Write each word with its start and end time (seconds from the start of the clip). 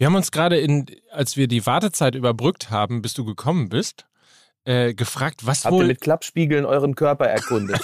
Wir 0.00 0.06
haben 0.06 0.14
uns 0.14 0.30
gerade 0.30 0.56
in, 0.58 0.86
als 1.12 1.36
wir 1.36 1.46
die 1.46 1.66
Wartezeit 1.66 2.14
überbrückt 2.14 2.70
haben, 2.70 3.02
bis 3.02 3.12
du 3.12 3.22
gekommen 3.26 3.68
bist, 3.68 4.06
äh, 4.64 4.94
gefragt, 4.94 5.44
was 5.44 5.66
Habt 5.66 5.74
wohl. 5.74 5.84
ihr 5.84 5.88
mit 5.88 6.00
Klappspiegeln 6.00 6.64
euren 6.64 6.94
Körper 6.94 7.26
erkundet? 7.26 7.82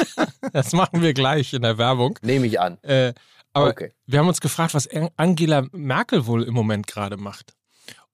das 0.54 0.72
machen 0.72 1.02
wir 1.02 1.12
gleich 1.12 1.52
in 1.52 1.60
der 1.60 1.76
Werbung. 1.76 2.18
Nehme 2.22 2.46
ich 2.46 2.58
an. 2.58 2.78
Äh, 2.84 3.12
aber 3.52 3.68
Okay. 3.68 3.92
wir 4.06 4.18
haben 4.18 4.28
uns 4.28 4.40
gefragt, 4.40 4.72
was 4.72 4.88
An- 4.88 5.10
Angela 5.18 5.66
Merkel 5.72 6.24
wohl 6.24 6.42
im 6.44 6.54
Moment 6.54 6.86
gerade 6.86 7.18
macht. 7.18 7.52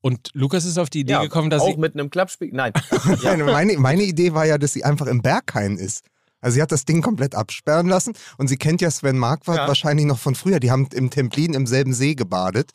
Und 0.01 0.31
Lukas 0.35 0.65
ist 0.65 0.77
auf 0.77 0.91
die 0.91 1.01
Idee 1.03 1.13
Ja, 1.13 1.23
gekommen, 1.23 1.49
dass 1.49 1.63
auch 1.63 1.69
sie. 1.69 1.77
mit 1.77 1.95
einem 1.95 2.11
Klappspiegel. 2.11 2.57
Nein. 2.57 2.73
Nein, 3.23 3.45
meine, 3.45 3.79
meine 3.79 4.03
Idee 4.03 4.35
war 4.35 4.47
ja, 4.47 4.59
dass 4.59 4.73
sie 4.73 4.83
einfach 4.83 5.07
im 5.07 5.23
Berghain 5.23 5.79
ist. 5.79 6.05
Also 6.41 6.57
sie 6.57 6.63
hat 6.63 6.73
das 6.73 6.87
Ding 6.87 7.03
komplett 7.03 7.37
absperren 7.37 7.87
lassen 7.87 8.15
und 8.37 8.49
sie 8.49 8.57
kennt 8.57 8.81
ja 8.81 8.91
Sven 8.91 9.17
Marquardt 9.17 9.59
Ja. 9.61 9.69
wahrscheinlich 9.69 10.07
noch 10.07 10.19
von 10.19 10.35
früher. 10.35 10.59
Die 10.59 10.73
haben 10.73 10.89
im 10.93 11.09
Templin 11.11 11.55
im 11.55 11.69
selben 11.69 11.95
See 11.95 12.17
gebadet. 12.17 12.73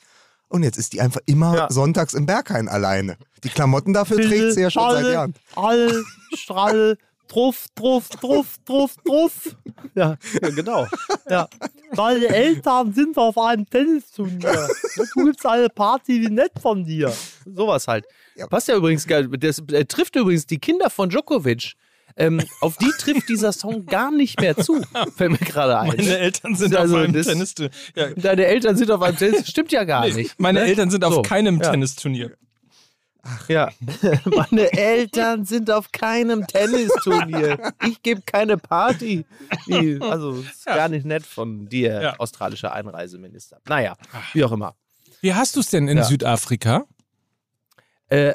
Und 0.49 0.63
jetzt 0.63 0.77
ist 0.77 0.93
die 0.93 1.01
einfach 1.01 1.21
immer 1.25 1.55
Ja. 1.55 1.71
sonntags 1.71 2.13
im 2.13 2.25
Berghain 2.25 2.67
alleine. 2.67 3.17
Die 3.43 3.49
Klamotten 3.49 3.93
dafür 3.93 4.17
trägt 4.17 4.53
sie 4.53 4.61
ja 4.61 4.71
schon 4.71 4.91
seit 4.91 5.13
Jahren. 5.13 5.33
All, 5.55 6.03
Strahl, 6.33 6.97
Truff, 7.27 7.67
Truff, 7.75 8.09
Truff, 8.09 8.57
Truff, 8.65 8.95
Truff. 9.05 9.55
Ja, 9.93 10.17
ja 10.41 10.49
genau. 10.49 10.87
Ja. 11.29 11.47
Deine 11.95 12.27
Eltern 12.27 12.91
sind 12.93 13.15
auf 13.17 13.37
einem 13.37 13.69
Tennisturnier. 13.69 14.67
Du 15.13 15.25
gibst 15.25 15.45
eine 15.45 15.69
Party 15.69 16.21
wie 16.21 16.29
nett 16.29 16.51
von 16.59 16.83
dir. 16.83 17.13
Sowas 17.45 17.87
halt. 17.87 18.05
Ja. 18.35 18.47
Passt 18.47 18.67
ja 18.67 18.75
übrigens 18.75 19.05
geil. 19.05 19.27
Das 19.27 19.59
äh, 19.71 19.85
trifft 19.85 20.15
übrigens 20.15 20.47
die 20.47 20.57
Kinder 20.57 20.89
von 20.89 21.09
Djokovic. 21.09 21.73
Ähm, 22.15 22.41
auf 22.61 22.77
die 22.77 22.91
trifft 22.99 23.29
dieser 23.29 23.51
Song 23.53 23.85
gar 23.85 24.11
nicht 24.11 24.39
mehr 24.41 24.57
zu. 24.57 24.81
Fällt 25.15 25.31
mir 25.31 25.37
gerade 25.37 25.79
ein. 25.79 25.87
Meine 25.89 26.17
Eltern 26.17 26.55
sind 26.55 26.75
Also, 26.75 26.97
auf 26.97 27.03
einem 27.03 27.13
das- 27.13 27.27
Tennisturnier. 27.27 27.71
Ja, 27.95 28.09
Deine 28.15 28.45
Eltern 28.45 28.75
sind 28.77 28.91
auf 28.91 29.01
einem 29.01 29.17
Tennis. 29.17 29.47
Stimmt 29.49 29.71
ja 29.71 29.83
gar 29.85 30.05
nee, 30.07 30.13
nicht. 30.13 30.39
meine 30.39 30.59
ne? 30.59 30.65
Eltern 30.65 30.89
sind 30.89 31.03
auf 31.05 31.13
So, 31.13 31.21
keinem 31.21 31.61
ja. 31.61 31.71
Tennisturnier. 31.71 32.35
Ja. 33.49 33.69
Meine 34.25 34.71
Eltern 34.71 35.43
sind 35.43 35.69
auf 35.69 35.91
keinem 35.91 36.47
Tennisturnier. 36.47 37.73
Ich 37.85 38.01
gebe 38.01 38.21
keine 38.21 38.57
Party. 38.57 39.25
Also, 39.99 40.35
ist 40.39 40.65
Ja. 40.65 40.75
gar 40.77 40.89
nicht 40.89 41.05
nett 41.05 41.25
von 41.25 41.67
dir, 41.67 42.01
Ja. 42.01 42.15
australischer 42.17 42.71
Einreiseminister. 42.73 43.59
Naja, 43.67 43.97
wie 44.33 44.43
auch 44.45 44.53
immer. 44.53 44.73
Wie 45.21 45.33
hast 45.33 45.57
du 45.57 45.59
es 45.59 45.69
denn 45.69 45.89
in 45.89 45.97
Ja. 45.97 46.03
Südafrika? 46.05 46.85
Äh, 48.07 48.33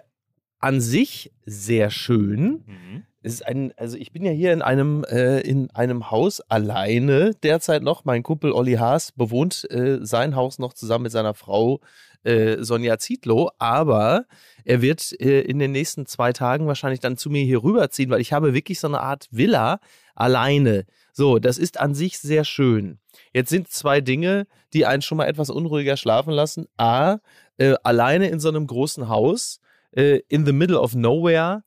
an 0.61 0.81
sich 0.83 1.33
sehr 1.47 1.91
schön. 1.91 3.05
Es 3.25 3.37
ist 3.37 3.47
ein, 3.47 3.73
also 3.79 3.97
ich 3.97 4.13
bin 4.13 4.23
ja 4.23 4.33
hier 4.33 4.53
in 4.53 4.61
einem, 4.61 5.03
äh, 5.05 5.41
in 5.41 5.71
einem 5.71 6.11
Haus 6.11 6.43
alleine 6.43 7.33
derzeit 7.43 7.83
noch. 7.83 8.05
Mein 8.05 8.23
Kumpel 8.23 8.53
Olli 8.53 8.75
Haas 8.75 9.13
bewohnt 9.13 9.67
äh, 9.71 10.05
sein 10.05 10.37
Haus 10.37 10.59
noch 10.59 10.75
zusammen 10.75 11.05
mit 11.05 11.13
seiner 11.13 11.33
Frau 11.33 11.81
äh, 12.25 12.63
Sonja 12.63 12.99
Zietlow, 12.99 13.51
aber 13.59 14.27
er 14.67 14.83
wird 14.83 15.19
äh, 15.23 15.41
in 15.41 15.59
den 15.59 15.73
nächsten 15.73 16.05
zwei 16.05 16.35
Tagen 16.35 16.67
wahrscheinlich 16.67 17.01
dann 17.01 17.17
zu 17.17 17.31
mir 17.31 17.43
hier 17.43 17.63
rüberziehen, 17.63 18.11
weil 18.11 18.21
ich 18.21 18.35
habe 18.35 18.53
wirklich 18.53 18.79
so 18.79 18.89
eine 18.89 19.01
Art 19.01 19.27
Villa 19.31 19.81
alleine. 20.15 20.85
So, 21.15 21.39
das 21.39 21.57
ist 21.57 21.81
an 21.81 21.95
sich 21.95 22.19
sehr 22.19 22.45
schön. 22.45 22.99
Jetzt 23.33 23.49
sind 23.49 23.69
zwei 23.69 24.03
Dinge, 24.03 24.47
die 24.75 24.85
einen 24.85 25.01
schon 25.01 25.17
mal 25.17 25.29
etwas 25.29 25.49
unruhiger 25.49 25.97
schlafen 25.97 26.35
lassen. 26.35 26.67
A, 26.77 27.21
äh, 27.57 27.75
alleine 27.85 28.29
in 28.29 28.39
so 28.39 28.51
einem 28.51 28.67
großen 28.67 29.09
Haus, 29.09 29.61
äh, 29.93 30.21
in 30.29 30.45
the 30.45 30.53
middle 30.53 30.79
of 30.79 30.95
nowhere, 30.95 31.63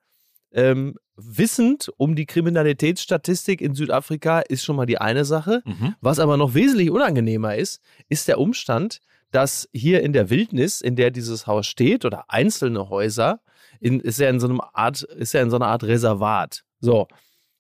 ähm, 0.52 0.94
wissend 1.18 1.92
um 1.98 2.16
die 2.16 2.26
Kriminalitätsstatistik 2.26 3.60
in 3.62 3.74
Südafrika 3.74 4.40
ist 4.40 4.64
schon 4.64 4.76
mal 4.76 4.86
die 4.86 5.00
eine 5.00 5.26
Sache. 5.26 5.62
Mhm. 5.66 5.96
Was 6.00 6.20
aber 6.20 6.38
noch 6.38 6.54
wesentlich 6.54 6.92
unangenehmer 6.92 7.56
ist, 7.56 7.82
ist 8.08 8.28
der 8.28 8.40
Umstand, 8.40 9.00
dass 9.32 9.68
hier 9.74 10.04
in 10.04 10.14
der 10.14 10.30
Wildnis, 10.30 10.80
in 10.80 10.96
der 10.96 11.12
dieses 11.12 11.48
Haus 11.48 11.68
steht, 11.68 12.06
oder 12.06 12.26
einzelne 12.30 12.90
Häuser, 12.90 13.42
in, 13.80 14.00
ist 14.00 14.20
ja 14.20 14.30
in 14.30 14.40
so 14.40 14.48
einem 14.48 14.62
Art, 14.62 15.02
ist 15.02 15.34
ja 15.34 15.42
in 15.42 15.50
so 15.50 15.58
einer 15.58 15.68
Art 15.68 15.84
Reservat. 15.84 16.64
So, 16.80 17.08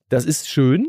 das 0.10 0.26
ist 0.26 0.48
schön, 0.48 0.88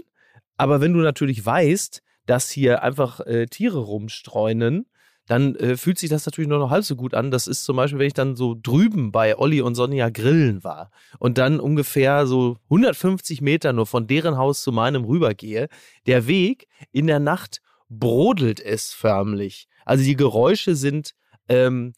aber 0.56 0.80
wenn 0.80 0.92
du 0.92 1.00
natürlich 1.00 1.44
weißt, 1.44 2.02
dass 2.26 2.50
hier 2.50 2.82
einfach 2.82 3.20
äh, 3.20 3.46
Tiere 3.46 3.78
rumstreunen, 3.78 4.86
dann 5.28 5.54
äh, 5.56 5.76
fühlt 5.76 5.98
sich 5.98 6.08
das 6.10 6.24
natürlich 6.26 6.48
nur 6.48 6.58
noch 6.58 6.70
halb 6.70 6.84
so 6.84 6.96
gut 6.96 7.14
an. 7.14 7.30
Das 7.30 7.46
ist 7.46 7.64
zum 7.64 7.76
Beispiel, 7.76 7.98
wenn 7.98 8.06
ich 8.06 8.14
dann 8.14 8.34
so 8.34 8.56
drüben 8.60 9.12
bei 9.12 9.38
Olli 9.38 9.60
und 9.60 9.74
Sonja 9.74 10.08
grillen 10.08 10.64
war 10.64 10.90
und 11.18 11.36
dann 11.36 11.60
ungefähr 11.60 12.26
so 12.26 12.56
150 12.64 13.42
Meter 13.42 13.74
nur 13.74 13.86
von 13.86 14.06
deren 14.06 14.38
Haus 14.38 14.62
zu 14.62 14.72
meinem 14.72 15.04
rübergehe. 15.04 15.68
Der 16.06 16.26
Weg 16.26 16.66
in 16.92 17.06
der 17.06 17.20
Nacht 17.20 17.60
brodelt 17.90 18.58
es 18.58 18.92
förmlich. 18.92 19.68
Also 19.84 20.02
die 20.02 20.16
Geräusche 20.16 20.74
sind 20.74 21.14
ähm, 21.48 21.92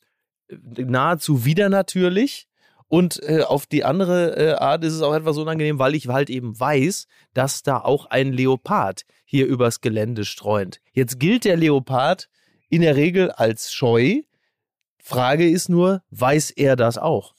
nahezu 0.48 1.44
widernatürlich. 1.44 2.48
Und 2.88 3.22
äh, 3.22 3.42
auf 3.42 3.66
die 3.66 3.84
andere 3.84 4.36
äh, 4.36 4.54
Art 4.54 4.82
ist 4.82 4.94
es 4.94 5.02
auch 5.02 5.14
etwas 5.14 5.38
unangenehm, 5.38 5.78
weil 5.78 5.94
ich 5.94 6.08
halt 6.08 6.28
eben 6.28 6.58
weiß, 6.58 7.06
dass 7.34 7.62
da 7.62 7.78
auch 7.78 8.06
ein 8.06 8.32
Leopard 8.32 9.02
hier 9.24 9.46
übers 9.46 9.80
Gelände 9.80 10.24
streunt. 10.24 10.80
Jetzt 10.92 11.20
gilt 11.20 11.44
der 11.44 11.56
Leopard 11.56 12.28
in 12.70 12.80
der 12.82 12.96
Regel 12.96 13.30
als 13.30 13.72
scheu. 13.72 14.22
Frage 15.02 15.48
ist 15.48 15.68
nur, 15.68 16.02
weiß 16.10 16.50
er 16.50 16.76
das 16.76 16.96
auch? 16.98 17.34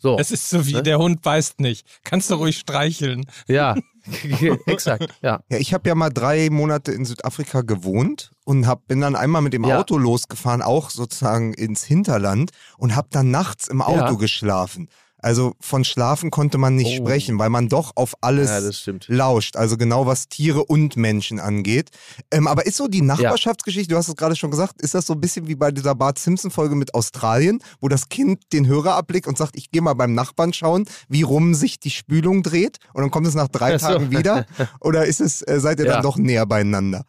So, 0.00 0.16
Es 0.18 0.30
ist 0.30 0.48
so 0.48 0.64
wie 0.66 0.74
Ne? 0.74 0.82
der 0.84 0.98
Hund 0.98 1.22
beißt 1.22 1.58
nicht. 1.60 1.84
Kannst 2.04 2.30
du 2.30 2.36
ruhig 2.36 2.56
streicheln. 2.58 3.26
ja, 3.48 3.74
exakt, 4.66 5.08
ja. 5.22 5.42
Ja, 5.50 5.58
ich 5.58 5.74
habe 5.74 5.88
ja 5.88 5.94
mal 5.96 6.10
drei 6.10 6.48
Monate 6.50 6.92
in 6.92 7.04
Südafrika 7.04 7.62
gewohnt 7.62 8.30
und 8.44 8.66
hab, 8.68 8.86
bin 8.86 9.00
dann 9.00 9.16
einmal 9.16 9.42
mit 9.42 9.52
dem 9.52 9.64
Ja. 9.64 9.78
Auto 9.80 9.98
losgefahren, 9.98 10.62
auch 10.62 10.90
sozusagen 10.90 11.52
ins 11.52 11.82
Hinterland 11.82 12.52
und 12.78 12.94
habe 12.94 13.08
dann 13.10 13.30
nachts 13.32 13.66
im 13.68 13.82
Auto 13.82 14.12
Ja. 14.12 14.12
geschlafen. 14.12 14.88
Also 15.20 15.54
von 15.60 15.84
Schlafen 15.84 16.30
konnte 16.30 16.58
man 16.58 16.76
nicht 16.76 17.00
Oh. 17.00 17.04
sprechen, 17.04 17.38
weil 17.38 17.50
man 17.50 17.68
doch 17.68 17.92
auf 17.96 18.14
alles 18.20 18.84
Ja, 18.86 18.92
lauscht. 19.08 19.56
Also 19.56 19.76
genau 19.76 20.06
was 20.06 20.28
Tiere 20.28 20.64
und 20.64 20.96
Menschen 20.96 21.40
angeht. 21.40 21.90
Ähm, 22.30 22.46
aber 22.46 22.66
ist 22.66 22.76
so 22.76 22.86
die 22.88 23.02
Nachbarschaftsgeschichte, 23.02 23.90
du 23.92 23.96
hast 23.96 24.08
es 24.08 24.16
gerade 24.16 24.36
schon 24.36 24.50
gesagt, 24.50 24.80
ist 24.80 24.94
das 24.94 25.06
so 25.06 25.14
ein 25.14 25.20
bisschen 25.20 25.48
wie 25.48 25.54
bei 25.56 25.70
dieser 25.70 25.94
Bart 25.94 26.18
Simpson-Folge 26.18 26.76
mit 26.76 26.94
Australien, 26.94 27.58
wo 27.80 27.88
das 27.88 28.08
Kind 28.08 28.42
den 28.52 28.66
Hörer 28.66 28.94
abblickt 28.94 29.26
und 29.26 29.36
sagt, 29.36 29.56
ich 29.56 29.70
gehe 29.70 29.82
mal 29.82 29.94
beim 29.94 30.14
Nachbarn 30.14 30.52
schauen, 30.52 30.86
wie 31.08 31.22
rum 31.22 31.54
sich 31.54 31.80
die 31.80 31.90
Spülung 31.90 32.42
dreht 32.42 32.78
und 32.94 33.02
dann 33.02 33.10
kommt 33.10 33.26
es 33.26 33.34
nach 33.34 33.48
drei 33.48 33.76
so. 33.78 33.86
Tagen 33.86 34.10
wieder? 34.10 34.46
Oder 34.80 35.06
ist 35.06 35.20
es, 35.20 35.42
äh, 35.42 35.58
seid 35.60 35.80
ihr 35.80 35.86
Ja. 35.86 35.94
dann 35.94 36.02
doch 36.02 36.16
näher 36.16 36.46
beieinander? 36.46 37.04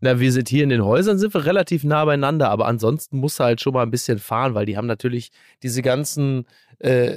Na, 0.00 0.20
wir 0.20 0.30
sind 0.30 0.48
hier 0.48 0.62
in 0.62 0.68
den 0.68 0.84
Häusern, 0.84 1.18
sind 1.18 1.34
wir 1.34 1.44
relativ 1.44 1.82
nah 1.82 2.04
beieinander, 2.04 2.50
aber 2.50 2.66
ansonsten 2.66 3.18
musst 3.18 3.40
du 3.40 3.44
halt 3.44 3.60
schon 3.60 3.72
mal 3.72 3.82
ein 3.82 3.90
bisschen 3.90 4.18
fahren, 4.20 4.54
weil 4.54 4.64
die 4.64 4.76
haben 4.76 4.86
natürlich 4.86 5.30
diese 5.62 5.82
ganzen 5.82 6.46
äh, 6.78 7.16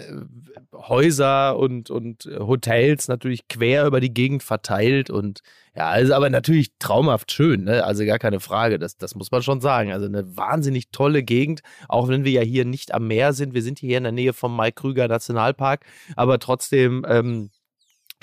Häuser 0.73 1.57
und, 1.59 1.91
und 1.91 2.25
äh, 2.25 2.39
Hotels 2.39 3.07
natürlich 3.07 3.47
quer 3.47 3.85
über 3.85 3.99
die 3.99 4.13
Gegend 4.13 4.41
verteilt 4.41 5.11
und 5.11 5.41
ja, 5.75 5.89
also 5.89 6.15
aber 6.15 6.29
natürlich 6.29 6.71
traumhaft 6.79 7.31
schön, 7.31 7.63
ne? 7.65 7.83
Also 7.85 8.03
gar 8.05 8.19
keine 8.19 8.39
Frage, 8.39 8.79
das, 8.79 8.97
das 8.97 9.15
muss 9.15 9.31
man 9.31 9.43
schon 9.43 9.61
sagen. 9.61 9.91
Also 9.93 10.07
eine 10.07 10.35
wahnsinnig 10.35 10.89
tolle 10.91 11.23
Gegend, 11.23 11.61
auch 11.87 12.07
wenn 12.07 12.25
wir 12.25 12.31
ja 12.31 12.41
hier 12.41 12.65
nicht 12.65 12.93
am 12.93 13.07
Meer 13.07 13.33
sind. 13.33 13.53
Wir 13.53 13.61
sind 13.61 13.79
hier 13.79 13.97
in 13.97 14.03
der 14.03 14.11
Nähe 14.11 14.33
vom 14.33 14.55
Maikrüger 14.55 15.07
Nationalpark, 15.07 15.85
aber 16.15 16.39
trotzdem 16.39 17.05
ähm, 17.07 17.51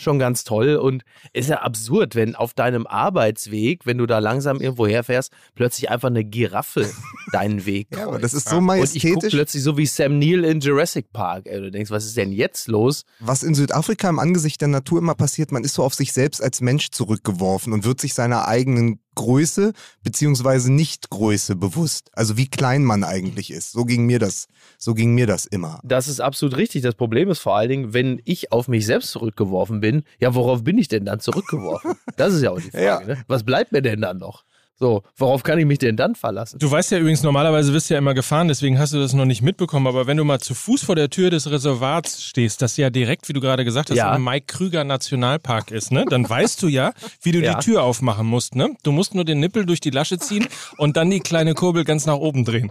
schon 0.02 0.18
ganz 0.18 0.44
toll 0.44 0.76
und 0.76 1.02
ist 1.32 1.48
ja 1.48 1.62
absurd, 1.62 2.14
wenn 2.14 2.34
auf 2.34 2.54
deinem 2.54 2.86
Arbeitsweg, 2.86 3.86
wenn 3.86 3.98
du 3.98 4.06
da 4.06 4.18
langsam 4.18 4.60
irgendwo 4.60 4.86
herfährst, 4.86 5.32
plötzlich 5.54 5.90
einfach 5.90 6.08
eine 6.08 6.24
Giraffe 6.24 6.88
deinen 7.32 7.66
Weg 7.66 7.90
kreuzt. 7.90 8.00
Ja, 8.00 8.08
aber 8.08 8.18
das 8.18 8.34
ist 8.34 8.48
so 8.48 8.56
und 8.56 8.64
ich 8.64 8.68
gucke 8.68 8.78
majestätisch. 8.78 9.32
plötzlich 9.34 9.62
so 9.62 9.76
wie 9.76 9.86
Sam 9.86 10.18
Neill 10.18 10.44
in 10.44 10.60
Jurassic 10.60 11.12
Park. 11.12 11.46
Ey, 11.46 11.60
du 11.60 11.70
denkst, 11.70 11.90
was 11.90 12.04
ist 12.04 12.16
denn 12.16 12.32
jetzt 12.32 12.68
los? 12.68 13.04
Was 13.20 13.42
in 13.42 13.54
Südafrika 13.54 14.08
im 14.08 14.18
Angesicht 14.18 14.60
der 14.60 14.68
Natur 14.68 14.98
immer 14.98 15.14
passiert, 15.14 15.52
man 15.52 15.64
ist 15.64 15.74
so 15.74 15.82
auf 15.82 15.94
sich 15.94 16.12
selbst 16.12 16.42
als 16.42 16.60
Mensch 16.60 16.90
zurückgeworfen 16.90 17.72
und 17.72 17.84
wird 17.84 18.00
sich 18.00 18.14
seiner 18.14 18.46
eigenen 18.48 19.00
Größe 19.18 19.72
beziehungsweise 20.04 20.72
Nichtgröße 20.72 21.56
bewusst. 21.56 22.10
Also 22.14 22.36
wie 22.36 22.48
klein 22.48 22.84
man 22.84 23.02
eigentlich 23.02 23.50
ist. 23.50 23.72
So 23.72 23.84
ging 23.84 24.06
mir 24.06 24.20
das, 24.20 24.46
so 24.78 24.94
ging 24.94 25.14
mir 25.14 25.26
das 25.26 25.44
immer. 25.44 25.80
Das 25.82 26.06
ist 26.06 26.20
absolut 26.20 26.56
richtig. 26.56 26.82
Das 26.82 26.94
Problem 26.94 27.28
ist 27.28 27.40
vor 27.40 27.56
allen 27.56 27.68
Dingen, 27.68 27.92
wenn 27.94 28.22
ich 28.24 28.52
auf 28.52 28.68
mich 28.68 28.86
selbst 28.86 29.10
zurückgeworfen 29.10 29.80
bin, 29.80 30.04
ja, 30.20 30.34
worauf 30.34 30.62
bin 30.62 30.78
ich 30.78 30.88
denn 30.88 31.04
dann 31.04 31.20
zurückgeworfen? 31.20 31.94
Das 32.16 32.34
ist 32.34 32.42
ja 32.42 32.50
auch 32.50 32.60
die 32.60 32.70
Frage. 32.70 32.84
Ja. 32.84 33.00
Ne? 33.00 33.24
Was 33.28 33.44
bleibt 33.44 33.70
mir 33.70 33.80
denn 33.80 34.00
dann 34.00 34.18
noch? 34.18 34.44
So, 34.80 35.02
worauf 35.16 35.42
kann 35.42 35.58
ich 35.58 35.66
mich 35.66 35.78
denn 35.78 35.96
dann 35.96 36.14
verlassen? 36.14 36.60
Du 36.60 36.70
weißt 36.70 36.92
ja 36.92 36.98
übrigens, 36.98 37.24
normalerweise 37.24 37.72
wirst 37.72 37.90
du 37.90 37.94
ja 37.94 37.98
immer 37.98 38.14
gefahren, 38.14 38.46
deswegen 38.46 38.78
hast 38.78 38.92
du 38.92 38.98
das 39.00 39.12
noch 39.12 39.24
nicht 39.24 39.42
mitbekommen. 39.42 39.88
Aber 39.88 40.06
wenn 40.06 40.16
du 40.16 40.22
mal 40.24 40.38
zu 40.38 40.54
Fuß 40.54 40.84
vor 40.84 40.94
der 40.94 41.10
Tür 41.10 41.30
des 41.30 41.50
Reservats 41.50 42.22
stehst, 42.22 42.62
das 42.62 42.76
ja 42.76 42.88
direkt, 42.88 43.28
wie 43.28 43.32
du 43.32 43.40
gerade 43.40 43.64
gesagt 43.64 43.90
hast, 43.90 43.96
Ja. 43.96 44.14
im 44.14 44.22
Mike 44.22 44.46
Krüger 44.46 44.84
Nationalpark 44.84 45.72
ist, 45.72 45.90
ne? 45.90 46.04
Dann 46.08 46.28
weißt 46.28 46.62
du 46.62 46.68
ja, 46.68 46.92
wie 47.22 47.32
du 47.32 47.40
Ja. 47.40 47.54
die 47.58 47.64
Tür 47.64 47.82
aufmachen 47.82 48.26
musst, 48.28 48.54
ne? 48.54 48.70
Du 48.84 48.92
musst 48.92 49.14
nur 49.16 49.24
den 49.24 49.40
Nippel 49.40 49.66
durch 49.66 49.80
die 49.80 49.90
Lasche 49.90 50.18
ziehen 50.18 50.46
und 50.76 50.96
dann 50.96 51.10
die 51.10 51.20
kleine 51.20 51.54
Kurbel 51.54 51.82
ganz 51.82 52.06
nach 52.06 52.16
oben 52.16 52.44
drehen. 52.44 52.70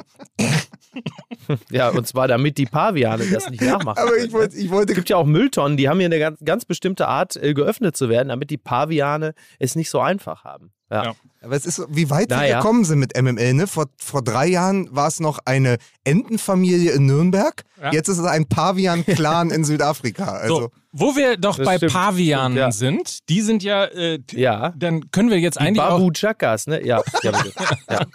Ja, 1.69 1.89
und 1.89 2.07
zwar 2.07 2.27
damit 2.27 2.57
die 2.57 2.65
Paviane 2.65 3.25
das 3.25 3.49
nicht 3.49 3.61
nachmachen. 3.61 3.99
Aber 3.99 4.17
ich 4.17 4.31
wollte, 4.31 4.57
ich 4.57 4.69
wollte 4.69 4.91
Es 4.93 4.95
gibt 4.95 5.09
ja 5.09 5.17
auch 5.17 5.25
Mülltonnen, 5.25 5.77
die 5.77 5.89
haben 5.89 5.99
hier 5.99 6.07
eine 6.07 6.19
ganz, 6.19 6.39
ganz 6.43 6.65
bestimmte 6.65 7.07
Art, 7.07 7.35
äh, 7.35 7.53
geöffnet 7.53 7.95
zu 7.95 8.09
werden, 8.09 8.29
damit 8.29 8.49
die 8.49 8.57
Paviane 8.57 9.33
es 9.59 9.75
nicht 9.75 9.89
so 9.89 9.99
einfach 9.99 10.43
haben. 10.43 10.71
Ja. 10.89 11.03
Ja. 11.05 11.15
Aber 11.41 11.55
es 11.55 11.65
ist, 11.65 11.75
so, 11.75 11.85
wie 11.89 12.09
weit 12.09 12.29
wir 12.29 12.37
Naja. 12.37 12.59
gekommen 12.59 12.85
sind 12.85 12.99
mit 12.99 13.15
MML, 13.21 13.53
ne? 13.53 13.67
Vor, 13.67 13.87
vor 13.97 14.21
drei 14.23 14.47
Jahren 14.47 14.87
war 14.95 15.07
es 15.07 15.19
noch 15.19 15.39
eine 15.45 15.77
Entenfamilie 16.03 16.91
in 16.91 17.05
Nürnberg. 17.05 17.63
Ja. 17.81 17.91
Jetzt 17.91 18.07
ist 18.07 18.17
es 18.17 18.25
ein 18.25 18.47
Pavian-Clan 18.47 19.51
in 19.51 19.63
Südafrika. 19.63 20.25
Also, 20.25 20.59
so, 20.59 20.69
wo 20.91 21.15
wir 21.15 21.37
doch 21.37 21.57
Das 21.57 21.65
bei 21.65 21.77
stimmt, 21.77 21.93
Pavianen 21.93 22.53
stimmt, 22.53 22.59
ja. 22.59 22.71
sind, 22.71 23.29
die 23.29 23.41
sind 23.41 23.63
ja, 23.63 23.85
äh, 23.85 24.19
Ja. 24.31 24.73
dann 24.77 25.11
können 25.11 25.29
wir 25.29 25.39
jetzt 25.39 25.55
Die 25.55 25.61
eigentlich 25.61 25.81
auch, 25.81 25.97
Babu 25.97 26.11
Chakas, 26.11 26.67
ne? 26.67 26.85
Ja, 26.85 27.01
ja 27.23 27.31
bitte. 27.31 27.53
ja. 27.89 28.05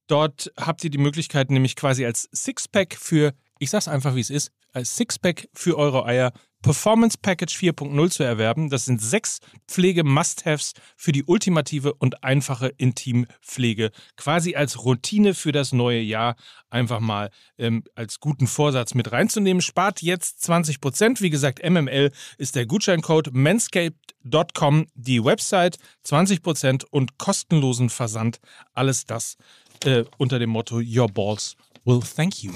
Dort 0.07 0.49
habt 0.57 0.81
ihr 0.85 0.91
die 0.91 0.97
Möglichkeit, 0.97 1.51
nämlich 1.51 1.75
quasi 1.75 2.05
als 2.05 2.29
Sixpack 2.31 2.95
für, 2.95 3.33
ich 3.59 3.69
sag's 3.69 3.89
einfach 3.89 4.15
wie 4.15 4.21
es 4.21 4.29
ist, 4.29 4.53
als 4.71 4.95
Sixpack 4.95 5.49
für 5.53 5.77
eure 5.77 6.05
Eier 6.05 6.31
Performance 6.61 7.17
Package 7.21 7.55
4.0 7.55 8.09
zu 8.09 8.23
erwerben. 8.23 8.69
Das 8.69 8.85
sind 8.85 9.01
sechs 9.01 9.39
Pflege-Must-Haves 9.67 10.73
für 10.97 11.11
die 11.11 11.23
ultimative 11.23 11.93
und 11.93 12.23
einfache 12.23 12.67
Intimpflege. 12.77 13.91
Quasi 14.17 14.55
als 14.55 14.83
Routine 14.83 15.33
für 15.33 15.51
das 15.51 15.71
neue 15.71 16.01
Jahr 16.01 16.35
einfach 16.69 16.99
mal 16.99 17.29
ähm, 17.57 17.83
als 17.95 18.19
guten 18.19 18.47
Vorsatz 18.47 18.93
mit 18.93 19.11
reinzunehmen. 19.11 19.61
Spart 19.61 20.01
jetzt 20.01 20.43
20%. 20.49 21.21
Wie 21.21 21.29
gesagt, 21.29 21.67
MML 21.67 22.11
ist 22.37 22.55
der 22.55 22.65
Gutscheincode 22.65 23.29
manscaped.com, 23.33 24.87
die 24.95 25.23
Website 25.23 25.77
20% 26.05 26.85
und 26.89 27.17
kostenlosen 27.17 27.89
Versand. 27.89 28.39
Alles 28.73 29.05
das 29.05 29.37
äh, 29.85 30.03
unter 30.17 30.39
dem 30.39 30.49
Motto 30.49 30.81
Your 30.83 31.07
Balls 31.07 31.55
will 31.85 32.01
thank 32.01 32.43
you. 32.43 32.51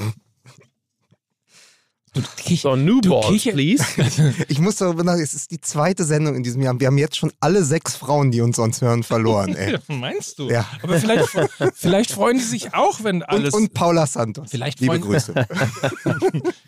Du, 2.14 2.22
kich- 2.38 2.62
So, 2.62 2.76
New 2.76 3.02
du 3.02 3.10
Balls, 3.10 3.44
please. 3.44 3.84
Ich 4.48 4.60
muss 4.60 4.76
darüber 4.76 5.04
nach, 5.04 5.16
es 5.16 5.34
ist 5.34 5.50
die 5.50 5.60
zweite 5.60 6.04
Sendung 6.06 6.36
in 6.36 6.44
diesem 6.44 6.62
Jahr. 6.62 6.80
Wir 6.80 6.86
haben 6.88 6.98
jetzt 7.00 7.18
schon 7.18 7.32
alle 7.40 7.64
sechs 7.64 7.96
Frauen, 7.96 8.30
die 8.30 8.42
uns 8.42 8.56
sonst 8.58 8.82
hören, 8.82 9.02
verloren. 9.02 9.56
Ey. 9.56 9.78
Meinst 9.88 10.38
du? 10.38 10.48
Ja. 10.50 10.64
Aber 10.84 11.00
vielleicht, 11.00 11.28
vielleicht 11.74 12.12
freuen 12.12 12.38
die 12.38 12.44
sich 12.44 12.76
auch, 12.76 13.04
wenn 13.04 13.18
Und, 13.18 13.24
alles. 13.30 13.54
und 13.56 13.74
Paula 13.74 14.06
Santos. 14.06 14.52
Vielleicht 14.52 14.80
Liebe 14.80 15.00
freuen- 15.00 15.02
Grüße. 15.02 15.48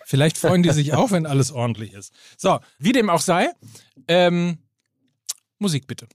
Vielleicht 0.05 0.37
freuen 0.39 0.63
die 0.63 0.71
sich 0.71 0.93
auch, 0.93 1.11
wenn 1.11 1.25
alles 1.27 1.51
ordentlich 1.51 1.93
ist. 1.93 2.11
So, 2.37 2.59
wie 2.79 2.91
dem 2.91 3.09
auch 3.11 3.21
sei, 3.21 3.49
ähm, 4.07 4.57
Musik 5.59 5.85
bitte. 5.87 6.07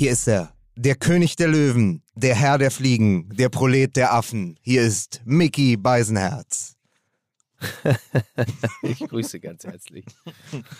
Hier 0.00 0.12
ist 0.12 0.28
er, 0.28 0.54
der 0.76 0.94
König 0.94 1.36
der 1.36 1.48
Löwen, 1.48 2.02
der 2.14 2.34
Herr 2.34 2.56
der 2.56 2.70
Fliegen, 2.70 3.28
der 3.28 3.50
Prolet 3.50 3.94
der 3.96 4.14
Affen. 4.14 4.56
Hier 4.62 4.80
ist 4.80 5.20
Mickey 5.26 5.76
Beisenherz. 5.76 6.72
Ich 8.82 8.98
grüße 9.00 9.38
ganz 9.40 9.64
herzlich. 9.64 10.04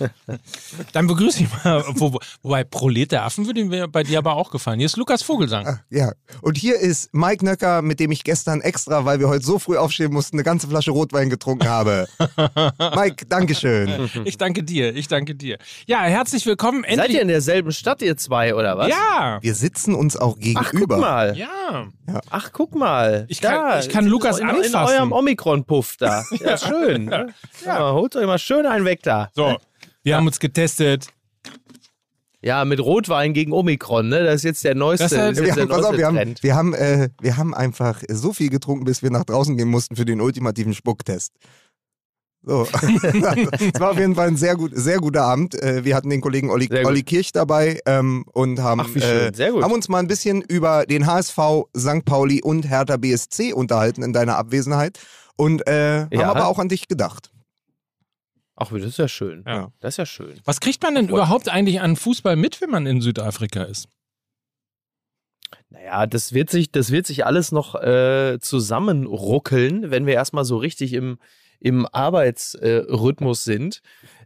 Dann 0.93 1.07
begrüße 1.07 1.43
ich 1.45 1.65
mal, 1.65 1.85
wo, 1.95 2.19
wobei 2.43 2.65
Prolet 2.65 3.13
der 3.13 3.25
Affen 3.25 3.47
würde 3.47 3.65
mir 3.65 3.89
bei 3.89 4.03
dir 4.03 4.19
aber 4.19 4.35
auch 4.37 4.51
gefallen. 4.51 4.79
Hier 4.79 4.87
ist 4.87 4.97
Lukas 4.97 5.23
Vogelsang. 5.23 5.67
Ah, 5.67 5.81
ja, 5.91 6.13
und 6.43 6.57
hier 6.57 6.77
ist 6.79 7.13
Mike 7.13 7.45
Nöcker, 7.45 7.83
mit 7.83 8.01
dem 8.01 8.11
ich 8.11 8.25
gestern 8.25 8.61
extra, 8.61 9.05
weil 9.05 9.21
wir 9.21 9.29
heute 9.29 9.45
so 9.45 9.59
früh 9.59 9.77
aufstehen 9.77 10.13
mussten, 10.13 10.37
eine 10.37 10.45
ganze 10.45 10.69
Flasche 10.69 10.91
Rotwein 10.91 11.31
getrunken 11.31 11.69
habe. 11.69 12.09
Mike, 12.97 13.27
Dankeschön. 13.27 14.11
Ich 14.25 14.39
danke 14.39 14.63
dir, 14.63 14.95
ich 14.95 15.09
danke 15.09 15.35
dir. 15.35 15.59
Ja, 15.87 16.03
herzlich 16.03 16.47
willkommen. 16.47 16.85
Endlich. 16.85 16.97
Seid 17.07 17.11
ihr 17.11 17.23
in 17.23 17.29
derselben 17.29 17.73
Stadt, 17.73 18.03
ihr 18.03 18.17
zwei, 18.17 18.55
oder 18.55 18.77
was? 18.79 18.89
Ja, 18.89 19.39
Wir 19.43 19.55
sitzen 19.55 19.95
uns 19.95 20.17
auch 20.17 20.37
Ach, 20.55 20.65
guck 20.65 20.65
gegenüber. 20.71 20.97
mal. 20.99 21.37
ja. 21.37 21.89
Ach, 22.31 22.51
guck 22.53 22.75
mal. 22.75 23.27
Ich 23.29 23.41
kann- 23.41 23.51
Da, 23.55 23.79
ich 23.81 23.89
kann 23.89 24.07
Lukas 24.07 24.39
in, 24.39 24.49
In 24.49 24.57
anfassen. 24.57 24.95
eurem 24.97 25.13
Omikron-Puff 25.13 25.97
da. 25.99 26.25
Ja, 26.41 26.57
schön. 26.71 27.05
ne? 27.07 27.29
Ja, 27.65 27.93
holt 27.93 28.17
euch 28.17 28.27
mal 28.27 28.39
schön 28.39 28.67
einen 28.67 28.85
weg 28.85 29.03
da. 29.03 29.31
So, 29.35 29.57
wir 30.03 30.17
haben 30.17 30.27
uns 30.27 30.39
getestet. 30.41 31.09
Ja, 32.43 32.65
mit 32.65 32.81
Rotwein 32.81 33.35
gegen 33.35 33.53
Omikron, 33.53 34.09
ne? 34.09 34.25
Das 34.25 34.37
ist 34.37 34.45
jetzt 34.45 34.65
der 34.65 34.75
neueste, 34.75 35.09
Das 35.11 35.19
heißt, 35.19 35.43
Wir 35.43 35.53
haben, 35.53 35.71
auf, 35.71 35.97
wir 35.97 36.07
haben, 36.07 36.17
Trend. 36.17 36.43
wir, 36.43 36.55
haben, 36.55 36.73
äh, 36.73 37.11
wir 37.21 37.37
haben 37.37 37.53
einfach 37.55 38.03
so 38.09 38.33
viel 38.33 38.49
getrunken, 38.49 38.85
bis 38.85 39.03
wir 39.03 39.11
nach 39.11 39.25
draußen 39.25 39.59
gehen 39.59 39.69
mussten 39.69 39.95
für 39.95 40.07
den 40.07 40.23
ultimativen 40.23 40.73
Spucktest. 40.73 41.35
So. 42.43 42.67
Es 42.73 43.79
war 43.79 43.91
auf 43.91 43.99
jeden 43.99 44.15
Fall 44.15 44.29
ein 44.29 44.37
sehr, 44.37 44.57
gut, 44.57 44.73
sehr 44.75 44.97
guter 44.99 45.25
Abend. 45.25 45.55
Äh, 45.63 45.85
Wir 45.85 45.95
hatten 45.95 46.09
den 46.09 46.23
Kollegen 46.23 46.49
Olli. 46.49 46.71
Olli 46.83 47.03
Kirch 47.03 47.33
dabei 47.33 47.79
ähm, 47.85 48.25
und 48.33 48.61
haben, 48.61 48.81
Ach, 48.81 48.97
äh, 48.97 49.31
haben 49.33 49.73
uns 49.73 49.91
mal 49.91 49.99
ein 49.99 50.07
bisschen 50.09 50.41
über 50.41 50.87
den 50.87 51.07
HSV, 51.07 51.39
St. 51.77 52.07
Pauli 52.07 52.41
und 52.43 52.67
Hertha 52.71 52.97
BSC 52.97 53.53
unterhalten 53.53 54.03
in 54.03 54.15
deiner 54.15 54.39
Abwesenheit 54.39 54.99
und 55.41 55.67
äh, 55.67 56.03
haben 56.03 56.13
Ja. 56.13 56.31
aber 56.31 56.47
auch 56.47 56.59
an 56.59 56.69
dich 56.69 56.87
gedacht. 56.87 57.31
Ach, 58.57 58.71
das 58.71 58.83
ist 58.83 58.99
ja 58.99 59.09
schön. 59.09 59.43
Ja. 59.47 59.73
Das 59.81 59.95
ist 59.95 59.97
ja 59.97 60.07
schön. 60.07 60.39
Was 60.45 60.61
kriegt 60.61 60.83
man 60.83 60.95
denn 60.95 61.07
Freut 61.09 61.17
überhaupt 61.17 61.49
eigentlich 61.49 61.81
an 61.81 61.97
Fußball 61.97 62.37
mit, 62.37 62.61
wenn 62.61 62.69
man 62.71 62.87
in 62.87 63.01
Südafrika 63.01 63.63
ist? 63.63 63.89
Naja, 65.71 66.07
das 66.07 66.33
wird 66.35 66.51
sich, 66.51 66.71
das 66.71 66.91
wird 66.91 67.07
sich 67.07 67.25
alles 67.25 67.53
noch 67.53 67.75
äh, 67.75 68.39
zusammenruckeln, 68.41 69.91
wenn 69.91 70.05
wir 70.05 70.15
erstmal 70.15 70.45
so 70.45 70.57
richtig 70.59 70.93
im, 70.93 71.19
im 71.59 71.87
Arbeitsrhythmus 71.87 73.45
sind. 73.45 73.81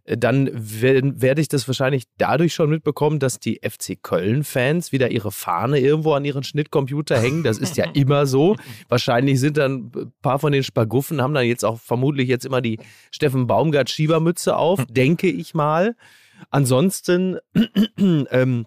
Äh, 0.04 0.16
Dann 0.16 0.50
werde 0.52 1.40
ich 1.40 1.48
das 1.48 1.66
wahrscheinlich 1.66 2.04
dadurch 2.18 2.54
schon 2.54 2.70
mitbekommen, 2.70 3.18
dass 3.18 3.40
die 3.40 3.60
FC 3.62 4.02
Köln-Fans 4.02 4.92
wieder 4.92 5.10
ihre 5.10 5.32
Fahne 5.32 5.78
irgendwo 5.78 6.12
an 6.12 6.24
ihren 6.24 6.44
Schnittcomputer 6.44 7.18
hängen. 7.18 7.42
Das 7.42 7.58
ist 7.58 7.76
ja 7.76 7.84
immer 7.94 8.26
so. 8.26 8.56
Wahrscheinlich 8.88 9.40
sind 9.40 9.56
dann 9.56 9.90
ein 9.94 10.12
paar 10.22 10.38
von 10.38 10.52
den 10.52 10.62
Spaguffen, 10.62 11.22
haben 11.22 11.34
dann 11.34 11.46
jetzt 11.46 11.64
auch 11.64 11.80
vermutlich 11.80 12.28
jetzt 12.28 12.44
immer 12.44 12.60
die 12.60 12.78
Steffen 13.10 13.46
Baumgart-Schiebermütze 13.46 14.56
auf, 14.56 14.84
denke 14.88 15.28
ich 15.28 15.54
mal. 15.54 15.96
Ansonsten, 16.50 17.38
ähm, 17.98 18.66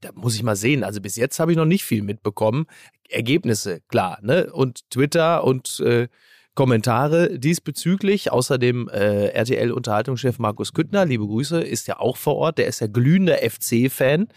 da 0.00 0.10
muss 0.14 0.34
ich 0.34 0.42
mal 0.42 0.56
sehen. 0.56 0.84
Also 0.84 1.00
bis 1.00 1.16
jetzt 1.16 1.38
habe 1.38 1.52
ich 1.52 1.56
noch 1.56 1.64
nicht 1.64 1.84
viel 1.84 2.02
mitbekommen. 2.02 2.66
Ergebnisse, 3.08 3.80
klar, 3.88 4.18
ne? 4.22 4.50
Und 4.52 4.88
Twitter 4.90 5.44
und 5.44 5.80
äh, 5.80 6.08
Kommentare 6.54 7.38
diesbezüglich. 7.38 8.30
Außerdem 8.30 8.88
äh, 8.88 9.26
RTL-Unterhaltungschef 9.28 10.38
Markus 10.38 10.72
Küttner, 10.72 11.04
liebe 11.04 11.26
Grüße, 11.26 11.60
ist 11.60 11.88
ja 11.88 11.98
auch 11.98 12.16
vor 12.16 12.36
Ort. 12.36 12.58
Der 12.58 12.66
ist 12.66 12.80
ja 12.80 12.86
glühender 12.86 13.38
FC-Fan. 13.38 14.28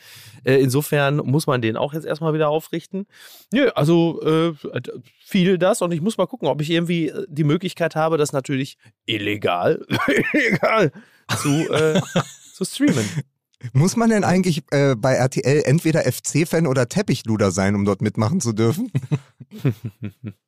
Äh, 0.44 0.56
insofern 0.56 1.18
muss 1.18 1.48
man 1.48 1.62
den 1.62 1.78
auch 1.78 1.94
jetzt 1.94 2.06
erstmal 2.06 2.34
wieder 2.34 2.50
aufrichten. 2.50 3.06
Nö, 3.54 3.70
also 3.76 4.22
äh, 4.22 4.54
viel 5.24 5.58
das 5.58 5.82
und 5.82 5.92
ich 5.92 6.02
muss 6.02 6.18
mal 6.18 6.28
gucken, 6.28 6.48
ob 6.48 6.62
ich 6.62 6.72
irgendwie 6.72 7.10
äh, 7.10 7.26
die 7.30 7.44
Möglichkeit 7.44 7.96
habe, 7.96 8.18
das 8.18 8.34
natürlich 8.34 8.78
illegal, 9.06 9.86
illegal 10.34 10.92
zu, 11.38 11.50
äh, 11.72 12.02
zu 12.54 12.66
streamen. 12.66 13.06
Muss 13.74 13.96
man 13.96 14.10
denn 14.10 14.24
eigentlich 14.24 14.64
äh, 14.72 14.96
bei 14.96 15.14
RTL 15.14 15.64
entweder 15.66 16.02
FC-Fan 16.02 16.68
oder 16.68 16.90
Teppichluder 16.90 17.52
sein, 17.52 17.76
um 17.76 17.86
dort 17.86 18.02
mitmachen 18.02 18.40
zu 18.40 18.54
dürfen? 18.54 18.92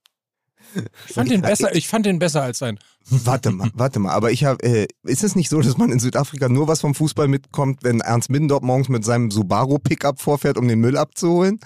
Ich 1.07 1.13
fand 1.13 1.31
den 1.31 1.41
besser, 1.41 1.75
ich 1.75 1.88
fand 1.88 2.05
den 2.05 2.19
besser 2.19 2.41
als 2.43 2.59
sein. 2.59 2.79
Warte 3.09 3.51
mal, 3.51 3.69
warte 3.73 3.99
mal. 3.99 4.11
Aber 4.11 4.31
ich 4.31 4.43
habe, 4.43 4.61
äh, 4.63 4.88
ist 5.03 5.23
es 5.23 5.35
nicht 5.35 5.49
so, 5.49 5.61
dass 5.61 5.77
man 5.77 5.91
in 5.91 5.99
Südafrika 5.99 6.47
nur 6.49 6.67
was 6.67 6.81
vom 6.81 6.93
Fußball 6.95 7.27
mitkommt, 7.27 7.83
wenn 7.83 8.01
Ernst 8.01 8.29
Middendorf 8.29 8.61
morgens 8.61 8.89
mit 8.89 9.03
seinem 9.03 9.31
Subaru 9.31 9.79
Pickup 9.79 10.19
vorfährt, 10.21 10.57
um 10.57 10.67
den 10.67 10.79
Müll 10.79 10.97
abzuholen? 10.97 11.59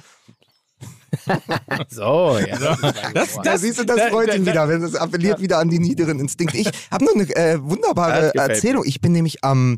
So, 1.89 2.37
ja. 2.39 2.75
Das, 3.13 3.37
da 3.43 3.57
siehst 3.57 3.79
du, 3.79 3.85
das 3.85 3.97
da- 3.97 4.09
freut 4.09 4.33
ihn 4.33 4.45
wieder, 4.45 4.67
wenn 4.67 4.81
es 4.81 4.95
appelliert 4.95 5.39
wieder 5.39 5.59
an 5.59 5.69
die 5.69 5.79
niederen 5.79 6.19
Instinkte. 6.19 6.57
Ich 6.57 6.69
habe 6.91 7.05
noch 7.05 7.13
eine 7.13 7.35
äh, 7.35 7.61
wunderbare 7.61 8.31
Das 8.33 8.49
Erzählung. 8.49 8.83
Ich 8.85 8.99
bin 8.99 9.11
nämlich 9.11 9.43
am 9.43 9.77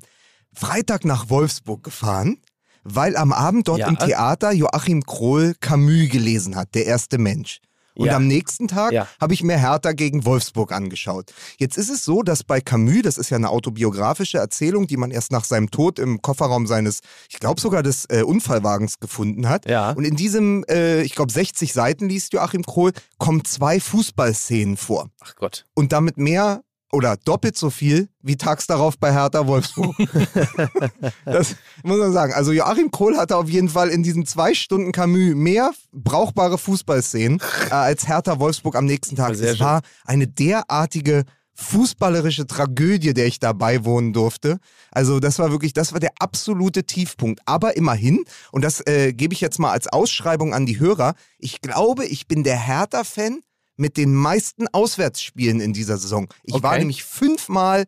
Freitag 0.53 1.03
nach 1.03 1.29
Wolfsburg 1.29 1.83
gefahren, 1.83 2.37
weil 2.83 3.17
am 3.17 3.33
Abend 3.33 3.67
dort 3.67 3.79
Ja. 3.79 3.87
im 3.87 3.97
Theater 3.97 4.51
Joachim 4.53 5.03
Krohl 5.03 5.55
Camus 5.59 6.09
gelesen 6.09 6.55
hat, 6.55 6.73
der 6.75 6.85
erste 6.85 7.17
Mensch. 7.17 7.59
Und 7.95 8.07
Ja. 8.07 8.17
am 8.17 8.27
nächsten 8.27 8.67
Tag 8.67 8.91
Ja. 8.91 9.07
habe 9.21 9.33
ich 9.33 9.41
mir 9.43 9.57
Hertha 9.57 9.93
gegen 9.93 10.25
Wolfsburg 10.25 10.71
angeschaut. 10.71 11.31
Jetzt 11.57 11.77
ist 11.77 11.89
es 11.89 12.03
so, 12.05 12.21
dass 12.23 12.43
bei 12.43 12.61
Camus, 12.61 13.01
das 13.03 13.17
ist 13.17 13.29
ja 13.29 13.37
eine 13.37 13.49
autobiografische 13.49 14.37
Erzählung, 14.37 14.87
die 14.87 14.97
man 14.97 15.11
erst 15.11 15.31
nach 15.31 15.43
seinem 15.45 15.71
Tod 15.71 15.97
im 15.99 16.21
Kofferraum 16.21 16.67
seines, 16.67 16.99
ich 17.29 17.39
glaube 17.39 17.59
sogar 17.61 17.83
des 17.83 18.05
äh, 18.09 18.21
Unfallwagens 18.23 18.99
gefunden 18.99 19.47
hat. 19.49 19.67
Ja. 19.69 19.91
Und 19.91 20.03
in 20.05 20.15
diesem, 20.15 20.63
äh, 20.69 21.01
ich 21.03 21.15
glaube 21.15 21.31
60 21.31 21.73
Seiten 21.73 22.09
liest 22.09 22.33
Joachim 22.33 22.63
Krohl, 22.63 22.91
kommen 23.17 23.43
zwei 23.45 23.79
Fußballszenen 23.79 24.77
vor. 24.77 25.09
Ach 25.21 25.35
Gott. 25.35 25.65
Und 25.73 25.91
damit 25.93 26.17
mehr 26.17 26.61
oder 26.95 27.17
doppelt 27.17 27.57
so 27.57 27.69
viel 27.69 28.07
wie 28.21 28.37
tags 28.37 28.65
darauf 28.65 28.97
bei 28.97 29.11
Hertha 29.11 29.45
Wolfsburg. 29.45 29.95
das 31.25 31.55
muss 31.83 31.99
man 31.99 32.11
sagen. 32.13 32.33
Also 32.33 32.51
Joachim 32.51 32.89
Krohl 32.89 33.17
hatte 33.17 33.37
auf 33.37 33.49
jeden 33.49 33.69
Fall 33.69 33.89
in 33.89 34.01
diesen 34.01 34.25
zwei 34.25 34.53
Stunden 34.53 34.91
Camus 34.91 35.35
mehr 35.35 35.71
brauchbare 35.91 36.57
Fußballszenen 36.57 37.39
äh, 37.69 37.73
als 37.73 38.07
Hertha 38.07 38.39
Wolfsburg 38.39 38.75
am 38.75 38.85
nächsten 38.85 39.15
Tag. 39.15 39.35
Sehr 39.35 39.53
es 39.53 39.59
war 39.59 39.81
eine 40.05 40.27
derartige 40.27 41.25
fußballerische 41.55 42.47
Tragödie, 42.47 43.13
der 43.13 43.27
ich 43.27 43.39
dabei 43.39 43.85
wohnen 43.85 44.13
durfte. 44.13 44.59
Also 44.91 45.19
das 45.19 45.39
war 45.39 45.51
wirklich, 45.51 45.73
das 45.73 45.93
war 45.93 45.99
der 45.99 46.11
absolute 46.19 46.83
Tiefpunkt. 46.83 47.41
Aber 47.45 47.77
immerhin, 47.77 48.25
und 48.51 48.63
das 48.63 48.85
äh, 48.87 49.13
gebe 49.13 49.33
ich 49.33 49.41
jetzt 49.41 49.59
mal 49.59 49.71
als 49.71 49.87
Ausschreibung 49.87 50.53
an 50.53 50.65
die 50.65 50.79
Hörer, 50.79 51.15
ich 51.39 51.61
glaube, 51.61 52.05
ich 52.05 52.27
bin 52.27 52.43
der 52.43 52.57
Hertha-Fan 52.57 53.41
mit 53.77 53.97
den 53.97 54.13
meisten 54.15 54.67
Auswärtsspielen 54.69 55.59
in 55.59 55.73
dieser 55.73 55.97
Saison. 55.97 56.27
Ich 56.43 56.53
war 56.63 56.71
Okay. 56.71 56.79
nämlich 56.79 57.03
fünfmal 57.03 57.85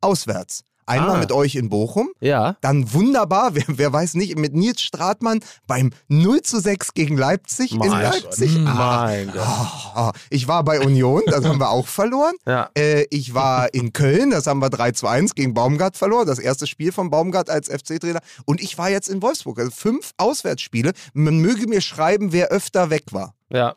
auswärts. 0.00 0.64
Einmal 0.86 1.16
Ah. 1.16 1.20
mit 1.20 1.30
euch 1.30 1.54
in 1.54 1.68
Bochum, 1.68 2.08
Ja. 2.20 2.56
dann 2.62 2.92
wunderbar, 2.92 3.54
wer, 3.54 3.62
wer 3.68 3.92
weiß 3.92 4.14
nicht, 4.14 4.36
mit 4.36 4.54
Nils 4.54 4.80
Stratmann 4.80 5.38
beim 5.68 5.90
0 6.08 6.42
zu 6.42 6.58
6 6.58 6.94
gegen 6.94 7.16
Leipzig 7.16 7.70
in 7.72 7.78
Mein 7.78 7.90
Leipzig. 7.90 8.56
Gott. 8.56 8.66
Ah, 8.66 9.04
Mein 9.04 9.26
Gott. 9.28 9.36
ah, 9.36 10.12
ich 10.30 10.48
war 10.48 10.64
bei 10.64 10.80
Union, 10.80 11.22
das 11.26 11.44
haben 11.44 11.60
wir 11.60 11.70
auch 11.70 11.86
verloren. 11.86 12.34
Ja. 12.44 12.70
Äh, 12.76 13.04
ich 13.10 13.34
war 13.34 13.72
in 13.72 13.92
Köln, 13.92 14.30
das 14.30 14.48
haben 14.48 14.58
wir 14.60 14.68
3 14.70 14.90
zu 14.90 15.06
1 15.06 15.36
gegen 15.36 15.54
Baumgart 15.54 15.96
verloren, 15.96 16.26
das 16.26 16.40
erste 16.40 16.66
Spiel 16.66 16.90
von 16.90 17.08
Baumgart 17.08 17.50
als 17.50 17.68
FC-Trainer. 17.68 18.20
Und 18.44 18.60
ich 18.60 18.76
war 18.76 18.90
jetzt 18.90 19.08
in 19.08 19.22
Wolfsburg, 19.22 19.60
also 19.60 19.70
fünf 19.70 20.10
Auswärtsspiele. 20.16 20.92
Man 21.12 21.38
möge 21.38 21.68
mir 21.68 21.82
schreiben, 21.82 22.32
wer 22.32 22.48
öfter 22.48 22.90
weg 22.90 23.04
war. 23.12 23.34
Ja. 23.48 23.76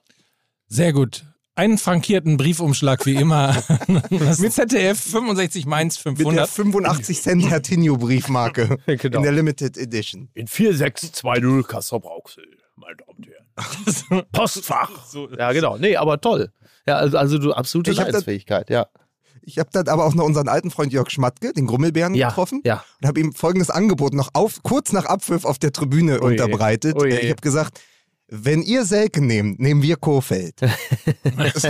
Sehr 0.68 0.94
gut. 0.94 1.26
Einen 1.56 1.78
frankierten 1.78 2.38
Briefumschlag 2.38 3.06
wie 3.06 3.16
immer. 3.16 3.56
Mit 4.10 4.54
ZDF 4.54 5.00
65 5.00 5.68
Mainz 5.68 6.04
Mit 6.04 6.18
der 6.20 6.48
500. 6.48 6.50
85 6.50 7.22
Cent 7.22 7.50
Hertinho-Briefmarke 7.50 8.78
Genau. 8.88 9.18
in 9.18 9.24
der 9.24 9.32
Limited 9.34 9.78
Edition. 9.78 10.30
In 10.34 10.48
4620 10.48 11.68
Kassel 11.68 12.00
Brauxel, 12.00 12.44
meine 12.76 12.96
Damen 12.98 13.18
und 13.18 13.28
Herren. 13.28 14.26
Postfach. 14.32 15.06
So. 15.08 15.30
Ja, 15.30 15.52
genau. 15.52 15.78
Nee, 15.78 15.96
aber 15.96 16.20
toll. 16.20 16.52
Ja, 16.88 16.96
also, 16.96 17.20
also 17.20 17.38
du 17.38 17.54
absolute 17.54 17.92
Leidensfähigkeit, 17.92 18.72
ja. 18.72 18.88
Ich 19.44 19.60
habe 19.60 19.70
dann 19.74 19.88
aber 19.90 20.06
auch 20.06 20.16
noch 20.16 20.24
unseren 20.24 20.48
alten 20.48 20.72
Freund 20.72 20.92
Jörg 20.92 21.10
Schmatke, 21.12 21.54
den 21.54 21.68
Grummelbären, 21.68 22.16
Ja, 22.16 22.30
getroffen 22.30 22.62
ja. 22.64 22.84
und 23.02 23.08
habe 23.08 23.20
ihm 23.20 23.34
folgendes 23.34 23.70
Angebot 23.70 24.14
noch 24.14 24.30
auf, 24.34 24.64
kurz 24.64 24.92
nach 24.92 25.06
Abpfiff 25.06 25.46
auf 25.46 25.60
der 25.60 25.72
Tribüne 25.72 26.22
Ui. 26.22 26.32
unterbreitet. 26.32 26.96
Äh, 27.04 27.20
Ich 27.20 27.30
habe 27.30 27.42
gesagt, 27.42 27.80
wenn 28.28 28.62
ihr 28.62 28.86
Selke 28.86 29.22
nehmt, 29.24 29.60
nehmen 29.60 29.82
wir 29.82 29.96
Kofeld. 29.98 30.56
das 30.62 31.66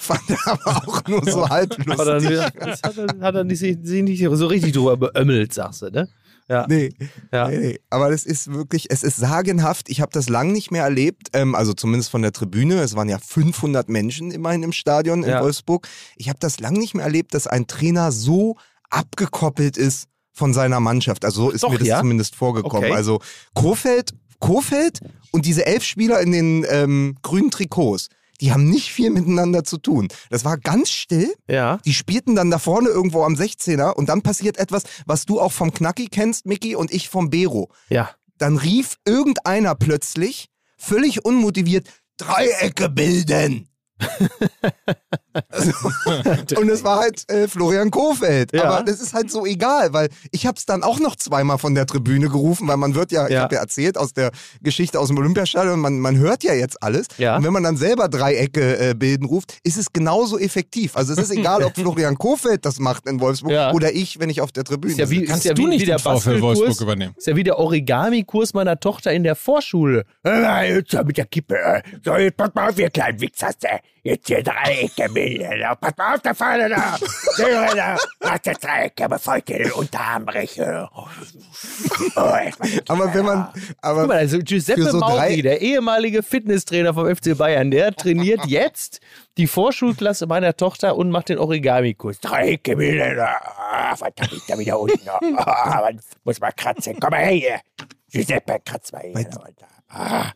fand 0.00 0.30
er 0.30 0.46
aber 0.46 0.76
auch 0.88 1.06
nur 1.08 1.24
so 1.24 1.48
halb 1.48 1.76
Aber 1.88 2.04
dann, 2.04 2.22
lustig. 2.22 2.52
das 2.60 2.82
hat 2.82 2.98
er, 2.98 3.20
hat 3.20 3.34
er 3.34 3.44
nicht, 3.44 3.58
sich 3.58 3.76
nicht 4.02 4.24
so 4.32 4.46
richtig 4.46 4.72
drüber 4.72 4.96
beömmelt, 4.96 5.52
sagst 5.54 5.82
du, 5.82 5.90
ne? 5.90 6.08
Ja. 6.48 6.64
Nee, 6.68 6.90
Ja. 7.32 7.48
nee, 7.48 7.58
nee. 7.58 7.80
Aber 7.90 8.10
das 8.10 8.24
ist 8.24 8.52
wirklich, 8.52 8.86
es 8.90 9.02
ist 9.02 9.16
sagenhaft. 9.16 9.88
Ich 9.88 10.00
habe 10.00 10.12
das 10.12 10.28
lang 10.28 10.52
nicht 10.52 10.70
mehr 10.70 10.84
erlebt, 10.84 11.30
ähm, 11.32 11.56
also 11.56 11.72
zumindest 11.72 12.10
von 12.10 12.22
der 12.22 12.30
Tribüne. 12.30 12.76
Es 12.82 12.94
waren 12.94 13.08
ja 13.08 13.18
500 13.18 13.88
Menschen 13.88 14.30
immerhin 14.30 14.62
im 14.62 14.70
Stadion 14.72 15.24
in 15.24 15.30
Ja. 15.30 15.42
Wolfsburg. 15.42 15.88
Ich 16.16 16.28
habe 16.28 16.38
das 16.38 16.60
lang 16.60 16.74
nicht 16.74 16.94
mehr 16.94 17.04
erlebt, 17.04 17.34
dass 17.34 17.48
ein 17.48 17.66
Trainer 17.66 18.12
so 18.12 18.56
abgekoppelt 18.90 19.76
ist 19.76 20.06
von 20.32 20.54
seiner 20.54 20.78
Mannschaft. 20.78 21.24
Also 21.24 21.46
so 21.46 21.50
ist 21.50 21.64
Doch, 21.64 21.70
mir 21.72 21.78
das 21.78 21.88
ja? 21.88 21.98
zumindest 21.98 22.36
vorgekommen. 22.36 22.90
Okay. 22.90 22.94
Also 22.94 23.20
Kofeld, 23.54 24.10
Kofeld 24.38 25.00
und 25.36 25.44
diese 25.44 25.66
elf 25.66 25.84
Spieler 25.84 26.20
in 26.20 26.32
den 26.32 26.66
ähm, 26.66 27.16
grünen 27.20 27.50
Trikots, 27.50 28.08
die 28.40 28.52
haben 28.52 28.70
nicht 28.70 28.90
viel 28.90 29.10
miteinander 29.10 29.64
zu 29.64 29.76
tun. 29.76 30.08
Das 30.30 30.46
war 30.46 30.56
ganz 30.56 30.88
still. 30.88 31.30
Ja. 31.46 31.78
Die 31.84 31.92
spielten 31.92 32.34
dann 32.34 32.50
da 32.50 32.58
vorne 32.58 32.88
irgendwo 32.88 33.22
am 33.22 33.34
16er 33.34 33.92
und 33.92 34.08
dann 34.08 34.22
passiert 34.22 34.56
etwas, 34.56 34.84
was 35.04 35.26
du 35.26 35.38
auch 35.38 35.52
vom 35.52 35.74
Knacki 35.74 36.06
kennst, 36.06 36.46
Mickey, 36.46 36.74
und 36.74 36.90
ich 36.90 37.10
vom 37.10 37.28
Bero. 37.28 37.68
Ja. 37.90 38.10
Dann 38.38 38.56
rief 38.56 38.96
irgendeiner 39.04 39.74
plötzlich, 39.74 40.48
völlig 40.78 41.26
unmotiviert, 41.26 41.86
Dreiecke 42.16 42.88
bilden. 42.88 43.68
Also, 45.50 45.72
und 46.60 46.68
es 46.68 46.84
war 46.84 46.98
halt 47.00 47.30
äh, 47.30 47.48
Florian 47.48 47.90
Kofeld. 47.90 48.52
Ja. 48.52 48.64
Aber 48.64 48.84
das 48.84 49.00
ist 49.00 49.14
halt 49.14 49.30
so 49.30 49.44
egal, 49.46 49.92
weil 49.92 50.08
ich 50.30 50.46
habe 50.46 50.56
es 50.58 50.66
dann 50.66 50.82
auch 50.82 50.98
noch 50.98 51.16
zweimal 51.16 51.58
von 51.58 51.74
der 51.74 51.86
Tribüne 51.86 52.28
gerufen, 52.28 52.68
weil 52.68 52.76
man 52.76 52.94
wird 52.94 53.12
ja, 53.12 53.26
ich 53.26 53.32
Ja. 53.34 53.42
habe 53.42 53.54
ja 53.56 53.60
erzählt 53.60 53.98
aus 53.98 54.12
der 54.12 54.30
Geschichte 54.62 54.98
aus 55.00 55.08
dem 55.08 55.18
Olympiastadion, 55.18 55.78
man, 55.80 55.98
man 56.00 56.16
hört 56.16 56.42
ja 56.44 56.54
jetzt 56.54 56.82
alles. 56.82 57.06
Ja. 57.18 57.36
Und 57.36 57.44
wenn 57.44 57.52
man 57.52 57.62
dann 57.62 57.76
selber 57.76 58.08
Dreiecke 58.08 58.90
äh, 58.90 58.94
bilden 58.94 59.26
ruft, 59.26 59.58
ist 59.62 59.76
es 59.76 59.92
genauso 59.92 60.38
effektiv. 60.38 60.96
Also 60.96 61.12
es 61.12 61.18
ist 61.18 61.30
egal, 61.30 61.62
ob 61.64 61.74
Florian 61.76 62.16
Kofeld 62.16 62.64
das 62.64 62.78
macht 62.78 63.06
in 63.06 63.20
Wolfsburg 63.20 63.52
Ja. 63.52 63.72
oder 63.72 63.92
ich, 63.92 64.18
wenn 64.20 64.30
ich 64.30 64.40
auf 64.40 64.52
der 64.52 64.64
Tribüne 64.64 64.92
Ist 64.92 64.98
ja 64.98 65.10
wie. 65.10 65.24
Kannst 65.24 65.44
ist 65.44 65.48
ja 65.48 65.54
du 65.54 65.62
wie, 65.62 65.66
nicht 65.66 65.82
wie 65.82 65.86
der 65.86 65.96
den 65.96 66.18
VfL. 66.18 66.40
Wolfsburg 66.40 66.80
übernehmen? 66.80 67.14
Ist 67.16 67.26
ja 67.26 67.36
wie 67.36 67.44
der 67.44 67.58
Origami-Kurs 67.58 68.54
meiner 68.54 68.78
Tochter 68.78 69.12
in 69.12 69.22
der 69.22 69.34
Vorschule. 69.36 70.04
Äh, 70.24 70.82
mit 71.04 71.16
der 71.18 71.26
Kippe. 71.26 71.56
So, 72.04 72.14
jetzt 72.16 72.36
pass 72.36 72.50
mal 72.54 72.70
auf, 72.70 72.78
ihr 72.78 72.90
kleinen 72.90 73.20
Wichser. 73.20 73.48
Jetzt 74.06 74.28
hier 74.28 74.40
Dreiecke. 74.40 75.10
Da, 75.58 75.74
Pass 75.74 75.96
mal 75.96 76.14
auf, 76.14 76.20
da 76.20 76.32
vorne 76.32 76.68
da. 76.68 76.96
Da, 77.38 77.74
da. 77.74 77.96
Mach 78.22 78.38
das 78.38 78.58
Dreiecke, 78.60 79.08
bevor 79.08 79.38
ich 79.38 79.44
dir 79.44 79.58
den 79.58 79.72
Unterarm 79.72 80.24
breche. 80.24 80.88
Oh, 80.94 81.08
Aber 82.86 83.12
wenn 83.12 83.24
man, 83.24 83.48
aber 83.82 84.00
Guck 84.02 84.08
mal, 84.08 84.18
also 84.18 84.38
Giuseppe 84.38 84.84
so 84.84 84.98
Mauri, 84.98 85.42
der 85.42 85.60
ehemalige 85.60 86.22
Fitnesstrainer 86.22 86.94
vom 86.94 87.12
FC 87.16 87.36
Bayern, 87.36 87.72
der 87.72 87.96
trainiert 87.96 88.42
jetzt 88.46 89.00
die 89.38 89.48
Vorschulklasse 89.48 90.28
meiner 90.28 90.56
Tochter 90.56 90.94
und 90.94 91.10
macht 91.10 91.28
den 91.28 91.38
Origami-Kurs. 91.38 92.20
Dreiecke 92.20 92.76
bilden. 92.76 93.18
Ah, 93.18 93.96
verdammt, 93.96 94.32
ich 94.34 94.46
da 94.46 94.56
wieder 94.56 94.78
unten. 94.78 95.00
Ah, 95.08 95.80
man 95.82 96.00
muss 96.22 96.38
mal 96.38 96.52
kratzen. 96.52 96.96
Komm 97.00 97.10
mal 97.10 97.24
her 97.24 97.32
hier. 97.32 97.60
Giuseppe, 98.12 98.60
kratz 98.64 98.92
mal 98.92 99.02
hier. 99.02 99.16
unten. 99.16 100.32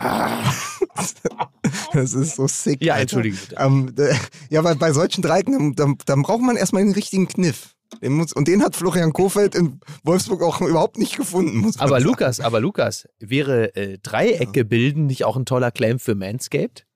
Ah. 0.00 0.52
das 1.92 2.14
ist 2.14 2.36
so 2.36 2.48
sick. 2.48 2.82
Ja, 2.82 2.96
entschuldige 2.96 3.36
bitte. 3.36 3.56
Ähm, 3.58 3.94
äh, 3.98 4.14
ja, 4.48 4.64
weil 4.64 4.74
bei 4.76 4.92
solchen 4.92 5.22
Dreiecken, 5.22 5.74
dann, 5.76 5.96
dann 6.06 6.22
braucht 6.22 6.40
man 6.40 6.56
erstmal 6.56 6.82
den 6.82 6.92
richtigen 6.94 7.28
Kniff. 7.28 7.74
Den 8.02 8.12
muss, 8.12 8.32
und 8.32 8.48
den 8.48 8.62
hat 8.62 8.76
Florian 8.76 9.12
Kofeld 9.12 9.54
in 9.54 9.80
Wolfsburg 10.04 10.42
auch 10.42 10.60
überhaupt 10.60 10.96
nicht 10.96 11.16
gefunden, 11.16 11.58
muss 11.58 11.76
man 11.76 11.86
Aber 11.88 11.96
sagen. 11.96 12.04
Lukas, 12.04 12.40
aber 12.40 12.60
Lukas, 12.60 13.08
wäre 13.18 13.74
äh, 13.76 13.98
Dreiecke 13.98 14.64
bilden 14.64 15.06
nicht 15.06 15.24
auch 15.24 15.36
ein 15.36 15.44
toller 15.44 15.70
Claim 15.70 15.98
für 15.98 16.14
Manscaped? 16.14 16.86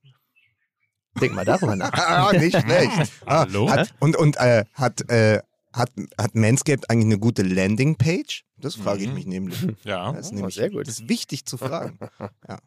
Denk 1.21 1.35
mal 1.35 1.45
darüber 1.45 1.77
nach. 1.77 1.93
Ah, 1.93 2.33
nicht 2.33 2.59
schlecht. 2.59 3.13
Ah, 3.27 3.41
Hallo? 3.41 3.71
Hat, 3.71 3.95
und 4.01 4.17
und 4.17 4.37
äh, 4.37 4.65
hat, 4.75 5.09
äh, 5.11 5.41
hat, 5.75 5.91
hat 6.19 6.35
Manscaped 6.35 6.89
eigentlich 6.89 7.07
eine 7.07 7.19
gute 7.19 7.43
Landingpage? 7.43 8.45
Das 8.57 8.77
frage 8.77 9.05
ich 9.05 9.13
mich 9.13 9.27
nämlich. 9.27 9.59
Ja. 9.85 10.13
Das 10.13 10.27
ist, 10.27 10.33
Oh, 10.33 10.37
nämlich, 10.37 10.55
sehr 10.55 10.71
gut. 10.71 10.87
das 10.87 11.01
ist 11.01 11.09
wichtig 11.09 11.45
zu 11.47 11.57
fragen. 11.59 11.99
Ja. 12.49 12.59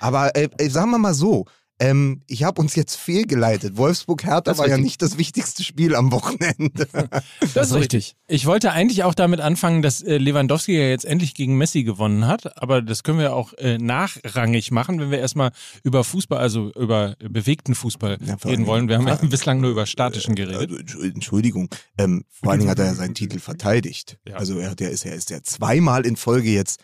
Aber 0.00 0.34
äh, 0.34 0.48
äh, 0.58 0.68
sagen 0.70 0.90
wir 0.90 0.98
mal 0.98 1.14
so, 1.14 1.44
Ähm, 1.80 2.20
ich 2.26 2.44
habe 2.44 2.60
uns 2.60 2.76
jetzt 2.76 2.96
fehlgeleitet. 2.96 3.78
Wolfsburg-Hertha 3.78 4.58
war 4.58 4.66
ja 4.66 4.74
richtig. 4.74 4.84
nicht 4.84 5.02
das 5.02 5.16
wichtigste 5.16 5.64
Spiel 5.64 5.96
am 5.96 6.12
Wochenende. 6.12 6.86
Das 7.54 7.68
ist 7.70 7.74
richtig. 7.74 8.16
Ich 8.28 8.46
wollte 8.46 8.70
eigentlich 8.72 9.02
auch 9.02 9.14
damit 9.14 9.40
anfangen, 9.40 9.82
dass 9.82 10.02
äh, 10.02 10.18
Lewandowski 10.18 10.72
ja 10.76 10.88
jetzt 10.88 11.04
endlich 11.04 11.34
gegen 11.34 11.56
Messi 11.56 11.82
gewonnen 11.82 12.26
hat, 12.26 12.62
aber 12.62 12.82
das 12.82 13.02
können 13.02 13.18
wir 13.18 13.24
ja 13.26 13.32
auch 13.32 13.54
äh, 13.54 13.78
nachrangig 13.78 14.70
machen, 14.70 15.00
wenn 15.00 15.10
wir 15.10 15.18
erstmal 15.18 15.50
über 15.82 16.04
Fußball, 16.04 16.38
also 16.38 16.70
über 16.72 17.16
bewegten 17.18 17.74
Fußball 17.74 18.18
Ja, 18.24 18.34
reden 18.44 18.66
wollen. 18.66 18.88
Wir 18.88 18.98
haben 18.98 19.08
ja 19.08 19.16
bislang 19.16 19.60
nur 19.60 19.70
über 19.70 19.86
statischen 19.86 20.34
geredet. 20.34 20.70
Also, 20.70 20.76
Entschuld- 20.76 21.14
Entschuldigung, 21.14 21.68
ähm, 21.98 22.24
vor 22.30 22.50
allen 22.50 22.60
Dingen 22.60 22.70
hat 22.70 22.78
er 22.78 22.86
ja 22.86 22.94
seinen 22.94 23.14
Titel 23.14 23.38
verteidigt. 23.38 24.18
Ja. 24.28 24.36
Also 24.36 24.58
er 24.58 24.70
hat 24.70 24.80
ja, 24.80 24.88
ist 24.88 25.04
ja, 25.04 25.12
ist 25.12 25.30
ja 25.30 25.42
zweimal 25.42 26.04
in 26.06 26.16
Folge 26.16 26.50
jetzt 26.50 26.80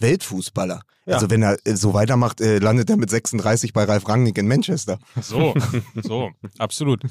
Weltfußballer. 0.00 0.82
Ja. 1.06 1.14
Also 1.14 1.30
wenn 1.30 1.42
er 1.42 1.56
äh, 1.64 1.74
so 1.74 1.94
weitermacht, 1.94 2.40
äh, 2.40 2.58
landet 2.58 2.90
er 2.90 2.96
mit 2.96 3.10
36 3.10 3.72
bei 3.72 3.84
Ralf 3.84 4.08
Rangnick 4.08 4.36
in 4.38 4.46
Manchester. 4.48 4.98
So, 5.20 5.54
so, 5.94 6.30
absolut. 6.58 7.02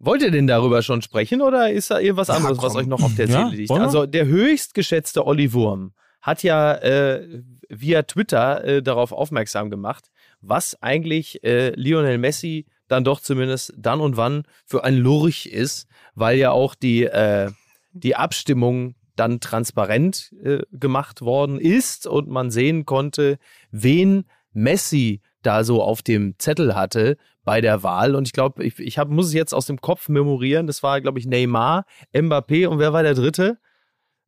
Wollt 0.00 0.22
ihr 0.22 0.30
denn 0.30 0.46
darüber 0.46 0.82
schon 0.82 1.02
sprechen 1.02 1.42
oder 1.42 1.70
ist 1.70 1.90
da 1.90 1.98
irgendwas 1.98 2.28
Ja, 2.28 2.34
anderes, 2.34 2.58
was 2.58 2.72
komm. 2.72 2.82
euch 2.82 2.86
noch 2.86 3.02
auf 3.02 3.14
der 3.14 3.28
Ja, 3.28 3.44
Seele 3.46 3.56
liegt? 3.56 3.70
wollen 3.70 3.82
wir? 3.82 3.86
Also 3.86 4.06
der 4.06 4.26
höchstgeschätzte 4.26 5.26
Olli 5.26 5.52
Wurm 5.52 5.92
hat 6.22 6.42
ja 6.42 6.72
äh, 6.74 7.42
via 7.68 8.02
Twitter 8.02 8.64
äh, 8.64 8.82
darauf 8.82 9.12
aufmerksam 9.12 9.70
gemacht, 9.70 10.10
was 10.40 10.80
eigentlich 10.82 11.44
äh, 11.44 11.70
Lionel 11.76 12.18
Messi 12.18 12.66
dann 12.88 13.04
doch 13.04 13.20
zumindest 13.20 13.72
dann 13.76 14.00
und 14.00 14.16
wann 14.16 14.44
für 14.66 14.84
ein 14.84 14.96
Lurch 14.96 15.46
ist, 15.46 15.86
weil 16.14 16.38
ja 16.38 16.50
auch 16.50 16.74
die, 16.74 17.04
äh, 17.04 17.50
die 17.92 18.16
Abstimmung 18.16 18.94
dann 19.16 19.40
transparent 19.40 20.34
äh, 20.42 20.62
gemacht 20.72 21.22
worden 21.22 21.58
ist 21.60 22.06
und 22.06 22.28
man 22.28 22.50
sehen 22.50 22.84
konnte, 22.84 23.38
wen 23.70 24.24
Messi 24.52 25.20
da 25.42 25.64
so 25.64 25.82
auf 25.82 26.02
dem 26.02 26.34
Zettel 26.38 26.74
hatte 26.74 27.16
bei 27.44 27.60
der 27.60 27.82
Wahl. 27.82 28.14
Und 28.14 28.26
ich 28.26 28.32
glaube, 28.32 28.64
ich, 28.64 28.78
ich 28.78 28.98
hab, 28.98 29.08
muss 29.08 29.26
es 29.26 29.34
jetzt 29.34 29.54
aus 29.54 29.66
dem 29.66 29.80
Kopf 29.80 30.08
memorieren. 30.08 30.66
Das 30.66 30.82
war, 30.82 31.00
glaube 31.00 31.18
ich, 31.18 31.26
Neymar, 31.26 31.84
Mbappé 32.14 32.66
und 32.66 32.78
wer 32.78 32.92
war 32.92 33.02
der 33.02 33.14
dritte? 33.14 33.58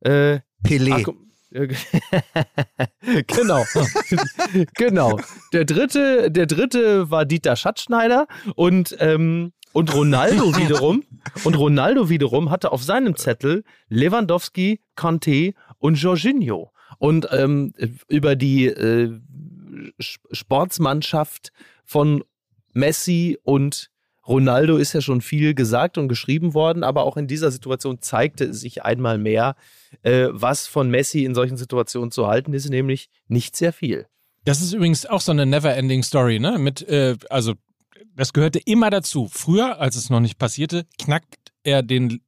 Äh, 0.01 0.41
Pelé. 0.63 1.05
ach, 1.07 1.13
äh, 1.53 1.69
genau. 3.27 3.65
genau. 4.75 5.19
Der 5.53 5.65
dritte, 5.65 6.31
der 6.31 6.47
dritte 6.47 7.11
war 7.11 7.25
Dieter 7.25 7.57
Schatzschneider 7.57 8.27
und, 8.55 8.97
ähm, 9.01 9.53
und 9.77 9.93
Ronaldo 9.95 10.57
wiederum. 10.57 11.05
Und 11.45 11.55
Ronaldo 11.55 12.09
wiederum 12.09 12.51
hatte 12.51 12.73
auf 12.73 12.83
seinem 12.83 13.15
Zettel 13.15 13.63
Lewandowski, 13.91 14.81
Conte 14.95 15.53
und 15.79 16.01
Jorginho. 16.01 16.73
Und 16.99 17.29
ähm, 17.31 17.75
über 18.09 18.37
die 18.37 18.67
äh, 18.69 19.13
Sch- 20.01 20.19
Sportsmannschaft 20.33 21.53
von 21.85 22.25
Messi 22.73 23.39
und 23.43 23.91
Ronaldo 24.27 24.79
ist 24.79 24.95
ja 24.95 25.03
schon 25.03 25.21
viel 25.21 25.53
gesagt 25.55 25.99
und 25.99 26.09
geschrieben 26.09 26.55
worden, 26.55 26.83
aber 26.83 27.05
auch 27.05 27.19
in 27.19 27.27
dieser 27.27 27.51
Situation 27.51 28.01
zeigte 28.01 28.45
es 28.45 28.61
sich 28.61 28.83
einmal 28.83 29.19
mehr, 29.19 29.57
äh, 30.03 30.29
was 30.31 30.67
von 30.67 30.91
Messi 30.91 31.25
in 31.25 31.35
solchen 31.35 31.59
Situationen 31.59 32.11
zu 32.11 32.27
halten 32.27 32.55
ist, 32.55 32.69
nämlich 32.71 33.11
nicht 33.29 33.57
sehr 33.57 33.75
viel. 33.75 34.07
Das 34.47 34.63
ist 34.63 34.73
übrigens 34.73 35.05
auch 35.07 35.21
so 35.21 35.33
eine 35.33 35.45
never-ending 35.45 36.03
Story, 36.03 36.39
ne? 36.39 36.59
Mit, 36.59 36.81
äh, 36.89 37.17
also, 37.29 37.55
das 38.15 38.33
gehörte 38.33 38.59
immer 38.59 38.91
dazu. 38.91 39.29
Früher, 39.33 39.81
als 39.81 39.97
es 39.97 40.11
noch 40.11 40.21
nicht 40.21 40.39
passierte, 40.39 40.87
knackt 40.99 41.37
er 41.65 41.83
den 41.83 42.21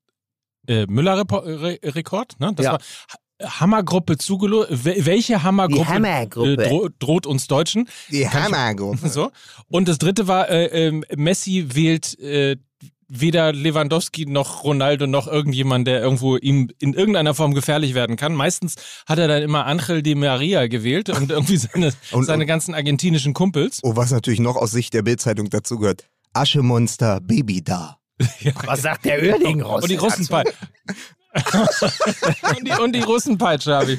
äh, 0.66 0.87
Müller-Rekord, 0.87 2.38
ne? 2.40 2.52
Das 2.54 2.64
Ja. 2.64 2.72
war 2.72 2.78
Ha- 2.80 3.18
Hammergruppe 3.60 4.18
zugelost. 4.18 4.68
Welche 4.84 5.42
Hammergruppe, 5.44 5.88
Hammergruppe. 5.88 6.52
Äh, 6.64 6.68
dro 6.68 6.88
droht 6.98 7.26
uns 7.26 7.46
Deutschen? 7.46 7.88
Die 8.10 8.28
Hammergruppe. 8.28 9.08
So. 9.08 9.30
Und 9.68 9.87
das 9.88 9.98
dritte 9.98 10.26
war, 10.26 10.48
äh, 10.50 10.66
ähm, 10.88 11.04
Messi 11.16 11.66
wählt 11.72 12.18
äh, 12.18 12.56
weder 13.08 13.52
Lewandowski 13.52 14.26
noch 14.26 14.64
Ronaldo 14.64 15.06
noch 15.06 15.26
irgendjemand, 15.26 15.86
der 15.86 16.00
irgendwo 16.02 16.36
ihm 16.36 16.70
in 16.78 16.92
irgendeiner 16.94 17.34
Form 17.34 17.54
gefährlich 17.54 17.94
werden 17.94 18.16
kann. 18.16 18.34
Meistens 18.34 18.74
hat 19.06 19.18
er 19.18 19.28
dann 19.28 19.42
immer 19.42 19.66
Angel 19.66 20.02
Di 20.02 20.14
Maria 20.14 20.66
gewählt 20.66 21.08
und 21.08 21.30
irgendwie 21.30 21.56
seine, 21.56 21.92
Und- 22.12 22.24
seine 22.24 22.42
und- 22.42 22.46
ganzen 22.48 22.74
argentinischen 22.74 23.32
Kumpels. 23.34 23.80
Oh, 23.82 23.96
was 23.96 24.10
natürlich 24.10 24.40
noch 24.40 24.56
aus 24.56 24.70
Sicht 24.72 24.92
der 24.94 25.02
Bildzeitung 25.02 25.48
dazugehört. 25.50 26.08
Aschemonster, 26.34 27.20
Baby 27.20 27.62
da. 27.64 27.96
Was 28.66 28.82
sagt 28.82 29.04
der 29.04 29.22
Örding 29.22 29.62
raus? 29.62 29.82
Und 29.84 29.90
die 29.90 29.96
Russenpeitsche. 29.96 30.52
und, 32.57 32.66
die, 32.66 32.73
und 32.73 32.92
die 32.95 33.00
Russenpeitsche 33.00 33.75
habe 33.75 33.92
ich. 33.92 33.99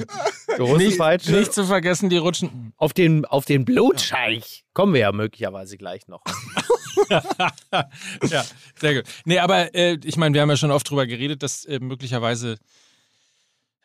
Nicht, 0.77 0.97
Peitsche. 0.97 1.31
nicht 1.31 1.53
zu 1.53 1.65
vergessen, 1.65 2.09
die 2.09 2.17
Rutschen. 2.17 2.73
Auf 2.77 2.93
den, 2.93 3.25
auf 3.25 3.45
den 3.45 3.65
Blutscheich 3.65 4.65
kommen 4.73 4.93
wir 4.93 5.01
ja 5.01 5.11
möglicherweise 5.11 5.77
gleich 5.77 6.07
noch. 6.07 6.23
ja, 7.09 8.45
sehr 8.79 8.95
gut. 8.95 9.03
Nee, 9.25 9.39
aber 9.39 9.73
äh, 9.75 9.97
ich 10.03 10.17
meine, 10.17 10.33
wir 10.33 10.41
haben 10.41 10.49
ja 10.49 10.57
schon 10.57 10.71
oft 10.71 10.89
drüber 10.89 11.07
geredet, 11.07 11.43
dass 11.43 11.65
äh, 11.65 11.79
möglicherweise 11.79 12.57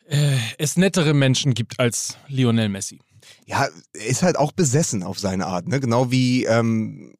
äh, 0.07 0.37
es 0.59 0.76
nettere 0.76 1.14
Menschen 1.14 1.55
gibt 1.55 1.78
als 1.81 2.18
Lionel 2.28 2.68
Messi. 2.68 3.00
Ja, 3.46 3.68
er 3.92 4.07
ist 4.07 4.22
halt 4.22 4.37
auch 4.37 4.52
besessen 4.52 5.02
auf 5.02 5.18
seine 5.18 5.46
Art, 5.46 5.66
ne? 5.68 5.81
Genau 5.81 6.11
wie 6.11 6.44
ähm, 6.44 7.14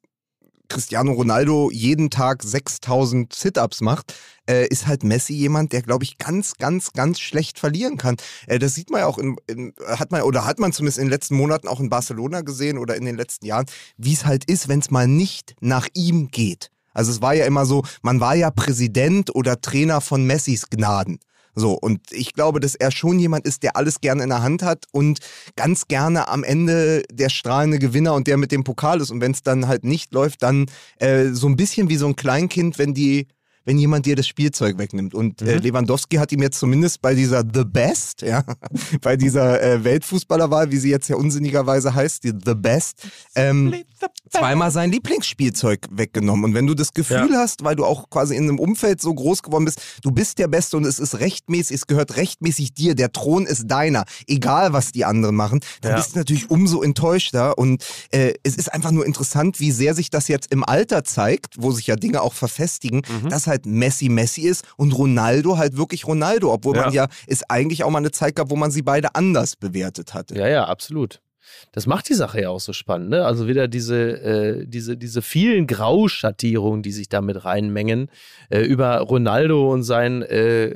Cristiano 0.67 1.11
Ronaldo 1.13 1.69
jeden 1.71 2.09
Tag 2.09 2.43
6000 2.43 3.33
Sit-Ups 3.33 3.81
macht, 3.81 4.13
äh, 4.49 4.67
ist 4.67 4.87
halt 4.87 5.03
Messi 5.03 5.33
jemand, 5.33 5.73
der, 5.73 5.81
glaube 5.81 6.03
ich, 6.03 6.17
ganz, 6.17 6.55
ganz, 6.57 6.93
ganz 6.93 7.19
schlecht 7.19 7.59
verlieren 7.59 7.97
kann. 7.97 8.17
Äh, 8.47 8.59
das 8.59 8.75
sieht 8.75 8.89
man 8.89 9.01
ja 9.01 9.07
auch 9.07 9.17
in, 9.17 9.37
in, 9.47 9.73
hat 9.85 10.11
man, 10.11 10.21
oder 10.21 10.45
hat 10.45 10.59
man 10.59 10.73
zumindest 10.73 10.97
in 10.97 11.05
den 11.05 11.11
letzten 11.11 11.35
Monaten 11.35 11.67
auch 11.67 11.79
in 11.79 11.89
Barcelona 11.89 12.41
gesehen 12.41 12.77
oder 12.77 12.95
in 12.95 13.05
den 13.05 13.17
letzten 13.17 13.45
Jahren, 13.45 13.65
wie 13.97 14.13
es 14.13 14.25
halt 14.25 14.45
ist, 14.45 14.67
wenn 14.67 14.79
es 14.79 14.91
mal 14.91 15.07
nicht 15.07 15.55
nach 15.61 15.87
ihm 15.93 16.29
geht. 16.29 16.71
Also 16.93 17.11
es 17.11 17.21
war 17.21 17.33
ja 17.33 17.45
immer 17.45 17.65
so, 17.65 17.83
man 18.01 18.19
war 18.19 18.35
ja 18.35 18.49
Präsident 18.51 19.35
oder 19.35 19.59
Trainer 19.59 20.01
von 20.01 20.25
Messis 20.25 20.69
Gnaden. 20.69 21.19
So, 21.55 21.73
und 21.73 22.01
ich 22.11 22.33
glaube, 22.33 22.59
dass 22.59 22.75
er 22.75 22.91
schon 22.91 23.17
jemand 23.17 23.45
ist, 23.45 23.63
der 23.63 23.77
alles 23.77 24.01
gerne 24.01 24.23
in 24.23 24.29
der 24.29 24.43
Hand 24.43 24.61
hat 24.61 24.85
und 24.91 25.19
ganz 25.55 25.87
gerne 25.87 26.27
am 26.27 26.43
Ende 26.43 27.03
der 27.11 27.29
strahlende 27.29 27.79
Gewinner 27.79 28.13
und 28.13 28.27
der 28.27 28.37
mit 28.37 28.51
dem 28.51 28.63
Pokal 28.63 28.99
ist. 28.99 29.09
Und 29.09 29.21
wenn 29.21 29.31
es 29.31 29.41
dann 29.41 29.67
halt 29.67 29.85
nicht 29.85 30.13
läuft, 30.13 30.43
dann 30.43 30.65
äh, 30.99 31.29
so 31.29 31.47
ein 31.47 31.55
bisschen 31.55 31.89
wie 31.89 31.95
so 31.95 32.07
ein 32.07 32.15
Kleinkind, 32.15 32.77
wenn 32.77 32.93
die 32.93 33.27
wenn 33.65 33.77
jemand 33.77 34.05
dir 34.05 34.15
das 34.15 34.27
Spielzeug 34.27 34.77
wegnimmt. 34.77 35.13
Und 35.13 35.41
äh, 35.41 35.57
Lewandowski 35.57 36.17
hat 36.17 36.31
ihm 36.31 36.41
jetzt 36.41 36.59
zumindest 36.59 37.01
bei 37.01 37.13
dieser 37.15 37.41
The 37.41 37.63
Best, 37.65 38.21
ja, 38.21 38.43
bei 39.01 39.17
dieser 39.17 39.61
äh, 39.61 39.83
Weltfußballerwahl, 39.83 40.71
wie 40.71 40.77
sie 40.77 40.89
jetzt 40.89 41.07
ja 41.09 41.15
unsinnigerweise 41.15 41.93
heißt, 41.93 42.23
die 42.23 42.33
The 42.45 42.53
Best, 42.55 43.07
ähm, 43.35 43.73
zweimal 44.29 44.71
sein 44.71 44.91
Lieblingsspielzeug 44.91 45.87
weggenommen. 45.91 46.45
Und 46.45 46.53
wenn 46.53 46.67
du 46.67 46.73
das 46.73 46.93
Gefühl 46.93 47.35
hast, 47.35 47.63
weil 47.63 47.75
du 47.75 47.85
auch 47.85 48.09
quasi 48.09 48.35
in 48.35 48.43
einem 48.43 48.59
Umfeld 48.59 49.01
so 49.01 49.13
groß 49.13 49.43
geworden 49.43 49.65
bist, 49.65 49.81
du 50.01 50.11
bist 50.11 50.37
der 50.37 50.47
Beste 50.47 50.77
und 50.77 50.85
es 50.85 50.99
ist 50.99 51.19
rechtmäßig, 51.19 51.75
es 51.75 51.87
gehört 51.87 52.15
rechtmäßig 52.17 52.73
dir, 52.73 52.95
der 52.95 53.11
Thron 53.11 53.45
ist 53.45 53.67
deiner, 53.67 54.05
egal 54.27 54.73
was 54.73 54.91
die 54.91 55.05
anderen 55.05 55.35
machen, 55.35 55.59
dann 55.81 55.91
Ja. 55.91 55.97
bist 55.97 56.13
du 56.13 56.19
natürlich 56.19 56.49
umso 56.49 56.81
enttäuschter. 56.81 57.57
Und 57.57 57.83
äh, 58.11 58.33
es 58.43 58.55
ist 58.55 58.71
einfach 58.73 58.91
nur 58.91 59.05
interessant, 59.05 59.59
wie 59.59 59.71
sehr 59.71 59.95
sich 59.95 60.09
das 60.09 60.27
jetzt 60.27 60.51
im 60.51 60.63
Alter 60.63 61.03
zeigt, 61.03 61.55
wo 61.57 61.71
sich 61.71 61.87
ja 61.87 61.95
Dinge 61.95 62.21
auch 62.21 62.33
verfestigen, 62.33 63.01
dass 63.29 63.47
halt 63.47 63.54
Messi 63.65 64.09
Messi 64.09 64.41
ist 64.41 64.65
und 64.77 64.97
Ronaldo 64.97 65.57
halt 65.57 65.77
wirklich 65.77 66.07
Ronaldo, 66.07 66.51
obwohl 66.51 66.75
man 66.75 66.93
ja 66.93 67.07
es 67.27 67.49
eigentlich 67.49 67.83
auch 67.83 67.89
mal 67.89 67.99
eine 67.99 68.11
Zeit 68.11 68.35
gab, 68.35 68.49
wo 68.49 68.55
man 68.55 68.71
sie 68.71 68.81
beide 68.81 69.15
anders 69.15 69.55
bewertet 69.55 70.13
hatte. 70.13 70.35
Ja, 70.35 70.47
ja, 70.47 70.65
absolut. 70.65 71.21
Das 71.71 71.87
macht 71.87 72.09
die 72.09 72.13
Sache 72.13 72.41
ja 72.41 72.49
auch 72.49 72.59
so 72.59 72.73
spannend, 72.73 73.09
ne? 73.09 73.25
Also 73.25 73.47
wieder 73.47 73.67
diese, 73.67 73.95
äh, 73.95 74.65
diese, 74.65 74.97
diese 74.97 75.21
vielen 75.21 75.67
Grauschattierungen, 75.67 76.81
die 76.81 76.91
sich 76.91 77.09
damit 77.09 77.45
reinmengen. 77.45 78.09
Äh, 78.49 78.61
über 78.61 78.97
Ronaldo 78.99 79.71
und 79.71 79.83
sein 79.83 80.21
äh, 80.23 80.75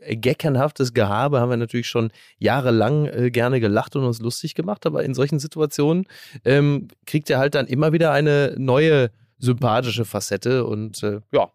geckernhaftes 0.00 0.94
Gehabe 0.94 1.40
haben 1.40 1.50
wir 1.50 1.56
natürlich 1.56 1.88
schon 1.88 2.10
jahrelang 2.38 3.06
äh, 3.06 3.30
gerne 3.30 3.60
gelacht 3.60 3.96
und 3.96 4.04
uns 4.04 4.20
lustig 4.20 4.54
gemacht, 4.54 4.86
aber 4.86 5.04
in 5.04 5.14
solchen 5.14 5.38
Situationen 5.38 6.06
ähm, 6.44 6.88
kriegt 7.06 7.30
er 7.30 7.38
halt 7.38 7.54
dann 7.54 7.66
immer 7.66 7.92
wieder 7.92 8.12
eine 8.12 8.54
neue 8.58 9.10
sympathische 9.38 10.04
Facette 10.04 10.64
und 10.64 11.02
äh, 11.02 11.20
ja, 11.32 11.50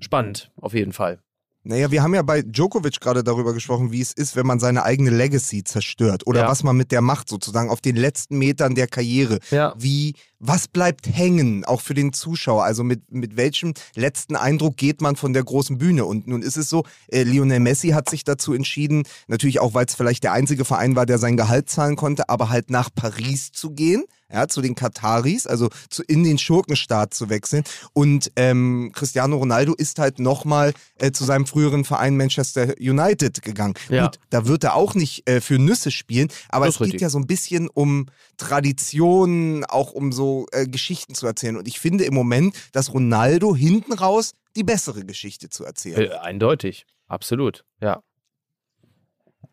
spannend 0.00 0.50
auf 0.60 0.74
jeden 0.74 0.92
Fall. 0.92 1.18
Naja, 1.66 1.90
wir 1.90 2.02
haben 2.02 2.14
ja 2.14 2.20
bei 2.20 2.42
Djokovic 2.42 3.00
gerade 3.00 3.24
darüber 3.24 3.54
gesprochen, 3.54 3.90
wie 3.90 4.02
es 4.02 4.12
ist, 4.12 4.36
wenn 4.36 4.46
man 4.46 4.60
seine 4.60 4.82
eigene 4.82 5.08
Legacy 5.08 5.64
zerstört 5.64 6.26
oder 6.26 6.40
Ja. 6.40 6.48
was 6.48 6.62
man 6.62 6.76
mit 6.76 6.92
der 6.92 7.00
macht, 7.00 7.30
sozusagen 7.30 7.70
auf 7.70 7.80
den 7.80 7.96
letzten 7.96 8.36
Metern 8.36 8.74
der 8.74 8.86
Karriere. 8.86 9.38
Ja. 9.50 9.72
Wie, 9.78 10.12
was 10.38 10.68
bleibt 10.68 11.06
hängen, 11.08 11.64
auch 11.64 11.80
für 11.80 11.94
den 11.94 12.12
Zuschauer? 12.12 12.64
Also 12.64 12.84
mit, 12.84 13.10
mit 13.10 13.38
welchem 13.38 13.72
letzten 13.94 14.36
Eindruck 14.36 14.76
geht 14.76 15.00
man 15.00 15.16
von 15.16 15.32
der 15.32 15.42
großen 15.42 15.78
Bühne? 15.78 16.04
Und 16.04 16.26
nun 16.26 16.42
ist 16.42 16.58
es 16.58 16.68
so, 16.68 16.84
äh, 17.08 17.22
Lionel 17.22 17.60
Messi 17.60 17.88
hat 17.88 18.10
sich 18.10 18.24
dazu 18.24 18.52
entschieden, 18.52 19.04
natürlich 19.26 19.58
auch, 19.60 19.72
weil 19.72 19.86
es 19.86 19.94
vielleicht 19.94 20.22
der 20.24 20.32
einzige 20.32 20.66
Verein 20.66 20.96
war, 20.96 21.06
der 21.06 21.16
sein 21.16 21.38
Gehalt 21.38 21.70
zahlen 21.70 21.96
konnte, 21.96 22.28
aber 22.28 22.50
halt 22.50 22.68
nach 22.68 22.90
Paris 22.94 23.52
zu 23.52 23.70
gehen. 23.70 24.04
Ja, 24.34 24.48
zu 24.48 24.60
den 24.60 24.74
Kataris, 24.74 25.46
also 25.46 25.70
zu, 25.88 26.02
in 26.02 26.24
den 26.24 26.38
Schurkenstaat 26.38 27.14
zu 27.14 27.30
wechseln. 27.30 27.64
Und 27.92 28.32
ähm, 28.36 28.90
Cristiano 28.92 29.36
Ronaldo 29.36 29.74
ist 29.74 29.98
halt 29.98 30.18
nochmal 30.18 30.74
äh, 30.96 31.12
zu 31.12 31.24
seinem 31.24 31.46
früheren 31.46 31.84
Verein 31.84 32.16
Manchester 32.16 32.74
United 32.78 33.42
gegangen. 33.42 33.74
Ja. 33.88 34.06
Gut, 34.06 34.18
da 34.30 34.46
wird 34.46 34.64
er 34.64 34.74
auch 34.74 34.94
nicht 34.94 35.28
äh, 35.28 35.40
für 35.40 35.58
Nüsse 35.58 35.90
spielen, 35.90 36.28
aber 36.48 36.66
Das 36.66 36.80
es 36.80 36.90
geht 36.90 37.00
ja 37.00 37.08
so 37.08 37.18
ein 37.18 37.26
bisschen 37.26 37.68
um 37.72 38.06
Traditionen, 38.36 39.64
auch 39.64 39.92
um 39.92 40.12
so 40.12 40.46
äh, 40.50 40.66
Geschichten 40.66 41.14
zu 41.14 41.26
erzählen. 41.26 41.56
Und 41.56 41.68
ich 41.68 41.78
finde 41.78 42.04
im 42.04 42.14
Moment, 42.14 42.56
dass 42.72 42.92
Ronaldo 42.92 43.54
hinten 43.54 43.92
raus 43.92 44.32
die 44.56 44.64
bessere 44.64 45.04
Geschichte 45.04 45.48
zu 45.48 45.64
erzählen. 45.64 46.10
Äh, 46.10 46.14
eindeutig. 46.16 46.86
Absolut. 47.06 47.64
Ja. 47.80 48.02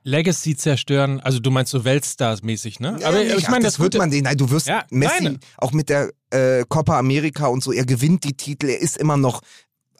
Legacy 0.04 0.56
zerstören, 0.56 1.20
also 1.20 1.40
du 1.40 1.52
meinst 1.52 1.72
so 1.72 1.86
Weltstars-mäßig, 1.86 2.80
ne? 2.80 2.98
aber 3.04 3.24
nicht, 3.24 3.38
ich 3.38 3.50
meine, 3.50 3.66
das, 3.66 3.76
das 3.76 3.80
wird 3.80 3.98
man 3.98 4.10
den. 4.10 4.24
Nein, 4.24 4.38
du 4.38 4.50
wirst 4.50 4.68
Ja, 4.68 4.84
Messi 4.90 5.24
meine. 5.24 5.40
auch 5.58 5.72
mit 5.72 5.90
der 5.90 6.12
äh, 6.32 6.64
Copa 6.68 6.98
America 6.98 7.48
und 7.48 7.64
so. 7.64 7.72
Er 7.72 7.86
gewinnt 7.86 8.24
die 8.24 8.34
Titel. 8.34 8.70
Er 8.70 8.80
ist 8.80 8.98
immer 8.98 9.18
noch 9.18 9.42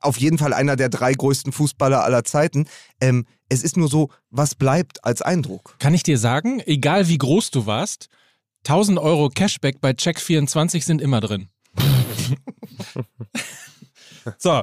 auf 0.02 0.18
jeden 0.18 0.40
Fall 0.40 0.54
einer 0.54 0.76
der 0.76 0.90
drei 0.90 1.14
größten 1.14 1.52
Fußballer 1.52 2.04
aller 2.04 2.24
Zeiten. 2.24 2.66
Ähm, 3.00 3.26
es 3.50 3.64
ist 3.64 3.78
nur 3.78 3.90
so, 3.90 4.10
was 4.32 4.56
bleibt 4.56 5.04
als 5.06 5.22
Eindruck? 5.22 5.76
Kann 5.78 5.94
ich 5.94 6.04
dir 6.04 6.18
sagen, 6.18 6.62
egal 6.66 7.08
wie 7.08 7.20
groß 7.20 7.52
du 7.52 7.68
warst, 7.68 8.08
1000 8.66 8.98
Euro 9.00 9.30
Cashback 9.30 9.82
bei 9.82 9.92
Check24 9.92 10.84
sind 10.84 11.02
immer 11.02 11.22
drin. 11.22 11.50
so, 14.38 14.62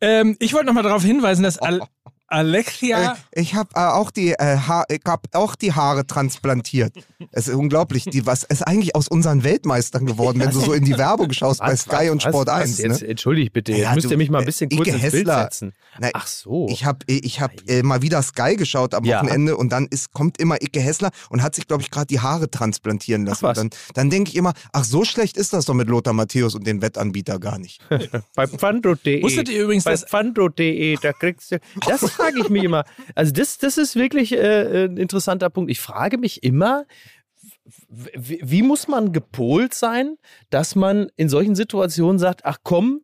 ähm, 0.00 0.36
ich 0.38 0.52
wollte 0.52 0.66
nochmal 0.66 0.82
darauf 0.82 1.02
hinweisen, 1.02 1.42
dass 1.42 1.58
Al 1.58 1.80
Alexia. 2.28 3.16
Äh, 3.32 3.40
ich 3.40 3.54
habe 3.54 3.70
äh, 3.74 3.80
auch 3.80 4.10
die 4.10 4.32
äh, 4.32 4.56
ha 4.58 4.84
ich 4.88 5.00
hab 5.06 5.26
auch 5.34 5.54
die 5.54 5.72
Haare 5.72 6.06
transplantiert. 6.06 6.92
es 7.32 7.48
ist 7.48 7.54
unglaublich, 7.54 8.04
die 8.04 8.26
was 8.26 8.44
ist 8.44 8.62
eigentlich 8.66 8.94
aus 8.94 9.08
unseren 9.08 9.44
Weltmeistern 9.44 10.06
geworden, 10.06 10.40
wenn 10.40 10.50
du 10.50 10.60
so 10.60 10.72
in 10.72 10.84
die 10.84 10.96
Werbung 10.98 11.32
schaust 11.32 11.60
bei 11.60 11.72
Was, 11.72 11.82
Sky 11.82 11.90
was, 12.06 12.10
und 12.10 12.22
Sport 12.22 12.48
was, 12.48 12.60
1. 12.62 12.78
Jetzt, 12.78 13.02
Ne? 13.02 13.08
entschuldigt 13.08 13.52
bitte, 13.52 13.72
jetzt 13.72 13.82
Ja, 13.82 13.94
müsst 13.94 14.06
du, 14.06 14.10
ihr 14.10 14.18
mich 14.18 14.30
mal 14.30 14.38
ein 14.38 14.42
äh, 14.42 14.46
bisschen 14.46 14.70
Ike 14.70 14.76
kurz 14.76 14.88
ins 15.02 15.10
Bild 15.12 15.26
setzen. 15.26 15.72
Nein, 16.00 16.10
Ach 16.14 16.26
so. 16.26 16.66
Ich 16.70 16.84
habe 16.84 16.98
ich 17.06 17.40
hab, 17.40 17.52
äh, 17.68 17.82
mal 17.82 18.02
wieder 18.02 18.22
Sky 18.22 18.56
geschaut 18.56 18.94
am 18.94 19.04
Ja. 19.04 19.18
Wochenende 19.22 19.56
und 19.56 19.70
dann 19.70 19.86
ist, 19.86 20.12
kommt 20.12 20.38
immer 20.40 20.60
Icke 20.62 20.80
Hessler 20.80 21.10
und 21.30 21.42
hat 21.42 21.54
sich, 21.54 21.66
glaube 21.66 21.82
ich, 21.82 21.90
gerade 21.90 22.06
die 22.06 22.20
Haare 22.20 22.50
transplantieren 22.50 23.24
lassen. 23.24 23.46
Ach 23.46 23.54
dann 23.54 23.70
dann 23.94 24.10
denke 24.10 24.30
ich 24.30 24.36
immer, 24.36 24.52
ach, 24.72 24.84
so 24.84 25.04
schlecht 25.04 25.36
ist 25.36 25.52
das 25.52 25.64
doch 25.64 25.74
mit 25.74 25.88
Lothar 25.88 26.12
Matthäus 26.12 26.54
und 26.54 26.66
den 26.66 26.82
Wettanbieter 26.82 27.38
gar 27.38 27.58
nicht. 27.58 27.80
Bei 28.34 28.46
pfando.de. 28.46 29.22
Wusstet 29.22 29.48
ihr 29.48 29.62
übrigens, 29.64 29.84
Bei 29.84 29.96
pfando.de, 29.96 30.96
da 31.02 31.12
kriegst 31.12 31.52
du. 31.52 31.60
Das 31.86 32.17
frage 32.18 32.40
ich 32.40 32.48
mich 32.48 32.64
immer. 32.64 32.84
Also, 33.14 33.32
das, 33.32 33.58
das 33.58 33.78
ist 33.78 33.96
wirklich 33.96 34.32
äh, 34.32 34.84
ein 34.84 34.96
interessanter 34.96 35.50
Punkt. 35.50 35.70
Ich 35.70 35.80
frage 35.80 36.18
mich 36.18 36.42
immer, 36.42 36.84
wie, 37.86 38.62
muss 38.62 38.88
man 38.88 39.12
gepolt 39.12 39.74
sein, 39.74 40.16
dass 40.50 40.74
man 40.74 41.08
in 41.16 41.28
solchen 41.28 41.54
Situationen 41.54 42.18
sagt: 42.18 42.44
Ach 42.44 42.58
komm, 42.62 43.02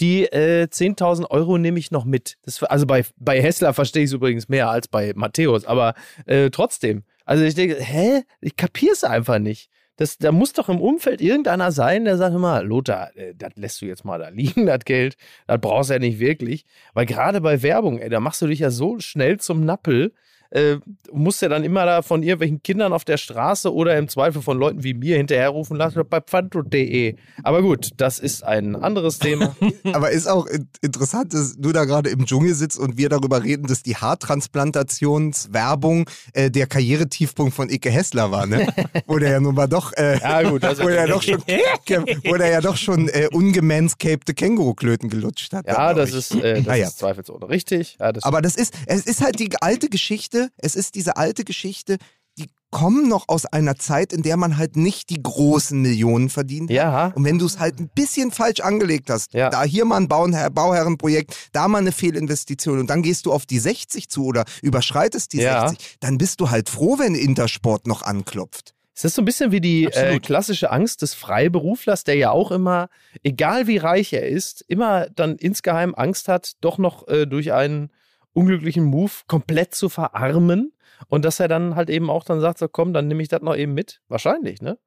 die 0.00 0.24
äh, 0.24 0.68
10.000 0.70 1.30
Euro 1.30 1.58
nehme 1.58 1.78
ich 1.78 1.90
noch 1.90 2.04
mit. 2.04 2.36
Das, 2.42 2.62
also 2.62 2.86
bei, 2.86 3.04
bei 3.16 3.40
Hessler 3.40 3.72
verstehe 3.72 4.02
ich 4.02 4.10
es 4.10 4.14
übrigens 4.14 4.48
mehr 4.48 4.68
als 4.68 4.88
bei 4.88 5.12
Matthäus, 5.14 5.64
aber 5.64 5.94
äh, 6.26 6.50
trotzdem. 6.50 7.04
Also 7.24 7.44
ich 7.44 7.54
denke, 7.54 7.76
hä? 7.82 8.22
Ich 8.40 8.56
kapiere 8.56 8.92
es 8.92 9.04
einfach 9.04 9.38
nicht. 9.38 9.70
Das, 9.96 10.18
da 10.18 10.30
muss 10.30 10.52
doch 10.52 10.68
im 10.68 10.80
Umfeld 10.80 11.20
irgendeiner 11.20 11.72
sein, 11.72 12.04
der 12.04 12.16
sagt 12.16 12.34
immer, 12.34 12.62
Lothar, 12.62 13.16
äh, 13.16 13.34
das 13.34 13.52
lässt 13.56 13.80
du 13.80 13.86
jetzt 13.86 14.04
mal 14.04 14.18
da 14.18 14.28
liegen, 14.28 14.66
das 14.66 14.84
Geld. 14.84 15.16
Das 15.46 15.60
brauchst 15.60 15.90
du 15.90 15.94
ja 15.94 16.00
nicht 16.00 16.18
wirklich. 16.18 16.66
Weil 16.94 17.06
gerade 17.06 17.40
bei 17.40 17.62
Werbung, 17.62 17.98
ey, 17.98 18.08
da 18.08 18.20
machst 18.20 18.42
du 18.42 18.46
dich 18.46 18.60
ja 18.60 18.70
so 18.70 18.98
schnell 19.00 19.38
zum 19.40 19.64
Nappel. 19.64 20.12
Äh, 20.56 20.78
musst 21.12 21.42
ja 21.42 21.48
dann 21.48 21.64
immer 21.64 21.84
da 21.84 22.02
von 22.02 22.22
irgendwelchen 22.22 22.62
Kindern 22.62 22.92
auf 22.92 23.04
der 23.04 23.18
Straße 23.18 23.72
oder 23.72 23.96
im 23.98 24.08
Zweifel 24.08 24.40
von 24.40 24.58
Leuten 24.58 24.82
wie 24.84 24.94
mir 24.94 25.16
hinterherrufen 25.18 25.76
lassen 25.76 26.02
bei 26.08 26.20
pfando.de. 26.20 27.16
Aber 27.42 27.62
gut, 27.62 27.90
das 27.98 28.18
ist 28.18 28.42
ein 28.42 28.74
anderes 28.74 29.18
Thema. 29.18 29.54
Aber 29.92 30.10
ist 30.10 30.26
auch 30.26 30.46
in 30.46 30.68
interessant, 30.80 31.34
dass 31.34 31.56
du 31.58 31.72
da 31.72 31.84
gerade 31.84 32.08
im 32.10 32.24
Dschungel 32.26 32.54
sitzt 32.54 32.78
und 32.78 32.96
wir 32.96 33.08
darüber 33.08 33.42
reden, 33.44 33.66
dass 33.66 33.82
die 33.82 33.96
Haartransplantationswerbung 33.96 36.08
äh, 36.32 36.50
der 36.50 36.66
Karrieretiefpunkt 36.66 37.54
von 37.54 37.68
Icke 37.70 37.90
Hessler 37.90 38.30
war, 38.30 38.46
ne? 38.46 38.66
Wo 39.06 39.18
der 39.18 39.30
ja 39.32 39.40
nun 39.40 39.54
mal 39.54 39.66
doch, 39.66 39.92
äh, 39.94 40.18
Ja, 40.20 40.42
gut, 40.42 40.62
wo 40.78 40.86
der 40.88 40.94
ja 40.94 41.06
doch 41.06 41.22
schon, 41.22 41.38
wo 41.40 42.36
der 42.36 42.48
ja 42.50 42.60
doch 42.60 42.76
schon 42.76 43.08
äh, 43.08 43.28
ungemanscapte 43.32 44.34
Känguruklöten 44.34 45.08
gelutscht 45.08 45.52
hat. 45.52 45.66
Ja, 45.66 45.94
das 45.94 46.10
ich. 46.10 46.16
ist, 46.16 46.34
äh, 46.34 46.62
das 46.62 46.68
Ah, 46.68 46.74
ja. 46.76 46.86
ist 46.88 46.98
zweifelsohne 46.98 47.48
richtig. 47.48 47.96
Ja, 48.00 48.12
das 48.12 48.24
Aber 48.24 48.42
das 48.42 48.56
ist, 48.56 48.74
es 48.86 49.06
ist 49.06 49.22
halt 49.22 49.38
die 49.38 49.50
alte 49.60 49.88
Geschichte, 49.88 50.45
es 50.56 50.74
ist 50.74 50.94
diese 50.94 51.16
alte 51.16 51.44
Geschichte, 51.44 51.96
die 52.38 52.48
kommen 52.70 53.08
noch 53.08 53.28
aus 53.28 53.46
einer 53.46 53.76
Zeit, 53.76 54.12
in 54.12 54.22
der 54.22 54.36
man 54.36 54.58
halt 54.58 54.76
nicht 54.76 55.08
die 55.08 55.22
großen 55.22 55.80
Millionen 55.80 56.28
verdient. 56.28 56.70
Ja. 56.70 57.12
Und 57.14 57.24
wenn 57.24 57.38
du 57.38 57.46
es 57.46 57.58
halt 57.58 57.78
ein 57.80 57.88
bisschen 57.94 58.30
falsch 58.30 58.60
angelegt 58.60 59.08
hast, 59.08 59.32
Ja. 59.32 59.48
da 59.48 59.62
hier 59.64 59.84
mal 59.86 59.96
ein 59.96 60.08
Bauherr, 60.08 60.50
Bauherrenprojekt, 60.50 61.34
da 61.52 61.68
mal 61.68 61.78
eine 61.78 61.92
Fehlinvestition 61.92 62.78
und 62.80 62.90
dann 62.90 63.02
gehst 63.02 63.24
du 63.24 63.32
auf 63.32 63.46
die 63.46 63.58
60 63.58 64.08
zu 64.10 64.26
oder 64.26 64.44
überschreitest 64.62 65.32
die 65.32 65.38
Ja. 65.38 65.68
60, 65.68 65.96
dann 66.00 66.18
bist 66.18 66.40
du 66.40 66.50
halt 66.50 66.68
froh, 66.68 66.98
wenn 66.98 67.14
Intersport 67.14 67.86
noch 67.86 68.02
anklopft. 68.02 68.74
Es 68.94 69.04
ist 69.04 69.14
so 69.14 69.22
ein 69.22 69.26
bisschen 69.26 69.52
wie 69.52 69.60
die 69.60 69.84
äh, 69.84 70.18
klassische 70.20 70.70
Angst 70.70 71.02
des 71.02 71.12
Freiberuflers, 71.12 72.04
der 72.04 72.14
ja 72.16 72.30
auch 72.30 72.50
immer, 72.50 72.88
egal 73.22 73.66
wie 73.66 73.76
reich 73.76 74.12
er 74.14 74.26
ist, 74.26 74.64
immer 74.68 75.06
dann 75.10 75.36
insgeheim 75.36 75.94
Angst 75.94 76.28
hat, 76.28 76.52
doch 76.62 76.78
noch 76.78 77.06
äh, 77.08 77.26
durch 77.26 77.52
einen 77.52 77.90
unglücklichen 78.36 78.84
Move 78.84 79.12
komplett 79.26 79.74
zu 79.74 79.88
verarmen. 79.88 80.72
Und 81.08 81.24
dass 81.24 81.40
er 81.40 81.48
dann 81.48 81.74
halt 81.74 81.90
eben 81.90 82.08
auch 82.10 82.24
dann 82.24 82.40
sagt, 82.40 82.58
so 82.58 82.68
komm, 82.68 82.92
dann 82.92 83.08
nehme 83.08 83.22
ich 83.22 83.28
das 83.28 83.42
noch 83.42 83.56
eben 83.56 83.74
mit. 83.74 84.00
Wahrscheinlich, 84.08 84.62
ne? 84.62 84.78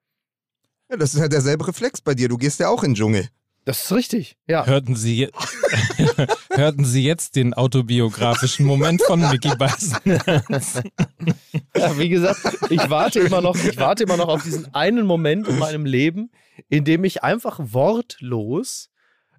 Ja, 0.90 0.98
das 0.98 1.14
ist 1.14 1.20
ja 1.20 1.28
derselbe 1.28 1.68
Reflex 1.68 2.02
bei 2.02 2.16
dir. 2.16 2.30
Du 2.30 2.38
gehst 2.38 2.60
ja 2.60 2.68
auch 2.70 2.84
in 2.84 2.92
den 2.92 2.96
Dschungel. 2.96 3.28
Das 3.66 3.84
ist 3.84 3.92
richtig, 3.92 4.38
ja. 4.48 4.66
Hörten 4.66 4.96
Sie, 4.96 5.16
je- 5.16 5.32
hörten 6.52 6.86
Sie 6.86 7.04
jetzt 7.04 7.36
den 7.36 7.54
autobiografischen 7.54 8.66
Moment 8.66 9.04
von 9.04 9.20
Mickey 9.30 9.56
Beißen? 9.56 9.98
Ja, 11.76 11.98
wie 11.98 12.10
gesagt, 12.10 12.40
ich 12.72 12.90
warte 12.90 13.20
immer 13.20 13.42
noch, 13.42 13.56
ich 13.56 13.78
warte 13.78 14.04
immer 14.04 14.18
noch 14.18 14.28
auf 14.28 14.44
diesen 14.44 14.74
einen 14.74 15.06
Moment 15.06 15.48
in 15.48 15.60
meinem 15.60 15.86
Leben, 15.86 16.32
in 16.68 16.84
dem 16.84 17.04
ich 17.04 17.24
einfach 17.24 17.60
wortlos 17.62 18.90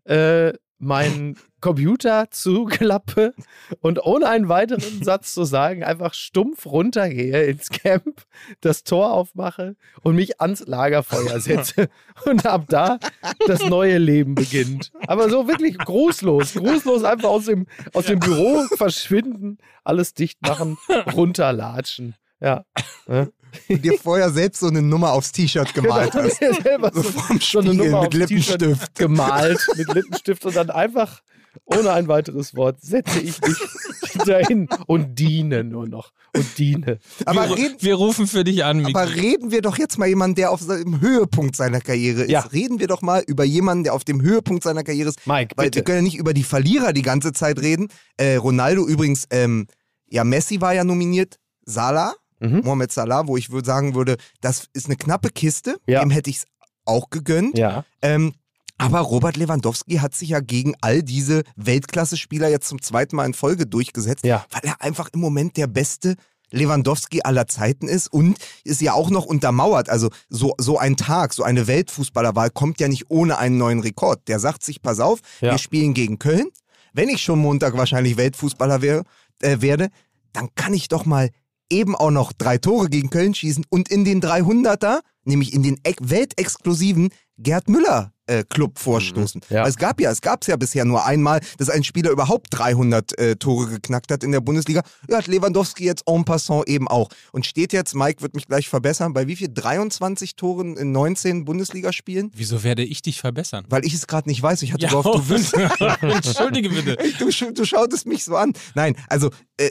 äh, 0.04 0.52
meinen 0.80 1.36
Computer 1.60 2.30
zuklappe 2.30 3.34
und 3.80 4.02
ohne 4.02 4.28
einen 4.28 4.48
weiteren 4.48 5.02
Satz 5.04 5.34
zu 5.34 5.44
sagen, 5.44 5.84
einfach 5.84 6.14
stumpf 6.14 6.64
runtergehe 6.66 7.44
ins 7.44 7.68
Camp, 7.68 8.22
das 8.62 8.82
Tor 8.82 9.12
aufmache 9.12 9.76
und 10.02 10.16
mich 10.16 10.40
ans 10.40 10.66
Lagerfeuer 10.66 11.38
setze. 11.40 11.88
Und 12.24 12.44
ab 12.44 12.66
da 12.68 12.98
das 13.46 13.64
neue 13.64 13.98
Leben 13.98 14.34
beginnt. 14.34 14.92
Aber 15.06 15.30
so 15.30 15.48
wirklich 15.48 15.78
grußlos, 15.78 16.54
grußlos 16.54 17.04
einfach 17.04 17.30
aus 17.30 17.46
dem, 17.46 17.66
aus 17.94 18.06
dem 18.06 18.18
Büro 18.18 18.66
verschwinden, 18.76 19.58
alles 19.84 20.12
dicht 20.14 20.42
machen, 20.42 20.76
runterlatschen. 21.14 22.14
Ja. 22.40 22.64
Ne? 23.06 23.32
Und 23.68 23.84
dir 23.84 23.98
vorher 23.98 24.30
selbst 24.30 24.60
so 24.60 24.68
eine 24.68 24.82
Nummer 24.82 25.12
aufs 25.12 25.32
T-Shirt 25.32 25.74
gemalt 25.74 26.12
Genau, 26.12 26.24
hast. 26.24 26.94
So 26.94 27.02
vom 27.02 27.40
so 27.40 27.58
eine 27.60 27.74
Nummer 27.74 28.02
mit 28.02 28.14
aufs 28.22 28.28
T-Shirt 28.28 28.60
Lippenstift. 28.60 28.94
gemalt 28.96 29.66
mit 29.76 29.88
Lippenstift 29.94 30.44
und 30.46 30.56
dann 30.56 30.70
einfach 30.70 31.20
ohne 31.64 31.90
ein 31.92 32.06
weiteres 32.06 32.54
Wort 32.54 32.80
setze 32.80 33.18
ich 33.18 33.40
mich 33.40 33.56
dahin 34.24 34.68
und 34.86 35.18
diene 35.18 35.64
nur 35.64 35.88
noch 35.88 36.12
und 36.36 36.46
diene. 36.58 37.00
Aber 37.26 37.48
wir, 37.48 37.56
reden, 37.56 37.76
wir 37.80 37.94
rufen 37.96 38.28
für 38.28 38.44
dich 38.44 38.64
an, 38.64 38.78
Mickey. 38.78 38.94
Aber 38.94 39.08
reden 39.12 39.50
wir 39.50 39.60
doch 39.60 39.76
jetzt 39.76 39.98
mal 39.98 40.06
jemanden, 40.06 40.36
der 40.36 40.52
auf 40.52 40.64
dem 40.64 41.00
Höhepunkt 41.00 41.56
seiner 41.56 41.80
Karriere 41.80 42.22
ist. 42.22 42.30
Ja. 42.30 42.40
Reden 42.40 42.78
wir 42.78 42.86
doch 42.86 43.02
mal 43.02 43.24
über 43.26 43.42
jemanden, 43.42 43.82
der 43.82 43.94
auf 43.94 44.04
dem 44.04 44.22
Höhepunkt 44.22 44.62
seiner 44.62 44.84
Karriere 44.84 45.08
ist. 45.08 45.26
Mike, 45.26 45.54
Weil 45.56 45.66
bitte. 45.66 45.78
wir 45.78 45.84
können 45.84 45.98
ja 45.98 46.02
nicht 46.02 46.18
über 46.18 46.34
die 46.34 46.44
Verlierer 46.44 46.92
die 46.92 47.02
ganze 47.02 47.32
Zeit 47.32 47.58
reden. 47.60 47.88
Äh, 48.16 48.36
Ronaldo 48.36 48.86
übrigens, 48.86 49.26
ähm, 49.30 49.66
ja, 50.08 50.22
Messi 50.22 50.60
war 50.60 50.72
ja 50.72 50.84
nominiert. 50.84 51.38
Salah, 51.64 52.14
Mhm. 52.40 52.60
Mohamed 52.64 52.90
Salah, 52.92 53.26
wo 53.26 53.36
ich 53.36 53.50
würd 53.50 53.64
sagen 53.66 53.94
würde, 53.94 54.16
das 54.40 54.66
ist 54.72 54.86
eine 54.86 54.96
knappe 54.96 55.30
Kiste. 55.30 55.78
Ja. 55.86 56.00
Dem 56.00 56.10
hätte 56.10 56.30
ich 56.30 56.38
es 56.38 56.44
auch 56.84 57.10
gegönnt. 57.10 57.56
Ja, 57.58 57.84
Ähm, 58.02 58.32
aber 58.78 59.00
Robert 59.00 59.36
Lewandowski 59.36 59.96
hat 59.96 60.14
sich 60.14 60.30
ja 60.30 60.40
gegen 60.40 60.74
all 60.80 61.02
diese 61.02 61.42
Weltklasse-Spieler 61.56 62.48
jetzt 62.48 62.66
zum 62.68 62.80
zweiten 62.80 63.14
Mal 63.16 63.26
in 63.26 63.34
Folge 63.34 63.66
durchgesetzt, 63.66 64.24
Ja. 64.24 64.46
weil 64.50 64.62
er 64.64 64.80
einfach 64.80 65.10
im 65.12 65.20
Moment 65.20 65.56
der 65.58 65.66
beste 65.66 66.16
Lewandowski 66.50 67.20
aller 67.22 67.46
Zeiten 67.46 67.86
ist 67.88 68.12
und 68.12 68.36
ist 68.64 68.80
ja 68.80 68.92
auch 68.94 69.10
noch 69.10 69.24
untermauert. 69.26 69.88
Also 69.88 70.08
so, 70.28 70.54
so 70.58 70.78
ein 70.78 70.96
Tag, 70.96 71.32
so 71.32 71.42
eine 71.44 71.66
Weltfußballerwahl 71.66 72.50
kommt 72.50 72.80
ja 72.80 72.88
nicht 72.88 73.04
ohne 73.10 73.38
einen 73.38 73.56
neuen 73.56 73.80
Rekord. 73.80 74.26
Der 74.28 74.40
sagt 74.40 74.64
sich, 74.64 74.82
pass 74.82 74.98
auf, 74.98 75.20
Ja. 75.40 75.52
wir 75.52 75.58
spielen 75.58 75.94
gegen 75.94 76.18
Köln. 76.18 76.48
Wenn 76.92 77.08
ich 77.08 77.22
schon 77.22 77.38
Montag 77.38 77.76
wahrscheinlich 77.76 78.16
Weltfußballer 78.16 78.82
wär, 78.82 79.04
äh, 79.42 79.58
werde, 79.60 79.90
dann 80.32 80.48
kann 80.56 80.74
ich 80.74 80.88
doch 80.88 81.04
mal 81.04 81.30
eben 81.70 81.94
auch 81.94 82.10
noch 82.10 82.32
drei 82.32 82.58
Tore 82.58 82.88
gegen 82.88 83.10
Köln 83.10 83.34
schießen 83.34 83.64
und 83.70 83.88
in 83.88 84.04
den 84.04 84.20
300er, 84.20 85.00
nämlich 85.24 85.52
in 85.52 85.62
den 85.62 85.78
ex- 85.84 85.98
weltexklusiven, 86.44 87.10
Gerd 87.42 87.70
Müller 87.70 88.12
äh, 88.26 88.44
Club 88.44 88.78
vorstoßen. 88.78 89.40
Ja. 89.48 89.62
Weil 89.62 89.70
Es 89.70 89.76
gab 89.78 89.98
ja, 89.98 90.10
es 90.10 90.20
gab 90.20 90.42
es 90.42 90.48
ja 90.48 90.56
bisher 90.56 90.84
nur 90.84 91.06
einmal, 91.06 91.40
dass 91.56 91.70
ein 91.70 91.82
Spieler 91.84 92.10
überhaupt 92.10 92.48
300 92.50 93.18
äh, 93.18 93.36
Tore 93.36 93.66
geknackt 93.68 94.12
hat 94.12 94.22
in 94.22 94.30
der 94.32 94.40
Bundesliga. 94.42 94.82
Ja, 95.08 95.16
hat 95.18 95.26
Lewandowski 95.26 95.84
jetzt 95.84 96.02
en 96.06 96.26
passant 96.26 96.68
eben 96.68 96.86
auch. 96.86 97.08
Und 97.32 97.46
steht 97.46 97.72
jetzt, 97.72 97.94
Mike 97.94 98.20
wird 98.20 98.34
mich 98.34 98.46
gleich 98.46 98.68
verbessern, 98.68 99.14
bei 99.14 99.26
wie 99.26 99.36
viel? 99.36 99.48
23 99.48 100.36
Toren 100.36 100.76
in 100.76 100.92
19 100.92 101.46
Bundesligaspielen? 101.46 102.30
Wieso 102.34 102.62
werde 102.62 102.84
ich 102.84 103.00
dich 103.00 103.20
verbessern? 103.22 103.64
Weil 103.70 103.86
ich 103.86 103.94
es 103.94 104.06
gerade 104.06 104.28
nicht 104.28 104.42
weiß. 104.42 104.60
Ich 104.60 104.74
hatte 104.74 104.84
Ja, 104.84 104.90
gehofft, 104.90 105.06
du 105.20 105.28
wüsstest. 105.30 105.80
Entschuldige 106.02 106.68
bitte. 106.68 106.98
Du, 107.18 107.30
du 107.52 107.64
schautest 107.64 108.06
mich 108.06 108.24
so 108.24 108.36
an. 108.36 108.52
Nein, 108.74 108.96
also 109.08 109.30
äh, 109.56 109.70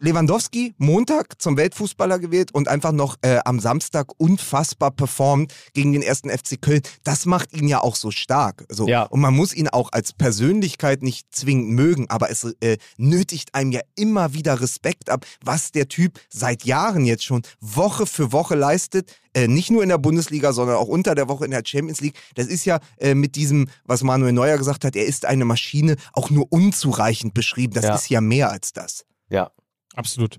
Lewandowski 0.00 0.74
Montag 0.78 1.40
zum 1.40 1.56
Weltfußballer 1.56 2.18
gewählt 2.18 2.52
und 2.52 2.68
einfach 2.68 2.92
noch 2.92 3.16
äh, 3.22 3.38
am 3.44 3.60
Samstag 3.60 4.08
unfassbar 4.18 4.90
performt 4.90 5.54
gegen 5.72 5.92
den 5.92 6.02
ersten 6.02 6.30
FC 6.30 6.60
Köln. 6.60 6.82
Das 7.04 7.26
macht 7.26 7.52
ihn 7.52 7.68
ja 7.68 7.80
auch 7.80 7.96
so 7.96 8.10
stark. 8.10 8.64
So. 8.68 8.86
Ja. 8.88 9.04
Und 9.04 9.20
man 9.20 9.34
muss 9.34 9.54
ihn 9.54 9.68
auch 9.68 9.90
als 9.92 10.12
Persönlichkeit 10.12 11.02
nicht 11.02 11.34
zwingend 11.34 11.70
mögen, 11.70 12.06
aber 12.10 12.30
es 12.30 12.44
äh, 12.60 12.78
nötigt 12.96 13.54
einem 13.54 13.72
ja 13.72 13.80
immer 13.94 14.34
wieder 14.34 14.60
Respekt 14.60 15.10
ab, 15.10 15.24
was 15.44 15.72
der 15.72 15.88
Typ 15.88 16.20
seit 16.28 16.64
Jahren 16.64 17.04
jetzt 17.04 17.24
schon 17.24 17.42
Woche 17.60 18.06
für 18.06 18.32
Woche 18.32 18.54
leistet. 18.54 19.12
Äh, 19.34 19.48
nicht 19.48 19.70
nur 19.70 19.82
in 19.82 19.88
der 19.88 19.98
Bundesliga, 19.98 20.52
sondern 20.52 20.76
auch 20.76 20.86
unter 20.88 21.14
der 21.14 21.28
Woche 21.28 21.44
in 21.44 21.50
der 21.50 21.62
Champions 21.64 22.00
League. 22.00 22.14
Das 22.36 22.46
ist 22.46 22.64
ja 22.64 22.78
äh, 22.98 23.14
mit 23.14 23.34
diesem, 23.36 23.68
was 23.84 24.02
Manuel 24.02 24.32
Neuer 24.32 24.58
gesagt 24.58 24.84
hat, 24.84 24.94
er 24.96 25.06
ist 25.06 25.24
eine 25.24 25.44
Maschine, 25.44 25.96
auch 26.12 26.30
nur 26.30 26.46
unzureichend 26.52 27.34
beschrieben. 27.34 27.74
Das 27.74 27.84
Ja. 27.84 27.94
ist 27.94 28.08
ja 28.10 28.20
mehr 28.20 28.50
als 28.50 28.72
das. 28.72 29.04
Ja. 29.30 29.50
Absolut. 29.94 30.38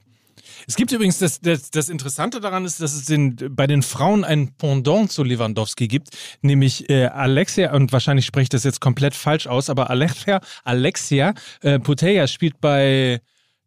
Es 0.68 0.76
gibt 0.76 0.92
übrigens, 0.92 1.20
das, 1.20 1.40
das, 1.42 1.72
das 1.72 1.90
Interessante 1.90 2.40
daran 2.40 2.66
ist, 2.66 2.82
dass 2.82 2.94
es 2.94 3.06
den, 3.06 3.36
bei 3.50 3.68
den 3.68 3.82
Frauen 3.82 4.24
ein 4.24 4.54
Pendant 4.56 5.12
zu 5.12 5.24
Lewandowski 5.24 5.88
gibt, 5.88 6.10
nämlich 6.42 6.90
äh, 6.90 7.06
Alexia, 7.06 7.74
und 7.74 7.92
wahrscheinlich 7.92 8.26
spreche 8.26 8.44
ich 8.44 8.50
das 8.50 8.64
jetzt 8.64 8.82
komplett 8.82 9.16
falsch 9.16 9.48
aus, 9.48 9.70
aber 9.70 9.90
Alexia, 9.90 10.42
Alexia 10.64 11.34
äh, 11.62 11.80
Putellas 11.80 12.32
spielt 12.32 12.60
bei, 12.62 13.22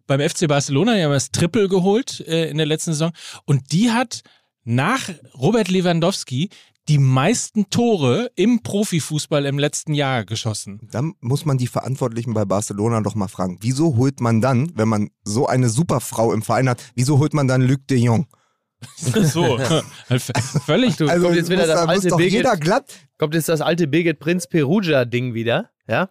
beim 0.06 0.20
FC 0.20 0.48
Barcelona, 0.48 0.94
die 0.94 1.02
haben 1.02 1.12
das 1.12 1.30
Triple 1.30 1.68
geholt 1.68 2.20
äh, 2.26 2.48
in 2.48 2.56
der 2.56 2.66
letzten 2.66 2.92
Saison, 2.92 3.12
und 3.44 3.72
die 3.72 3.90
hat 3.90 4.22
nach 4.64 5.08
Robert 5.34 5.68
Lewandowski 5.68 6.50
die 6.88 6.98
meisten 6.98 7.68
Tore 7.68 8.30
im 8.34 8.62
Profifußball 8.62 9.44
im 9.44 9.58
letzten 9.58 9.92
Jahr 9.92 10.24
geschossen. 10.24 10.80
Dann 10.90 11.14
muss 11.20 11.44
man 11.44 11.58
die 11.58 11.66
Verantwortlichen 11.66 12.32
bei 12.32 12.44
Barcelona 12.44 13.02
doch 13.02 13.14
mal 13.14 13.28
fragen, 13.28 13.58
wieso 13.60 13.96
holt 13.96 14.20
man 14.20 14.40
dann, 14.40 14.72
wenn 14.74 14.88
man 14.88 15.10
so 15.22 15.46
eine 15.46 15.68
Superfrau 15.68 16.32
im 16.32 16.42
Verein 16.42 16.68
hat, 16.68 16.82
wieso 16.94 17.18
holt 17.18 17.34
man 17.34 17.46
dann 17.46 17.62
Luc 17.62 17.86
de 17.88 17.98
Jong? 17.98 18.26
so, 18.96 19.58
völlig. 20.66 20.96
Du, 20.96 21.08
Also 21.08 21.26
kommt 21.26 21.36
jetzt 21.36 21.50
wieder 21.50 21.66
das 21.66 21.80
alte 21.80 22.08
doch 22.08 22.20
jeder 22.20 22.50
Birgit, 22.50 22.64
glatt 22.64 22.94
kommt 23.18 23.34
jetzt 23.34 23.48
das 23.48 23.60
alte 23.60 23.88
Birgit 23.88 24.20
Prinz 24.20 24.46
Perugia 24.46 25.04
Ding 25.04 25.34
wieder, 25.34 25.70
ja? 25.88 26.08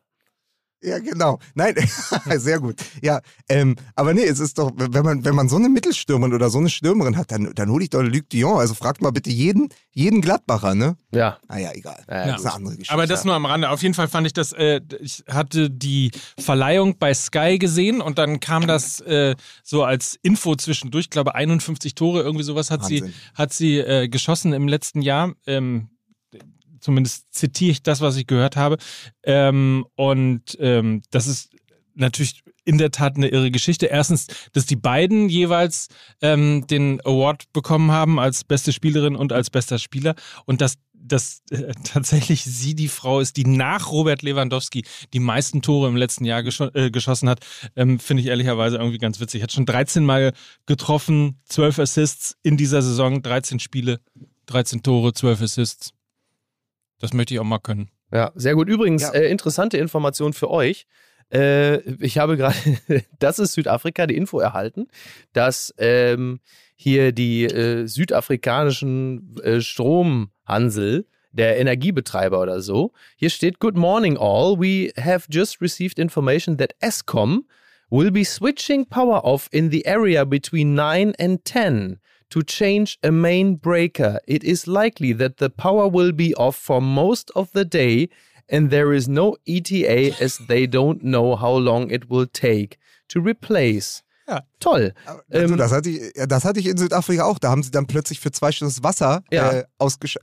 Ja, 0.81 0.99
genau. 0.99 1.39
Nein, 1.55 1.75
sehr 2.37 2.59
gut. 2.59 2.75
Ja, 3.01 3.21
ähm, 3.49 3.75
aber 3.95 4.13
nee, 4.13 4.25
es 4.25 4.39
ist 4.39 4.59
doch, 4.59 4.71
wenn 4.75 5.03
man, 5.03 5.25
wenn 5.25 5.33
man 5.33 5.49
so 5.49 5.55
eine 5.55 5.69
Mittelstürmerin 5.69 6.33
oder 6.35 6.51
so 6.51 6.59
eine 6.59 6.69
Stürmerin 6.69 7.17
hat, 7.17 7.31
dann, 7.31 7.51
dann 7.55 7.69
hole 7.69 7.83
ich 7.83 7.89
doch 7.89 8.03
Luc 8.03 8.29
Dion. 8.29 8.59
Also 8.59 8.75
fragt 8.75 9.01
mal 9.01 9.11
bitte 9.11 9.31
jeden, 9.31 9.69
jeden 9.91 10.21
Gladbacher, 10.21 10.75
ne? 10.75 10.95
Ja. 11.11 11.39
Naja, 11.47 11.71
egal. 11.73 12.03
Ja, 12.07 12.27
das 12.27 12.41
ist 12.41 12.45
eine 12.45 12.55
andere 12.55 12.73
Geschichte. 12.75 12.93
Aber 12.93 13.07
das 13.07 13.25
nur 13.25 13.33
am 13.33 13.45
Rande. 13.45 13.69
Auf 13.71 13.81
jeden 13.81 13.95
Fall 13.95 14.07
fand 14.07 14.27
ich 14.27 14.33
das, 14.33 14.53
äh, 14.53 14.81
ich 14.99 15.23
hatte 15.27 15.71
die 15.71 16.11
Verleihung 16.39 16.99
bei 16.99 17.13
Sky 17.13 17.57
gesehen 17.57 17.99
und 17.99 18.19
dann 18.19 18.39
kam 18.39 18.67
das 18.67 18.99
äh, 19.01 19.35
so 19.63 19.83
als 19.83 20.19
Info 20.21 20.55
zwischendurch. 20.55 21.05
Ich 21.05 21.09
glaube, 21.09 21.33
51 21.33 21.95
Tore, 21.95 22.21
irgendwie 22.21 22.43
sowas 22.43 22.69
hat 22.69 22.85
sie, 22.85 23.01
Wahnsinn. 23.01 23.13
hat 23.33 23.51
sie 23.53 23.79
äh, 23.79 24.07
geschossen 24.09 24.53
im 24.53 24.67
letzten 24.67 25.01
Jahr. 25.01 25.33
Ähm, 25.47 25.89
zumindest 26.79 27.33
zitiere 27.33 27.71
ich 27.71 27.83
das, 27.83 28.01
was 28.01 28.15
ich 28.17 28.27
gehört 28.27 28.55
habe. 28.55 28.77
Ähm, 29.23 29.85
und 29.95 30.57
ähm, 30.59 31.01
das 31.11 31.27
ist 31.27 31.49
natürlich 31.95 32.43
in 32.63 32.77
der 32.77 32.91
Tat 32.91 33.15
eine 33.15 33.29
irre 33.29 33.49
Geschichte. 33.49 33.87
Erstens, 33.87 34.27
dass 34.53 34.65
die 34.65 34.75
beiden 34.75 35.29
jeweils 35.29 35.87
ähm, 36.21 36.65
den 36.67 36.99
Award 37.05 37.51
bekommen 37.53 37.91
haben 37.91 38.19
als 38.19 38.43
beste 38.43 38.73
Spielerin 38.73 39.15
und 39.15 39.33
als 39.33 39.49
bester 39.49 39.79
Spieler 39.79 40.15
und 40.45 40.61
dass 40.61 40.75
dass 41.07 41.41
äh, 41.51 41.73
tatsächlich 41.83 42.43
sie 42.43 42.75
die 42.75 42.87
Frau 42.87 43.19
ist, 43.19 43.37
die 43.37 43.45
nach 43.45 43.91
Robert 43.91 44.21
Lewandowski 44.21 44.83
die 45.13 45.19
meisten 45.19 45.61
Tore 45.61 45.87
im 45.87 45.95
letzten 45.95 46.25
Jahr 46.25 46.43
gescho 46.43 46.69
äh, 46.73 46.91
geschossen 46.91 47.29
hat, 47.29 47.45
ähm, 47.75 47.99
finde 47.99 48.21
ich 48.21 48.27
ehrlicherweise 48.27 48.77
irgendwie 48.77 48.97
ganz 48.97 49.19
witzig. 49.19 49.41
Hat 49.41 49.51
schon 49.51 49.65
13 49.65 50.03
Mal 50.03 50.33
getroffen, 50.65 51.39
12 51.45 51.79
Assists 51.79 52.35
in 52.43 52.57
dieser 52.57 52.81
Saison, 52.81 53.21
13 53.21 53.59
Spiele, 53.59 53.99
13 54.47 54.83
Tore, 54.83 55.13
12 55.13 55.41
Assists. 55.41 55.93
Das 56.99 57.13
möchte 57.13 57.33
ich 57.33 57.39
auch 57.39 57.43
mal 57.45 57.59
können. 57.59 57.89
Ja, 58.11 58.31
sehr 58.35 58.55
gut. 58.55 58.69
Übrigens, 58.69 59.03
Ja. 59.03 59.11
äh, 59.13 59.29
interessante 59.29 59.77
Information 59.77 60.33
für 60.33 60.49
euch. 60.49 60.85
Äh, 61.33 61.79
ich 62.03 62.17
habe 62.17 62.37
gerade, 62.37 62.55
das 63.19 63.37
ist 63.39 63.53
Südafrika, 63.53 64.07
die 64.07 64.15
Info 64.15 64.39
erhalten, 64.39 64.87
dass 65.33 65.73
ähm, 65.77 66.39
hier 66.75 67.11
die 67.11 67.43
äh, 67.45 67.85
südafrikanischen 67.87 69.35
äh, 69.43 69.61
Stromhansel, 69.61 71.05
der 71.33 71.59
Energiebetreiber 71.59 72.39
oder 72.41 72.61
so, 72.61 72.93
hier 73.15 73.29
steht, 73.29 73.59
Good 73.59 73.75
morning 73.75 74.17
all, 74.17 74.57
we 74.57 74.91
have 74.99 75.27
just 75.29 75.61
received 75.61 75.99
information 75.99 76.57
that 76.57 76.73
ESCOM 76.79 77.45
will 77.89 78.09
be 78.11 78.23
switching 78.23 78.85
power 78.87 79.23
off 79.23 79.47
in 79.51 79.69
the 79.69 79.85
area 79.85 80.25
between 80.25 80.73
9 80.73 81.13
and 81.19 81.43
10 81.45 81.99
to 82.29 82.41
change 82.41 82.97
a 83.03 83.11
main 83.11 83.57
breaker. 83.59 84.19
It 84.25 84.43
is 84.43 84.65
likely 84.67 85.13
that 85.17 85.37
the 85.39 85.49
power 85.49 85.91
will 85.91 86.11
be 86.13 86.35
off 86.35 86.55
for 86.55 86.81
most 86.81 87.31
of 87.35 87.49
the 87.53 87.63
day 87.65 88.09
and 88.49 88.69
there 88.69 88.93
is 88.95 89.07
no 89.07 89.35
ETA 89.45 90.13
as 90.23 90.39
they 90.47 90.65
don't 90.67 90.99
know 91.01 91.35
how 91.39 91.57
long 91.57 91.89
it 91.89 92.09
will 92.09 92.27
take 92.27 92.77
to 93.09 93.19
replace. 93.19 94.03
Ja. 94.29 94.41
Toll. 94.59 94.93
Also, 95.05 95.21
Ähm, 95.31 95.57
das, 95.57 95.71
hatte 95.71 95.89
ich, 95.89 96.01
das 96.27 96.43
hatte 96.43 96.59
ich 96.59 96.65
in 96.67 96.75
Südafrika 96.75 97.23
auch. 97.23 97.39
Da 97.39 97.49
haben 97.49 97.63
sie 97.63 97.71
dann 97.71 97.87
plötzlich 97.87 98.19
für 98.19 98.29
zwei 98.31 98.51
Stunden 98.51 98.73
das 98.73 98.83
Wasser 98.83 99.23
Ja. 99.31 99.51
äh, 99.51 99.63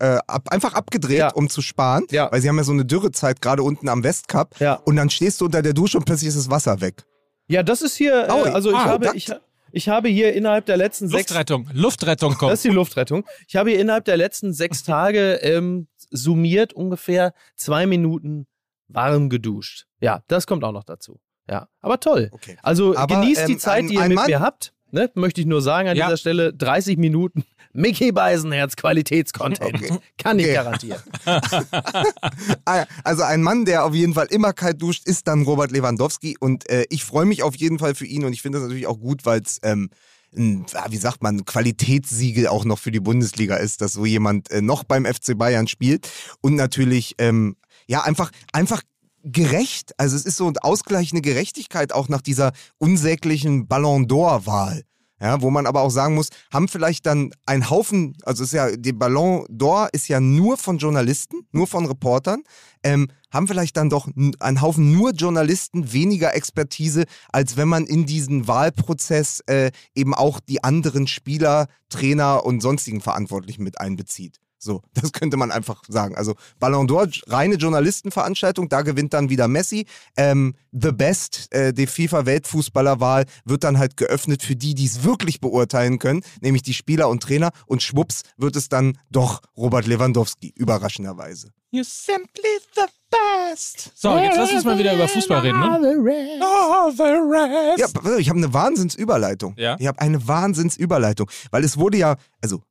äh, 0.01 0.19
ab, 0.27 0.49
einfach 0.51 0.75
abgedreht, 0.75 1.19
Ja. 1.19 1.33
um 1.33 1.49
zu 1.49 1.62
sparen. 1.62 2.05
Ja. 2.11 2.31
Weil 2.31 2.43
sie 2.43 2.51
haben 2.51 2.59
ja 2.59 2.64
so 2.64 2.73
eine 2.73 2.85
Dürrezeit 2.85 3.40
gerade 3.40 3.62
unten 3.62 3.88
am 3.88 4.05
Westkap. 4.05 4.61
Ja. 4.61 4.75
Und 4.75 4.97
dann 4.97 5.09
stehst 5.09 5.40
du 5.40 5.47
unter 5.47 5.62
der 5.62 5.73
Dusche 5.73 5.97
und 5.97 6.05
plötzlich 6.05 6.29
ist 6.29 6.37
das 6.37 6.51
Wasser 6.51 6.83
weg. 6.83 7.03
Ja, 7.49 7.62
das 7.62 7.81
ist 7.81 7.97
hier, 7.97 8.25
äh, 8.29 8.31
also 8.31 8.71
ich, 8.73 8.77
Ah, 8.77 8.85
habe, 8.85 9.11
ich, 9.14 9.31
ich 9.75 9.89
habe 9.89 10.09
hier 10.09 10.33
innerhalb 10.35 10.67
der 10.67 10.77
letzten 10.77 11.09
sechs 11.09 11.31
Luftrettung, 11.31 11.69
Luftrettung 11.73 12.37
Das 12.41 12.53
ist 12.55 12.65
die 12.65 12.69
Luftrettung. 12.69 13.25
Ich 13.49 13.57
habe 13.57 13.71
hier 13.71 13.81
innerhalb 13.81 14.05
der 14.05 14.17
letzten 14.17 14.53
sechs 14.53 14.83
Tage 14.85 15.35
ähm, 15.43 15.89
summiert 16.11 16.73
ungefähr 16.73 17.33
zwei 17.57 17.87
Minuten 17.87 18.47
warm 18.89 19.31
geduscht. 19.31 19.87
Ja, 20.01 20.23
das 20.29 20.47
kommt 20.47 20.63
auch 20.65 20.73
noch 20.73 20.85
dazu. 20.85 21.21
Ja, 21.49 21.69
aber 21.81 21.99
toll. 22.01 22.29
Okay. 22.33 22.57
Also 22.63 22.97
Aber, 22.97 23.21
genießt 23.21 23.49
die 23.49 23.53
ähm, 23.53 23.59
Zeit, 23.59 23.79
ein- 23.85 23.89
die 23.89 23.95
ihr 23.95 24.03
mit 24.09 24.15
Mann- 24.17 24.27
mir 24.27 24.41
habt. 24.41 24.74
Ne, 24.95 25.11
möchte 25.17 25.41
ich 25.41 25.47
nur 25.49 25.61
sagen 25.61 25.89
an 25.89 25.97
Ja. 25.97 26.07
dieser 26.07 26.17
Stelle 26.19 26.53
30 26.55 26.99
Minuten 26.99 27.43
Mickey 27.73 28.13
Beisenherz 28.13 28.77
Qualitätscontent. 28.77 29.75
Okay. 29.75 29.99
Kann 30.19 30.39
ich 30.39 30.45
Okay. 30.47 30.55
garantieren. 30.55 31.03
Ah, 32.65 32.85
Also 33.03 33.25
ein 33.25 33.43
Mann, 33.43 33.65
der 33.65 33.85
auf 33.85 33.95
jeden 33.95 34.15
Fall 34.15 34.27
immer 34.31 34.53
kalt 34.53 34.81
duscht, 34.81 35.07
ist 35.07 35.27
dann 35.27 35.43
Robert 35.43 35.73
Lewandowski 35.73 36.37
und 36.39 36.69
äh, 36.71 36.85
ich 36.91 37.05
freue 37.05 37.27
mich 37.27 37.43
auf 37.43 37.57
jeden 37.57 37.81
Fall 37.81 37.97
für 37.97 38.07
ihn 38.07 38.25
und 38.25 38.33
ich 38.33 38.43
finde 38.43 38.59
das 38.59 38.69
natürlich 38.69 38.87
auch 38.87 39.01
gut, 39.01 39.27
weil 39.27 39.41
es 39.41 39.59
ähm, 39.65 39.91
ein, 40.37 40.65
wie 40.91 40.97
sagt 40.97 41.23
man, 41.25 41.39
ein 41.39 41.45
Qualitätssiegel 41.45 42.47
auch 42.47 42.65
noch 42.65 42.79
für 42.79 42.91
die 42.93 43.01
Bundesliga 43.01 43.57
ist, 43.57 43.81
dass 43.81 43.95
so 43.95 44.07
jemand 44.07 44.51
äh, 44.53 44.63
noch 44.63 44.85
beim 44.85 45.05
FC 45.07 45.37
Bayern 45.37 45.67
spielt 45.67 46.09
und 46.41 46.55
natürlich 46.55 47.15
ähm, 47.19 47.57
ja 47.89 48.03
einfach 48.05 48.31
einfach 48.53 48.81
gerecht, 49.25 49.93
also 49.99 50.17
es 50.17 50.25
ist 50.25 50.37
so 50.37 50.47
eine 50.47 50.63
ausgleichende 50.63 51.23
Gerechtigkeit 51.23 51.93
auch 51.93 52.09
nach 52.09 52.21
dieser 52.21 52.53
unsäglichen 52.79 53.67
Ballon 53.67 54.07
d'Or 54.07 54.47
Wahl. 54.47 54.83
Ja, 55.21 55.41
wo 55.41 55.51
man 55.51 55.67
aber 55.67 55.81
auch 55.83 55.91
sagen 55.91 56.17
muss, 56.17 56.29
haben 56.53 56.69
vielleicht 56.69 57.07
dann 57.07 57.31
ein 57.47 57.71
Haufen, 57.71 58.17
also 58.25 58.43
es 58.43 58.49
ist 58.49 58.57
ja, 58.57 58.77
die 58.77 58.93
Ballon 58.93 59.47
d'Or 59.47 59.89
ist 59.93 60.09
ja 60.09 60.21
nur 60.21 60.59
von 60.59 60.77
Journalisten, 60.77 61.47
nur 61.53 61.67
von 61.67 61.87
Reportern, 61.87 62.43
ähm, 62.83 63.09
haben 63.33 63.49
vielleicht 63.49 63.77
dann 63.77 63.89
doch 63.89 64.09
ein 64.41 64.61
Haufen 64.61 64.93
nur 64.93 65.13
Journalisten 65.13 65.93
weniger 65.93 66.35
Expertise, 66.35 67.05
als 67.33 67.57
wenn 67.57 67.69
man 67.69 67.87
in 67.87 68.07
diesen 68.07 68.49
Wahlprozess 68.49 69.41
äh, 69.47 69.71
eben 69.95 70.15
auch 70.15 70.41
die 70.41 70.63
anderen 70.63 71.07
Spieler, 71.07 71.69
Trainer 71.89 72.45
und 72.45 72.61
sonstigen 72.61 73.01
Verantwortlichen 73.01 73.63
mit 73.63 73.81
einbezieht. 73.81 74.41
So, 74.64 74.83
das 74.94 75.12
könnte 75.12 75.37
man 75.37 75.53
einfach 75.53 75.83
sagen. 75.88 76.16
Also 76.16 76.35
Ballon 76.59 76.88
d'Or, 76.88 77.09
reine 77.29 77.57
Journalistenveranstaltung, 77.57 78.68
da 78.68 78.83
gewinnt 78.83 79.14
dann 79.14 79.29
wieder 79.29 79.46
Messi. 79.46 79.87
Ähm, 80.16 80.55
The 80.72 80.92
Best, 80.92 81.53
äh, 81.53 81.72
die 81.72 81.87
FIFA-Weltfußballerwahl, 81.87 83.27
wird 83.44 83.62
dann 83.62 83.79
halt 83.79 83.96
geöffnet 83.96 84.42
für 84.42 84.57
die, 84.57 84.74
die 84.74 84.87
es 84.87 85.05
wirklich 85.05 85.40
beurteilen 85.40 85.98
können, 85.98 86.22
nämlich 86.40 86.62
die 86.62 86.74
Spieler 86.74 87.09
und 87.09 87.22
Trainer. 87.22 87.50
Und 87.66 87.83
schwupps 87.83 88.22
wird 88.37 88.57
es 88.57 88.68
dann 88.68 88.98
doch 89.11 89.42
Robert 89.57 89.87
Lewandowski, 89.87 90.53
überraschenderweise. 90.57 91.50
You're 91.74 91.85
simply 91.85 92.61
the 92.77 92.87
best. 93.11 93.90
So, 93.96 94.16
jetzt 94.16 94.37
lass 94.37 94.53
uns 94.53 94.64
mal 94.64 94.79
wieder 94.79 94.94
über 94.94 95.09
Fußball 95.09 95.40
reden, 95.40 95.59
ne? 95.59 96.40
Oh, 96.40 96.90
the 96.90 97.03
rest. 97.03 97.79
Ja, 97.81 98.16
ich 98.16 98.29
habe 98.29 98.38
eine 98.38 98.55
Wahnsinnsüberleitung. 98.55 99.55
Ja? 99.59 99.77
Ich 99.81 99.88
habe 99.88 99.98
eine 99.98 100.27
Wahnsinnsüberleitung, 100.27 101.29
weil 101.50 101.64
es 101.64 101.77
wurde 101.77 101.98
ja, 101.98 102.16
also, 102.40 102.62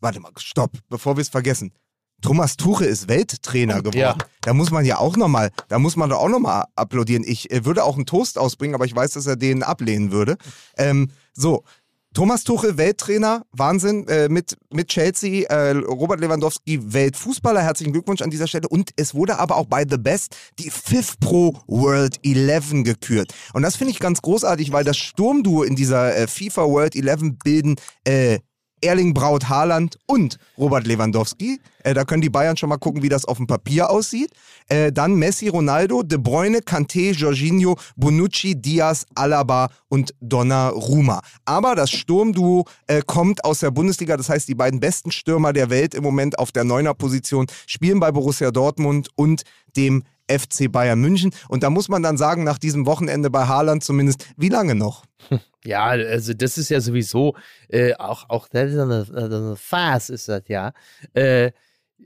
warte 0.00 0.20
mal, 0.20 0.32
stopp, 0.36 0.72
bevor 0.88 1.16
wir 1.16 1.22
es 1.22 1.28
vergessen. 1.28 1.72
Thomas 2.20 2.56
Tuche 2.56 2.84
ist 2.84 3.08
Welttrainer 3.08 3.78
geworden. 3.78 3.98
Ja. 3.98 4.16
Da 4.42 4.52
muss 4.52 4.70
man 4.70 4.84
ja 4.84 4.98
auch 4.98 5.16
nochmal, 5.16 5.50
da 5.68 5.78
muss 5.78 5.96
man 5.96 6.10
doch 6.10 6.18
auch 6.18 6.28
nochmal 6.28 6.64
applaudieren. 6.76 7.24
Ich 7.26 7.50
äh, 7.50 7.64
würde 7.64 7.84
auch 7.84 7.96
einen 7.96 8.06
Toast 8.06 8.38
ausbringen, 8.38 8.74
aber 8.74 8.84
ich 8.84 8.94
weiß, 8.94 9.12
dass 9.12 9.26
er 9.26 9.36
den 9.36 9.62
ablehnen 9.62 10.12
würde. 10.12 10.36
Ähm, 10.76 11.10
so, 11.32 11.64
Thomas 12.12 12.42
Tuchel, 12.42 12.76
Welttrainer, 12.76 13.46
Wahnsinn, 13.52 14.06
äh, 14.08 14.28
mit, 14.28 14.56
mit 14.72 14.88
Chelsea, 14.88 15.48
äh, 15.48 15.76
Robert 15.76 16.18
Lewandowski, 16.20 16.92
Weltfußballer, 16.92 17.62
herzlichen 17.62 17.92
Glückwunsch 17.92 18.20
an 18.20 18.30
dieser 18.30 18.48
Stelle. 18.48 18.68
Und 18.68 18.90
es 18.96 19.14
wurde 19.14 19.38
aber 19.38 19.56
auch 19.56 19.66
bei 19.66 19.84
The 19.88 19.96
Best 19.96 20.34
die 20.58 20.70
Fifth 20.70 21.20
Pro 21.20 21.56
World 21.68 22.18
11 22.24 22.82
gekürt. 22.82 23.32
Und 23.52 23.62
das 23.62 23.76
finde 23.76 23.92
ich 23.92 24.00
ganz 24.00 24.22
großartig, 24.22 24.72
weil 24.72 24.82
das 24.82 24.98
Sturmduo 24.98 25.62
in 25.62 25.76
dieser 25.76 26.16
äh, 26.16 26.26
FIFA 26.26 26.64
World 26.64 26.96
11 26.96 27.38
bilden 27.44 27.76
äh, 28.04 28.40
Erling 28.82 29.14
Braut 29.14 29.48
Haaland 29.48 29.98
und 30.06 30.38
Robert 30.58 30.86
Lewandowski. 30.86 31.60
Äh, 31.82 31.94
da 31.94 32.04
können 32.04 32.22
die 32.22 32.30
Bayern 32.30 32.56
schon 32.56 32.68
mal 32.68 32.78
gucken, 32.78 33.02
wie 33.02 33.08
das 33.08 33.24
auf 33.24 33.36
dem 33.36 33.46
Papier 33.46 33.90
aussieht. 33.90 34.30
Äh, 34.68 34.92
dann 34.92 35.14
Messi, 35.14 35.48
Ronaldo, 35.48 36.02
De 36.02 36.18
Bruyne, 36.18 36.58
Kanté, 36.58 37.12
Jorginho, 37.12 37.76
Bonucci, 37.96 38.60
Diaz, 38.60 39.06
Alaba 39.14 39.70
und 39.88 40.14
Donnarumma. 40.20 41.20
Aber 41.44 41.74
das 41.74 41.90
Sturmduo 41.90 42.66
äh, 42.86 43.02
kommt 43.06 43.44
aus 43.44 43.60
der 43.60 43.70
Bundesliga. 43.70 44.16
Das 44.16 44.28
heißt, 44.28 44.48
die 44.48 44.54
beiden 44.54 44.80
besten 44.80 45.10
Stürmer 45.10 45.52
der 45.52 45.70
Welt 45.70 45.94
im 45.94 46.02
Moment 46.02 46.38
auf 46.38 46.52
der 46.52 46.64
Neuner-Position 46.64 47.46
spielen 47.66 48.00
bei 48.00 48.12
Borussia 48.12 48.50
Dortmund 48.50 49.08
und 49.16 49.42
dem 49.76 50.02
FC 50.38 50.70
Bayern 50.70 51.00
München. 51.00 51.32
Und 51.48 51.62
da 51.62 51.70
muss 51.70 51.88
man 51.88 52.02
dann 52.02 52.16
sagen, 52.16 52.44
nach 52.44 52.58
diesem 52.58 52.86
Wochenende 52.86 53.30
bei 53.30 53.46
Haaland 53.46 53.84
zumindest, 53.84 54.26
wie 54.36 54.48
lange 54.48 54.74
noch? 54.74 55.04
Ja, 55.62 55.88
also 55.88 56.32
das 56.32 56.56
ist 56.56 56.70
ja 56.70 56.80
sowieso 56.80 57.36
äh, 57.68 57.92
auch, 57.96 58.30
auch 58.30 58.48
das 58.48 58.72
ist 58.72 58.78
eine, 58.78 59.06
eine 59.14 59.56
Farce 59.56 60.08
ist 60.08 60.26
das 60.26 60.44
ja. 60.48 60.72
Äh, 61.12 61.50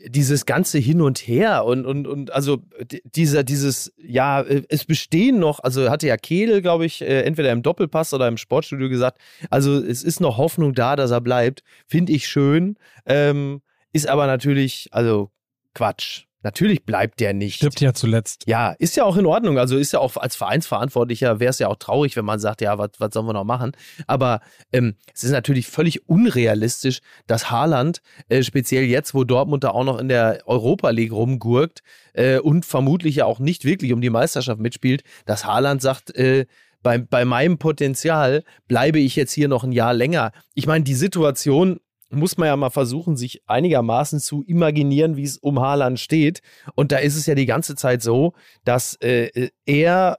dieses 0.07 0.47
ganze 0.47 0.79
Hin 0.79 1.01
und 1.01 1.19
Her 1.19 1.65
und, 1.65 1.87
und, 1.87 2.07
und 2.07 2.33
also 2.33 2.63
dieser, 3.05 3.45
dieses, 3.45 3.93
ja, 3.97 4.41
äh, 4.41 4.63
es 4.69 4.85
bestehen 4.85 5.39
noch, 5.39 5.61
also 5.61 5.91
hatte 5.91 6.07
ja 6.07 6.17
Kehl, 6.17 6.63
glaube 6.63 6.87
ich, 6.87 7.03
äh, 7.03 7.23
entweder 7.23 7.53
im 7.53 7.63
Doppelpass 7.63 8.13
oder 8.13 8.29
im 8.29 8.37
Sportstudio 8.37 8.89
gesagt, 8.89 9.21
also 9.51 9.79
es 9.79 10.03
ist 10.03 10.21
noch 10.21 10.37
Hoffnung 10.37 10.75
da, 10.75 10.97
dass 10.97 11.11
er 11.11 11.21
bleibt. 11.21 11.63
Finde 11.87 12.13
ich 12.13 12.27
schön. 12.27 12.77
Ähm, 13.07 13.63
ist 13.93 14.09
aber 14.09 14.27
natürlich, 14.27 14.89
also 14.91 15.31
Quatsch. 15.75 16.25
Natürlich 16.45 16.85
bleibt 16.85 17.21
der 17.21 17.33
nicht. 17.33 17.57
Stirbt 17.57 17.81
ja 17.81 17.95
zuletzt. 17.95 18.45
Ja, 18.47 18.73
ist 18.73 18.97
ja 18.97 19.05
auch 19.05 19.17
in 19.17 19.25
Ordnung. 19.25 19.59
Also 19.59 19.79
ist 19.79 19.95
ja 19.95 19.99
auch 19.99 20.19
als 20.19 20.37
Vereinsverantwortlicher 20.37 21.41
wäre 21.41 21.49
es 21.49 21.59
ja 21.59 21.69
auch 21.69 21.77
traurig, 21.77 22.17
wenn 22.17 22.27
man 22.27 22.39
sagt, 22.39 22.61
ja, 22.61 22.79
was 22.79 22.91
sollen 23.13 23.27
wir 23.27 23.33
noch 23.33 23.45
machen? 23.45 23.73
Aber 24.07 24.41
ähm, 24.71 24.95
es 25.13 25.25
ist 25.25 25.31
natürlich 25.31 25.67
völlig 25.67 26.07
unrealistisch, 26.07 27.01
dass 27.27 27.51
Haaland, 27.51 28.03
äh, 28.29 28.43
speziell 28.43 28.85
jetzt, 28.85 29.15
wo 29.15 29.25
Dortmund 29.25 29.65
da 29.65 29.71
auch 29.71 29.85
noch 29.85 29.99
in 29.99 30.09
der 30.09 30.43
Europa 30.45 30.91
League 30.91 31.13
rumgurkt 31.13 31.83
äh, 32.13 32.39
und 32.39 32.67
vermutlich 32.67 33.17
ja 33.17 33.25
auch 33.25 33.39
nicht 33.39 33.65
wirklich 33.65 33.95
um 33.95 34.03
die 34.03 34.11
Meisterschaft 34.11 34.61
mitspielt, 34.61 35.03
dass 35.25 35.47
Haaland 35.47 35.81
sagt, 35.81 36.15
äh, 36.15 36.45
bei, 36.83 36.99
bei 36.99 37.25
meinem 37.25 37.57
Potenzial 37.57 38.45
bleibe 38.69 38.99
ich 38.99 39.17
jetzt 39.17 39.33
hier 39.33 39.49
noch 39.49 39.65
ein 39.65 39.73
Jahr 39.73 39.95
länger. 39.95 40.33
Ich 40.53 40.67
meine, 40.67 40.85
die 40.85 40.95
Situation 40.95 41.81
muss 42.15 42.37
man 42.37 42.47
ja 42.47 42.57
mal 42.57 42.71
versuchen, 42.71 43.17
sich 43.17 43.43
einigermaßen 43.47 44.21
zu 44.21 44.43
imaginieren, 44.43 45.17
wie 45.17 45.25
es 45.25 45.39
um 45.39 45.61
Haaland 45.61 46.01
steht. 46.01 46.41
Und 46.75 46.93
da 46.93 46.99
ist 46.99 47.17
es 47.17 47.27
ja 47.27 47.35
die 47.35 47.47
ganze 47.47 47.75
Zeit 47.77 48.03
so, 48.03 48.35
dass 48.65 48.95
äh, 48.97 49.51
er 49.67 50.19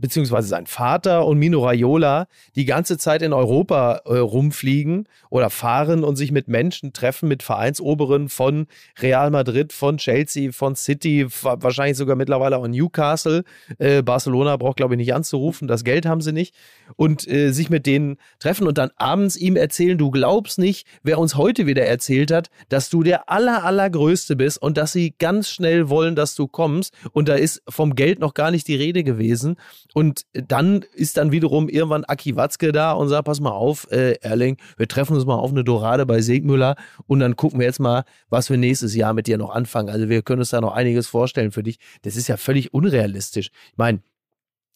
beziehungsweise 0.00 0.48
sein 0.48 0.66
Vater 0.66 1.26
und 1.26 1.38
Mino 1.38 1.64
Raiola 1.64 2.26
die 2.56 2.64
ganze 2.64 2.98
Zeit 2.98 3.22
in 3.22 3.32
Europa 3.32 4.00
äh, 4.06 4.16
rumfliegen 4.16 5.06
oder 5.28 5.50
fahren 5.50 6.02
und 6.04 6.16
sich 6.16 6.32
mit 6.32 6.48
Menschen 6.48 6.92
treffen, 6.92 7.28
mit 7.28 7.42
Vereinsoberen 7.42 8.28
von 8.28 8.66
Real 9.00 9.30
Madrid, 9.30 9.72
von 9.72 9.98
Chelsea, 9.98 10.52
von 10.52 10.74
City, 10.74 11.26
wa- 11.42 11.56
wahrscheinlich 11.60 11.96
sogar 11.96 12.16
mittlerweile 12.16 12.56
auch 12.56 12.66
Newcastle. 12.66 13.44
Äh, 13.78 14.02
Barcelona 14.02 14.56
braucht, 14.56 14.78
glaube 14.78 14.94
ich, 14.94 14.98
nicht 14.98 15.14
anzurufen, 15.14 15.68
das 15.68 15.84
Geld 15.84 16.06
haben 16.06 16.20
sie 16.20 16.32
nicht. 16.32 16.54
Und 16.96 17.28
äh, 17.28 17.52
sich 17.52 17.70
mit 17.70 17.86
denen 17.86 18.16
treffen 18.38 18.66
und 18.66 18.78
dann 18.78 18.90
abends 18.96 19.36
ihm 19.36 19.56
erzählen, 19.56 19.98
du 19.98 20.10
glaubst 20.10 20.58
nicht, 20.58 20.86
wer 21.02 21.18
uns 21.18 21.36
heute 21.36 21.66
wieder 21.66 21.84
erzählt 21.84 22.30
hat, 22.32 22.50
dass 22.68 22.90
du 22.90 23.02
der 23.02 23.30
aller, 23.30 23.64
allergrößte 23.64 24.34
bist 24.36 24.60
und 24.60 24.76
dass 24.76 24.92
sie 24.92 25.14
ganz 25.18 25.48
schnell 25.50 25.88
wollen, 25.88 26.16
dass 26.16 26.34
du 26.34 26.48
kommst. 26.48 26.94
Und 27.12 27.28
da 27.28 27.34
ist 27.34 27.62
vom 27.68 27.94
Geld 27.94 28.18
noch 28.18 28.34
gar 28.34 28.50
nicht 28.50 28.66
die 28.66 28.74
Rede 28.76 29.04
gewesen. 29.04 29.56
Und 29.94 30.22
dann 30.32 30.84
ist 30.94 31.16
dann 31.16 31.32
wiederum 31.32 31.68
irgendwann 31.68 32.04
Aki 32.04 32.36
Watzke 32.36 32.72
da 32.72 32.92
und 32.92 33.08
sagt, 33.08 33.24
pass 33.24 33.40
mal 33.40 33.50
auf, 33.50 33.90
äh, 33.90 34.12
Erling, 34.20 34.56
wir 34.76 34.88
treffen 34.88 35.16
uns 35.16 35.24
mal 35.26 35.34
auf 35.34 35.50
eine 35.50 35.64
Dorade 35.64 36.06
bei 36.06 36.20
Segmüller 36.20 36.76
und 37.06 37.20
dann 37.20 37.36
gucken 37.36 37.58
wir 37.58 37.66
jetzt 37.66 37.80
mal, 37.80 38.04
was 38.28 38.50
wir 38.50 38.56
nächstes 38.56 38.94
Jahr 38.94 39.14
mit 39.14 39.26
dir 39.26 39.38
noch 39.38 39.50
anfangen. 39.50 39.88
Also 39.88 40.08
wir 40.08 40.22
können 40.22 40.40
uns 40.40 40.50
da 40.50 40.60
noch 40.60 40.74
einiges 40.74 41.08
vorstellen 41.08 41.52
für 41.52 41.62
dich. 41.62 41.78
Das 42.02 42.16
ist 42.16 42.28
ja 42.28 42.36
völlig 42.36 42.72
unrealistisch. 42.72 43.50
Ich 43.72 43.78
meine, 43.78 44.00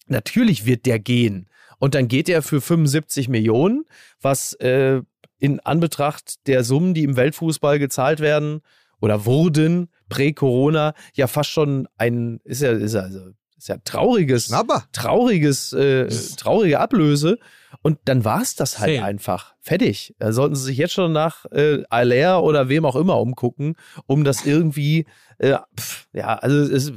natürlich 0.06 0.66
wird 0.66 0.86
der 0.86 0.98
gehen. 0.98 1.48
Und 1.78 1.94
dann 1.94 2.08
geht 2.08 2.28
er 2.28 2.42
für 2.42 2.60
75 2.60 3.28
Millionen, 3.28 3.84
was 4.20 4.54
äh, 4.54 5.02
in 5.38 5.60
Anbetracht 5.60 6.46
der 6.46 6.64
Summen, 6.64 6.94
die 6.94 7.04
im 7.04 7.16
Weltfußball 7.16 7.78
gezahlt 7.78 8.20
werden 8.20 8.62
oder 9.00 9.26
wurden 9.26 9.90
prä-Corona, 10.08 10.94
ja 11.14 11.26
fast 11.26 11.50
schon 11.50 11.88
ein, 11.98 12.40
ist 12.44 12.62
ja, 12.62 12.72
ist 12.72 12.94
ja, 12.94 13.00
also, 13.00 13.32
ist 13.64 13.68
ja 13.68 13.76
trauriges, 13.82 14.46
Schnapper. 14.46 14.84
trauriges, 14.92 15.72
äh, 15.72 16.08
traurige 16.36 16.80
Ablöse. 16.80 17.38
Und 17.82 17.98
dann 18.04 18.24
war 18.24 18.40
es 18.42 18.54
das 18.54 18.78
halt 18.78 18.96
Fail. 18.98 19.02
einfach. 19.02 19.54
Fertig. 19.60 20.14
Da 20.18 20.32
sollten 20.32 20.54
sie 20.54 20.64
sich 20.64 20.76
jetzt 20.78 20.92
schon 20.92 21.12
nach 21.12 21.44
äh, 21.46 21.82
Aller 21.90 22.42
oder 22.42 22.68
wem 22.68 22.84
auch 22.84 22.96
immer 22.96 23.18
umgucken, 23.20 23.74
um 24.06 24.22
das 24.24 24.44
irgendwie, 24.46 25.06
äh, 25.38 25.56
pff, 25.78 26.06
ja, 26.12 26.34
also 26.36 26.56
es 26.58 26.92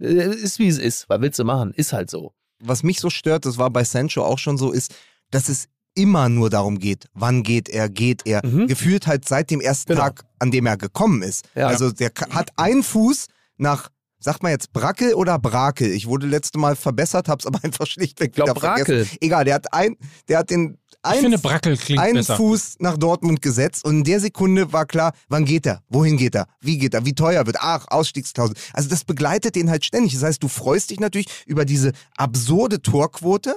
es 0.00 0.36
ist 0.42 0.58
wie 0.58 0.68
es 0.68 0.78
ist. 0.78 1.08
Was 1.08 1.20
willst 1.20 1.38
du 1.38 1.44
machen? 1.44 1.72
Ist 1.72 1.92
halt 1.92 2.10
so. 2.10 2.34
was 2.60 2.82
mich 2.82 2.98
so 3.00 3.10
stört, 3.10 3.46
das 3.46 3.56
war 3.58 3.70
bei 3.70 3.84
Sancho 3.84 4.22
auch 4.24 4.38
schon 4.38 4.58
so, 4.58 4.70
ist, 4.72 4.94
dass 5.30 5.48
es 5.48 5.68
immer 5.94 6.28
nur 6.28 6.50
darum 6.50 6.78
geht, 6.78 7.06
wann 7.14 7.42
geht 7.42 7.68
er, 7.68 7.88
geht 7.88 8.22
er. 8.26 8.44
Mhm. 8.46 8.66
Gefühlt 8.68 9.06
halt 9.06 9.26
seit 9.28 9.50
dem 9.50 9.60
ersten 9.60 9.92
Genau. 9.92 10.02
Tag, 10.02 10.24
an 10.40 10.50
dem 10.50 10.66
er 10.66 10.76
gekommen 10.76 11.22
ist. 11.22 11.48
Ja. 11.56 11.68
Also 11.68 11.90
der 11.92 12.10
hat 12.30 12.50
einen 12.56 12.82
Fuß 12.84 13.26
nach, 13.56 13.88
sagt 14.20 14.42
man 14.42 14.52
jetzt 14.52 14.72
Brackel 14.72 15.14
oder 15.14 15.38
Brakel? 15.38 15.92
Ich 15.92 16.06
wurde 16.06 16.26
letzte 16.26 16.58
Mal 16.58 16.76
verbessert, 16.76 17.28
hab's 17.28 17.46
aber 17.46 17.60
einfach 17.64 17.86
schlichtweg 17.86 18.30
Ich 18.30 18.34
glaube, 18.34 18.50
wieder 18.52 18.60
vergessen. 18.60 19.04
Brakel. 19.04 19.18
Egal, 19.20 19.44
der 19.44 19.54
hat 19.54 19.72
ein, 19.72 19.96
der 20.28 20.38
hat 20.38 20.50
den 20.50 20.78
Ich 20.90 20.98
einen, 21.02 21.20
finde, 21.20 21.38
Brackel 21.38 21.76
klingt 21.76 22.00
einen 22.00 22.14
besser. 22.14 22.36
Fuß 22.36 22.76
nach 22.80 22.96
Dortmund 22.96 23.42
gesetzt 23.42 23.84
und 23.84 23.98
in 23.98 24.04
der 24.04 24.20
Sekunde 24.20 24.72
war 24.72 24.86
klar, 24.86 25.12
wann 25.28 25.44
geht 25.44 25.66
er, 25.66 25.82
wohin 25.88 26.16
geht 26.16 26.34
er, 26.34 26.46
wie 26.60 26.78
geht 26.78 26.94
er, 26.94 27.04
wie 27.04 27.14
teuer 27.14 27.46
wird, 27.46 27.56
ach, 27.60 27.86
Ausstiegsklausel. 27.88 28.56
Also 28.72 28.88
das 28.88 29.04
begleitet 29.04 29.54
den 29.54 29.70
halt 29.70 29.84
ständig. 29.84 30.14
Das 30.14 30.22
heißt, 30.22 30.42
du 30.42 30.48
freust 30.48 30.90
dich 30.90 31.00
natürlich 31.00 31.28
über 31.46 31.64
diese 31.64 31.92
absurde 32.16 32.82
Torquote 32.82 33.56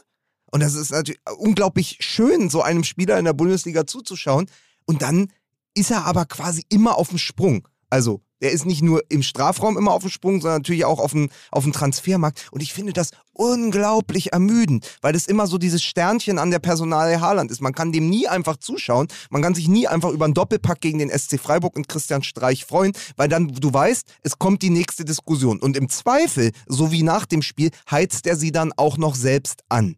und 0.52 0.62
das 0.62 0.76
ist 0.76 0.92
natürlich 0.92 1.22
unglaublich 1.38 1.98
schön, 2.02 2.50
so 2.50 2.62
einem 2.62 2.84
Spieler 2.84 3.18
in 3.18 3.26
der 3.26 3.34
Bundesliga 3.34 3.88
zuzuschauen 3.88 4.48
und 4.86 5.02
dann 5.02 5.32
ist 5.74 5.92
er 5.92 6.06
aber 6.06 6.26
quasi 6.26 6.66
immer 6.70 6.98
auf 6.98 7.10
dem 7.10 7.18
Sprung. 7.18 7.68
Also, 7.90 8.22
er 8.42 8.52
ist 8.52 8.66
nicht 8.66 8.82
nur 8.82 9.04
im 9.10 9.24
Strafraum 9.24 9.78
immer 9.78 9.94
auf 9.94 10.02
dem 10.02 10.10
Sprung, 10.10 10.42
sondern 10.42 10.60
natürlich 10.60 10.86
auch 10.86 11.00
auf 11.00 11.12
dem, 11.12 11.30
auf 11.52 11.64
dem 11.64 11.72
Transfermarkt. 11.72 12.50
Und 12.52 12.62
ich 12.62 12.74
finde 12.74 12.94
das 12.94 13.12
unglaublich 13.34 14.34
ermüdend, 14.34 14.98
weil 15.02 15.14
das 15.14 15.26
immer 15.26 15.48
so 15.48 15.58
dieses 15.58 15.84
Sternchen 15.84 16.38
an 16.38 16.52
der 16.52 16.60
Personalie 16.60 17.22
Haaland 17.22 17.52
ist. 17.52 17.62
Man 17.62 17.74
kann 17.74 17.92
dem 17.92 18.10
nie 18.10 18.28
einfach 18.28 18.58
zuschauen. 18.58 19.08
Man 19.30 19.42
kann 19.42 19.56
sich 19.56 19.68
nie 19.68 19.88
einfach 19.88 20.10
über 20.10 20.26
einen 20.26 20.34
Doppelpack 20.34 20.82
gegen 20.82 21.00
den 21.00 21.10
SC 21.10 21.40
Freiburg 21.40 21.76
und 21.76 21.88
Christian 21.88 22.24
Streich 22.24 22.66
freuen, 22.66 22.94
weil 23.16 23.30
dann 23.30 23.48
du 23.48 23.74
weißt, 23.74 24.06
es 24.24 24.38
kommt 24.38 24.62
die 24.62 24.70
nächste 24.70 25.06
Diskussion. 25.06 25.60
Und 25.60 25.78
im 25.78 25.90
Zweifel, 25.90 26.52
so 26.68 26.92
wie 26.92 27.04
nach 27.04 27.26
dem 27.26 27.42
Spiel, 27.42 27.72
heizt 27.90 28.28
er 28.28 28.36
sie 28.36 28.52
dann 28.52 28.74
auch 28.76 28.98
noch 28.98 29.16
selbst 29.16 29.64
an. 29.70 29.96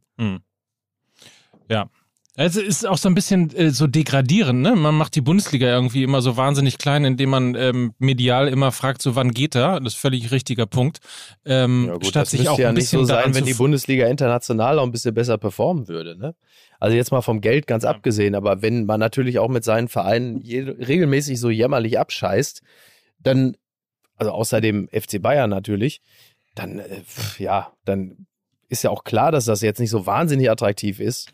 Ja. 1.69 1.89
Also 2.35 2.61
es 2.61 2.67
ist 2.67 2.87
auch 2.87 2.97
so 2.97 3.09
ein 3.09 3.13
bisschen 3.13 3.55
äh, 3.55 3.69
so 3.69 3.85
degradierend, 3.85 4.61
ne? 4.61 4.75
Man 4.75 4.95
macht 4.95 5.13
die 5.13 5.21
Bundesliga 5.21 5.67
irgendwie 5.67 6.01
immer 6.01 6.21
so 6.23 6.35
wahnsinnig 6.35 6.79
klein, 6.79 7.05
indem 7.05 7.29
man 7.29 7.53
ähm, 7.53 7.93
medial 7.99 8.47
immer 8.47 8.71
fragt, 8.71 9.03
so 9.03 9.15
wann 9.15 9.31
geht 9.31 9.53
er? 9.53 9.79
Das 9.79 9.93
ist 9.93 9.99
völlig 9.99 10.31
richtiger 10.31 10.65
Punkt. 10.65 10.97
Ähm, 11.45 11.95
statt 12.01 12.23
das 12.23 12.31
sich 12.31 12.39
müsste 12.39 12.51
auch 12.53 12.59
ja 12.59 12.69
ein 12.69 12.73
nicht 12.73 12.85
bisschen 12.85 12.99
so 12.99 13.05
sein, 13.05 13.35
wenn 13.35 13.45
die 13.45 13.53
Bundesliga 13.53 14.07
international 14.07 14.79
auch 14.79 14.83
ein 14.83 14.91
bisschen 14.91 15.13
besser 15.13 15.37
performen 15.37 15.87
würde. 15.87 16.17
Ne? 16.17 16.33
Also 16.79 16.97
jetzt 16.97 17.11
mal 17.11 17.21
vom 17.21 17.39
Geld 17.39 17.67
ganz 17.67 17.85
abgesehen, 17.85 18.33
aber 18.33 18.63
wenn 18.63 18.85
man 18.85 18.99
natürlich 18.99 19.37
auch 19.37 19.49
mit 19.49 19.63
seinen 19.63 19.87
Vereinen 19.87 20.41
regelmäßig 20.41 21.39
so 21.39 21.51
jämmerlich 21.51 21.99
abscheißt, 21.99 22.63
dann, 23.19 23.55
also 24.15 24.31
außer 24.31 24.59
dem 24.59 24.89
FC 24.89 25.21
Bayern 25.21 25.51
natürlich, 25.51 26.01
dann, 26.55 26.79
äh, 26.79 27.01
ja, 27.37 27.73
dann 27.85 28.25
ist 28.69 28.83
ja 28.83 28.89
auch 28.89 29.03
klar, 29.03 29.31
dass 29.31 29.45
das 29.45 29.61
jetzt 29.61 29.79
nicht 29.79 29.91
so 29.91 30.07
wahnsinnig 30.07 30.49
attraktiv 30.49 30.99
ist. 30.99 31.31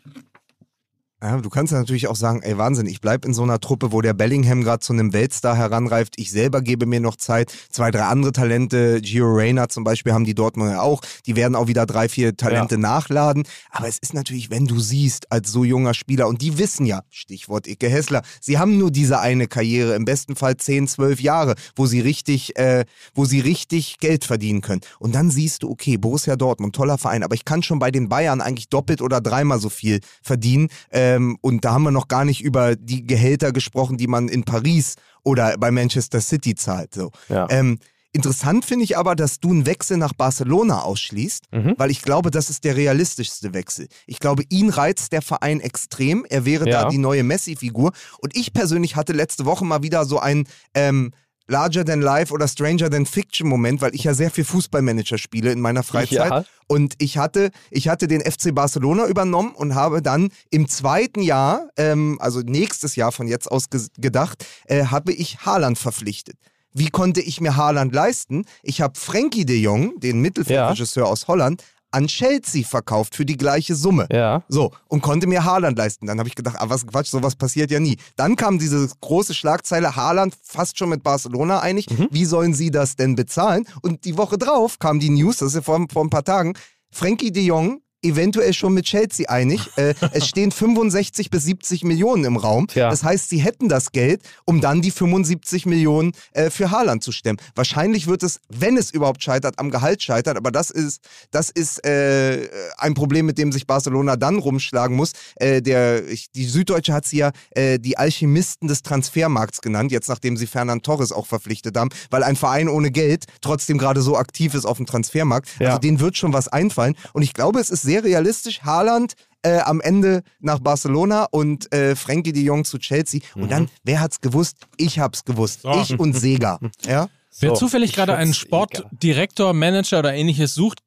Ja, 1.22 1.36
du 1.36 1.50
kannst 1.50 1.70
ja 1.70 1.78
natürlich 1.78 2.08
auch 2.08 2.16
sagen, 2.16 2.40
ey 2.40 2.56
Wahnsinn, 2.56 2.86
ich 2.86 3.02
bleib 3.02 3.26
in 3.26 3.34
so 3.34 3.42
einer 3.42 3.60
Truppe, 3.60 3.92
wo 3.92 4.00
der 4.00 4.14
Bellingham 4.14 4.62
gerade 4.62 4.80
zu 4.80 4.94
einem 4.94 5.12
Weltstar 5.12 5.54
heranreift. 5.54 6.14
Ich 6.16 6.30
selber 6.30 6.62
gebe 6.62 6.86
mir 6.86 7.00
noch 7.00 7.16
Zeit. 7.16 7.52
Zwei, 7.68 7.90
drei 7.90 8.04
andere 8.04 8.32
Talente, 8.32 9.02
Gio 9.02 9.26
Reyna 9.26 9.68
zum 9.68 9.84
Beispiel, 9.84 10.14
haben 10.14 10.24
die 10.24 10.34
Dortmund 10.34 10.70
ja 10.70 10.80
auch. 10.80 11.02
Die 11.26 11.36
werden 11.36 11.56
auch 11.56 11.66
wieder 11.66 11.84
drei, 11.84 12.08
vier 12.08 12.38
Talente 12.38 12.76
ja. 12.76 12.80
nachladen. 12.80 13.42
Aber 13.70 13.86
es 13.86 13.98
ist 13.98 14.14
natürlich, 14.14 14.50
wenn 14.50 14.66
du 14.66 14.80
siehst, 14.80 15.30
als 15.30 15.52
so 15.52 15.62
junger 15.62 15.92
Spieler, 15.92 16.26
und 16.26 16.40
die 16.40 16.56
wissen 16.56 16.86
ja, 16.86 17.02
Stichwort 17.10 17.66
Icke 17.66 17.90
Hessler, 17.90 18.22
sie 18.40 18.58
haben 18.58 18.78
nur 18.78 18.90
diese 18.90 19.20
eine 19.20 19.46
Karriere, 19.46 19.96
im 19.96 20.06
besten 20.06 20.36
Fall 20.36 20.56
zehn, 20.56 20.88
zwölf 20.88 21.20
Jahre, 21.20 21.54
wo 21.76 21.84
sie 21.84 22.00
richtig, 22.00 22.56
äh, 22.56 22.86
wo 23.12 23.26
sie 23.26 23.40
richtig 23.40 23.98
Geld 23.98 24.24
verdienen 24.24 24.62
können. 24.62 24.80
Und 24.98 25.14
dann 25.14 25.30
siehst 25.30 25.64
du, 25.64 25.70
okay, 25.70 25.98
Borussia 25.98 26.36
Dortmund, 26.36 26.74
toller 26.74 26.96
Verein, 26.96 27.22
aber 27.22 27.34
ich 27.34 27.44
kann 27.44 27.62
schon 27.62 27.78
bei 27.78 27.90
den 27.90 28.08
Bayern 28.08 28.40
eigentlich 28.40 28.70
doppelt 28.70 29.02
oder 29.02 29.20
dreimal 29.20 29.60
so 29.60 29.68
viel 29.68 30.00
verdienen. 30.22 30.68
Äh, 30.88 31.09
ähm, 31.16 31.38
und 31.40 31.64
da 31.64 31.72
haben 31.72 31.82
wir 31.82 31.90
noch 31.90 32.08
gar 32.08 32.24
nicht 32.24 32.42
über 32.42 32.76
die 32.76 33.06
Gehälter 33.06 33.52
gesprochen, 33.52 33.96
die 33.96 34.06
man 34.06 34.28
in 34.28 34.44
Paris 34.44 34.96
oder 35.22 35.56
bei 35.58 35.70
Manchester 35.70 36.20
City 36.20 36.54
zahlt. 36.54 36.94
So. 36.94 37.10
Ja. 37.28 37.46
Ähm, 37.50 37.78
Interessant 38.12 38.64
finde 38.64 38.84
ich 38.84 38.98
aber, 38.98 39.14
dass 39.14 39.38
du 39.38 39.50
einen 39.50 39.66
Wechsel 39.66 39.96
nach 39.96 40.12
Barcelona 40.12 40.82
ausschließt, 40.82 41.44
mhm. 41.52 41.74
weil 41.78 41.92
ich 41.92 42.02
glaube, 42.02 42.32
das 42.32 42.50
ist 42.50 42.64
der 42.64 42.76
realistischste 42.76 43.54
Wechsel. 43.54 43.86
Ich 44.06 44.18
glaube, 44.18 44.42
ihn 44.48 44.68
reizt 44.68 45.12
der 45.12 45.22
Verein 45.22 45.60
extrem. 45.60 46.26
Er 46.28 46.44
wäre 46.44 46.68
ja. 46.68 46.82
da 46.82 46.88
die 46.88 46.98
neue 46.98 47.22
Messi-Figur. 47.22 47.92
Und 48.18 48.36
ich 48.36 48.52
persönlich 48.52 48.96
hatte 48.96 49.12
letzte 49.12 49.44
Woche 49.44 49.64
mal 49.64 49.84
wieder 49.84 50.04
so 50.06 50.18
ein 50.18 50.48
ähm, 50.74 51.12
Larger 51.50 51.84
Than 51.84 52.00
Life 52.00 52.32
oder 52.32 52.46
Stranger 52.46 52.88
Than 52.88 53.06
Fiction 53.06 53.48
Moment, 53.48 53.82
weil 53.82 53.94
ich 53.94 54.04
ja 54.04 54.14
sehr 54.14 54.30
viel 54.30 54.44
Fußballmanager 54.44 55.18
spiele 55.18 55.50
in 55.50 55.60
meiner 55.60 55.82
Freizeit. 55.82 56.30
Ja. 56.30 56.44
Und 56.68 56.94
ich 56.98 57.18
hatte, 57.18 57.50
ich 57.70 57.88
hatte 57.88 58.06
den 58.06 58.20
FC 58.20 58.54
Barcelona 58.54 59.06
übernommen 59.06 59.52
und 59.56 59.74
habe 59.74 60.00
dann 60.00 60.30
im 60.50 60.68
zweiten 60.68 61.20
Jahr, 61.20 61.68
ähm, 61.76 62.18
also 62.20 62.40
nächstes 62.40 62.94
Jahr 62.94 63.10
von 63.10 63.26
jetzt 63.26 63.50
aus 63.50 63.66
gedacht, 63.98 64.46
äh, 64.66 64.84
habe 64.86 65.12
ich 65.12 65.44
Haaland 65.44 65.78
verpflichtet. 65.78 66.36
Wie 66.72 66.90
konnte 66.90 67.20
ich 67.20 67.40
mir 67.40 67.56
Haaland 67.56 67.92
leisten? 67.92 68.44
Ich 68.62 68.80
habe 68.80 68.98
Frankie 68.98 69.44
de 69.44 69.58
Jong, 69.58 69.98
den 69.98 70.20
Mittelfeldregisseur 70.20 71.04
ja. 71.04 71.10
aus 71.10 71.26
Holland, 71.26 71.64
an 71.90 72.06
Chelsea 72.06 72.64
verkauft 72.64 73.14
für 73.14 73.24
die 73.24 73.36
gleiche 73.36 73.74
Summe. 73.74 74.06
Ja. 74.12 74.42
So, 74.48 74.70
und 74.88 75.02
konnte 75.02 75.26
mir 75.26 75.44
Haaland 75.44 75.76
leisten. 75.76 76.06
Dann 76.06 76.18
habe 76.18 76.28
ich 76.28 76.34
gedacht, 76.34 76.56
ah, 76.58 76.68
was 76.68 76.86
Quatsch, 76.86 77.08
sowas 77.08 77.36
passiert 77.36 77.70
ja 77.70 77.80
nie. 77.80 77.96
Dann 78.16 78.36
kam 78.36 78.58
diese 78.58 78.88
große 79.00 79.34
Schlagzeile, 79.34 79.96
Haaland 79.96 80.34
fast 80.42 80.78
schon 80.78 80.88
mit 80.88 81.02
Barcelona 81.02 81.60
einig. 81.60 81.90
Mhm. 81.90 82.08
Wie 82.10 82.24
sollen 82.24 82.54
sie 82.54 82.70
das 82.70 82.96
denn 82.96 83.16
bezahlen? 83.16 83.66
Und 83.82 84.04
die 84.04 84.16
Woche 84.16 84.38
drauf 84.38 84.78
kam 84.78 85.00
die 85.00 85.10
News, 85.10 85.38
das 85.38 85.48
ist 85.48 85.54
ja 85.54 85.62
vor, 85.62 85.84
vor 85.92 86.04
ein 86.04 86.10
paar 86.10 86.24
Tagen, 86.24 86.54
Frankie 86.90 87.32
de 87.32 87.42
Jong 87.42 87.80
eventuell 88.02 88.52
schon 88.52 88.74
mit 88.74 88.86
Chelsea 88.86 89.28
einig. 89.28 89.60
Äh, 89.76 89.94
es 90.12 90.26
stehen 90.26 90.50
65 90.50 91.30
bis 91.30 91.44
70 91.44 91.84
Millionen 91.84 92.24
im 92.24 92.36
Raum. 92.36 92.66
Tja. 92.66 92.90
Das 92.90 93.02
heißt, 93.02 93.28
sie 93.28 93.38
hätten 93.38 93.68
das 93.68 93.92
Geld, 93.92 94.22
um 94.44 94.60
dann 94.60 94.80
die 94.82 94.90
75 94.90 95.66
Millionen 95.66 96.12
äh, 96.32 96.50
für 96.50 96.70
Haaland 96.70 97.02
zu 97.02 97.12
stemmen. 97.12 97.38
Wahrscheinlich 97.54 98.06
wird 98.06 98.22
es, 98.22 98.40
wenn 98.48 98.76
es 98.76 98.90
überhaupt 98.90 99.22
scheitert, 99.22 99.58
am 99.58 99.70
Gehalt 99.70 100.02
scheitern. 100.02 100.36
Aber 100.36 100.50
das 100.50 100.70
ist, 100.70 101.02
das 101.30 101.50
ist 101.50 101.84
äh, 101.84 102.48
ein 102.78 102.94
Problem, 102.94 103.26
mit 103.26 103.38
dem 103.38 103.52
sich 103.52 103.66
Barcelona 103.66 104.16
dann 104.16 104.38
rumschlagen 104.38 104.96
muss. 104.96 105.12
Äh, 105.36 105.62
der, 105.62 106.08
ich, 106.08 106.30
die 106.30 106.46
Süddeutsche 106.46 106.92
hat 106.92 107.06
sie 107.06 107.18
ja 107.18 107.32
äh, 107.50 107.78
die 107.78 107.98
Alchemisten 107.98 108.68
des 108.68 108.82
Transfermarkts 108.82 109.60
genannt, 109.60 109.92
jetzt 109.92 110.08
nachdem 110.08 110.36
sie 110.36 110.46
Fernand 110.46 110.84
Torres 110.84 111.12
auch 111.12 111.26
verpflichtet 111.26 111.76
haben, 111.76 111.90
weil 112.10 112.22
ein 112.22 112.36
Verein 112.36 112.68
ohne 112.68 112.90
Geld 112.90 113.24
trotzdem 113.40 113.78
gerade 113.78 114.00
so 114.00 114.16
aktiv 114.16 114.54
ist 114.54 114.64
auf 114.64 114.78
dem 114.78 114.86
Transfermarkt. 114.86 115.48
Ja. 115.58 115.68
Also 115.68 115.80
denen 115.80 116.00
wird 116.00 116.16
schon 116.16 116.32
was 116.32 116.48
einfallen. 116.48 116.96
Und 117.12 117.22
ich 117.22 117.34
glaube, 117.34 117.60
es 117.60 117.70
ist 117.70 117.82
sehr 117.90 118.04
realistisch. 118.04 118.62
Haaland 118.62 119.14
äh, 119.42 119.58
am 119.58 119.80
Ende 119.80 120.22
nach 120.38 120.60
Barcelona 120.60 121.24
und 121.24 121.72
äh, 121.74 121.96
Frankie 121.96 122.32
de 122.32 122.44
Jong 122.44 122.64
zu 122.64 122.78
Chelsea. 122.78 123.20
Mhm. 123.34 123.42
Und 123.42 123.50
dann, 123.50 123.68
wer 123.82 124.00
hat's 124.00 124.20
gewusst? 124.20 124.58
Ich 124.76 125.00
hab's 125.00 125.24
gewusst. 125.24 125.62
So. 125.62 125.72
Ich 125.72 125.98
und 125.98 126.12
Sega. 126.12 126.60
ja? 126.86 127.08
Wer 127.40 127.50
so, 127.50 127.56
zufällig 127.56 127.92
gerade 127.92 128.14
einen 128.14 128.32
Sportdirektor, 128.32 129.52
Manager 129.54 129.98
oder 129.98 130.14
ähnliches 130.14 130.54
sucht, 130.54 130.78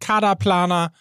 Kaderplaner, 0.00 0.92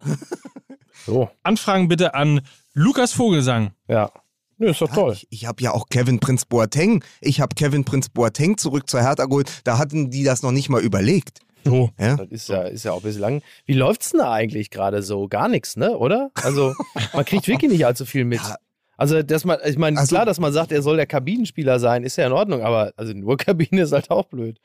so. 1.06 1.30
Anfragen 1.42 1.88
bitte 1.88 2.14
an 2.14 2.42
Lukas 2.74 3.12
Vogelsang. 3.12 3.72
Ja. 3.88 4.10
Nö, 4.58 4.70
ist 4.70 4.80
doch 4.82 4.88
ja, 4.90 4.94
toll. 4.94 5.12
Ich, 5.14 5.26
ich 5.30 5.46
habe 5.46 5.62
ja 5.62 5.72
auch 5.72 5.86
Kevin 5.88 6.20
Prinz 6.20 6.44
Boateng. 6.44 7.02
Ich 7.22 7.40
habe 7.40 7.54
Kevin 7.54 7.84
Prinz 7.84 8.10
Boateng 8.10 8.58
zurück 8.58 8.90
zur 8.90 9.00
Hertha 9.00 9.24
geholt. 9.24 9.50
Da 9.64 9.78
hatten 9.78 10.10
die 10.10 10.22
das 10.22 10.42
noch 10.42 10.52
nicht 10.52 10.68
mal 10.68 10.82
überlegt. 10.82 11.40
So. 11.64 11.90
Ja? 11.98 12.16
Das 12.16 12.28
ist 12.28 12.48
ja, 12.48 12.62
ist 12.62 12.84
ja 12.84 12.92
auch 12.92 13.02
bislang. 13.02 13.42
Wie 13.66 13.74
läuft's 13.74 14.10
denn 14.10 14.20
da 14.20 14.32
eigentlich 14.32 14.70
gerade 14.70 15.02
so? 15.02 15.28
Gar 15.28 15.48
nichts, 15.48 15.76
ne? 15.76 15.96
Oder? 15.96 16.30
Also, 16.34 16.74
man 17.12 17.24
kriegt 17.24 17.46
wirklich 17.48 17.70
nicht 17.70 17.86
allzu 17.86 18.04
viel 18.06 18.24
mit. 18.24 18.40
Ja. 18.40 18.56
Also, 18.96 19.22
dass 19.22 19.44
man, 19.44 19.58
ich 19.64 19.78
meine, 19.78 19.98
also, 19.98 20.14
klar, 20.14 20.26
dass 20.26 20.38
man 20.38 20.52
sagt, 20.52 20.72
er 20.72 20.82
soll 20.82 20.96
der 20.96 21.06
Kabinenspieler 21.06 21.80
sein, 21.80 22.04
ist 22.04 22.16
ja 22.16 22.26
in 22.26 22.32
Ordnung, 22.32 22.62
aber 22.62 22.92
also 22.96 23.12
nur 23.12 23.36
Kabine 23.36 23.82
ist 23.82 23.92
halt 23.92 24.10
auch 24.10 24.26
blöd. 24.26 24.60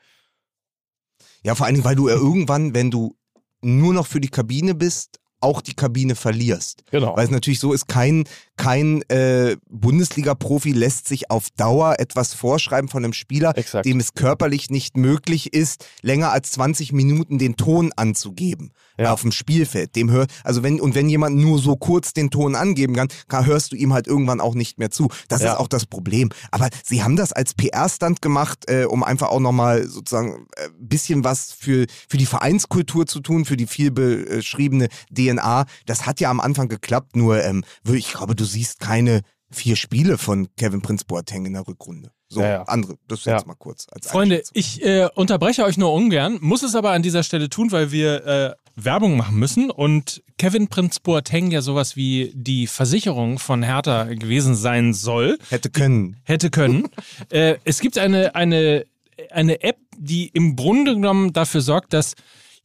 Ja, 1.42 1.54
vor 1.54 1.66
allen 1.66 1.74
Dingen, 1.74 1.84
weil 1.84 1.96
du 1.96 2.08
ja 2.08 2.14
irgendwann, 2.14 2.74
wenn 2.74 2.90
du 2.90 3.16
nur 3.62 3.94
noch 3.94 4.06
für 4.06 4.20
die 4.20 4.28
Kabine 4.28 4.74
bist, 4.74 5.18
auch 5.40 5.60
die 5.60 5.74
Kabine 5.74 6.14
verlierst. 6.14 6.84
Genau. 6.90 7.16
Weil 7.16 7.24
es 7.24 7.30
natürlich 7.30 7.60
so 7.60 7.72
ist, 7.72 7.88
kein, 7.88 8.24
kein 8.58 9.02
äh, 9.08 9.56
Bundesliga-Profi 9.70 10.72
lässt 10.72 11.08
sich 11.08 11.30
auf 11.30 11.46
Dauer 11.56 11.94
etwas 11.98 12.34
vorschreiben 12.34 12.90
von 12.90 13.04
einem 13.04 13.14
Spieler, 13.14 13.56
Exakt. 13.56 13.86
dem 13.86 14.00
es 14.00 14.12
körperlich 14.12 14.68
nicht 14.68 14.96
möglich 14.98 15.54
ist, 15.54 15.86
länger 16.02 16.32
als 16.32 16.50
20 16.52 16.92
Minuten 16.92 17.38
den 17.38 17.56
Ton 17.56 17.92
anzugeben 17.96 18.72
ja. 18.98 19.12
auf 19.12 19.22
dem 19.22 19.32
Spielfeld. 19.32 19.96
Dem 19.96 20.10
hör, 20.10 20.26
also 20.44 20.62
wenn, 20.62 20.80
und 20.80 20.94
wenn 20.94 21.08
jemand 21.08 21.36
nur 21.36 21.58
so 21.58 21.76
kurz 21.76 22.12
den 22.12 22.30
Ton 22.30 22.56
angeben 22.56 22.94
kann, 22.94 23.08
kann 23.28 23.46
hörst 23.46 23.72
du 23.72 23.76
ihm 23.76 23.94
halt 23.94 24.06
irgendwann 24.06 24.40
auch 24.40 24.54
nicht 24.54 24.78
mehr 24.78 24.90
zu. 24.90 25.08
Das 25.28 25.42
ja. 25.42 25.52
ist 25.52 25.58
auch 25.58 25.68
das 25.68 25.86
Problem. 25.86 26.30
Aber 26.50 26.68
sie 26.84 27.02
haben 27.02 27.16
das 27.16 27.32
als 27.32 27.54
PR-Stand 27.54 28.20
gemacht, 28.20 28.64
äh, 28.68 28.84
um 28.84 29.04
einfach 29.04 29.28
auch 29.28 29.40
nochmal 29.40 29.86
sozusagen 29.86 30.46
ein 30.56 30.64
äh, 30.64 30.68
bisschen 30.80 31.24
was 31.24 31.52
für, 31.52 31.86
für 32.08 32.16
die 32.16 32.26
Vereinskultur 32.26 33.06
zu 33.06 33.20
tun, 33.20 33.44
für 33.44 33.56
die 33.56 33.66
viel 33.66 33.92
beschriebene 33.92 34.88
DNA. 35.16 35.64
Das 35.86 36.06
hat 36.06 36.20
ja 36.20 36.30
am 36.30 36.40
Anfang 36.40 36.68
geklappt, 36.68 37.14
nur 37.14 37.42
ähm, 37.42 37.62
ich 37.88 38.12
glaube, 38.12 38.34
du 38.34 38.44
siehst 38.48 38.80
keine 38.80 39.22
vier 39.50 39.76
Spiele 39.76 40.18
von 40.18 40.48
Kevin 40.56 40.82
Prince 40.82 41.04
Boateng 41.06 41.46
in 41.46 41.54
der 41.54 41.66
Rückrunde. 41.66 42.10
So, 42.28 42.42
ja, 42.42 42.48
ja. 42.48 42.62
andere, 42.64 42.96
das 43.08 43.24
jetzt 43.24 43.46
mal 43.46 43.54
kurz. 43.54 43.86
Freunde, 44.02 44.42
ich 44.52 44.84
äh, 44.84 45.08
unterbreche 45.14 45.64
euch 45.64 45.78
nur 45.78 45.92
ungern, 45.94 46.38
muss 46.42 46.62
es 46.62 46.74
aber 46.74 46.90
an 46.90 47.02
dieser 47.02 47.22
Stelle 47.22 47.48
tun, 47.48 47.72
weil 47.72 47.90
wir 47.90 48.26
äh, 48.26 48.54
Werbung 48.76 49.16
machen 49.16 49.38
müssen 49.38 49.70
und 49.70 50.22
Kevin 50.36 50.68
Prinz 50.68 51.00
Boateng 51.00 51.50
ja 51.50 51.62
sowas 51.62 51.96
wie 51.96 52.32
die 52.34 52.66
Versicherung 52.66 53.38
von 53.38 53.62
Hertha 53.62 54.04
gewesen 54.04 54.54
sein 54.54 54.92
soll. 54.92 55.38
Hätte 55.48 55.70
können. 55.70 56.18
Hätte 56.24 56.50
können. 56.50 56.88
äh, 57.30 57.56
es 57.64 57.80
gibt 57.80 57.96
eine, 57.96 58.34
eine, 58.34 58.84
eine 59.30 59.62
App, 59.62 59.78
die 59.96 60.28
im 60.28 60.54
Grunde 60.54 60.94
genommen 60.94 61.32
dafür 61.32 61.62
sorgt, 61.62 61.94
dass 61.94 62.14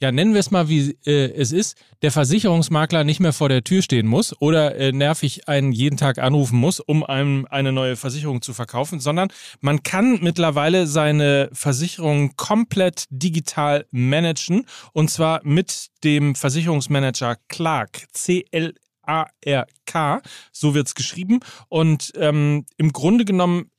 ja, 0.03 0.11
nennen 0.11 0.33
wir 0.33 0.41
es 0.41 0.51
mal, 0.51 0.67
wie 0.67 0.97
äh, 1.05 1.31
es 1.31 1.53
ist, 1.53 1.77
der 2.01 2.11
Versicherungsmakler 2.11 3.05
nicht 3.05 3.21
mehr 3.21 3.31
vor 3.31 3.47
der 3.47 3.63
Tür 3.63 3.81
stehen 3.81 4.05
muss 4.05 4.35
oder 4.41 4.75
äh, 4.75 4.91
nervig 4.91 5.47
einen 5.47 5.71
jeden 5.71 5.95
Tag 5.95 6.17
anrufen 6.17 6.57
muss, 6.59 6.81
um 6.81 7.05
einem 7.05 7.47
eine 7.49 7.71
neue 7.71 7.95
Versicherung 7.95 8.41
zu 8.41 8.53
verkaufen, 8.53 8.99
sondern 8.99 9.29
man 9.61 9.81
kann 9.81 10.19
mittlerweile 10.21 10.87
seine 10.87 11.49
Versicherung 11.53 12.35
komplett 12.35 13.05
digital 13.11 13.85
managen 13.91 14.65
und 14.91 15.09
zwar 15.09 15.39
mit 15.45 15.87
dem 16.03 16.35
Versicherungsmanager 16.35 17.37
Clark, 17.47 18.03
C-L 18.11 18.73
A-R-K, 19.05 20.21
so 20.51 20.73
wird 20.73 20.87
es 20.87 20.95
geschrieben. 20.95 21.41
Und 21.67 22.13
ähm, 22.15 22.65
im 22.77 22.93
Grunde 22.93 23.25
genommen 23.25 23.69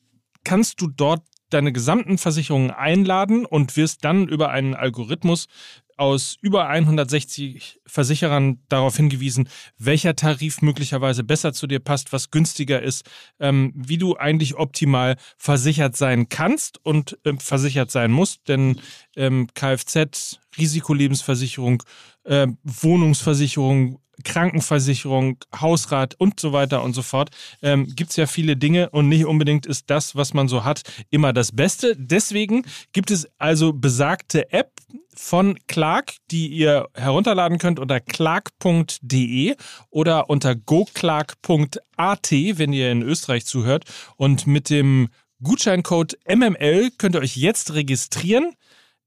kannst 0.42 0.82
du 0.82 0.86
dort 0.86 1.22
deine 1.54 1.72
gesamten 1.72 2.18
Versicherungen 2.18 2.70
einladen 2.70 3.46
und 3.46 3.76
wirst 3.76 4.04
dann 4.04 4.28
über 4.28 4.50
einen 4.50 4.74
Algorithmus 4.74 5.46
aus 5.96 6.36
über 6.40 6.68
160 6.68 7.80
Versicherern 7.86 8.60
darauf 8.68 8.96
hingewiesen, 8.96 9.48
welcher 9.78 10.16
Tarif 10.16 10.62
möglicherweise 10.62 11.24
besser 11.24 11.52
zu 11.52 11.66
dir 11.66 11.80
passt, 11.80 12.12
was 12.12 12.30
günstiger 12.30 12.82
ist, 12.82 13.04
ähm, 13.40 13.72
wie 13.76 13.98
du 13.98 14.16
eigentlich 14.16 14.56
optimal 14.56 15.16
versichert 15.36 15.96
sein 15.96 16.28
kannst 16.28 16.84
und 16.84 17.18
äh, 17.24 17.34
versichert 17.38 17.90
sein 17.90 18.10
musst. 18.10 18.48
Denn 18.48 18.80
ähm, 19.16 19.48
Kfz, 19.54 20.38
Risikolebensversicherung, 20.58 21.82
äh, 22.24 22.46
Wohnungsversicherung, 22.62 24.00
Krankenversicherung, 24.22 25.38
Hausrat 25.58 26.14
und 26.18 26.38
so 26.40 26.52
weiter 26.52 26.82
und 26.82 26.94
so 26.94 27.02
fort, 27.02 27.30
ähm, 27.62 27.86
gibt 27.94 28.10
es 28.10 28.16
ja 28.16 28.26
viele 28.26 28.56
Dinge 28.56 28.90
und 28.90 29.08
nicht 29.08 29.24
unbedingt 29.24 29.66
ist 29.66 29.90
das, 29.90 30.14
was 30.14 30.34
man 30.34 30.48
so 30.48 30.64
hat, 30.64 30.82
immer 31.10 31.32
das 31.32 31.52
Beste. 31.52 31.96
Deswegen 31.98 32.64
gibt 32.92 33.10
es 33.10 33.28
also 33.38 33.72
besagte 33.72 34.52
App 34.52 34.72
von 35.16 35.58
Clark, 35.68 36.14
die 36.30 36.48
ihr 36.48 36.88
herunterladen 36.94 37.58
könnt 37.58 37.78
unter 37.78 38.00
clark.de 38.00 39.56
oder 39.90 40.28
unter 40.28 40.54
goclark.at, 40.54 42.30
wenn 42.30 42.72
ihr 42.72 42.90
in 42.90 43.02
Österreich 43.02 43.46
zuhört. 43.46 43.84
Und 44.16 44.46
mit 44.46 44.70
dem 44.70 45.08
Gutscheincode 45.42 46.18
MML 46.28 46.90
könnt 46.98 47.16
ihr 47.16 47.20
euch 47.20 47.36
jetzt 47.36 47.74
registrieren. 47.74 48.54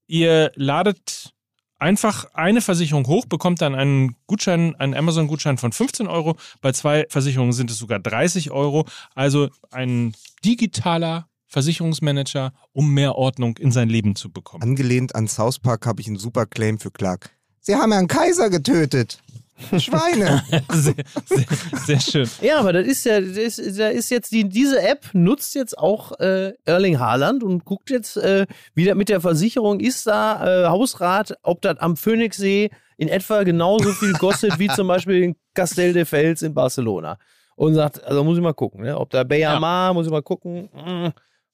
Ihr 0.08 0.52
ladet 0.56 1.34
einfach 1.80 2.26
eine 2.34 2.62
Versicherung 2.62 3.08
hoch, 3.08 3.26
bekommt 3.26 3.62
dann 3.62 3.76
einen 3.76 4.16
Gutschein, 4.28 4.76
einen 4.76 4.94
Amazon-Gutschein 4.94 5.58
von 5.58 5.72
15 5.72 6.08
Euro. 6.08 6.36
Bei 6.62 6.72
zwei 6.72 7.06
Versicherungen 7.10 7.54
sind 7.54 7.72
es 7.72 7.78
sogar 7.78 8.00
30 8.00 8.52
Euro. 8.52 8.86
Also 9.16 9.50
ein 9.72 10.14
digitaler 10.44 11.28
Versicherungsmanager, 11.48 12.54
um 12.74 12.94
mehr 12.94 13.16
Ordnung 13.16 13.58
in 13.58 13.72
sein 13.72 13.90
Leben 13.90 14.16
zu 14.16 14.32
bekommen. 14.32 14.64
Angelehnt 14.64 15.16
an 15.16 15.28
South 15.28 15.60
Park 15.60 15.86
habe 15.86 16.02
ich 16.02 16.08
einen 16.08 16.18
super 16.18 16.46
Claim 16.46 16.80
für 16.80 16.92
Clark. 16.92 17.32
Sie 17.62 17.76
haben 17.76 17.92
Herrn 17.92 18.08
Kaiser 18.08 18.50
getötet. 18.50 19.22
Schweine. 19.80 20.44
sehr, 20.72 20.96
sehr, 21.26 21.46
sehr 21.86 22.00
schön. 22.00 22.30
Ja, 22.42 22.60
aber 22.60 22.74
das 22.74 22.88
ist 22.88 23.06
ja, 23.06 23.20
das 23.20 23.58
ist, 23.60 23.80
da 23.80 23.90
ist 23.90 24.10
jetzt 24.10 24.32
die, 24.32 24.48
diese 24.48 24.82
App 24.82 25.06
nutzt 25.14 25.56
jetzt 25.56 25.78
auch 25.78 26.20
äh, 26.20 26.54
Erling 26.66 27.00
Haaland 27.00 27.44
und 27.44 27.66
guckt 27.66 27.90
jetzt, 27.90 28.18
äh, 28.18 28.46
wie 28.76 28.86
das 28.86 28.96
mit 28.96 29.10
der 29.10 29.22
Versicherung 29.22 29.80
ist 29.80 30.08
da, 30.08 30.66
äh, 30.66 30.68
Hausrat, 30.68 31.38
ob 31.44 31.62
das 31.62 31.78
am 31.80 31.98
Phoenixsee 31.98 32.70
in 32.98 33.08
etwa 33.08 33.44
genauso 33.44 33.92
viel 33.92 34.14
kostet 34.14 34.60
wie 34.60 34.68
zum 34.68 34.88
Beispiel 34.88 35.24
in 35.24 35.36
Castel 35.54 35.94
de 35.94 36.06
Fels 36.06 36.42
in 36.42 36.54
Barcelona. 36.54 37.18
Und 37.56 37.74
sagt, 37.74 38.04
also 38.04 38.24
muss 38.24 38.38
ich 38.38 38.44
mal 38.44 38.54
gucken, 38.54 38.84
ne? 38.84 38.98
ob 38.98 39.10
da 39.10 39.24
Bayamar, 39.24 39.94
muss 39.94 40.06
ich 40.06 40.12
mal 40.12 40.22
gucken, 40.22 40.70
mm, 40.74 41.10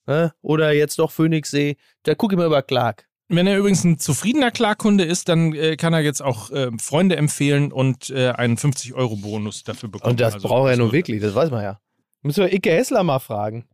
ne? 0.06 0.34
oder 0.42 0.72
jetzt 0.72 0.98
doch 0.98 1.10
Phoenixsee, 1.10 1.76
da 2.02 2.14
gucke 2.14 2.34
ich 2.34 2.38
mal 2.38 2.46
über 2.46 2.60
Clark. 2.60 3.06
Wenn 3.28 3.46
er 3.46 3.58
übrigens 3.58 3.84
ein 3.84 3.98
zufriedener 3.98 4.50
Klarkunde 4.50 5.04
ist, 5.04 5.28
dann 5.28 5.54
äh, 5.54 5.76
kann 5.76 5.94
er 5.94 6.00
jetzt 6.00 6.22
auch 6.22 6.50
äh, 6.50 6.70
Freunde 6.78 7.16
empfehlen 7.16 7.72
und 7.72 8.10
äh, 8.10 8.30
einen 8.30 8.56
50-Euro-Bonus 8.56 9.64
dafür 9.64 9.88
bekommen. 9.88 10.12
Und 10.12 10.20
das 10.20 10.34
Also, 10.34 10.48
braucht 10.48 10.70
er 10.70 10.76
nun 10.76 10.92
wirklich, 10.92 11.22
das 11.22 11.34
weiß 11.34 11.50
man 11.50 11.62
ja. 11.62 11.80
Müssen 12.22 12.44
wir 12.44 12.52
Icke 12.52 12.70
Hessler 12.70 13.02
mal 13.02 13.18
fragen. 13.18 13.66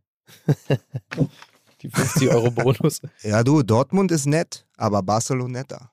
die 1.81 1.89
50 1.89 2.29
Euro 2.29 2.51
Bonus. 2.51 3.01
Ja, 3.23 3.43
du, 3.43 3.63
Dortmund 3.63 4.11
ist 4.11 4.25
nett, 4.25 4.65
aber 4.77 5.01
Barcelona 5.03 5.59
netter. 5.59 5.91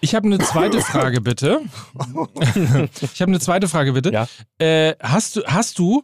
Ich 0.00 0.14
habe 0.14 0.26
eine 0.26 0.38
zweite 0.38 0.80
Frage, 0.80 1.20
bitte. 1.20 1.60
ich 1.94 3.20
habe 3.20 3.30
eine 3.30 3.40
zweite 3.40 3.68
Frage, 3.68 3.92
bitte. 3.92 4.12
Ja. 4.12 4.28
Äh, 4.58 4.96
hast, 5.00 5.36
du, 5.36 5.44
hast 5.46 5.78
du 5.78 6.02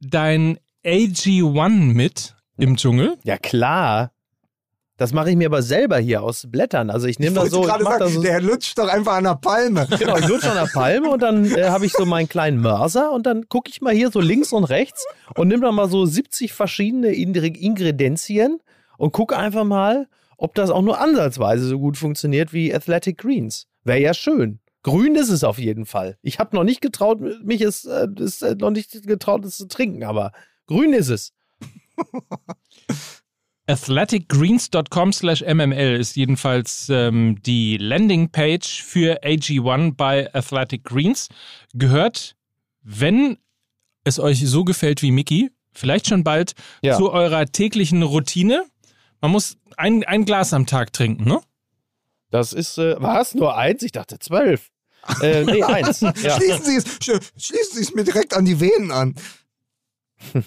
dein 0.00 0.58
AG1 0.84 1.68
mit 1.92 2.34
im 2.58 2.76
Dschungel? 2.76 3.18
Ja, 3.24 3.36
klar. 3.36 4.12
Das 4.98 5.12
mache 5.12 5.30
ich 5.30 5.36
mir 5.36 5.46
aber 5.48 5.60
selber 5.62 5.98
hier 5.98 6.22
aus 6.22 6.46
Blättern. 6.48 6.88
Also 6.88 7.06
ich 7.06 7.18
nehme 7.18 7.32
Ich 7.32 7.50
da 7.50 7.56
wollte 7.56 7.70
so, 7.70 7.76
ich 7.76 7.84
mach 7.84 7.98
sagen, 7.98 8.12
so 8.12 8.22
der 8.22 8.40
lutscht 8.40 8.78
doch 8.78 8.88
einfach 8.88 9.16
an 9.16 9.24
der 9.24 9.34
Palme. 9.34 9.86
genau, 9.98 10.16
ich 10.16 10.26
lutsche 10.26 10.50
an 10.50 10.56
der 10.56 10.70
Palme 10.72 11.10
und 11.10 11.20
dann 11.22 11.44
äh, 11.44 11.64
habe 11.64 11.84
ich 11.84 11.92
so 11.92 12.06
meinen 12.06 12.28
kleinen 12.28 12.60
Mörser 12.60 13.12
und 13.12 13.26
dann 13.26 13.46
gucke 13.48 13.68
ich 13.70 13.82
mal 13.82 13.92
hier 13.92 14.10
so 14.10 14.20
links 14.20 14.52
und 14.52 14.64
rechts 14.64 15.04
und 15.36 15.48
nehme 15.48 15.62
dann 15.62 15.74
mal 15.74 15.90
so 15.90 16.06
70 16.06 16.54
verschiedene 16.54 17.08
Ingre- 17.08 17.54
Ingredienzien 17.56 18.58
und 18.96 19.12
gucke 19.12 19.36
einfach 19.36 19.64
mal, 19.64 20.08
ob 20.38 20.54
das 20.54 20.70
auch 20.70 20.82
nur 20.82 20.98
ansatzweise 20.98 21.66
so 21.66 21.78
gut 21.78 21.98
funktioniert 21.98 22.54
wie 22.54 22.74
Athletic 22.74 23.18
Greens. 23.18 23.66
Wäre 23.84 24.00
ja 24.00 24.14
schön. 24.14 24.60
Grün 24.82 25.14
ist 25.14 25.30
es 25.30 25.44
auf 25.44 25.58
jeden 25.58 25.84
Fall. 25.84 26.16
Ich 26.22 26.38
habe 26.38 26.56
noch 26.56 26.64
nicht 26.64 26.80
getraut, 26.80 27.20
mich 27.44 27.60
ist, 27.60 27.84
äh, 27.84 28.06
ist 28.18 28.42
äh, 28.42 28.54
noch 28.54 28.70
nicht 28.70 29.06
getraut, 29.06 29.44
es 29.44 29.56
zu 29.58 29.66
trinken, 29.68 30.04
aber 30.04 30.32
grün 30.66 30.92
ist 30.94 31.10
es. 31.10 31.32
athleticgreens.com 33.66 35.12
slash 35.12 35.42
mml 35.42 35.96
ist 35.96 36.16
jedenfalls 36.16 36.88
ähm, 36.88 37.40
die 37.42 37.76
Landingpage 37.76 38.82
für 38.82 39.22
AG1 39.24 39.94
bei 39.96 40.32
Athletic 40.34 40.84
Greens. 40.84 41.28
Gehört, 41.74 42.36
wenn 42.82 43.38
es 44.04 44.18
euch 44.20 44.46
so 44.48 44.64
gefällt 44.64 45.02
wie 45.02 45.10
Mickey, 45.10 45.50
vielleicht 45.72 46.06
schon 46.08 46.24
bald 46.24 46.54
Ja. 46.82 46.96
zu 46.96 47.10
eurer 47.10 47.46
täglichen 47.46 48.02
Routine. 48.02 48.64
Man 49.20 49.30
muss 49.32 49.56
ein, 49.76 50.04
ein 50.04 50.24
Glas 50.24 50.52
am 50.52 50.66
Tag 50.66 50.92
trinken, 50.92 51.24
ne? 51.24 51.40
Das 52.30 52.52
ist, 52.52 52.78
äh, 52.78 52.96
was? 52.98 53.34
Nur 53.34 53.56
eins? 53.56 53.82
Ich 53.82 53.92
dachte 53.92 54.18
zwölf. 54.18 54.70
Äh, 55.22 55.44
nee, 55.44 55.62
eins. 55.62 56.00
Ja. 56.22 56.36
Schließen 56.36 56.64
Sie 56.64 56.76
es, 56.76 56.86
sch- 57.00 57.20
schließen 57.36 57.74
Sie 57.76 57.82
es 57.82 57.94
mir 57.94 58.04
direkt 58.04 58.34
an 58.34 58.44
die 58.44 58.60
Venen 58.60 58.90
an. 58.90 59.14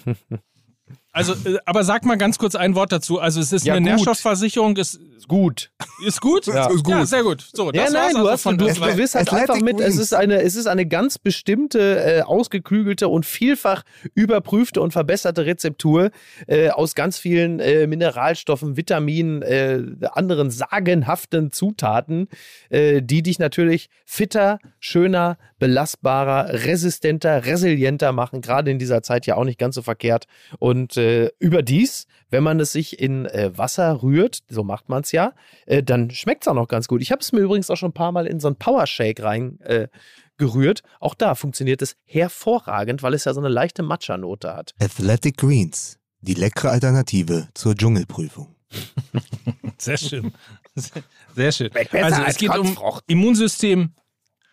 Also, 1.12 1.32
äh, 1.32 1.58
aber 1.66 1.84
sag 1.84 2.04
mal 2.04 2.16
ganz 2.16 2.38
kurz 2.38 2.54
ein 2.54 2.74
Wort 2.74 2.92
dazu. 2.92 3.18
Also, 3.18 3.40
es 3.40 3.52
ist 3.52 3.66
Ja, 3.66 3.74
eine 3.74 3.82
gut. 3.82 3.90
Nährstoffversicherung, 3.96 4.76
ist, 4.76 5.00
Gut. 5.30 5.70
ist 6.04 6.20
gut? 6.20 6.46
Ja. 6.46 6.66
Ist 6.68 6.82
gut. 6.82 6.88
Ja, 6.92 7.06
sehr 7.06 7.22
gut. 7.22 7.48
So, 7.54 7.70
Ja, 7.72 7.84
das 7.84 7.92
nein, 7.92 8.02
war's 8.02 8.12
du, 8.14 8.18
also 8.18 8.30
hast, 8.32 8.42
von 8.42 8.58
du, 8.58 8.66
du 8.66 8.96
wirst 8.96 9.14
halt 9.14 9.32
einfach 9.32 9.60
mit, 9.60 9.78
es 9.80 9.96
ist, 9.96 10.12
eine, 10.12 10.42
es 10.42 10.56
ist 10.56 10.66
eine 10.66 10.86
ganz 10.86 11.18
bestimmte, 11.18 12.18
äh, 12.18 12.22
ausgeklügelte 12.22 13.06
und 13.06 13.24
vielfach 13.24 13.84
überprüfte 14.14 14.80
und 14.80 14.90
verbesserte 14.92 15.46
Rezeptur 15.46 16.10
äh, 16.48 16.70
aus 16.70 16.96
ganz 16.96 17.18
vielen 17.18 17.60
äh, 17.60 17.86
Mineralstoffen, 17.86 18.76
Vitaminen, 18.76 19.42
äh, 19.42 19.80
anderen 20.10 20.50
sagenhaften 20.50 21.52
Zutaten, 21.52 22.26
äh, 22.70 23.00
die 23.02 23.22
dich 23.22 23.38
natürlich 23.38 23.88
fitter, 24.04 24.58
schöner, 24.80 25.38
belastbarer, 25.60 26.64
resistenter, 26.64 27.44
resilienter 27.46 28.10
machen, 28.12 28.40
gerade 28.40 28.70
in 28.72 28.80
dieser 28.80 29.02
Zeit 29.02 29.26
ja 29.26 29.36
auch 29.36 29.44
nicht 29.44 29.58
ganz 29.60 29.76
so 29.76 29.82
verkehrt. 29.82 30.24
Und 30.58 30.96
äh, 31.00 31.30
überdies, 31.38 32.06
wenn 32.30 32.42
man 32.42 32.60
es 32.60 32.72
sich 32.72 33.00
in 33.00 33.26
äh, 33.26 33.56
Wasser 33.56 34.02
rührt, 34.02 34.40
so 34.48 34.62
macht 34.62 34.88
man 34.88 35.02
es 35.02 35.12
ja, 35.12 35.32
äh, 35.66 35.82
dann 35.82 36.10
schmeckt 36.10 36.44
es 36.44 36.48
auch 36.48 36.54
noch 36.54 36.68
ganz 36.68 36.86
gut. 36.86 37.02
Ich 37.02 37.10
habe 37.10 37.20
es 37.20 37.32
mir 37.32 37.40
übrigens 37.40 37.70
auch 37.70 37.76
schon 37.76 37.90
ein 37.90 37.94
paar 37.94 38.12
Mal 38.12 38.26
in 38.26 38.40
so 38.40 38.48
einen 38.48 38.56
Powershake 38.56 39.22
rein 39.22 39.58
äh, 39.60 39.88
gerührt. 40.36 40.82
Auch 41.00 41.14
da 41.14 41.34
funktioniert 41.34 41.82
es 41.82 41.96
hervorragend, 42.04 43.02
weil 43.02 43.14
es 43.14 43.24
ja 43.24 43.34
so 43.34 43.40
eine 43.40 43.48
leichte 43.48 43.82
Matcha-Note 43.82 44.54
hat. 44.54 44.74
Athletic 44.80 45.36
Greens, 45.36 45.98
die 46.20 46.34
leckere 46.34 46.70
Alternative 46.70 47.48
zur 47.54 47.74
Dschungelprüfung. 47.74 48.54
Sehr 49.78 49.96
schön. 49.96 50.32
Sehr, 50.74 51.02
sehr 51.34 51.52
schön. 51.52 51.70
Also, 51.92 52.22
als 52.22 52.34
es 52.34 52.38
geht 52.38 52.56
um. 52.56 52.76
Immunsystem, 53.08 53.92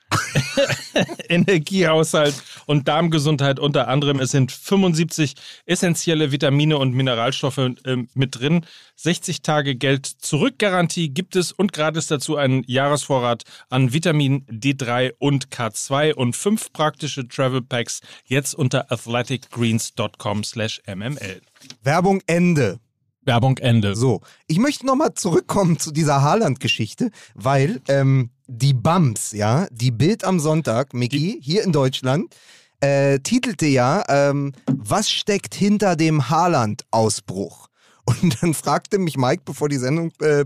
Energiehaushalt 1.30 2.36
und 2.66 2.88
Darmgesundheit 2.88 3.60
unter 3.60 3.88
anderem. 3.88 4.20
Es 4.20 4.32
sind 4.32 4.52
75 4.52 5.36
essentielle 5.66 6.32
Vitamine 6.32 6.78
und 6.78 6.94
Mineralstoffe 6.94 7.58
ähm, 7.58 8.08
mit 8.14 8.40
drin. 8.40 8.66
60 8.96 9.42
Tage 9.42 9.76
Geld 9.76 10.06
zurück 10.06 10.58
Garantie 10.58 11.10
gibt 11.10 11.36
es 11.36 11.52
und 11.52 11.74
gratis 11.74 12.08
dazu 12.08 12.38
einen 12.38 12.64
Jahresvorrat 12.66 13.44
an 13.70 13.94
Vitamin 13.94 14.46
D3 14.48 15.14
und 15.20 15.50
K2 15.50 16.14
und 16.14 16.36
fünf 16.36 16.74
praktische 16.74 17.28
Travel 17.28 17.62
Packs 17.62 18.02
jetzt 18.26 18.56
unter 18.56 18.92
athleticgreens.com/mml. 18.92 21.42
Werbung 21.84 22.22
Ende. 22.26 22.80
Werbung 23.24 23.58
Ende. 23.58 23.96
So, 23.96 24.22
ich 24.48 24.58
möchte 24.58 24.86
nochmal 24.86 25.14
zurückkommen 25.14 25.78
zu 25.78 25.92
dieser 25.92 26.22
Haaland-Geschichte, 26.22 27.12
weil 27.36 27.82
ähm, 27.90 28.30
die 28.48 28.74
Bums, 28.74 29.32
ja, 29.34 29.68
die 29.72 29.92
Bild 29.92 30.24
am 30.24 30.40
Sonntag, 30.40 30.94
Mickey, 30.94 31.40
hier 31.42 31.64
in 31.64 31.72
Deutschland, 31.72 32.34
äh, 32.80 33.20
titelte 33.20 33.66
ja, 33.66 34.04
ähm, 34.08 34.54
was 34.68 35.10
steckt 35.10 35.54
hinter 35.56 35.96
dem 35.96 36.30
Haaland-Ausbruch? 36.30 37.68
Und 38.06 38.42
dann 38.42 38.54
fragte 38.54 39.00
mich 39.00 39.18
Mike, 39.18 39.42
bevor 39.46 39.68
die 39.68 39.78
Sendung 39.78 40.12
äh, 40.22 40.46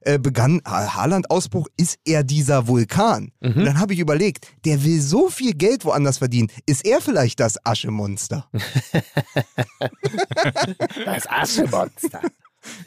äh, 0.00 0.18
begann, 0.18 0.60
Ha- 0.66 0.94
Haaland-Ausbruch, 0.96 1.68
ist 1.76 1.98
er 2.04 2.24
dieser 2.24 2.66
Vulkan? 2.66 3.30
Und 3.40 3.64
dann 3.64 3.78
habe 3.78 3.92
ich 3.94 4.00
überlegt, 4.00 4.48
der 4.64 4.82
will 4.82 5.00
so 5.00 5.28
viel 5.28 5.52
Geld 5.54 5.84
woanders 5.84 6.18
verdienen. 6.18 6.48
Ist 6.66 6.84
er 6.84 7.00
vielleicht 7.00 7.38
das 7.40 7.64
Aschemonster? 7.64 8.48
Das 11.04 11.26
Aschemonster. 11.28 12.20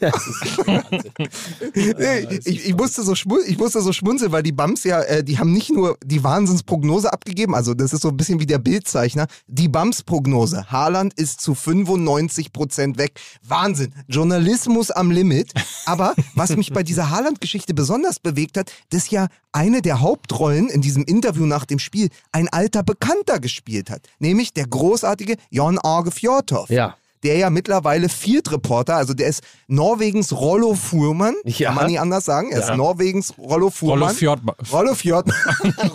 Nee, 1.74 2.40
ich, 2.44 2.66
ich, 2.66 2.76
musste 2.76 3.02
so 3.02 3.12
ich 3.12 3.58
musste 3.58 3.80
so 3.80 3.92
schmunzeln, 3.92 4.32
weil 4.32 4.42
die 4.42 4.52
Bums 4.52 4.84
ja, 4.84 5.00
äh, 5.02 5.24
die 5.24 5.38
haben 5.38 5.52
nicht 5.52 5.70
nur 5.70 5.96
die 6.04 6.22
Wahnsinnsprognose 6.22 7.12
abgegeben, 7.12 7.54
also 7.54 7.74
das 7.74 7.92
ist 7.92 8.02
so 8.02 8.08
ein 8.08 8.16
bisschen 8.16 8.40
wie 8.40 8.46
der 8.46 8.58
Bildzeichner, 8.58 9.26
die 9.46 9.68
Bums-Prognose. 9.68 10.70
Haaland 10.70 11.14
ist 11.14 11.40
zu 11.40 11.54
95 11.54 12.52
Prozent 12.52 12.98
weg. 12.98 13.20
Wahnsinn. 13.42 13.94
Journalismus 14.08 14.90
am 14.90 15.10
Limit. 15.10 15.52
Aber 15.86 16.14
was 16.34 16.56
mich 16.56 16.72
bei 16.72 16.82
dieser 16.82 17.10
Haaland-Geschichte 17.10 17.74
besonders 17.74 18.18
bewegt 18.20 18.56
hat, 18.56 18.72
dass 18.90 19.10
ja 19.10 19.28
eine 19.52 19.82
der 19.82 20.00
Hauptrollen 20.00 20.68
in 20.68 20.80
diesem 20.80 21.04
Interview 21.04 21.46
nach 21.46 21.64
dem 21.64 21.78
Spiel 21.78 22.08
ein 22.32 22.48
alter 22.48 22.82
Bekannter 22.82 23.40
gespielt 23.40 23.90
hat. 23.90 24.02
Nämlich 24.18 24.52
der 24.52 24.66
großartige 24.66 25.36
Jon 25.50 25.78
Arge 25.78 26.10
Fjordhoff 26.10 26.70
Ja. 26.70 26.96
Der 27.22 27.36
ja 27.36 27.50
mittlerweile 27.50 28.08
Field 28.08 28.50
Reporter, 28.50 28.96
also 28.96 29.12
der 29.14 29.28
ist 29.28 29.42
Norwegens 29.68 30.32
Rollo 30.32 30.74
Fuhrmann, 30.74 31.34
Ja. 31.44 31.68
kann 31.68 31.76
man 31.76 31.86
nicht 31.86 32.00
anders 32.00 32.24
sagen, 32.24 32.50
er 32.50 32.60
ist 32.60 32.68
Ja. 32.68 32.76
Norwegens 32.76 33.34
Rollo 33.38 33.70
Fuhrmann. 33.70 34.02
Rollo 34.02 34.14
Fjordmann. 34.14 34.54
Rollo 34.72 34.94
Fjordmann. 34.94 35.36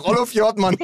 Rollo 0.04 0.26
Fjordmann. 0.26 0.76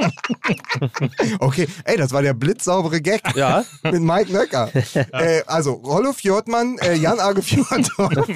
okay, 1.41 1.67
ey, 1.85 1.97
das 1.97 2.13
war 2.13 2.23
der 2.23 2.35
blitzsaubere 2.35 3.01
Gag 3.01 3.23
Ja. 3.37 3.65
mit 3.85 4.01
Mike 4.03 4.33
Nöcker. 4.33 4.71
äh, 5.13 5.43
also, 5.47 5.73
Rollo 5.73 6.13
Fjordmann, 6.13 6.79
äh, 6.79 6.95
Jan 6.95 7.21
Arge 7.21 7.43
Fjordhoff 7.43 8.29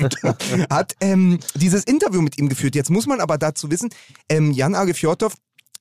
hat 0.70 0.94
ähm, 1.00 1.38
dieses 1.54 1.84
Interview 1.84 2.22
mit 2.22 2.38
ihm 2.38 2.48
geführt. 2.48 2.74
Jetzt 2.74 2.90
muss 2.90 3.06
man 3.06 3.20
aber 3.20 3.38
dazu 3.38 3.70
wissen, 3.70 3.90
ähm, 4.28 4.50
Jan 4.52 4.74
Arge 4.74 4.94
Fjordhoff 4.94 5.34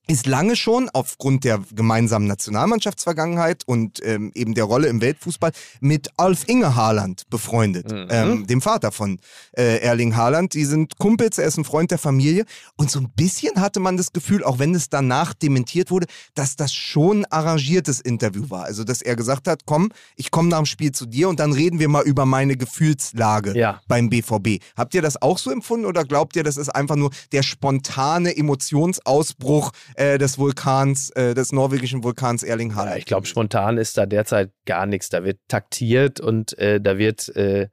ist 0.08 0.28
lange 0.28 0.56
schon 0.56 0.90
aufgrund 0.94 1.44
der 1.44 1.60
gemeinsamen 1.74 2.28
Nationalmannschaftsvergangenheit 2.28 3.64
und 3.66 4.02
ähm, 4.06 4.32
eben 4.36 4.54
der 4.54 4.66
Rolle 4.66 4.88
im 4.88 5.02
Weltfußball 5.02 5.52
mit 5.80 6.10
Alf 6.18 6.44
Inge 6.48 6.76
Haaland 6.76 7.24
befreundet, 7.30 7.92
Mhm. 7.92 8.08
ähm, 8.10 8.48
dem 8.48 8.62
Vater 8.62 8.92
von 8.92 9.20
äh, 9.58 9.78
Erling 9.80 10.16
Haaland. 10.16 10.54
Die 10.54 10.66
sind 10.66 10.98
Kumpels, 10.98 11.38
er 11.38 11.48
ist 11.48 11.58
ein 11.58 11.64
Freund 11.66 11.92
der 11.92 11.98
Familie 11.98 12.46
und 12.76 12.92
so 12.92 13.00
ein 13.00 13.10
bisschen 13.16 13.60
hatte 13.62 13.80
man 13.80 13.98
das 13.98 14.14
Gefühl, 14.14 14.44
auch 14.44 14.60
wenn 14.60 14.76
es 14.76 14.90
danach 14.90 15.34
dementiert 15.34 15.92
wurde, 15.92 16.08
dass 16.36 16.56
das 16.56 16.74
schon 16.74 17.26
ein 17.26 17.32
arrangiertes 17.32 18.00
Interview 18.02 18.50
war. 18.50 18.64
Also 18.66 18.84
dass 18.84 19.02
er 19.02 19.16
gesagt 19.16 19.48
hat, 19.48 19.62
komm, 19.66 19.92
ich 20.16 20.32
komme 20.32 20.50
nach 20.50 20.58
dem 20.60 20.66
Spiel 20.66 20.92
zu 20.92 21.06
dir 21.06 21.30
und 21.30 21.40
dann 21.40 21.52
reden 21.54 21.80
wir 21.80 21.90
mal 21.90 22.04
über 22.04 22.26
meine 22.26 22.58
Gefühlslage 22.58 23.58
Ja. 23.58 23.82
beim 23.88 24.10
BVB. 24.10 24.62
Habt 24.78 24.94
ihr 24.94 25.02
das 25.02 25.22
auch 25.22 25.38
so 25.38 25.52
empfunden 25.52 25.86
oder 25.86 26.04
glaubt 26.04 26.36
ihr, 26.36 26.44
das 26.44 26.58
ist 26.58 26.70
einfach 26.70 26.96
nur 26.96 27.12
der 27.32 27.44
spontane 27.44 28.36
Emotionsausbruch 28.38 29.72
äh, 29.98 30.18
des 30.18 30.38
Vulkans, 30.38 31.10
äh, 31.12 31.34
des 31.34 31.52
norwegischen 31.52 32.04
Vulkans 32.04 32.44
Erling 32.44 32.72
Ja, 32.72 32.76
Haaland? 32.78 32.98
ich 32.98 33.06
glaube, 33.06 33.28
spontan 33.28 33.78
ist 33.78 33.98
da 33.98 34.06
derzeit 34.06 34.52
gar 34.66 34.86
nichts. 34.86 35.10
Da 35.10 35.24
wird 35.24 35.40
taktiert 35.48 36.20
und 36.20 36.58
äh, 36.58 36.80
da 36.82 36.98
wird 36.98 37.36
äh, 37.36 37.70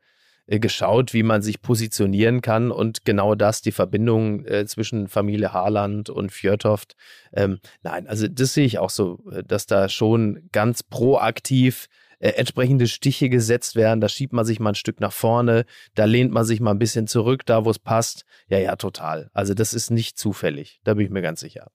äh, 0.47 0.59
geschaut, 0.59 1.15
wie 1.15 1.23
man 1.23 1.43
sich 1.43 1.63
positionieren 1.63 2.41
kann 2.41 2.71
und 2.71 3.05
genau 3.05 3.35
das, 3.35 3.63
die 3.63 3.73
Verbindung 3.73 4.45
zwischen 4.67 5.09
Familie 5.09 5.53
Haaland 5.53 6.11
und 6.11 6.33
Fjörtoft. 6.33 6.95
Ähm, 7.33 7.59
nein, 7.83 8.07
also 8.07 8.27
das 8.29 8.55
sehe 8.55 8.67
ich 8.67 8.79
auch 8.79 8.91
so, 8.91 9.23
dass 9.47 9.67
da 9.67 9.89
schon 9.89 10.49
ganz 10.53 10.83
proaktiv 10.83 11.87
entsprechende 12.19 12.87
Stiche 12.87 13.29
gesetzt 13.29 13.75
werden. 13.75 14.01
Da 14.01 14.09
schiebt 14.09 14.33
man 14.33 14.45
sich 14.45 14.61
mal 14.61 14.71
ein 14.71 14.75
Stück 14.77 15.01
nach 15.01 15.13
vorne, 15.13 15.65
da 15.97 16.05
lehnt 16.05 16.33
man 16.33 16.45
sich 16.45 16.61
mal 16.61 16.71
ein 16.71 16.79
bisschen 16.79 17.09
zurück, 17.09 17.45
da 17.47 17.65
wo 17.65 17.71
es 17.71 17.81
passt. 17.81 18.25
Ja, 18.49 18.59
ja, 18.59 18.77
total. 18.77 19.29
Also 19.33 19.55
das 19.55 19.75
ist 19.75 19.91
nicht 19.91 20.19
zufällig. 20.19 20.81
Da 20.85 20.95
bin 20.95 21.05
ich 21.05 21.11
mir 21.11 21.23
ganz 21.23 21.41
sicher. 21.41 21.69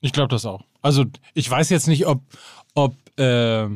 Ich 0.00 0.12
glaube 0.12 0.28
das 0.28 0.46
auch. 0.46 0.62
Also 0.82 1.04
ich 1.34 1.50
weiß 1.50 1.68
jetzt 1.70 1.88
nicht, 1.88 2.06
ob, 2.06 2.22
ob, 2.74 2.94
äh, 3.18 3.66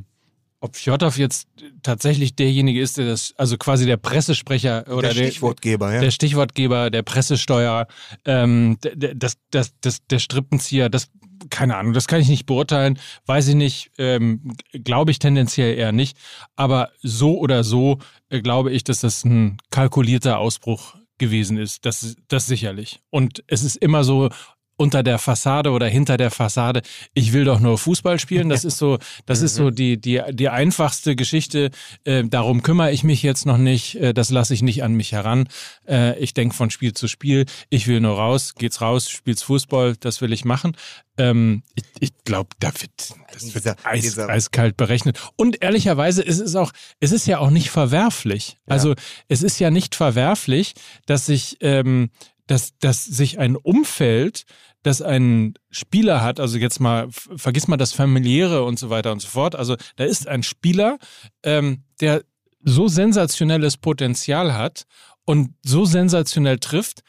ob 0.61 0.77
Fjordov 0.77 1.19
jetzt 1.19 1.49
tatsächlich 1.83 2.35
derjenige 2.35 2.81
ist, 2.81 2.97
der 2.97 3.07
das, 3.07 3.35
also 3.37 3.59
quasi 3.59 3.85
der 3.85 3.99
Pressesprecher 3.99 4.87
oder 4.89 5.13
der 5.13 5.27
Stichwortgeber, 5.27 5.93
ja. 5.93 6.01
der 6.01 6.11
Stichwortgeber, 6.11 6.91
der 6.91 7.03
Pressesteuer, 7.03 7.87
ähm, 8.25 8.79
der, 8.83 8.97
der, 8.97 9.15
das, 9.15 9.37
das, 9.51 9.75
das, 9.83 10.07
der 10.07 10.19
Strippenzieher, 10.19 10.89
das, 10.89 11.11
keine 11.51 11.77
Ahnung, 11.77 11.93
das 11.93 12.09
kann 12.09 12.21
ich 12.21 12.29
nicht 12.29 12.47
beurteilen, 12.47 12.99
weiß 13.27 13.49
ich 13.49 13.55
nicht, 13.55 13.91
ähm, 13.99 14.57
glaube 14.73 15.11
ich 15.11 15.19
tendenziell 15.19 15.77
eher 15.77 15.93
nicht. 15.93 16.17
Aber 16.57 16.91
so 17.03 17.39
oder 17.39 17.63
so 17.63 17.99
äh, 18.31 18.41
glaube 18.41 18.71
ich, 18.73 18.85
dass 18.85 19.01
das 19.01 19.25
ein 19.25 19.59
kalkulierter 19.71 20.39
Ausbruch 20.39 20.95
gewesen 21.19 21.59
ist. 21.59 21.85
Das, 21.87 22.17
das 22.29 22.47
sicherlich. 22.47 23.01
Und 23.11 23.45
es 23.47 23.63
ist 23.63 23.77
immer 23.77 24.03
so, 24.03 24.31
unter 24.77 25.03
der 25.03 25.19
Fassade 25.19 25.71
oder 25.71 25.87
hinter 25.87 26.17
der 26.17 26.31
Fassade, 26.31 26.83
ich 27.15 27.33
will 27.33 27.45
doch 27.45 27.61
nur 27.61 27.79
Fußball 27.79 28.19
spielen. 28.19 28.49
Das 28.49 28.65
ist 28.65 28.79
so, 28.79 28.99
das 29.27 29.41
ist 29.43 29.55
so 29.55 29.71
die, 29.71 30.01
die, 30.01 30.21
die 30.33 30.49
einfachste 30.49 31.15
Geschichte. 31.17 31.71
Äh, 32.05 32.25
darum 32.25 32.63
kümmere 32.63 32.91
ich 32.93 33.05
mich 33.05 33.23
jetzt 33.23 33.47
noch 33.47 33.59
nicht. 33.59 33.95
Äh, 33.97 34.13
das 34.15 34.31
lasse 34.31 34.53
ich 34.55 34.63
nicht 34.63 34.83
an 34.83 34.95
mich 34.95 35.13
heran. 35.13 35.49
Äh, 35.87 36.19
ich 36.19 36.35
denke 36.35 36.55
von 36.55 36.71
Spiel 36.71 36.93
zu 36.93 37.07
Spiel. 37.09 37.47
Ich 37.71 37.87
will 37.87 38.01
nur 38.01 38.17
raus, 38.17 38.55
geht's 38.57 38.81
raus, 38.81 39.09
spielst 39.09 39.45
Fußball, 39.45 39.97
das 39.99 40.21
will 40.21 40.33
ich 40.33 40.45
machen. 40.45 40.77
Ähm, 41.17 41.63
ich 41.77 41.85
ich 42.01 42.11
glaube, 42.25 42.51
da 42.59 42.69
wird, 42.69 42.91
das 43.33 43.45
wird 43.55 43.65
Dieser- 43.65 43.77
eis, 43.85 44.01
dieser- 44.03 44.29
eiskalt 44.29 44.77
berechnet. 44.77 45.21
Und 45.37 45.63
ehrlicherweise, 45.63 46.27
es 46.27 46.41
ist 46.41 46.57
auch, 46.57 46.73
es 46.99 47.13
ist 47.13 47.27
ja 47.27 47.39
auch 47.39 47.51
nicht 47.51 47.71
verwerflich. 47.71 48.57
Also 48.67 48.95
es 49.29 49.43
ist 49.45 49.61
ja 49.61 49.71
nicht 49.71 49.95
verwerflich, 49.95 50.75
dass 51.07 51.27
sich, 51.27 51.59
ähm, 51.61 52.11
dass, 52.47 52.77
dass 52.79 53.05
sich 53.05 53.39
ein 53.39 53.57
Umfeld, 53.57 54.45
das 54.83 55.01
ein 55.01 55.55
Spieler 55.71 56.23
hat, 56.23 56.41
also 56.41 56.59
jetzt 56.59 56.79
mal, 56.81 57.09
vergiss 57.11 57.69
mal 57.69 57.77
das 57.77 57.93
familiäre 57.93 58.65
und 58.65 58.79
so 58.79 58.91
weiter 58.91 59.13
und 59.13 59.21
so 59.21 59.29
fort. 59.29 59.55
Also 59.55 59.77
da 59.97 60.05
ist 60.05 60.29
ein 60.29 60.43
Spieler, 60.43 60.99
ähm, 61.43 61.85
der 62.01 62.23
so 62.63 62.89
sensationelles 62.89 63.77
Potenzial 63.77 64.55
hat 64.55 64.85
und 65.25 65.55
so 65.63 65.85
sensationell 65.85 66.59
trifft, 66.59 67.03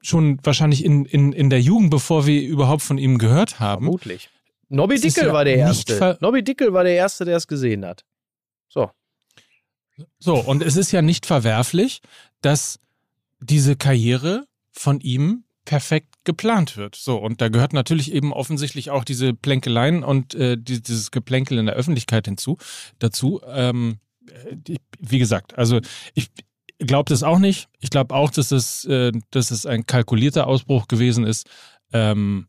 schon 0.00 0.38
wahrscheinlich 0.44 0.84
in, 0.84 1.04
in, 1.04 1.32
in 1.32 1.50
der 1.50 1.60
Jugend, 1.60 1.90
bevor 1.90 2.26
wir 2.26 2.40
überhaupt 2.42 2.82
von 2.82 2.98
ihm 2.98 3.18
gehört 3.18 3.60
haben. 3.60 3.84
Vermutlich. 3.84 4.30
Nobby 4.68 5.00
Dickel 5.00 5.26
ja 5.26 5.32
war 5.32 5.44
der 5.44 5.56
Erste. 5.56 6.18
Nobby 6.20 6.42
Dickel 6.44 6.72
war 6.72 6.84
der 6.84 6.94
Erste, 6.94 7.24
der 7.24 7.36
es 7.36 7.46
gesehen 7.46 7.84
hat. 7.84 8.04
So. 8.68 8.90
So, 10.18 10.36
und 10.36 10.62
es 10.62 10.76
ist 10.76 10.92
ja 10.92 11.02
nicht 11.02 11.26
verwerflich, 11.26 12.00
dass 12.40 12.78
diese 13.40 13.76
Karriere 13.76 14.46
von 14.70 15.00
ihm 15.00 15.44
perfekt 15.64 16.14
geplant 16.24 16.76
wird. 16.76 16.96
So, 16.96 17.18
und 17.18 17.40
da 17.40 17.48
gehört 17.48 17.74
natürlich 17.74 18.12
eben 18.12 18.32
offensichtlich 18.32 18.90
auch 18.90 19.04
diese 19.04 19.34
Plänkeleien 19.34 20.02
und 20.02 20.34
äh, 20.34 20.56
die, 20.56 20.82
dieses 20.82 21.10
Geplänkel 21.10 21.58
in 21.58 21.66
der 21.66 21.74
Öffentlichkeit 21.74 22.26
hinzu, 22.26 22.56
dazu. 22.98 23.42
Ähm, 23.46 23.98
äh, 24.30 24.56
die, 24.56 24.78
wie 24.98 25.18
gesagt, 25.18 25.58
also 25.58 25.80
ich 26.14 26.30
glaube 26.78 27.10
das 27.10 27.22
auch 27.22 27.38
nicht. 27.38 27.68
Ich 27.80 27.90
glaube 27.90 28.14
auch, 28.14 28.30
dass 28.30 28.50
es, 28.50 28.84
äh, 28.86 29.12
dass 29.30 29.50
es 29.50 29.66
ein 29.66 29.84
kalkulierter 29.84 30.46
Ausbruch 30.46 30.88
gewesen 30.88 31.24
ist. 31.24 31.46
Ähm, 31.92 32.46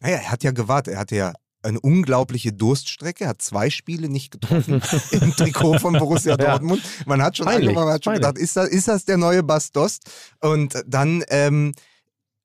Naja, 0.00 0.16
er 0.16 0.32
hat 0.32 0.42
ja 0.42 0.50
gewartet. 0.50 0.94
Er 0.94 1.00
hatte 1.00 1.16
ja 1.16 1.34
eine 1.66 1.80
unglaubliche 1.80 2.52
Durststrecke, 2.52 3.26
hat 3.26 3.42
zwei 3.42 3.70
Spiele 3.70 4.08
nicht 4.08 4.30
getroffen 4.30 4.80
im 5.10 5.34
Trikot 5.34 5.78
von 5.78 5.94
Borussia 5.94 6.36
Dortmund. 6.36 6.82
Man 7.06 7.22
hat 7.22 7.36
schon 7.36 7.46
Peinlich, 7.46 7.68
angefangen, 7.68 7.86
man 7.86 7.94
hat 7.94 8.04
schon 8.04 8.14
gedacht, 8.14 8.38
ist 8.38 8.56
das, 8.56 8.68
ist 8.68 8.88
das 8.88 9.04
der 9.04 9.16
neue 9.16 9.42
Bas 9.42 9.72
Dost? 9.72 10.02
Und 10.40 10.82
dann 10.86 11.24
ähm, 11.28 11.72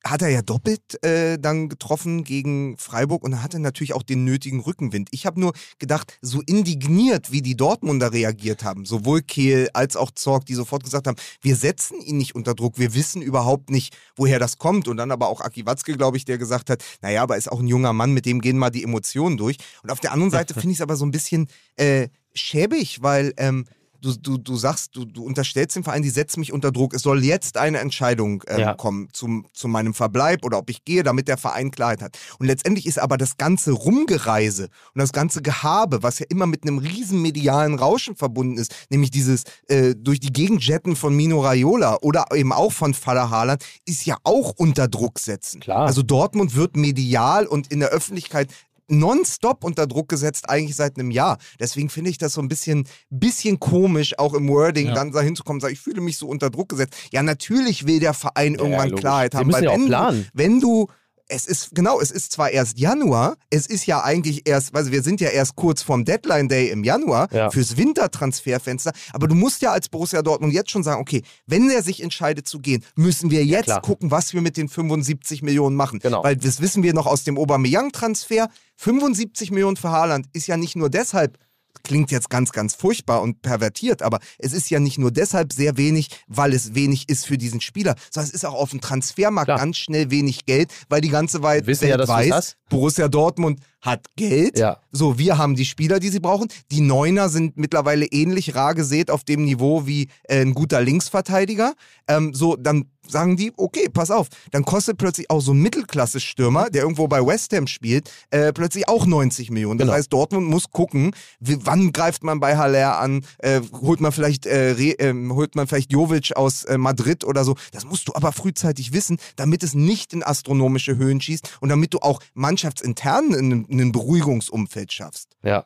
hat 0.03 0.21
er 0.21 0.29
ja 0.29 0.41
doppelt 0.41 1.03
äh, 1.03 1.37
dann 1.37 1.69
getroffen 1.69 2.23
gegen 2.23 2.77
Freiburg 2.77 3.23
und 3.23 3.41
hatte 3.41 3.59
natürlich 3.59 3.93
auch 3.93 4.03
den 4.03 4.23
nötigen 4.23 4.59
Rückenwind. 4.59 5.09
Ich 5.11 5.25
habe 5.25 5.39
nur 5.39 5.53
gedacht, 5.79 6.17
so 6.21 6.41
indigniert, 6.41 7.31
wie 7.31 7.41
die 7.41 7.55
Dortmunder 7.55 8.11
reagiert 8.11 8.63
haben, 8.63 8.85
sowohl 8.85 9.21
Kehl 9.21 9.69
als 9.73 9.95
auch 9.95 10.11
Zorg, 10.11 10.45
die 10.45 10.55
sofort 10.55 10.83
gesagt 10.83 11.07
haben, 11.07 11.17
wir 11.41 11.55
setzen 11.55 12.01
ihn 12.01 12.17
nicht 12.17 12.35
unter 12.35 12.55
Druck, 12.55 12.79
wir 12.79 12.95
wissen 12.95 13.21
überhaupt 13.21 13.69
nicht, 13.69 13.95
woher 14.15 14.39
das 14.39 14.57
kommt. 14.57 14.87
Und 14.87 14.97
dann 14.97 15.11
aber 15.11 15.27
auch 15.27 15.41
Aki 15.41 15.65
Watzke, 15.65 15.95
glaube 15.95 16.17
ich, 16.17 16.25
der 16.25 16.37
gesagt 16.37 16.69
hat, 16.69 16.83
naja, 17.01 17.21
aber 17.21 17.37
ist 17.37 17.51
auch 17.51 17.59
ein 17.59 17.67
junger 17.67 17.93
Mann, 17.93 18.13
mit 18.13 18.25
dem 18.25 18.41
gehen 18.41 18.57
mal 18.57 18.71
die 18.71 18.83
Emotionen 18.83 19.37
durch. 19.37 19.57
Und 19.83 19.91
auf 19.91 19.99
der 19.99 20.13
anderen 20.13 20.31
Seite 20.31 20.53
finde 20.53 20.71
ich 20.71 20.77
es 20.77 20.81
aber 20.81 20.95
so 20.95 21.05
ein 21.05 21.11
bisschen 21.11 21.47
äh, 21.75 22.07
schäbig, 22.33 23.01
weil 23.01 23.33
ähm, 23.37 23.65
du, 24.01 24.13
du, 24.17 24.37
du 24.37 24.55
sagst, 24.55 24.95
du, 24.95 25.05
du 25.05 25.23
unterstellst 25.23 25.75
dem 25.75 25.83
Verein, 25.83 26.01
die 26.01 26.09
setzen 26.09 26.39
mich 26.39 26.51
unter 26.51 26.71
Druck. 26.71 26.93
Es 26.93 27.03
soll 27.03 27.23
jetzt 27.23 27.57
eine 27.57 27.79
Entscheidung 27.79 28.43
ähm, 28.47 28.59
Ja. 28.59 28.73
kommen 28.73 29.09
zum, 29.13 29.45
zu 29.53 29.67
meinem 29.67 29.93
Verbleib 29.93 30.43
oder 30.43 30.57
ob 30.57 30.69
ich 30.69 30.83
gehe, 30.83 31.03
damit 31.03 31.27
der 31.27 31.37
Verein 31.37 31.71
Klarheit 31.71 32.01
hat. 32.01 32.17
Und 32.39 32.47
letztendlich 32.47 32.85
ist 32.85 32.99
aber 32.99 33.17
das 33.17 33.37
ganze 33.37 33.71
Rumgereise 33.71 34.63
und 34.93 34.99
das 34.99 35.13
ganze 35.13 35.41
Gehabe, 35.41 36.03
was 36.03 36.19
ja 36.19 36.25
immer 36.29 36.47
mit 36.47 36.63
einem 36.63 36.79
riesen 36.79 37.21
medialen 37.21 37.75
Rauschen 37.75 38.15
verbunden 38.15 38.57
ist, 38.57 38.73
nämlich 38.89 39.11
dieses 39.11 39.43
äh, 39.67 39.95
durch 39.95 40.19
die 40.19 40.33
Gegend 40.33 40.63
jetten 40.65 40.95
von 40.95 41.15
Mino 41.15 41.39
Raiola 41.41 41.97
oder 42.01 42.25
eben 42.33 42.51
auch 42.53 42.71
von 42.71 42.93
Faller 42.93 43.29
Haaland, 43.29 43.63
ist 43.85 44.05
ja 44.05 44.17
auch 44.23 44.53
unter 44.57 44.87
Druck 44.87 45.19
setzen. 45.19 45.61
Klar. 45.61 45.85
Also 45.85 46.01
Dortmund 46.03 46.55
wird 46.55 46.75
medial 46.75 47.45
und 47.45 47.71
in 47.71 47.79
der 47.79 47.89
Öffentlichkeit 47.89 48.51
nonstop 48.91 49.63
unter 49.63 49.87
Druck 49.87 50.09
gesetzt, 50.09 50.49
eigentlich 50.49 50.75
seit 50.75 50.97
einem 50.99 51.11
Jahr. 51.11 51.37
Deswegen 51.59 51.89
finde 51.89 52.09
ich 52.09 52.17
das 52.17 52.33
so 52.33 52.41
ein 52.41 52.47
bisschen, 52.47 52.87
bisschen 53.09 53.59
komisch, 53.59 54.17
auch 54.19 54.33
im 54.33 54.47
Wording, 54.49 54.87
Ja. 54.87 54.93
dann 54.93 55.11
da 55.11 55.21
hinzukommen 55.21 55.57
und 55.57 55.61
sagen, 55.61 55.73
ich 55.73 55.79
fühle 55.79 56.01
mich 56.01 56.17
so 56.17 56.27
unter 56.27 56.49
Druck 56.49 56.69
gesetzt. 56.69 56.93
Ja, 57.11 57.23
natürlich 57.23 57.87
will 57.87 57.99
der 57.99 58.13
Verein 58.13 58.55
irgendwann 58.55 58.89
logisch. 58.89 59.01
Klarheit 59.01 59.31
Sie 59.31 59.37
haben. 59.39 59.47
müssen 59.47 59.57
weil 59.57 59.63
ja 59.63 59.69
auch 59.71 59.77
wenn, 59.77 59.85
planen. 59.87 60.21
Du, 60.23 60.29
wenn 60.37 60.59
du 60.59 60.87
es 61.31 61.45
ist, 61.45 61.69
genau, 61.73 61.99
es 62.01 62.11
ist 62.11 62.31
zwar 62.33 62.51
erst 62.51 62.77
Januar, 62.77 63.37
es 63.49 63.65
ist 63.65 63.85
ja 63.85 64.03
eigentlich 64.03 64.47
erst, 64.47 64.75
also 64.75 64.91
wir 64.91 65.01
sind 65.01 65.21
ja 65.21 65.29
erst 65.29 65.55
kurz 65.55 65.81
vorm 65.81 66.03
Deadline 66.05 66.49
Day 66.49 66.69
im 66.69 66.83
Januar 66.83 67.27
Ja. 67.33 67.49
fürs 67.49 67.77
Wintertransferfenster, 67.77 68.91
aber 69.13 69.27
du 69.27 69.35
musst 69.35 69.61
ja 69.61 69.71
als 69.71 69.89
Borussia 69.89 70.21
Dortmund 70.21 70.53
jetzt 70.53 70.71
schon 70.71 70.83
sagen, 70.83 71.01
okay, 71.01 71.21
wenn 71.47 71.69
er 71.69 71.83
sich 71.83 72.03
entscheidet 72.03 72.47
zu 72.47 72.59
gehen, 72.59 72.83
müssen 72.95 73.31
wir 73.31 73.45
jetzt 73.45 73.65
klar. 73.65 73.81
gucken, 73.81 74.11
was 74.11 74.33
wir 74.33 74.41
mit 74.41 74.57
den 74.57 74.67
75 74.69 75.41
Millionen 75.41 75.75
machen. 75.75 75.99
Genau. 75.99 76.23
Weil 76.23 76.35
das 76.35 76.61
wissen 76.61 76.83
wir 76.83 76.93
noch 76.93 77.07
aus 77.07 77.23
dem 77.23 77.37
Aubameyang-Transfer. 77.37 78.49
75 78.77 79.51
Millionen 79.51 79.77
für 79.77 79.91
Haaland 79.91 80.25
ist 80.33 80.47
ja 80.47 80.57
nicht 80.57 80.75
nur 80.75 80.89
deshalb, 80.89 81.37
klingt 81.83 82.11
jetzt 82.11 82.29
ganz, 82.29 82.51
ganz 82.51 82.75
furchtbar 82.75 83.21
und 83.21 83.41
pervertiert, 83.41 84.01
aber 84.01 84.19
es 84.37 84.53
ist 84.53 84.69
ja 84.69 84.79
nicht 84.79 84.97
nur 84.97 85.11
deshalb 85.11 85.53
sehr 85.53 85.77
wenig, 85.77 86.09
weil 86.27 86.53
es 86.53 86.75
wenig 86.75 87.09
ist 87.09 87.25
für 87.25 87.37
diesen 87.37 87.61
Spieler, 87.61 87.95
sondern 88.09 88.29
es 88.29 88.33
ist 88.33 88.45
auch 88.45 88.53
auf 88.53 88.71
dem 88.71 88.81
Transfermarkt 88.81 89.47
Klar. 89.47 89.57
ganz 89.57 89.77
schnell 89.77 90.11
wenig 90.11 90.45
Geld, 90.45 90.71
weil 90.89 91.01
die 91.01 91.09
ganze 91.09 91.43
Welt, 91.43 91.67
wissen 91.67 91.85
ja, 91.85 91.91
Welt 91.91 92.01
dass 92.01 92.07
du's 92.07 92.15
weiß, 92.15 92.31
hast. 92.31 92.57
Borussia 92.69 93.07
Dortmund 93.07 93.59
hat 93.81 94.05
Geld. 94.15 94.57
Ja. 94.57 94.77
So, 94.91 95.17
wir 95.17 95.37
haben 95.37 95.55
die 95.55 95.65
Spieler, 95.65 95.99
die 95.99 96.09
sie 96.09 96.19
brauchen. 96.19 96.47
Die 96.71 96.81
Neuner 96.81 97.29
sind 97.29 97.57
mittlerweile 97.57 98.05
ähnlich 98.05 98.55
rar 98.55 98.75
gesät 98.75 99.09
auf 99.09 99.23
dem 99.23 99.43
Niveau 99.43 99.87
wie 99.87 100.07
äh, 100.23 100.41
ein 100.41 100.53
guter 100.53 100.81
Linksverteidiger. 100.81 101.73
Ähm, 102.07 102.33
so, 102.33 102.55
dann 102.55 102.91
sagen 103.11 103.37
die, 103.37 103.51
okay, 103.57 103.89
pass 103.89 104.09
auf, 104.11 104.27
dann 104.51 104.63
kostet 104.65 104.97
plötzlich 104.97 105.29
auch 105.29 105.41
so 105.41 105.53
ein 105.53 105.59
Mittelklasse-Stürmer, 105.61 106.69
der 106.69 106.83
irgendwo 106.83 107.07
bei 107.07 107.25
West 107.25 107.53
Ham 107.53 107.67
spielt, 107.67 108.09
äh, 108.31 108.51
plötzlich 108.53 108.87
auch 108.87 109.05
90 109.05 109.51
Millionen. 109.51 109.77
Das 109.77 109.85
Genau. 109.85 109.97
heißt, 109.97 110.11
Dortmund 110.13 110.47
muss 110.47 110.71
gucken, 110.71 111.13
wie, 111.39 111.57
wann 111.65 111.91
greift 111.91 112.23
man 112.23 112.39
bei 112.39 112.57
Haller 112.57 112.99
an, 112.99 113.25
äh, 113.39 113.61
holt 113.81 113.99
man 114.01 114.11
vielleicht 114.11 114.45
äh, 114.45 114.71
Re, 114.71 114.91
ähm, 114.99 115.33
holt 115.33 115.55
man 115.55 115.67
vielleicht 115.67 115.91
Jovic 115.91 116.35
aus 116.35 116.63
äh, 116.63 116.77
Madrid 116.77 117.23
oder 117.23 117.43
so. 117.43 117.55
Das 117.71 117.85
musst 117.85 118.07
du 118.07 118.13
aber 118.15 118.31
frühzeitig 118.31 118.93
wissen, 118.93 119.17
damit 119.35 119.63
es 119.63 119.73
nicht 119.73 120.13
in 120.13 120.23
astronomische 120.23 120.97
Höhen 120.97 121.19
schießt 121.21 121.57
und 121.61 121.69
damit 121.69 121.93
du 121.93 121.99
auch 121.99 122.21
mannschaftsintern 122.33 123.33
in, 123.33 123.65
in 123.65 123.79
ein 123.81 123.91
Beruhigungsumfeld 123.91 124.91
schaffst. 124.93 125.35
Ja. 125.43 125.65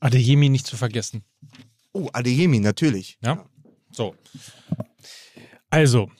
Adeyemi 0.00 0.48
nicht 0.48 0.66
zu 0.66 0.76
vergessen. 0.76 1.24
Oh, 1.92 2.08
Adeyemi, 2.12 2.60
natürlich. 2.60 3.18
Ja. 3.22 3.44
So. 3.90 4.14
Also, 5.70 6.10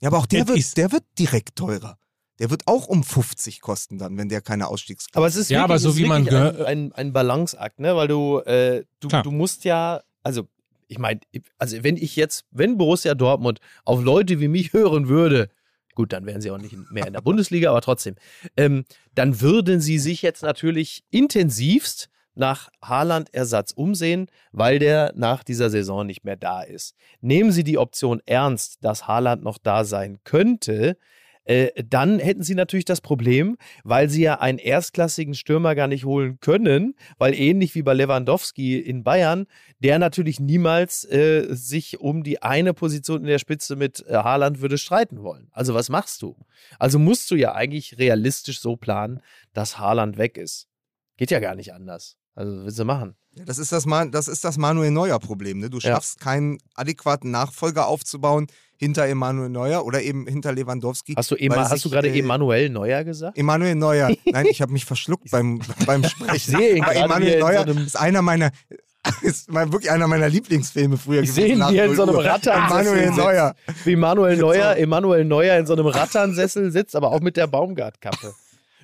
Ja, 0.00 0.08
aber 0.08 0.18
auch 0.18 0.26
der 0.26 0.48
wird, 0.48 0.76
der 0.76 0.92
wird 0.92 1.04
direkt 1.18 1.56
teurer. 1.56 1.98
Der 2.40 2.50
wird 2.50 2.66
auch 2.66 2.88
um 2.88 3.04
50 3.04 3.60
kosten 3.60 3.96
dann, 3.98 4.16
wenn 4.18 4.28
der 4.28 4.40
keine 4.40 4.66
Ausstiegsklausel 4.66 5.18
Aber 5.18 5.28
es 5.28 5.36
ist 5.36 5.50
Ja, 5.50 5.58
wirklich, 5.58 5.64
aber 5.64 5.78
so 5.78 5.88
es 5.90 5.94
ist 5.94 6.02
wie 6.02 6.08
man 6.08 6.28
ein, 6.28 6.62
ein, 6.62 6.92
ein 6.92 7.12
Balanceakt, 7.12 7.78
ne? 7.78 7.94
Weil 7.94 8.08
du, 8.08 8.40
äh, 8.40 8.84
du, 9.00 9.08
Klar. 9.08 9.22
du 9.22 9.30
musst 9.30 9.64
ja, 9.64 10.02
also 10.22 10.48
ich 10.88 10.98
meine, 10.98 11.20
also 11.58 11.82
wenn 11.82 11.96
ich 11.96 12.16
jetzt, 12.16 12.44
wenn 12.50 12.76
Borussia 12.76 13.14
Dortmund 13.14 13.60
auf 13.84 14.02
Leute 14.02 14.40
wie 14.40 14.48
mich 14.48 14.72
hören 14.72 15.08
würde, 15.08 15.48
gut, 15.94 16.12
dann 16.12 16.26
wären 16.26 16.40
sie 16.40 16.50
auch 16.50 16.58
nicht 16.58 16.76
mehr 16.90 17.06
in 17.06 17.12
der 17.12 17.20
Bundesliga, 17.20 17.70
aber 17.70 17.80
trotzdem, 17.80 18.16
ähm, 18.56 18.84
dann 19.14 19.40
würden 19.40 19.80
sie 19.80 19.98
sich 19.98 20.22
jetzt 20.22 20.42
natürlich 20.42 21.04
intensivst 21.10 22.08
nach 22.34 22.70
Haaland-Ersatz 22.82 23.72
umsehen, 23.72 24.26
weil 24.52 24.78
der 24.78 25.12
nach 25.16 25.44
dieser 25.44 25.70
Saison 25.70 26.06
nicht 26.06 26.24
mehr 26.24 26.36
da 26.36 26.62
ist. 26.62 26.94
Nehmen 27.20 27.52
Sie 27.52 27.64
die 27.64 27.78
Option 27.78 28.20
ernst, 28.26 28.84
dass 28.84 29.06
Haaland 29.06 29.42
noch 29.42 29.58
da 29.58 29.84
sein 29.84 30.18
könnte, 30.24 30.96
äh, 31.44 31.70
dann 31.84 32.18
hätten 32.18 32.42
sie 32.42 32.54
natürlich 32.54 32.86
das 32.86 33.00
Problem, 33.00 33.56
weil 33.84 34.08
sie 34.08 34.22
ja 34.22 34.40
einen 34.40 34.58
erstklassigen 34.58 35.34
Stürmer 35.34 35.74
gar 35.74 35.88
nicht 35.88 36.04
holen 36.04 36.38
können, 36.40 36.94
weil 37.18 37.34
ähnlich 37.34 37.74
wie 37.74 37.82
bei 37.82 37.92
Lewandowski 37.92 38.78
in 38.78 39.04
Bayern, 39.04 39.46
der 39.78 39.98
natürlich 39.98 40.40
niemals 40.40 41.04
äh, 41.04 41.46
sich 41.50 42.00
um 42.00 42.22
die 42.22 42.42
eine 42.42 42.72
Position 42.72 43.20
in 43.20 43.26
der 43.26 43.38
Spitze 43.38 43.76
mit 43.76 44.04
äh, 44.06 44.14
Haaland 44.14 44.60
würde 44.60 44.78
streiten 44.78 45.22
wollen. 45.22 45.48
Also 45.52 45.74
was 45.74 45.90
machst 45.90 46.22
du? 46.22 46.36
Also 46.78 46.98
musst 46.98 47.30
du 47.30 47.34
ja 47.34 47.54
eigentlich 47.54 47.98
realistisch 47.98 48.60
so 48.60 48.76
planen, 48.76 49.20
dass 49.52 49.78
Haaland 49.78 50.16
weg 50.16 50.38
ist. 50.38 50.68
Geht 51.18 51.30
ja 51.30 51.40
gar 51.40 51.54
nicht 51.54 51.74
anders. 51.74 52.16
Also 52.34 52.64
willst 52.64 52.78
du 52.78 52.84
machen? 52.84 53.14
Ja, 53.36 53.44
das 53.44 53.58
ist 53.58 53.72
das, 53.72 53.86
Ma- 53.86 54.04
das 54.06 54.28
ist 54.28 54.44
das 54.44 54.58
Manuel 54.58 54.90
Neuer-Problem. 54.90 55.58
Ne? 55.58 55.70
Du 55.70 55.78
Ja. 55.78 55.92
schaffst 55.94 56.20
keinen 56.20 56.58
adäquaten 56.74 57.30
Nachfolger 57.30 57.86
aufzubauen 57.86 58.46
hinter 58.76 59.06
Emanuel 59.06 59.50
Neuer 59.50 59.84
oder 59.84 60.02
eben 60.02 60.26
hinter 60.26 60.52
Lewandowski. 60.52 61.14
Hast 61.14 61.30
du, 61.30 61.36
Ema, 61.36 61.68
hast 61.70 61.84
du 61.84 61.90
gerade 61.90 62.08
äh, 62.08 62.18
Emanuel 62.18 62.70
Neuer 62.70 63.04
gesagt? 63.04 63.38
Emanuel 63.38 63.74
Neuer. 63.76 64.10
Nein, 64.24 64.46
ich 64.46 64.60
habe 64.62 64.72
mich 64.72 64.84
verschluckt 64.84 65.30
beim, 65.30 65.60
beim 65.86 66.04
Sprechen. 66.04 66.34
Ich 66.36 66.46
sehe 66.46 66.76
ihn 66.76 66.82
Aber 66.84 66.94
Emanuel 66.94 67.32
so 67.40 67.46
Neuer 67.46 67.60
einem- 67.62 67.78
ist 67.86 67.96
einer 67.98 68.22
meiner, 68.22 68.50
ist 69.22 69.50
mal 69.50 69.70
wirklich 69.72 69.90
einer 69.92 70.08
meiner 70.08 70.28
Lieblingsfilme 70.28 70.96
früher 70.96 71.22
Ich 71.22 71.28
gewesen. 71.30 71.34
sehe 71.34 71.52
ihn 71.52 71.58
nach 71.58 71.70
hier 71.70 71.84
in 71.84 71.94
0 71.94 71.96
so 71.96 72.02
einem. 72.02 72.16
Rattansessel 72.16 72.80
Emanuel 72.80 73.04
sitzen. 73.06 73.16
Neuer. 73.16 73.54
Wie 73.84 73.96
Manuel 73.96 74.36
Neuer, 74.38 74.76
Emanuel 74.76 75.24
Neuer 75.24 75.58
in 75.58 75.66
so 75.66 75.72
einem 75.74 75.86
Ratternsessel 75.86 76.70
sitzt, 76.72 76.96
aber 76.96 77.12
auch 77.12 77.20
mit 77.20 77.36
der 77.36 77.46
Baumgartkappe. 77.46 78.34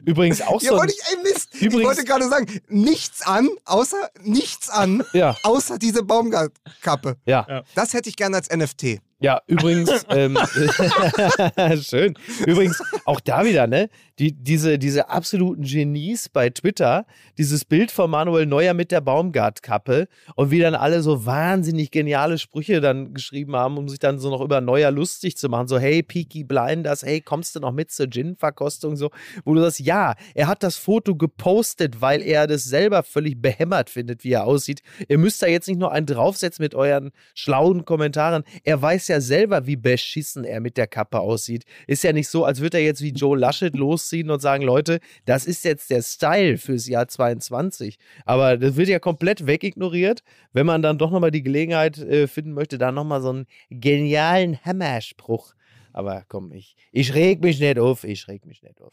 Übrigens 0.04 0.40
auch 0.42 0.60
Ja, 0.62 0.70
so. 0.70 0.76
wollte 0.78 0.94
Ein, 1.08 1.16
ich, 1.18 1.24
ey 1.26 1.32
Mist. 1.32 1.48
ich 1.54 1.62
Übrigens- 1.62 1.84
wollte 1.86 2.04
gerade 2.04 2.28
sagen, 2.28 2.60
nichts 2.68 3.22
an, 3.22 3.48
außer 3.64 4.10
nichts 4.22 4.68
an, 4.70 5.02
ja, 5.12 5.36
außer 5.42 5.78
diese 5.78 6.02
Baumgartkappe. 6.02 7.16
ja, 7.26 7.46
Ja. 7.48 7.62
Das 7.74 7.92
hätte 7.94 8.08
ich 8.08 8.16
gerne 8.16 8.36
als 8.36 8.48
NFT. 8.50 9.00
Ja, 9.22 9.42
übrigens, 9.46 10.06
ähm, 10.10 10.36
schön. 11.82 12.14
Übrigens, 12.46 12.82
auch 13.04 13.20
da 13.20 13.44
wieder, 13.44 13.66
ne? 13.66 13.90
Die, 14.18 14.32
diese, 14.32 14.78
diese 14.78 15.08
absoluten 15.08 15.62
Genies 15.62 16.28
bei 16.28 16.50
Twitter, 16.50 17.06
dieses 17.38 17.64
Bild 17.64 17.90
von 17.90 18.10
Manuel 18.10 18.46
Neuer 18.46 18.74
mit 18.74 18.92
der 18.92 19.00
Baumgartkappe 19.00 20.08
und 20.36 20.50
wie 20.50 20.58
dann 20.58 20.74
alle 20.74 21.02
so 21.02 21.24
wahnsinnig 21.24 21.90
geniale 21.90 22.38
Sprüche 22.38 22.80
dann 22.80 23.14
geschrieben 23.14 23.56
haben, 23.56 23.78
um 23.78 23.88
sich 23.88 23.98
dann 23.98 24.18
so 24.18 24.30
noch 24.30 24.42
über 24.42 24.60
Neuer 24.60 24.90
lustig 24.90 25.36
zu 25.36 25.48
machen. 25.48 25.68
So, 25.68 25.78
hey, 25.78 26.02
Peaky 26.02 26.44
Blinders, 26.44 27.02
hey, 27.02 27.20
kommst 27.20 27.56
du 27.56 27.60
noch 27.60 27.72
mit 27.72 27.90
zur 27.90 28.08
Gin-Verkostung? 28.08 28.96
So, 28.96 29.10
wo 29.44 29.54
du 29.54 29.60
sagst, 29.60 29.80
ja, 29.80 30.14
er 30.34 30.48
hat 30.48 30.62
das 30.62 30.76
Foto 30.76 31.14
gepostet, 31.14 32.00
weil 32.00 32.22
er 32.22 32.46
das 32.46 32.64
selber 32.64 33.02
völlig 33.02 33.40
behämmert 33.40 33.90
findet, 33.90 34.24
wie 34.24 34.32
er 34.32 34.44
aussieht. 34.44 34.80
Ihr 35.08 35.18
müsst 35.18 35.42
da 35.42 35.46
jetzt 35.46 35.68
nicht 35.68 35.80
nur 35.80 35.92
einen 35.92 36.06
draufsetzen 36.06 36.62
mit 36.62 36.74
euren 36.74 37.10
schlauen 37.34 37.84
Kommentaren. 37.84 38.44
Er 38.64 38.80
weiß 38.80 39.09
ja 39.10 39.20
selber, 39.20 39.66
wie 39.66 39.76
beschissen 39.76 40.44
er 40.44 40.60
mit 40.60 40.76
der 40.76 40.86
Kappe 40.86 41.20
aussieht. 41.20 41.64
Ist 41.86 42.02
ja 42.02 42.12
nicht 42.12 42.28
so, 42.28 42.44
als 42.44 42.60
würde 42.60 42.78
er 42.78 42.84
jetzt 42.84 43.02
wie 43.02 43.10
Joe 43.10 43.38
Laschet 43.38 43.74
losziehen 43.76 44.30
und 44.30 44.40
sagen, 44.40 44.64
Leute, 44.64 45.00
das 45.26 45.46
ist 45.46 45.64
jetzt 45.64 45.90
der 45.90 46.02
Style 46.02 46.56
fürs 46.56 46.86
Jahr 46.86 47.08
22. 47.08 47.98
Aber 48.24 48.56
das 48.56 48.76
wird 48.76 48.88
ja 48.88 48.98
komplett 48.98 49.46
wegignoriert, 49.46 50.22
wenn 50.52 50.66
man 50.66 50.82
dann 50.82 50.98
doch 50.98 51.10
nochmal 51.10 51.30
die 51.30 51.42
Gelegenheit 51.42 51.98
äh, 51.98 52.26
finden 52.26 52.52
möchte, 52.52 52.78
da 52.78 52.92
nochmal 52.92 53.20
so 53.20 53.30
einen 53.30 53.46
genialen 53.68 54.58
Hammerspruch. 54.64 55.54
Aber 55.92 56.24
komm, 56.28 56.52
ich, 56.52 56.76
ich 56.92 57.14
reg 57.14 57.42
mich 57.42 57.60
nicht 57.60 57.78
auf, 57.78 58.04
ich 58.04 58.28
reg 58.28 58.46
mich 58.46 58.62
nicht 58.62 58.80
auf. 58.80 58.92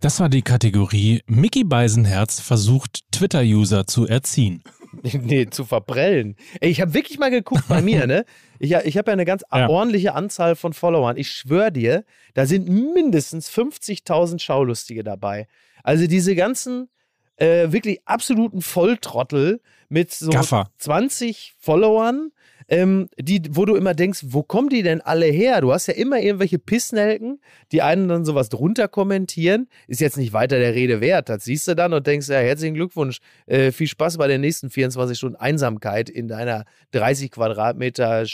Das 0.00 0.20
war 0.20 0.28
die 0.28 0.42
Kategorie 0.42 1.22
Mickey 1.26 1.64
Beisenherz 1.64 2.40
versucht, 2.40 3.00
Twitter-User 3.12 3.86
zu 3.86 4.06
erziehen. 4.06 4.62
Nee, 5.02 5.46
zu 5.50 5.64
verprellen. 5.64 6.36
Ey, 6.60 6.70
ich 6.70 6.80
habe 6.80 6.94
wirklich 6.94 7.18
mal 7.18 7.30
geguckt 7.30 7.64
bei 7.68 7.82
mir, 7.82 8.06
ne? 8.06 8.24
Ich, 8.60 8.72
ich 8.72 8.98
habe 8.98 9.10
ja 9.10 9.12
eine 9.12 9.24
ganz 9.24 9.44
Ja. 9.54 9.68
ordentliche 9.68 10.14
Anzahl 10.16 10.56
von 10.56 10.72
Followern. 10.72 11.16
Ich 11.16 11.30
schwöre 11.30 11.70
dir, 11.70 12.04
da 12.34 12.44
sind 12.44 12.68
mindestens 12.68 13.48
50.000 13.50 14.40
Schaulustige 14.40 15.04
dabei. 15.04 15.46
Also 15.84 16.08
diese 16.08 16.34
ganzen 16.34 16.88
äh, 17.36 17.70
wirklich 17.70 18.00
absoluten 18.04 18.60
Volltrottel 18.60 19.60
mit 19.88 20.12
so 20.12 20.30
Gaffer. 20.30 20.70
20 20.78 21.54
Followern, 21.60 22.32
ähm, 22.68 23.08
die, 23.18 23.42
wo 23.50 23.64
du 23.64 23.74
immer 23.74 23.94
denkst, 23.94 24.20
wo 24.26 24.42
kommen 24.42 24.68
die 24.68 24.82
denn 24.82 25.00
alle 25.00 25.26
her? 25.26 25.60
Du 25.60 25.72
hast 25.72 25.86
ja 25.86 25.94
immer 25.94 26.20
irgendwelche 26.20 26.58
Pissnelken, 26.58 27.40
die 27.72 27.82
einen 27.82 28.08
dann 28.08 28.24
sowas 28.24 28.50
drunter 28.50 28.88
kommentieren. 28.88 29.68
Ist 29.86 30.00
jetzt 30.00 30.18
nicht 30.18 30.32
weiter 30.32 30.58
der 30.58 30.74
Rede 30.74 31.00
wert. 31.00 31.28
Das 31.28 31.44
siehst 31.44 31.66
du 31.66 31.74
dann 31.74 31.92
und 31.94 32.06
denkst, 32.06 32.28
ja, 32.28 32.38
herzlichen 32.38 32.74
Glückwunsch. 32.74 33.18
Äh, 33.46 33.72
viel 33.72 33.88
Spaß 33.88 34.18
bei 34.18 34.28
den 34.28 34.42
nächsten 34.42 34.70
24 34.70 35.16
Stunden 35.16 35.36
Einsamkeit 35.36 36.10
in 36.10 36.28
deiner 36.28 36.64
30 36.92 37.30
Quadratmeter 37.30 38.26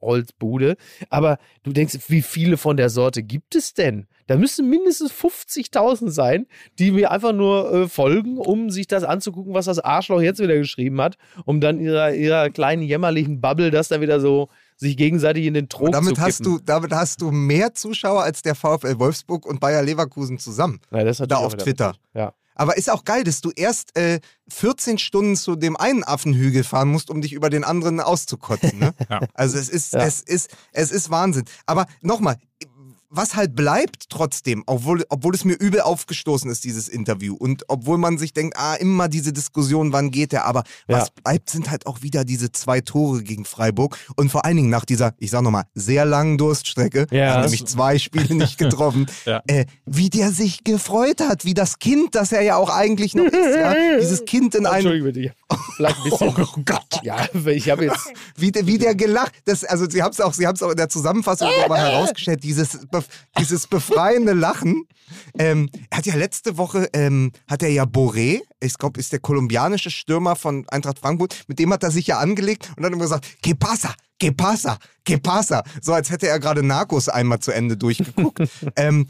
Spanholzbude. 0.00 0.76
Aber 1.08 1.38
du 1.62 1.72
denkst, 1.72 1.98
wie 2.08 2.22
viele 2.22 2.56
von 2.56 2.76
der 2.76 2.90
Sorte 2.90 3.22
gibt 3.22 3.54
es 3.54 3.74
denn? 3.74 4.06
Da 4.26 4.36
müssen 4.36 4.68
mindestens 4.68 5.12
50.000 5.12 6.10
sein, 6.10 6.46
die 6.78 6.92
mir 6.92 7.10
einfach 7.10 7.32
nur 7.32 7.72
äh, 7.72 7.88
folgen, 7.88 8.38
um 8.38 8.70
sich 8.70 8.86
das 8.86 9.02
anzugucken, 9.02 9.54
was 9.54 9.64
das 9.64 9.80
Arschloch 9.80 10.20
jetzt 10.20 10.40
wieder 10.40 10.56
geschrieben 10.56 11.00
hat, 11.00 11.16
um 11.46 11.60
dann 11.60 11.80
ihrer, 11.80 12.14
ihrer 12.14 12.50
kleinen 12.50 12.82
jämmerlichen 12.82 13.40
Bubble 13.40 13.70
das 13.70 13.88
dann 13.88 14.00
wieder 14.00 14.20
so 14.20 14.48
sich 14.76 14.96
gegenseitig 14.96 15.44
in 15.44 15.54
den 15.54 15.68
Trog 15.68 15.88
Und 15.88 15.92
damit 15.92 16.16
zu 16.16 16.22
hast, 16.22 16.38
kippen. 16.38 16.58
du, 16.58 16.64
damit 16.64 16.92
hast 16.92 17.20
du 17.20 17.30
mehr 17.32 17.74
Zuschauer 17.74 18.22
als 18.22 18.42
der 18.42 18.54
VfL 18.54 18.98
Wolfsburg 18.98 19.44
und 19.46 19.60
Bayer 19.60 19.82
Leverkusen 19.82 20.38
zusammen. 20.38 20.80
Ja, 20.90 21.04
da 21.04 21.36
auf 21.36 21.56
Twitter. 21.56 21.96
Ja. 22.14 22.32
Aber 22.54 22.76
ist 22.76 22.90
auch 22.90 23.04
geil, 23.04 23.24
dass 23.24 23.40
du 23.40 23.50
erst 23.54 23.96
äh, 23.96 24.20
14 24.48 24.98
Stunden 24.98 25.36
zu 25.36 25.56
dem 25.56 25.76
einen 25.76 26.04
Affenhügel 26.04 26.64
fahren 26.64 26.88
musst, 26.90 27.08
um 27.10 27.20
dich 27.22 27.32
über 27.32 27.48
den 27.50 27.64
anderen 27.64 28.00
auszukotzen. 28.00 28.78
Ne? 28.78 28.94
Ja. 29.08 29.20
Also 29.34 29.58
es 29.58 29.68
ist, 29.68 29.92
Ja. 29.94 30.00
es 30.04 30.20
ist, 30.20 30.50
es 30.72 30.90
ist 30.90 31.10
Wahnsinn. 31.10 31.44
Aber 31.66 31.86
nochmal, 32.02 32.36
was 33.10 33.34
halt 33.34 33.56
bleibt 33.56 34.04
trotzdem, 34.08 34.62
obwohl, 34.66 35.04
obwohl 35.08 35.34
es 35.34 35.44
mir 35.44 35.54
übel 35.54 35.80
aufgestoßen 35.80 36.50
ist, 36.50 36.62
dieses 36.64 36.88
Interview, 36.88 37.34
und 37.34 37.64
obwohl 37.68 37.98
man 37.98 38.18
sich 38.18 38.32
denkt, 38.32 38.56
ah, 38.56 38.74
immer 38.76 39.08
diese 39.08 39.32
Diskussion, 39.32 39.92
wann 39.92 40.10
geht 40.12 40.32
der, 40.32 40.44
aber 40.46 40.62
Ja. 40.88 40.98
was 41.00 41.10
bleibt, 41.10 41.50
sind 41.50 41.70
halt 41.70 41.86
auch 41.86 42.02
wieder 42.02 42.24
diese 42.24 42.52
zwei 42.52 42.80
Tore 42.80 43.22
gegen 43.22 43.44
Freiburg 43.44 43.98
und 44.16 44.30
vor 44.30 44.44
allen 44.44 44.56
Dingen 44.56 44.70
nach 44.70 44.84
dieser, 44.84 45.12
ich 45.18 45.30
sag 45.30 45.42
nochmal, 45.42 45.64
sehr 45.74 46.04
langen 46.04 46.38
Durststrecke, 46.38 47.06
Ja. 47.10 47.18
er 47.36 47.40
nämlich 47.42 47.66
zwei 47.66 47.98
Spiele 47.98 48.34
nicht 48.34 48.58
getroffen, 48.58 49.06
Ja. 49.26 49.42
äh, 49.48 49.66
wie 49.86 50.08
der 50.08 50.30
sich 50.30 50.62
gefreut 50.64 51.20
hat, 51.20 51.44
wie 51.44 51.54
das 51.54 51.78
Kind, 51.80 52.14
das 52.14 52.30
er 52.32 52.42
ja 52.42 52.56
auch 52.56 52.70
eigentlich 52.70 53.14
noch 53.14 53.24
ist, 53.24 53.56
ja, 53.56 53.74
dieses 53.98 54.24
Kind 54.24 54.54
in 54.54 54.66
einem, 54.66 54.86
Entschuldigung 54.86 55.12
bitte. 55.12 55.34
Vielleicht 55.76 55.96
ein 55.98 56.04
bisschen. 56.04 56.30
Oh 56.40 56.62
Gott. 56.64 57.00
Ja, 57.02 57.26
ich 57.46 57.70
habe 57.70 57.86
jetzt. 57.86 58.12
wie, 58.36 58.52
der- 58.52 58.66
wie 58.66 58.78
der 58.78 58.94
gelacht, 58.94 59.32
das, 59.46 59.64
also 59.64 59.88
sie 59.90 60.02
haben 60.02 60.12
es 60.12 60.20
auch, 60.20 60.32
sie 60.32 60.46
haben 60.46 60.54
es 60.54 60.62
auch 60.62 60.70
in 60.70 60.76
der 60.76 60.88
Zusammenfassung 60.88 61.48
nochmal 61.60 61.80
herausgestellt, 61.90 62.42
dieses, 62.44 62.78
bef- 63.00 63.08
dieses 63.38 63.66
befreiende 63.66 64.32
Lachen. 64.32 64.86
Ähm, 65.38 65.68
er 65.90 65.98
hat 65.98 66.06
ja 66.06 66.14
letzte 66.14 66.56
Woche, 66.58 66.88
ähm, 66.92 67.32
hat 67.48 67.62
er 67.62 67.70
ja 67.70 67.84
Boré, 67.84 68.40
ich 68.60 68.74
glaube, 68.78 69.00
ist 69.00 69.12
der 69.12 69.20
kolumbianische 69.20 69.90
Stürmer 69.90 70.36
von 70.36 70.68
Eintracht 70.68 70.98
Frankfurt, 70.98 71.44
mit 71.48 71.58
dem 71.58 71.72
hat 71.72 71.82
er 71.82 71.90
sich 71.90 72.06
ja 72.06 72.18
angelegt 72.18 72.70
und 72.76 72.82
dann 72.82 72.92
immer 72.92 73.02
gesagt, 73.02 73.42
que 73.42 73.54
pasa? 73.54 73.94
que 74.20 74.32
pasa, 74.32 74.78
que 75.02 75.18
pasa. 75.18 75.64
So 75.80 75.94
als 75.94 76.10
hätte 76.10 76.28
er 76.28 76.38
gerade 76.38 76.62
Narcos 76.62 77.08
einmal 77.08 77.40
zu 77.40 77.50
Ende 77.50 77.76
durchgeguckt. 77.76 78.40
ähm, 78.76 79.06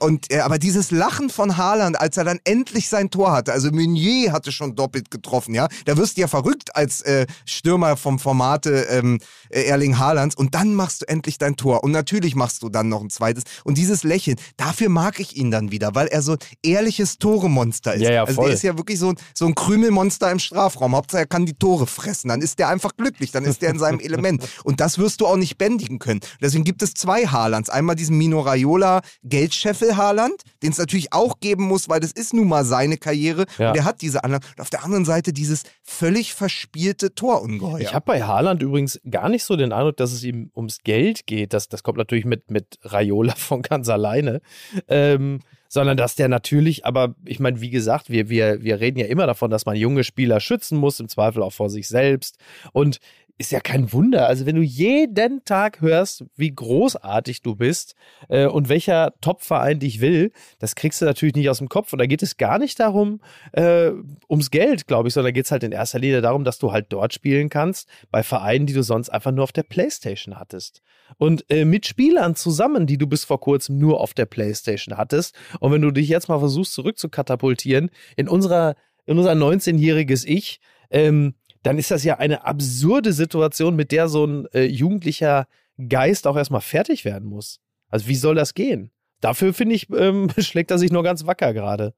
und, 0.00 0.30
äh, 0.30 0.38
aber 0.38 0.58
dieses 0.60 0.92
Lachen 0.92 1.28
von 1.28 1.56
Haaland, 1.56 2.00
als 2.00 2.16
er 2.16 2.22
dann 2.22 2.38
endlich 2.44 2.88
sein 2.88 3.10
Tor 3.10 3.32
hatte, 3.32 3.52
also 3.52 3.72
Meunier 3.72 4.30
hatte 4.30 4.52
schon 4.52 4.76
doppelt 4.76 5.10
getroffen, 5.10 5.54
ja, 5.54 5.66
da 5.86 5.96
wirst 5.96 6.16
du 6.16 6.20
ja 6.20 6.28
verrückt 6.28 6.76
als 6.76 7.00
äh, 7.02 7.26
Stürmer 7.46 7.96
vom 7.96 8.20
Formate 8.20 8.86
ähm, 8.90 9.18
äh, 9.48 9.62
Erling 9.62 9.98
Haalands 9.98 10.36
und 10.36 10.54
dann 10.54 10.76
machst 10.76 11.02
du 11.02 11.08
endlich 11.08 11.38
dein 11.38 11.56
Tor 11.56 11.82
und 11.82 11.90
natürlich 11.90 12.36
machst 12.36 12.62
du 12.62 12.68
dann 12.68 12.88
noch 12.88 13.02
ein 13.02 13.10
zweites 13.10 13.42
und 13.64 13.76
dieses 13.76 14.04
Lächeln, 14.04 14.36
dafür 14.56 14.88
mag 14.88 15.18
ich 15.18 15.36
ihn 15.36 15.41
dann 15.50 15.70
wieder, 15.72 15.94
weil 15.94 16.06
er 16.08 16.22
so 16.22 16.32
ein 16.32 16.38
ehrliches 16.62 17.18
Toremonster 17.18 17.94
ist. 17.94 18.02
Ja, 18.02 18.12
ja, 18.12 18.22
also 18.24 18.34
voll. 18.34 18.44
der 18.46 18.54
ist 18.54 18.62
ja 18.62 18.76
wirklich 18.76 18.98
so, 18.98 19.08
ein- 19.10 19.16
so 19.34 19.46
ein 19.46 19.54
Krümelmonster 19.54 20.30
im 20.30 20.38
Strafraum. 20.38 20.94
Hauptsache 20.94 21.22
er 21.22 21.26
kann 21.26 21.46
die 21.46 21.54
Tore 21.54 21.86
fressen, 21.86 22.28
dann 22.28 22.40
ist 22.42 22.58
der 22.58 22.68
einfach 22.68 22.96
glücklich, 22.96 23.30
dann 23.32 23.44
ist 23.44 23.62
der 23.62 23.70
in 23.70 23.78
seinem 23.78 24.00
Element 24.00 24.46
und 24.64 24.80
das 24.80 24.98
wirst 24.98 25.20
du 25.20 25.26
auch 25.26 25.36
nicht 25.36 25.58
bändigen 25.58 25.98
können. 25.98 26.20
Deswegen 26.40 26.64
gibt 26.64 26.82
es 26.82 26.94
zwei 26.94 27.26
Haalands, 27.26 27.70
einmal 27.70 27.96
diesen 27.96 28.16
Mino 28.18 28.40
Raiola 28.40 29.00
Geldscheffel 29.24 29.96
Haaland, 29.96 30.42
den 30.62 30.70
es 30.72 30.78
natürlich 30.78 31.12
auch 31.12 31.40
geben 31.40 31.64
muss, 31.64 31.88
weil 31.88 32.00
das 32.00 32.12
ist 32.12 32.34
nun 32.34 32.48
mal 32.48 32.64
seine 32.64 32.96
Karriere 32.96 33.46
Ja. 33.58 33.70
und 33.70 33.76
er 33.76 33.84
hat 33.84 34.02
diese 34.02 34.24
anderen. 34.24 34.42
Und 34.56 34.60
auf 34.60 34.70
der 34.70 34.84
anderen 34.84 35.04
Seite 35.04 35.32
dieses 35.32 35.62
völlig 35.82 36.34
verspielte 36.34 37.14
Torungeheuer. 37.14 37.80
Ich 37.80 37.94
habe 37.94 38.04
bei 38.06 38.22
Haaland 38.22 38.62
übrigens 38.62 39.00
gar 39.10 39.28
nicht 39.28 39.44
so 39.44 39.56
den 39.56 39.72
Eindruck, 39.72 39.96
dass 39.96 40.12
es 40.12 40.22
ihm 40.24 40.50
ums 40.54 40.78
Geld 40.84 41.26
geht. 41.26 41.52
Das, 41.52 41.68
das 41.68 41.82
kommt 41.82 41.98
natürlich 41.98 42.24
mit, 42.24 42.50
mit 42.50 42.78
Raiola 42.82 43.34
von 43.36 43.62
ganz 43.62 43.88
alleine. 43.88 44.40
Ähm, 44.88 45.31
sondern 45.72 45.96
dass 45.96 46.16
der 46.16 46.28
natürlich, 46.28 46.84
aber 46.84 47.14
ich 47.24 47.40
meine, 47.40 47.62
wie 47.62 47.70
gesagt, 47.70 48.10
wir, 48.10 48.28
wir, 48.28 48.62
wir 48.62 48.78
reden 48.78 48.98
ja 48.98 49.06
immer 49.06 49.26
davon, 49.26 49.50
dass 49.50 49.64
man 49.64 49.74
junge 49.74 50.04
Spieler 50.04 50.38
schützen 50.38 50.76
muss, 50.76 51.00
im 51.00 51.08
Zweifel 51.08 51.42
auch 51.42 51.54
vor 51.54 51.70
sich 51.70 51.88
selbst. 51.88 52.36
Und 52.72 53.00
ist 53.38 53.50
ja 53.50 53.60
kein 53.60 53.92
Wunder. 53.92 54.28
Also 54.28 54.46
wenn 54.46 54.56
du 54.56 54.62
jeden 54.62 55.44
Tag 55.44 55.80
hörst, 55.80 56.24
wie 56.36 56.54
großartig 56.54 57.42
du 57.42 57.56
bist 57.56 57.94
äh, 58.28 58.46
und 58.46 58.68
welcher 58.68 59.14
Top-Verein 59.20 59.80
dich 59.80 60.00
will, 60.00 60.32
das 60.58 60.74
kriegst 60.74 61.00
du 61.00 61.06
natürlich 61.06 61.34
nicht 61.34 61.48
aus 61.48 61.58
dem 61.58 61.68
Kopf. 61.68 61.92
Und 61.92 61.98
da 61.98 62.06
geht 62.06 62.22
es 62.22 62.36
gar 62.36 62.58
nicht 62.58 62.78
darum, 62.78 63.20
äh, 63.52 63.90
ums 64.28 64.50
Geld, 64.50 64.86
glaube 64.86 65.08
ich, 65.08 65.14
sondern 65.14 65.32
da 65.32 65.32
geht 65.32 65.46
es 65.46 65.50
halt 65.50 65.64
in 65.64 65.72
erster 65.72 65.98
Linie 65.98 66.20
darum, 66.20 66.44
dass 66.44 66.58
du 66.58 66.72
halt 66.72 66.86
dort 66.90 67.14
spielen 67.14 67.48
kannst, 67.48 67.88
bei 68.10 68.22
Vereinen, 68.22 68.66
die 68.66 68.74
du 68.74 68.82
sonst 68.82 69.08
einfach 69.08 69.32
nur 69.32 69.44
auf 69.44 69.52
der 69.52 69.64
Playstation 69.64 70.38
hattest. 70.38 70.82
Und 71.18 71.44
äh, 71.50 71.64
mit 71.64 71.86
Spielern 71.86 72.36
zusammen, 72.36 72.86
die 72.86 72.98
du 72.98 73.06
bis 73.06 73.24
vor 73.24 73.40
kurzem 73.40 73.78
nur 73.78 74.00
auf 74.00 74.14
der 74.14 74.26
Playstation 74.26 74.96
hattest. 74.96 75.34
Und 75.58 75.72
wenn 75.72 75.82
du 75.82 75.90
dich 75.90 76.08
jetzt 76.08 76.28
mal 76.28 76.38
versuchst, 76.38 76.74
zurückzukatapultieren 76.74 77.90
in 78.16 78.28
unserer, 78.28 78.76
in 79.06 79.18
unser 79.18 79.32
19-jähriges 79.32 80.24
Ich, 80.26 80.60
ähm, 80.90 81.34
dann 81.62 81.78
ist 81.78 81.90
das 81.90 82.04
ja 82.04 82.18
eine 82.18 82.44
absurde 82.44 83.12
Situation, 83.12 83.76
mit 83.76 83.92
der 83.92 84.08
so 84.08 84.24
ein 84.24 84.46
äh, 84.52 84.64
jugendlicher 84.64 85.46
Geist 85.88 86.26
auch 86.26 86.36
erstmal 86.36 86.60
fertig 86.60 87.04
werden 87.04 87.28
muss. 87.28 87.60
Also 87.88 88.08
wie 88.08 88.16
soll 88.16 88.34
das 88.34 88.54
gehen? 88.54 88.90
Dafür, 89.20 89.54
finde 89.54 89.74
ich, 89.74 89.88
ähm, 89.90 90.28
schlägt 90.38 90.70
er 90.70 90.78
sich 90.78 90.90
nur 90.90 91.02
ganz 91.02 91.26
wacker 91.26 91.52
gerade. 91.52 91.94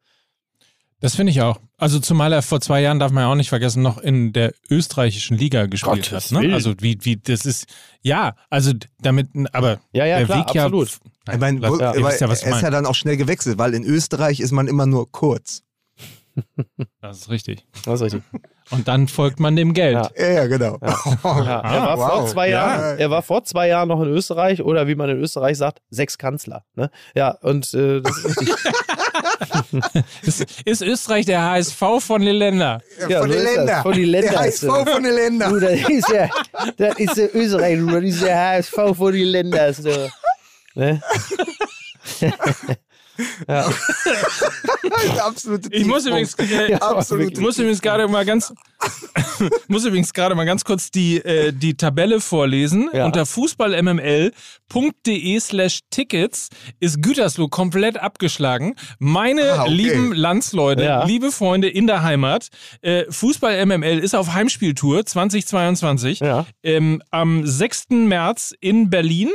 Das 1.01 1.17
finde 1.17 1.33
ich 1.33 1.43
auch. 1.43 1.61
Also 1.77 1.99
zumal 1.99 2.33
er 2.33 2.41
vor 2.41 2.61
zwei 2.61 2.81
Jahren, 2.81 2.99
darf 2.99 3.13
man 3.13 3.25
ja 3.25 3.31
auch 3.31 3.35
nicht 3.35 3.49
vergessen, 3.49 3.83
noch 3.83 3.99
in 3.99 4.33
der 4.33 4.55
österreichischen 4.71 5.37
Liga 5.37 5.67
gespielt 5.67 6.11
Gottes 6.11 6.33
hat. 6.33 6.43
Ne? 6.43 6.55
Also 6.55 6.75
wie, 6.81 6.99
wie, 7.03 7.17
das 7.17 7.45
ist, 7.45 7.67
ja, 8.01 8.37
also 8.49 8.73
damit, 9.01 9.29
aber 9.53 9.81
Ja, 9.93 10.07
ja, 10.07 10.19
der 10.19 10.27
klar, 10.27 10.39
Weg 10.47 10.55
ja, 10.55 10.65
absolut. 10.65 10.89
Ich 11.31 11.39
meine, 11.39 11.61
Nein, 11.61 11.65
aber 11.65 11.73
wisst 11.73 11.81
ja, 11.81 11.95
ich 11.95 12.23
er 12.23 12.33
ist 12.33 12.45
ja 12.45 12.51
meine. 12.51 12.71
dann 12.71 12.87
auch 12.87 12.95
schnell 12.95 13.17
gewechselt, 13.17 13.59
weil 13.59 13.75
in 13.75 13.85
Österreich 13.85 14.41
ist 14.41 14.53
man 14.53 14.69
immer 14.69 14.87
nur 14.87 15.11
kurz. 15.11 15.64
Das 17.01 17.19
ist 17.19 17.31
richtig. 17.31 17.67
Das 17.85 18.01
ist 18.01 18.03
richtig. 18.03 18.23
Und 18.71 18.89
dann 18.89 19.09
folgt 19.09 19.41
man 19.41 19.57
dem 19.57 19.75
Geld. 19.75 19.95
Ja. 19.95 20.11
Ja, 20.17 20.29
ja, 20.33 20.47
genau. 20.47 20.79
Ja, 21.25 21.61
er, 21.61 21.83
war 21.83 21.97
vor 21.97 22.23
wow. 22.23 22.31
zwei 22.31 22.49
Ja. 22.49 22.77
Jahren, 22.77 22.99
er 22.99 23.11
war 23.11 23.23
vor 23.23 23.45
zwei 23.45 23.69
Jahren 23.69 23.89
noch 23.89 24.01
in 24.01 24.09
Österreich 24.09 24.63
oder 24.63 24.89
wie 24.89 24.95
man 24.95 25.11
in 25.11 25.19
Österreich 25.19 25.59
sagt, 25.59 25.81
sechs 25.91 26.17
Kanzler. 26.19 26.65
Ne? 26.75 26.91
Ja, 27.15 27.37
und 27.43 27.73
äh, 27.75 28.01
das 28.01 28.17
ist 28.19 28.41
richtig. 28.41 28.55
Ist, 30.23 30.47
ist 30.65 30.83
Österreich 30.83 31.27
der 31.27 31.43
HSV 31.43 31.83
von 32.01 32.23
den 32.23 32.37
Ländern? 32.37 32.81
Ja, 33.09 33.21
von 33.21 33.31
so 33.31 33.37
den. 33.37 33.45
Ländern. 33.45 33.83
Von 33.83 33.93
den 33.93 34.09
Ländern 34.09 34.33
Der 34.33 34.41
HSV 34.41 34.65
von 34.65 35.03
den 35.03 35.15
Ländern. 35.15 35.53
Du, 35.53 35.61
das 35.61 35.89
ist 35.89 36.09
ja, 36.09 36.29
das 36.77 36.99
ist 36.99 37.17
der 37.17 37.35
Österreich, 37.35 37.79
du, 37.79 37.87
das 37.87 38.05
ist 38.05 38.23
der 38.23 38.39
HSV 38.39 38.97
von 38.97 39.13
den 39.13 39.27
Ländern. 39.27 39.75
So. 39.75 40.09
Ne? 40.75 41.01
ja. 43.49 43.71
Absolute 45.25 45.69
Ich 45.73 45.85
muss 45.85 46.05
übrigens, 46.07 46.35
äh, 46.35 46.75
Absolut. 46.75 47.33
ich 47.33 47.41
muss 47.41 47.59
übrigens 47.59 47.81
gerade 47.81 48.09
mal 48.09 48.25
ganz, 48.25 48.53
muss 49.69 49.85
übrigens 49.85 50.13
gerade 50.13 50.35
mal 50.35 50.45
ganz 50.45 50.65
kurz 50.65 50.91
die, 50.91 51.19
äh, 51.19 51.53
die 51.53 51.77
Tabelle 51.77 52.21
vorlesen. 52.21 52.91
Ja. 52.93 53.07
Unter 53.07 53.27
fußballmml.de 53.27 55.41
slash 55.41 55.81
Tickets 55.91 56.49
ist 56.81 57.03
Gütersloh 57.03 57.49
komplett 57.49 57.99
abgeschlagen. 57.99 58.75
Meine 58.99 59.45
Ah, 59.55 59.63
okay. 59.63 59.73
lieben 59.73 60.13
Landsleute, 60.13 60.85
Ja. 60.85 61.05
liebe 61.05 61.31
Freunde 61.31 61.69
in 61.69 61.87
der 61.87 62.03
Heimat, 62.03 62.49
äh, 62.83 63.05
Fußball 63.11 63.65
MML 63.67 63.99
ist 63.99 64.15
auf 64.15 64.33
Heimspieltour 64.35 65.07
2022. 65.07 66.21
Ja. 66.21 66.47
Ähm, 66.63 67.03
am 67.11 67.47
6. 67.47 68.07
März 68.07 68.55
in 68.61 68.91
Berlin, 68.91 69.31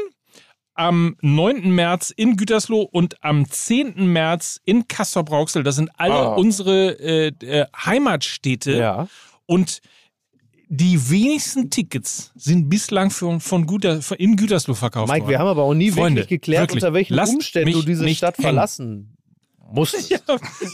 am 0.79 1.17
9. 1.21 1.69
März 1.75 2.09
in 2.15 2.37
Gütersloh 2.37 2.81
und 2.83 3.21
am 3.23 3.49
10. 3.49 4.07
März 4.07 4.61
in 4.63 4.87
Kassel-Brauxel. 4.87 5.63
Das 5.63 5.75
sind 5.75 5.89
alle 5.97 6.13
Ah. 6.13 6.35
unsere 6.35 6.97
äh, 6.99 7.27
äh, 7.41 7.65
Heimatstädte. 7.85 8.71
ja. 8.77 9.07
Und 9.45 9.81
die 10.69 11.09
wenigsten 11.09 11.69
Tickets 11.71 12.31
sind 12.35 12.69
bislang 12.69 13.09
für, 13.09 13.39
von 13.39 13.65
Güter, 13.65 13.99
in 14.19 14.35
Gütersloh 14.37 14.75
verkauft 14.75 15.07
Mike, 15.11 15.21
worden. 15.23 15.31
wir 15.31 15.39
haben 15.39 15.47
aber 15.47 15.63
auch 15.63 15.73
nie 15.73 15.89
Freunde, 15.91 16.21
wirklich 16.21 16.39
geklärt, 16.41 16.61
wirklich, 16.69 16.83
unter 16.83 16.93
welchen 16.93 17.19
Umständen 17.19 17.71
du 17.73 17.81
diese 17.81 18.07
Stadt 18.09 18.37
hängen. 18.37 18.43
verlassen 18.43 19.17
musst. 19.73 19.95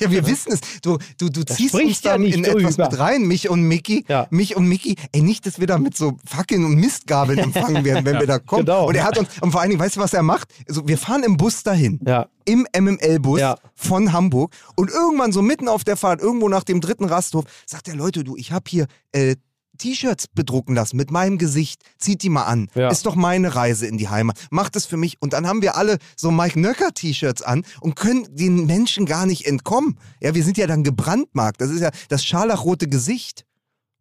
Ja, 0.02 0.12
wir 0.12 0.26
wissen 0.28 0.52
es. 0.54 0.60
Du, 0.82 0.98
du, 1.18 1.30
du 1.30 1.44
ziehst 1.46 1.74
uns 1.74 2.02
ja 2.04 2.12
dann 2.14 2.22
nicht 2.22 2.36
in 2.36 2.44
etwas 2.44 2.76
drüber. 2.76 2.90
mit 2.90 3.00
rein, 3.00 3.24
mich 3.24 3.50
und 3.50 3.62
Mickey. 3.62 4.06
Ja. 4.08 4.28
Mich 4.30 4.56
und 4.56 4.68
Mickey. 4.68 4.96
Ey, 5.12 5.22
nicht, 5.22 5.46
dass 5.46 5.60
wir 5.60 5.68
da 5.68 5.78
mit 5.78 5.96
so 5.96 6.18
Fackeln 6.26 6.66
und 6.66 6.76
Mistgabeln 6.76 7.38
empfangen 7.46 7.84
werden, 7.86 8.06
wenn 8.06 8.20
wir 8.20 8.28
da 8.28 8.40
kommen. 8.40 8.66
Genau. 8.66 8.88
Und 8.88 8.96
er 8.96 9.04
hat 9.06 9.18
uns, 9.18 9.30
und 9.42 9.52
vor 9.52 9.62
allen 9.62 9.70
Dingen, 9.70 9.80
weißt 9.80 9.96
du, 9.96 10.00
was 10.02 10.14
er 10.14 10.24
macht? 10.24 10.50
Also, 10.68 10.88
wir 10.88 10.98
fahren 10.98 11.24
im 11.24 11.38
Bus 11.38 11.64
dahin. 11.64 12.00
Ja. 12.06 12.28
Im 12.46 12.68
MML-Bus 12.78 13.40
Ja. 13.40 13.58
von 13.74 14.12
Hamburg. 14.14 14.54
Und 14.76 14.90
irgendwann 14.92 15.32
so 15.32 15.42
mitten 15.42 15.68
auf 15.68 15.84
der 15.84 15.96
Fahrt, 15.98 16.22
irgendwo 16.22 16.50
nach 16.50 16.64
dem 16.64 16.82
dritten 16.82 17.06
Rasthof, 17.06 17.46
sagt 17.66 17.88
der 17.88 17.96
Leute, 17.96 18.24
du, 18.24 18.36
ich 18.38 18.52
habe 18.52 18.66
hier 18.70 18.88
äh, 19.14 19.36
T-Shirts 19.78 20.28
bedrucken 20.28 20.76
lassen 20.76 20.98
mit 20.98 21.12
meinem 21.12 21.38
Gesicht. 21.38 21.82
Zieht 21.98 22.24
die 22.24 22.30
mal 22.30 22.44
an. 22.44 22.68
Ja. 22.76 22.90
Ist 22.90 23.06
doch 23.06 23.16
meine 23.16 23.56
Reise 23.56 23.88
in 23.88 23.98
die 23.98 24.10
Heimat. 24.10 24.38
Macht 24.50 24.76
es 24.76 24.86
für 24.86 24.98
mich. 24.98 25.22
Und 25.22 25.34
dann 25.34 25.48
haben 25.48 25.62
wir 25.62 25.76
alle 25.76 25.98
so 26.16 26.32
Mike 26.32 26.60
Nöcker 26.60 26.94
T-Shirts 26.94 27.42
an 27.42 27.64
und 27.82 27.96
können 27.96 28.28
den 28.36 28.66
Menschen 28.66 29.06
gar 29.06 29.26
nicht 29.26 29.46
entkommen. 29.46 29.98
Ja, 30.22 30.36
wir 30.36 30.44
sind 30.44 30.58
ja 30.58 30.68
dann 30.68 30.84
gebrandmarkt. 30.84 31.62
Das 31.62 31.70
ist 31.70 31.82
ja 31.82 31.92
das 32.10 32.24
scharlachrote 32.26 32.88
Gesicht. 32.88 33.46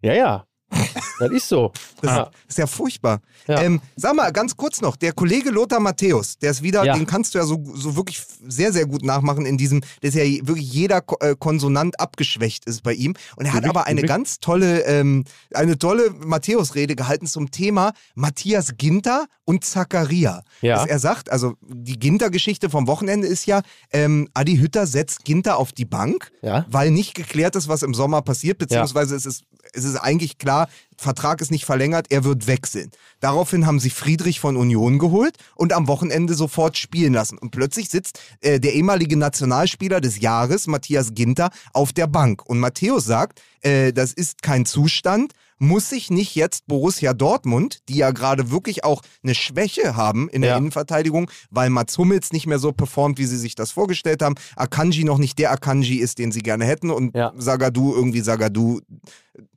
Ja, 0.03 0.15
ja. 0.15 0.47
Das 1.21 1.31
ist 1.31 1.49
so. 1.49 1.73
Das 2.03 2.11
Ja. 2.11 2.31
ist 2.49 2.59
ja 2.59 2.67
furchtbar. 2.67 3.21
Ja. 3.47 3.61
Ähm, 3.63 3.81
sag 3.95 4.17
mal, 4.17 4.33
ganz 4.33 4.57
kurz 4.57 4.81
noch, 4.81 4.97
der 4.97 5.13
Kollege 5.13 5.51
Lothar 5.51 5.79
Matthäus, 5.79 6.39
der 6.39 6.51
ist 6.51 6.63
wieder, 6.63 6.85
Ja. 6.85 6.97
den 6.97 7.07
kannst 7.07 7.35
du 7.35 7.39
ja 7.39 7.45
so, 7.45 7.63
so 7.75 7.95
wirklich 7.95 8.21
sehr, 8.47 8.73
sehr 8.73 8.85
gut 8.87 9.05
nachmachen 9.05 9.47
in 9.47 9.57
diesem, 9.57 9.83
dass 10.03 10.15
ja 10.15 10.25
wirklich 10.25 10.73
jeder 10.73 11.03
äh, 11.21 11.37
Konsonant 11.39 12.01
abgeschwächt 12.01 12.65
ist 12.65 12.83
bei 12.83 12.95
ihm. 12.95 13.15
Und 13.37 13.47
er 13.47 13.53
hat 13.53 13.65
aber 13.65 13.87
eine 13.87 14.03
ganz 14.03 14.41
tolle, 14.41 14.81
ähm, 14.87 15.25
eine 15.55 15.79
tolle 15.79 16.11
Matthäus-Rede 16.11 16.97
gehalten 16.97 17.27
zum 17.27 17.51
Thema 17.53 17.93
Matthias 18.17 18.77
Ginter 18.77 19.27
und 19.45 19.65
Zacharia. 19.65 20.43
Dass 20.79 20.87
er 20.89 20.99
sagt, 20.99 21.31
also 21.31 21.55
die 21.63 21.99
Ginter-Geschichte 21.99 22.71
vom 22.71 22.89
Wochenende 22.89 23.29
ist 23.29 23.47
ja, 23.47 23.63
ähm, 23.93 24.29
Adi 24.35 24.57
Hütter 24.57 24.87
setzt 24.87 25.25
Ginter 25.25 25.59
auf 25.59 25.71
die 25.73 25.85
Bank, 25.85 26.33
weil 26.69 26.91
nicht 26.91 27.15
geklärt 27.15 27.55
ist, 27.55 27.69
was 27.69 27.83
im 27.85 27.95
Sommer 27.95 28.21
passiert, 28.23 28.59
beziehungsweise 28.59 29.15
es, 29.15 29.27
ist, 29.27 29.45
es 29.75 29.85
ist 29.85 29.97
eigentlich 29.97 30.39
klar, 30.39 30.69
Vertrag 30.97 31.41
ist 31.41 31.51
nicht 31.51 31.65
verlängert, 31.65 32.07
er 32.11 32.25
wird 32.25 32.47
wechseln. 32.47 32.91
Daraufhin 33.21 33.67
haben 33.67 33.81
sie 33.81 33.91
Friedrich 33.91 34.41
von 34.41 34.57
Union 34.57 34.99
geholt 34.99 35.37
und 35.57 35.73
am 35.73 35.89
Wochenende 35.89 36.35
sofort 36.35 36.77
spielen 36.77 37.13
lassen. 37.13 37.39
Und 37.39 37.51
plötzlich 37.51 37.89
sitzt 37.89 38.21
äh, 38.41 38.61
der 38.61 38.75
ehemalige 38.75 39.17
Nationalspieler 39.17 40.01
des 40.01 40.21
Jahres, 40.21 40.67
Matthias 40.67 41.15
Ginter, 41.15 41.51
auf 41.73 41.93
der 41.93 42.07
Bank. 42.07 42.45
Und 42.47 42.61
Matthäus 42.61 43.05
sagt, 43.05 43.43
äh, 43.63 43.93
das 43.93 44.13
ist 44.13 44.43
kein 44.43 44.67
Zustand, 44.67 45.33
muss 45.59 45.89
sich 45.91 46.11
nicht 46.11 46.35
jetzt 46.35 46.67
Borussia 46.67 47.13
Dortmund, 47.15 47.79
die 47.89 47.97
ja 47.97 48.11
gerade 48.11 48.51
wirklich 48.51 48.85
auch 48.85 49.03
eine 49.23 49.35
Schwäche 49.35 49.97
haben 49.97 50.29
in 50.29 50.43
der 50.43 50.53
Ja. 50.53 50.57
Innenverteidigung, 50.57 51.31
weil 51.51 51.71
Mats 51.71 51.97
Hummels 51.97 52.33
nicht 52.33 52.47
mehr 52.47 52.59
so 52.59 52.73
performt, 52.73 53.19
wie 53.19 53.25
sie 53.27 53.39
sich 53.39 53.55
das 53.55 53.71
vorgestellt 53.71 54.23
haben, 54.23 54.35
Akanji 54.57 55.05
noch 55.05 55.19
nicht 55.19 55.39
der 55.39 55.53
Akanji 55.53 55.97
ist, 55.97 56.19
den 56.19 56.33
sie 56.33 56.43
gerne 56.43 56.65
hätten 56.65 56.91
und 56.91 57.15
Ja. 57.17 57.33
Sagadu 57.37 57.95
irgendwie 57.95 58.21
Sagadu, 58.21 58.81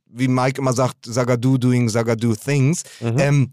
wie 0.06 0.28
Mike 0.28 0.60
immer 0.60 0.72
sagt, 0.72 1.04
Sagadu 1.04 1.58
doing 1.58 1.88
Sagadu 1.88 2.34
things. 2.34 2.82
Mhm. 3.00 3.18
Ähm, 3.18 3.52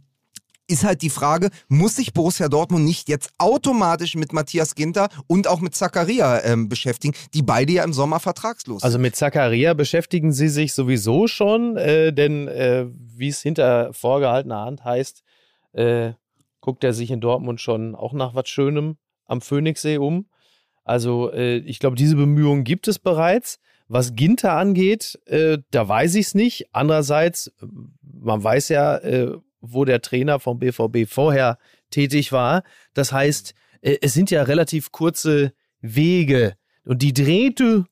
ist 0.67 0.83
halt 0.83 1.01
die 1.01 1.09
Frage, 1.09 1.49
muss 1.67 1.95
sich 1.95 2.13
Borussia 2.13 2.47
Dortmund 2.47 2.85
nicht 2.85 3.09
jetzt 3.09 3.31
automatisch 3.37 4.15
mit 4.15 4.33
Matthias 4.33 4.75
Ginter 4.75 5.09
und 5.27 5.47
auch 5.47 5.59
mit 5.59 5.75
Zakaria 5.75 6.43
ähm, 6.43 6.69
beschäftigen, 6.69 7.13
die 7.33 7.41
beide 7.41 7.73
ja 7.73 7.83
im 7.83 7.93
Sommer 7.93 8.19
vertragslos 8.19 8.83
Also 8.83 8.93
sind? 8.93 9.01
mit 9.01 9.15
Zacharia 9.15 9.73
beschäftigen 9.73 10.31
sie 10.31 10.49
sich 10.49 10.73
sowieso 10.73 11.27
schon, 11.27 11.77
äh, 11.77 12.11
denn 12.13 12.47
äh, 12.47 12.85
wie 12.89 13.27
es 13.29 13.41
hinter 13.41 13.93
vorgehaltener 13.93 14.61
Hand 14.61 14.83
heißt, 14.83 15.23
äh, 15.73 16.13
guckt 16.61 16.83
er 16.83 16.93
sich 16.93 17.11
in 17.11 17.21
Dortmund 17.21 17.61
schon 17.61 17.95
auch 17.95 18.13
nach 18.13 18.33
was 18.33 18.49
Schönem 18.49 18.97
am 19.25 19.41
Phoenixsee 19.41 19.97
um. 19.97 20.27
Also 20.83 21.31
äh, 21.31 21.57
ich 21.57 21.79
glaube, 21.79 21.95
diese 21.95 22.15
Bemühungen 22.15 22.63
gibt 22.63 22.87
es 22.87 22.99
bereits. 22.99 23.59
Was 23.87 24.15
Ginter 24.15 24.53
angeht, 24.53 25.19
äh, 25.25 25.59
da 25.69 25.87
weiß 25.87 26.15
ich 26.15 26.27
es 26.27 26.35
nicht. 26.35 26.69
Andererseits, 26.71 27.51
man 28.01 28.43
weiß 28.43 28.69
ja, 28.69 28.97
äh, 28.97 29.37
wo 29.73 29.85
der 29.85 30.01
Trainer 30.01 30.39
vom 30.39 30.59
BVB 30.59 31.07
vorher 31.07 31.57
tätig 31.89 32.31
war. 32.31 32.63
Das 32.93 33.11
heißt, 33.11 33.53
äh, 33.81 33.97
es 34.01 34.13
sind 34.13 34.31
ja 34.31 34.43
relativ 34.43 34.91
kurze 34.91 35.53
Wege. 35.81 36.55
Und 36.83 37.01
die 37.01 37.13
drehte 37.13 37.85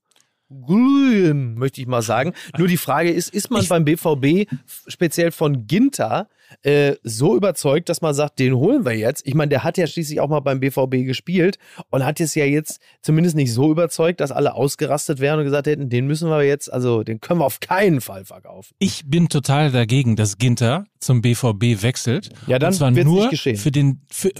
grün, 0.65 1.55
möchte 1.55 1.81
ich 1.81 1.87
mal 1.87 2.01
sagen. 2.01 2.33
Nur 2.57 2.67
die 2.67 2.77
Frage 2.77 3.11
ist, 3.11 3.33
ist 3.33 3.51
man 3.51 3.65
beim 3.67 3.85
BVB 3.85 4.49
speziell 4.87 5.31
von 5.31 5.67
Ginter 5.67 6.27
äh, 6.61 6.95
so 7.03 7.35
überzeugt, 7.35 7.89
dass 7.89 8.01
man 8.01 8.13
sagt, 8.13 8.39
den 8.39 8.55
holen 8.55 8.85
wir 8.85 8.95
jetzt? 8.95 9.25
Ich 9.25 9.33
meine, 9.33 9.49
der 9.49 9.63
hat 9.63 9.77
ja 9.77 9.87
schließlich 9.87 10.19
auch 10.19 10.29
mal 10.29 10.39
beim 10.39 10.59
BVB 10.59 11.05
gespielt 11.05 11.57
und 11.89 12.05
hat 12.05 12.19
es 12.19 12.35
ja 12.35 12.45
jetzt 12.45 12.79
zumindest 13.01 13.35
nicht 13.35 13.53
so 13.53 13.71
überzeugt, 13.71 14.19
dass 14.19 14.31
alle 14.31 14.53
ausgerastet 14.53 15.19
wären 15.19 15.39
und 15.39 15.45
gesagt 15.45 15.67
hätten, 15.67 15.89
den 15.89 16.07
müssen 16.07 16.29
wir 16.29 16.43
jetzt, 16.43 16.71
also 16.71 17.03
den 17.03 17.21
können 17.21 17.39
wir 17.39 17.45
auf 17.45 17.59
keinen 17.59 18.01
Fall 18.01 18.25
verkaufen. 18.25 18.73
Ich 18.79 19.03
bin 19.05 19.29
total 19.29 19.71
dagegen, 19.71 20.15
dass 20.15 20.37
Ginter 20.37 20.85
zum 20.99 21.21
BVB 21.21 21.81
wechselt. 21.81 22.29
Ja, 22.47 22.59
dann 22.59 22.77
wird's 22.79 23.05
nur 23.05 23.21
nicht 23.21 23.29
geschehen. 23.31 23.57
für 23.57 23.71
den 23.71 24.01
für, 24.09 24.31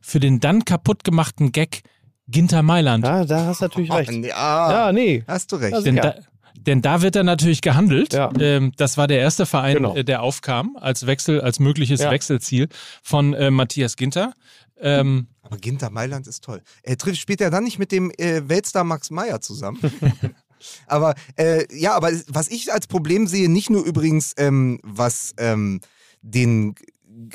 für 0.00 0.20
den 0.20 0.40
dann 0.40 0.64
kaputt 0.64 1.04
gemachten 1.04 1.52
Gag 1.52 1.82
Ginter 2.28 2.62
Mailand. 2.62 3.04
Ja, 3.04 3.24
da 3.24 3.46
hast 3.46 3.60
du 3.60 3.64
natürlich 3.66 3.92
recht. 3.92 4.12
Ja, 4.12 4.86
Ja, 4.86 4.92
nee. 4.92 5.24
hast 5.26 5.52
du 5.52 5.56
recht. 5.56 5.74
Also- 5.74 5.84
Denn, 5.84 5.96
Ja. 5.96 6.02
da, 6.02 6.14
denn 6.56 6.82
da 6.82 7.02
wird 7.02 7.14
er 7.16 7.22
natürlich 7.24 7.60
gehandelt. 7.60 8.12
Ja. 8.12 8.30
Ähm, 8.40 8.72
das 8.76 8.96
war 8.96 9.06
der 9.06 9.18
erste 9.20 9.46
Verein, 9.46 9.76
Genau. 9.76 9.94
äh, 9.94 10.04
der 10.04 10.22
aufkam 10.22 10.76
als 10.80 11.06
Wechsel, 11.06 11.40
als 11.40 11.60
mögliches 11.60 12.00
Ja. 12.00 12.10
Wechselziel 12.10 12.68
von 13.02 13.34
äh, 13.34 13.50
Matthias 13.50 13.96
Ginter. 13.96 14.32
Ähm, 14.78 15.28
Aber 15.42 15.56
Ginter 15.58 15.90
Mailand 15.90 16.26
ist 16.26 16.42
toll. 16.44 16.62
Er 16.82 16.98
trifft, 16.98 17.18
spielt 17.20 17.40
er 17.40 17.50
dann 17.50 17.64
nicht 17.64 17.78
mit 17.78 17.92
dem 17.92 18.10
äh, 18.18 18.42
Weltstar 18.48 18.84
Max 18.84 19.10
Meyer 19.10 19.40
zusammen? 19.40 19.78
aber 20.86 21.14
äh, 21.36 21.64
ja, 21.74 21.94
aber 21.94 22.10
was 22.28 22.48
ich 22.48 22.72
als 22.72 22.86
Problem 22.86 23.26
sehe, 23.26 23.48
nicht 23.48 23.70
nur 23.70 23.84
übrigens, 23.84 24.32
ähm, 24.36 24.80
was 24.82 25.32
ähm, 25.38 25.80
den 26.22 26.74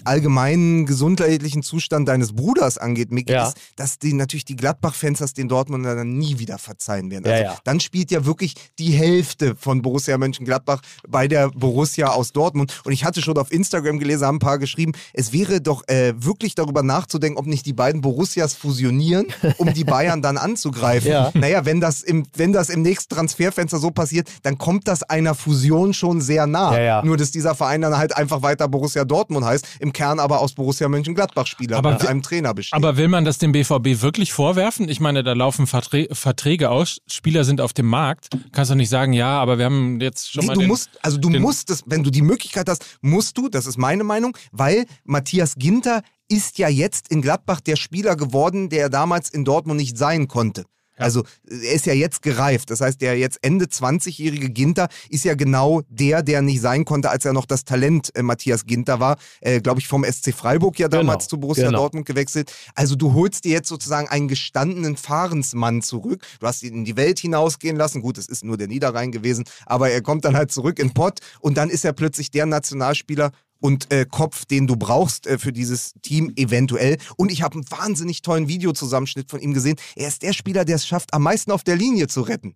allgemeinen 0.04 0.86
gesundheitlichen 0.86 1.64
Zustand 1.64 2.08
deines 2.08 2.34
Bruders 2.34 2.78
angeht, 2.78 3.12
Micky, 3.12 3.34
Ja. 3.34 3.48
ist, 3.48 3.58
dass 3.76 4.00
die 4.00 4.14
natürlich 4.14 4.46
die 4.46 4.56
Gladbach-Fans 4.56 5.20
das 5.20 5.34
den 5.34 5.48
Dortmunder 5.48 5.96
dann 5.96 6.18
nie 6.18 6.40
wieder 6.40 6.58
verzeihen 6.58 7.10
werden. 7.12 7.26
Ja, 7.26 7.32
Also 7.32 7.44
ja. 7.44 7.58
dann 7.64 7.80
spielt 7.80 8.12
ja 8.12 8.26
wirklich 8.26 8.56
die 8.80 8.92
Hälfte 8.92 9.56
von 9.56 9.82
Borussia 9.82 10.18
Mönchengladbach 10.18 10.82
bei 11.08 11.28
der 11.28 11.50
Borussia 11.50 12.10
aus 12.10 12.32
Dortmund. 12.32 12.82
Und 12.86 12.92
ich 12.92 13.04
hatte 13.06 13.22
schon 13.22 13.38
auf 13.38 13.52
Instagram 13.52 14.00
gelesen, 14.00 14.26
haben 14.26 14.36
ein 14.38 14.40
paar 14.40 14.60
geschrieben, 14.60 14.92
es 15.14 15.34
wäre 15.34 15.62
doch 15.62 15.88
äh, 15.88 16.14
wirklich 16.18 16.56
darüber 16.56 16.84
nachzudenken, 16.84 17.38
ob 17.40 17.46
nicht 17.46 17.66
die 17.66 17.74
beiden 17.74 18.02
Borussias 18.02 18.54
fusionieren, 18.54 19.28
um 19.58 19.74
die 19.74 19.84
Bayern 19.84 20.22
dann 20.22 20.38
anzugreifen. 20.38 21.02
Ja. 21.12 21.32
Naja, 21.34 21.66
wenn 21.66 21.82
das, 21.82 22.04
im, 22.04 22.26
wenn 22.38 22.54
das 22.54 22.70
im 22.70 22.84
nächsten 22.84 23.14
Transferfenster 23.14 23.80
so 23.80 23.92
passiert, 23.92 24.30
dann 24.44 24.58
kommt 24.58 24.88
das 24.88 25.04
einer 25.04 25.36
Fusion 25.36 25.94
schon 25.94 26.22
sehr 26.22 26.48
nah. 26.48 26.74
Ja, 26.78 26.82
ja. 26.82 27.04
Nur, 27.04 27.18
dass 27.18 27.32
dieser 27.32 27.54
Verein 27.56 27.82
dann 27.82 27.98
halt 27.98 28.16
einfach 28.16 28.42
weiter 28.44 28.68
Borussia 28.70 29.04
Dortmund 29.04 29.46
heißt, 29.46 29.66
im 29.80 29.94
Kern 29.94 30.20
aber 30.20 30.40
aus 30.40 30.54
Borussia 30.54 30.88
Mönchengladbach 30.90 31.48
Spieler 31.48 31.78
Aber 31.78 31.94
mit 31.94 32.06
einem 32.06 32.22
Trainer 32.22 32.54
besteht. 32.54 32.74
aber 32.76 32.98
will 32.98 33.08
man 33.08 33.26
das 33.26 33.38
dem 33.38 33.52
BVB 33.52 34.02
wirklich 34.02 34.34
vorwerfen? 34.34 34.90
Ich 34.90 35.00
meine, 35.00 35.24
da 35.24 35.34
laufen 35.34 35.68
Verträ 35.68 36.08
Verträge 36.12 36.70
aus, 36.70 37.00
Spieler 37.08 37.44
sind 37.44 37.62
auf 37.62 37.74
dem 37.74 37.88
Markt. 37.88 38.28
Kannst 38.52 38.72
du 38.72 38.76
nicht 38.76 38.90
sagen, 38.90 39.14
ja, 39.14 39.40
aber 39.40 39.58
wir 39.58 39.66
haben 39.66 40.00
jetzt 40.02 40.32
schon 40.32 40.42
Nee, 40.42 40.48
mal. 40.48 40.54
du 40.54 40.60
den, 40.62 40.68
musst, 40.68 40.90
also 41.02 41.18
du 41.18 41.30
musst 41.30 41.70
es, 41.70 41.84
wenn 41.86 42.04
du 42.04 42.10
die 42.12 42.22
Möglichkeit 42.22 42.68
hast, 42.70 42.86
musst 43.02 43.38
du, 43.38 43.50
das 43.50 43.66
ist 43.66 43.78
meine 43.78 44.04
Meinung, 44.04 44.38
weil 44.52 44.86
Matthias 45.04 45.56
Ginter 45.56 46.02
ist 46.28 46.58
ja 46.58 46.70
jetzt 46.70 47.10
in 47.10 47.22
Gladbach 47.22 47.60
der 47.62 47.76
Spieler 47.76 48.16
geworden, 48.16 48.70
der 48.70 48.90
damals 48.90 49.30
in 49.30 49.44
Dortmund 49.46 49.80
nicht 49.80 49.98
sein 49.98 50.28
konnte. 50.28 50.64
Also 51.02 51.24
er 51.50 51.74
ist 51.74 51.86
ja 51.86 51.94
jetzt 51.94 52.22
gereift. 52.22 52.70
Das 52.70 52.82
heißt, 52.82 53.02
der 53.02 53.18
jetzt 53.18 53.40
Ende 53.42 53.66
20-jährige 53.66 54.50
Ginter 54.50 54.88
ist 55.10 55.26
ja 55.26 55.36
genau 55.36 55.82
der, 55.90 56.24
der 56.24 56.42
nicht 56.42 56.62
sein 56.62 56.86
konnte, 56.86 57.10
als 57.10 57.26
er 57.26 57.34
noch 57.34 57.46
das 57.46 57.66
Talent 57.66 58.16
äh, 58.16 58.24
Matthias 58.24 58.66
Ginter 58.66 59.00
war. 59.00 59.18
Äh, 59.42 59.62
Glaube 59.62 59.80
ich, 59.80 59.88
vom 59.88 60.04
SC 60.04 60.34
Freiburg 60.34 60.80
ja 60.80 60.88
damals 60.88 61.26
Genau, 61.26 61.30
zu 61.30 61.40
Borussia 61.40 61.66
genau. 61.68 61.80
Dortmund 61.80 62.06
gewechselt. 62.06 62.54
Also 62.76 62.96
du 62.96 63.14
holst 63.14 63.44
dir 63.46 63.52
jetzt 63.52 63.68
sozusagen 63.68 64.08
einen 64.08 64.28
gestandenen 64.28 64.98
Fahrensmann 64.98 65.82
zurück. 65.82 66.22
Du 66.40 66.48
hast 66.48 66.64
ihn 66.64 66.74
in 66.76 66.86
die 66.86 66.96
Welt 66.98 67.20
hinausgehen 67.20 67.76
lassen. 67.76 68.02
Gut, 68.02 68.18
es 68.18 68.28
ist 68.28 68.44
nur 68.44 68.58
der 68.58 68.68
Niederrhein 68.68 69.12
gewesen, 69.12 69.46
aber 69.66 69.90
er 69.90 70.02
kommt 70.02 70.26
dann 70.26 70.36
halt 70.36 70.52
zurück 70.52 70.80
in 70.80 70.94
Pott 70.94 71.20
und 71.40 71.58
dann 71.58 71.70
ist 71.70 71.86
er 71.86 71.94
plötzlich 71.94 72.32
der 72.32 72.46
Nationalspieler 72.46 73.32
und 73.62 73.92
äh, 73.94 74.06
Kopf, 74.10 74.46
den 74.46 74.68
du 74.68 74.76
brauchst 74.76 75.28
äh, 75.28 75.40
für 75.40 75.54
dieses 75.54 75.94
Team 76.02 76.34
eventuell. 76.36 76.98
Und 77.16 77.32
ich 77.32 77.42
habe 77.42 77.56
einen 77.56 77.72
wahnsinnig 77.72 78.22
tollen 78.22 78.50
Videozusammenschnitt 78.50 79.30
von 79.32 79.40
ihm 79.40 79.54
gesehen. 79.54 79.78
Er 79.96 80.10
ist 80.10 80.24
der 80.24 80.34
Spieler, 80.34 80.66
der 80.66 80.76
es 80.76 80.86
schafft, 80.86 81.14
am 81.14 81.24
meisten 81.24 81.52
auf 81.52 81.64
der 81.64 81.78
Linie 81.78 82.08
zu 82.08 82.22
retten. 82.22 82.56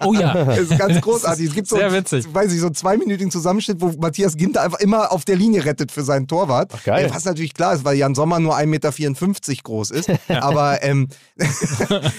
Oh 0.00 0.14
ja. 0.14 0.44
Das 0.56 0.58
ist 0.58 0.78
ganz 0.78 1.00
großartig. 1.00 1.48
Es 1.48 1.54
gibt 1.54 1.68
so, 1.68 1.76
Sehr 1.76 1.86
einen, 1.86 1.96
witzig. 1.96 2.26
weiß 2.32 2.52
ich, 2.52 2.60
so 2.60 2.66
einen 2.66 2.74
zweiminütigen 2.74 3.30
Zusammenschnitt, 3.30 3.80
wo 3.80 3.92
Matthias 3.98 4.36
Ginter 4.36 4.62
einfach 4.62 4.78
immer 4.80 5.12
auf 5.12 5.24
der 5.24 5.36
Linie 5.36 5.64
rettet 5.64 5.92
für 5.92 6.02
seinen 6.02 6.26
Torwart. 6.26 6.72
Ach, 6.74 6.84
geil. 6.84 7.10
Was 7.12 7.24
natürlich 7.24 7.54
klar 7.54 7.74
ist, 7.74 7.84
weil 7.84 7.96
Jan 7.96 8.14
Sommer 8.14 8.38
nur 8.40 8.56
1,54 8.56 8.66
Meter 8.66 9.62
groß 9.62 9.90
ist. 9.90 10.10
aber 10.28 10.82
ähm, 10.82 11.08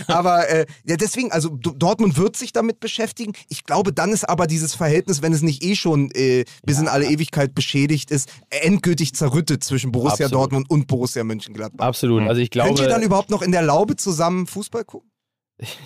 aber 0.07 0.49
äh, 0.49 0.65
ja, 0.85 0.97
deswegen, 0.97 1.31
also 1.31 1.49
Dortmund 1.49 2.17
wird 2.17 2.35
sich 2.35 2.53
damit 2.53 2.79
beschäftigen. 2.79 3.33
Ich 3.49 3.63
glaube, 3.63 3.93
dann 3.93 4.11
ist 4.11 4.27
aber 4.27 4.47
dieses 4.47 4.75
Verhältnis, 4.75 5.21
wenn 5.21 5.33
es 5.33 5.41
nicht 5.41 5.63
eh 5.63 5.75
schon 5.75 6.11
äh, 6.11 6.45
bis 6.65 6.79
in 6.79 6.87
alle 6.87 7.05
Ewigkeit 7.07 7.55
beschädigt 7.55 8.11
ist, 8.11 8.29
endgültig 8.49 9.13
zerrüttet 9.13 9.63
zwischen 9.63 9.91
Borussia 9.91 10.25
Absolut. 10.25 10.33
Dortmund 10.33 10.69
und 10.69 10.87
Borussia 10.87 11.23
Mönchengladbach. 11.23 11.85
Absolut. 11.85 12.23
Also 12.27 12.41
ich 12.41 12.49
glaube, 12.49 12.69
Könnt 12.69 12.79
ihr 12.79 12.87
dann 12.87 13.01
überhaupt 13.01 13.29
noch 13.29 13.41
in 13.41 13.51
der 13.51 13.61
Laube 13.61 13.95
zusammen 13.95 14.47
Fußball 14.47 14.85
gucken? 14.85 15.09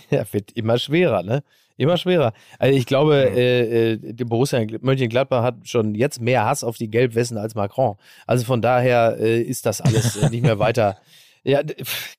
Ja, 0.09 0.25
wird 0.31 0.51
immer 0.51 0.77
schwerer, 0.77 1.23
ne? 1.23 1.43
Immer 1.81 1.97
schwerer. 1.97 2.33
Also 2.59 2.77
ich 2.77 2.85
glaube, 2.85 3.15
äh, 3.35 3.93
äh, 3.93 3.97
die 3.99 4.23
Borussia 4.23 4.63
Mönchengladbach 4.81 5.41
hat 5.41 5.67
schon 5.67 5.95
jetzt 5.95 6.21
mehr 6.21 6.45
Hass 6.45 6.63
auf 6.63 6.77
die 6.77 6.91
Gelbwesten 6.91 7.39
als 7.39 7.55
Macron. 7.55 7.95
Also 8.27 8.45
von 8.45 8.61
daher 8.61 9.17
äh, 9.19 9.41
ist 9.41 9.65
das 9.65 9.81
alles 9.81 10.15
äh, 10.15 10.29
nicht 10.29 10.43
mehr 10.43 10.59
weiter. 10.59 10.97
Ja, 11.43 11.61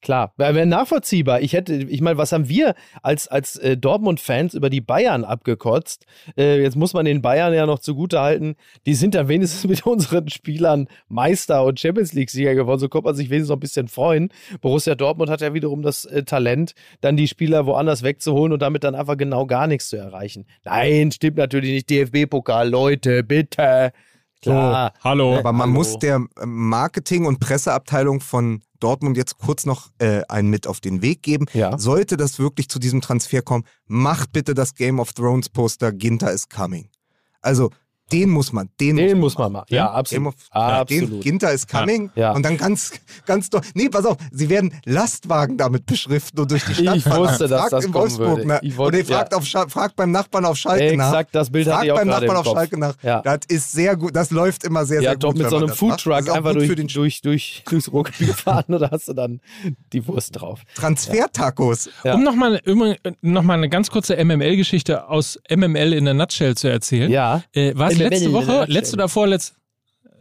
klar, 0.01 0.33
wäre 0.37 0.67
nachvollziehbar. 0.67 1.43
Ich 1.43 1.53
hätte, 1.53 1.75
ich 1.75 2.01
meine, 2.01 2.19
was 2.19 2.33
haben 2.33 2.49
wir 2.49 2.75
als, 3.03 3.29
als 3.29 3.57
äh, 3.57 3.77
Dortmund-Fans 3.77 4.55
über 4.55 4.69
die 4.69 4.81
Bayern 4.81 5.23
abgekotzt? 5.23 6.07
Äh, 6.37 6.61
jetzt 6.61 6.75
muss 6.75 6.93
man 6.93 7.05
den 7.05 7.23
Bayern 7.23 7.55
ja 7.55 7.65
noch 7.65 7.79
zugute 7.79 8.21
halten, 8.21 8.57
die 8.85 8.95
sind 8.95 9.15
dann 9.15 9.29
wenigstens 9.29 9.65
mit 9.69 9.87
unseren 9.87 10.29
Spielern 10.29 10.89
Meister 11.09 11.65
und 11.65 11.79
Champions 11.79 12.13
League-Sieger 12.15 12.57
geworden. 12.57 12.81
So 12.81 12.89
kommt 12.89 13.05
man 13.05 13.15
sich 13.15 13.31
wenigstens 13.31 13.51
noch 13.51 13.59
ein 13.59 13.61
bisschen 13.61 13.87
freuen. 13.87 14.31
Borussia 14.61 14.97
Dortmund 14.97 15.31
hat 15.31 15.41
ja 15.41 15.55
wiederum 15.55 15.83
das 15.83 16.05
äh, 16.05 16.25
Talent, 16.25 16.75
dann 17.01 17.17
die 17.17 17.29
Spieler 17.29 17.65
woanders 17.65 18.03
wegzuholen 18.03 18.53
und 18.53 18.61
damit 18.61 18.83
dann 18.83 18.97
einfach 18.97 19.17
genau 19.17 19.47
gar 19.47 19.69
nichts 19.69 19.89
zu 19.89 19.97
erreichen. 19.97 20.47
Nein, 20.65 21.13
stimmt 21.13 21.37
natürlich 21.37 21.71
nicht. 21.71 21.91
DFB-Pokal, 21.91 22.69
Leute, 22.69 23.23
bitte. 23.23 23.93
Klar. 24.43 24.93
Hallo. 25.03 25.39
Aber 25.39 25.53
man 25.53 25.71
Hallo. 25.71 25.73
muss 25.73 25.99
der 25.99 26.17
äh, 26.17 26.47
Marketing- 26.47 27.27
und 27.27 27.39
Presseabteilung 27.41 28.21
von 28.21 28.63
Dortmund 28.81 29.17
jetzt 29.17 29.39
kurz 29.39 29.65
noch 29.65 29.91
äh, 29.99 30.23
einen 30.29 30.51
mit 30.51 30.67
auf 30.67 30.81
den 30.81 31.03
Weg 31.03 31.23
geben. 31.23 31.47
Ja. 31.53 31.79
Sollte 31.79 32.17
das 32.17 32.39
wirklich 32.41 32.69
zu 32.69 32.81
diesem 32.81 33.01
Transfer 33.01 33.43
kommen, 33.43 33.65
macht 33.87 34.33
bitte 34.33 34.55
das 34.55 34.75
Game 34.75 34.99
of 34.99 35.13
Thrones 35.13 35.49
Poster 35.49 35.93
Ginter 35.93 36.33
is 36.33 36.49
coming. 36.49 36.89
Also 37.41 37.71
den 38.11 38.29
muss 38.31 38.53
man, 38.53 38.69
den, 38.81 38.97
Den 38.97 39.19
muss 39.19 39.33
muss 39.35 39.39
man 39.39 39.53
machen. 39.53 39.67
Ja, 39.71 39.91
absolut. 39.91 40.35
ja, 40.55 40.85
den, 40.85 41.03
absolut. 41.05 41.23
Ginter 41.25 41.53
is 41.53 41.67
coming 41.67 42.11
Ja. 42.15 42.33
und 42.33 42.43
dann 42.45 42.57
ganz, 42.59 42.93
ganz 43.27 43.49
doch. 43.49 43.63
Nee, 43.75 43.89
pass 43.89 44.05
auf, 44.05 44.17
sie 44.31 44.49
werden 44.51 44.75
Lastwagen 44.85 45.57
damit 45.57 45.87
beschriften 45.87 46.41
und 46.41 46.51
durch 46.51 46.65
die 46.65 46.75
Stadt 46.75 46.97
Ich 46.97 47.05
fahren. 47.05 47.21
wusste, 47.21 47.49
dass 47.49 47.61
fragt 47.61 47.73
das 47.73 47.85
in 47.87 47.93
kommen 47.93 48.03
Wolfsburg 48.05 48.37
würde. 48.39 48.49
nach. 48.49 48.63
Ich 48.63 48.77
wollte- 48.77 48.99
und 48.99 49.09
ihr 49.09 49.15
fragt, 49.15 49.33
ja. 49.33 49.39
auf, 49.39 49.71
fragt 49.73 49.97
beim 49.97 50.11
Nachbarn 50.11 50.45
auf 50.45 50.57
Schalke 50.59 50.95
nach. 50.97 51.09
Exakt, 51.09 51.35
das 51.35 51.49
Bild 51.51 51.67
hatte 51.67 51.75
Fragt 51.77 51.87
ich 51.87 51.93
auch 51.93 51.97
beim 51.97 52.09
Nachbarn 52.09 52.31
im 52.31 52.37
auf 52.37 52.45
Kopf. 52.45 52.55
Schalke 52.57 52.79
nach. 52.79 52.95
Ja. 53.03 53.23
Das 53.23 53.39
ist 53.49 53.73
sehr 53.73 53.97
gut, 53.97 54.15
das 54.15 54.31
läuft 54.31 54.65
immer 54.65 54.85
sehr, 54.85 55.01
Ja, 55.01 55.11
sehr 55.13 55.19
doch 55.19 55.29
gut. 55.31 55.37
mit 55.39 55.45
wenn 55.45 55.51
so 55.51 55.57
man 55.61 55.65
einem. 55.71 55.77
Foodtruck 55.77 56.19
ist 56.21 56.29
einfach 56.31 56.53
durch, 56.53 56.69
für 56.69 56.77
den 56.77 56.89
durch, 56.89 57.23
durch, 57.23 57.63
durchs 57.67 57.91
Ruhrgebiet 57.91 58.35
fahren 58.35 58.75
oder 58.75 58.91
hast 58.91 59.09
du 59.09 59.15
dann 59.15 59.41
die 59.95 60.07
Wurst 60.07 60.39
drauf. 60.39 60.61
Transfer-Tacos. 60.75 61.89
Ja. 62.05 62.15
Um 62.15 62.23
nochmal 62.23 62.61
noch 63.23 63.43
mal 63.43 63.55
eine 63.55 63.69
ganz 63.69 63.91
kurze 63.91 64.23
MML-Geschichte 64.23 65.09
aus 65.09 65.39
MML 65.51 65.93
in 65.93 66.05
der 66.05 66.15
Nutshell 66.15 66.57
zu 66.57 66.69
erzählen. 66.69 67.11
Ja. 67.11 67.43
Äh, 67.55 67.73
MML 67.75 68.02
letzte 68.09 68.33
Woche, 68.33 68.65
letzte 68.69 68.97
oder 68.97 69.09
vorletzte, 69.09 69.55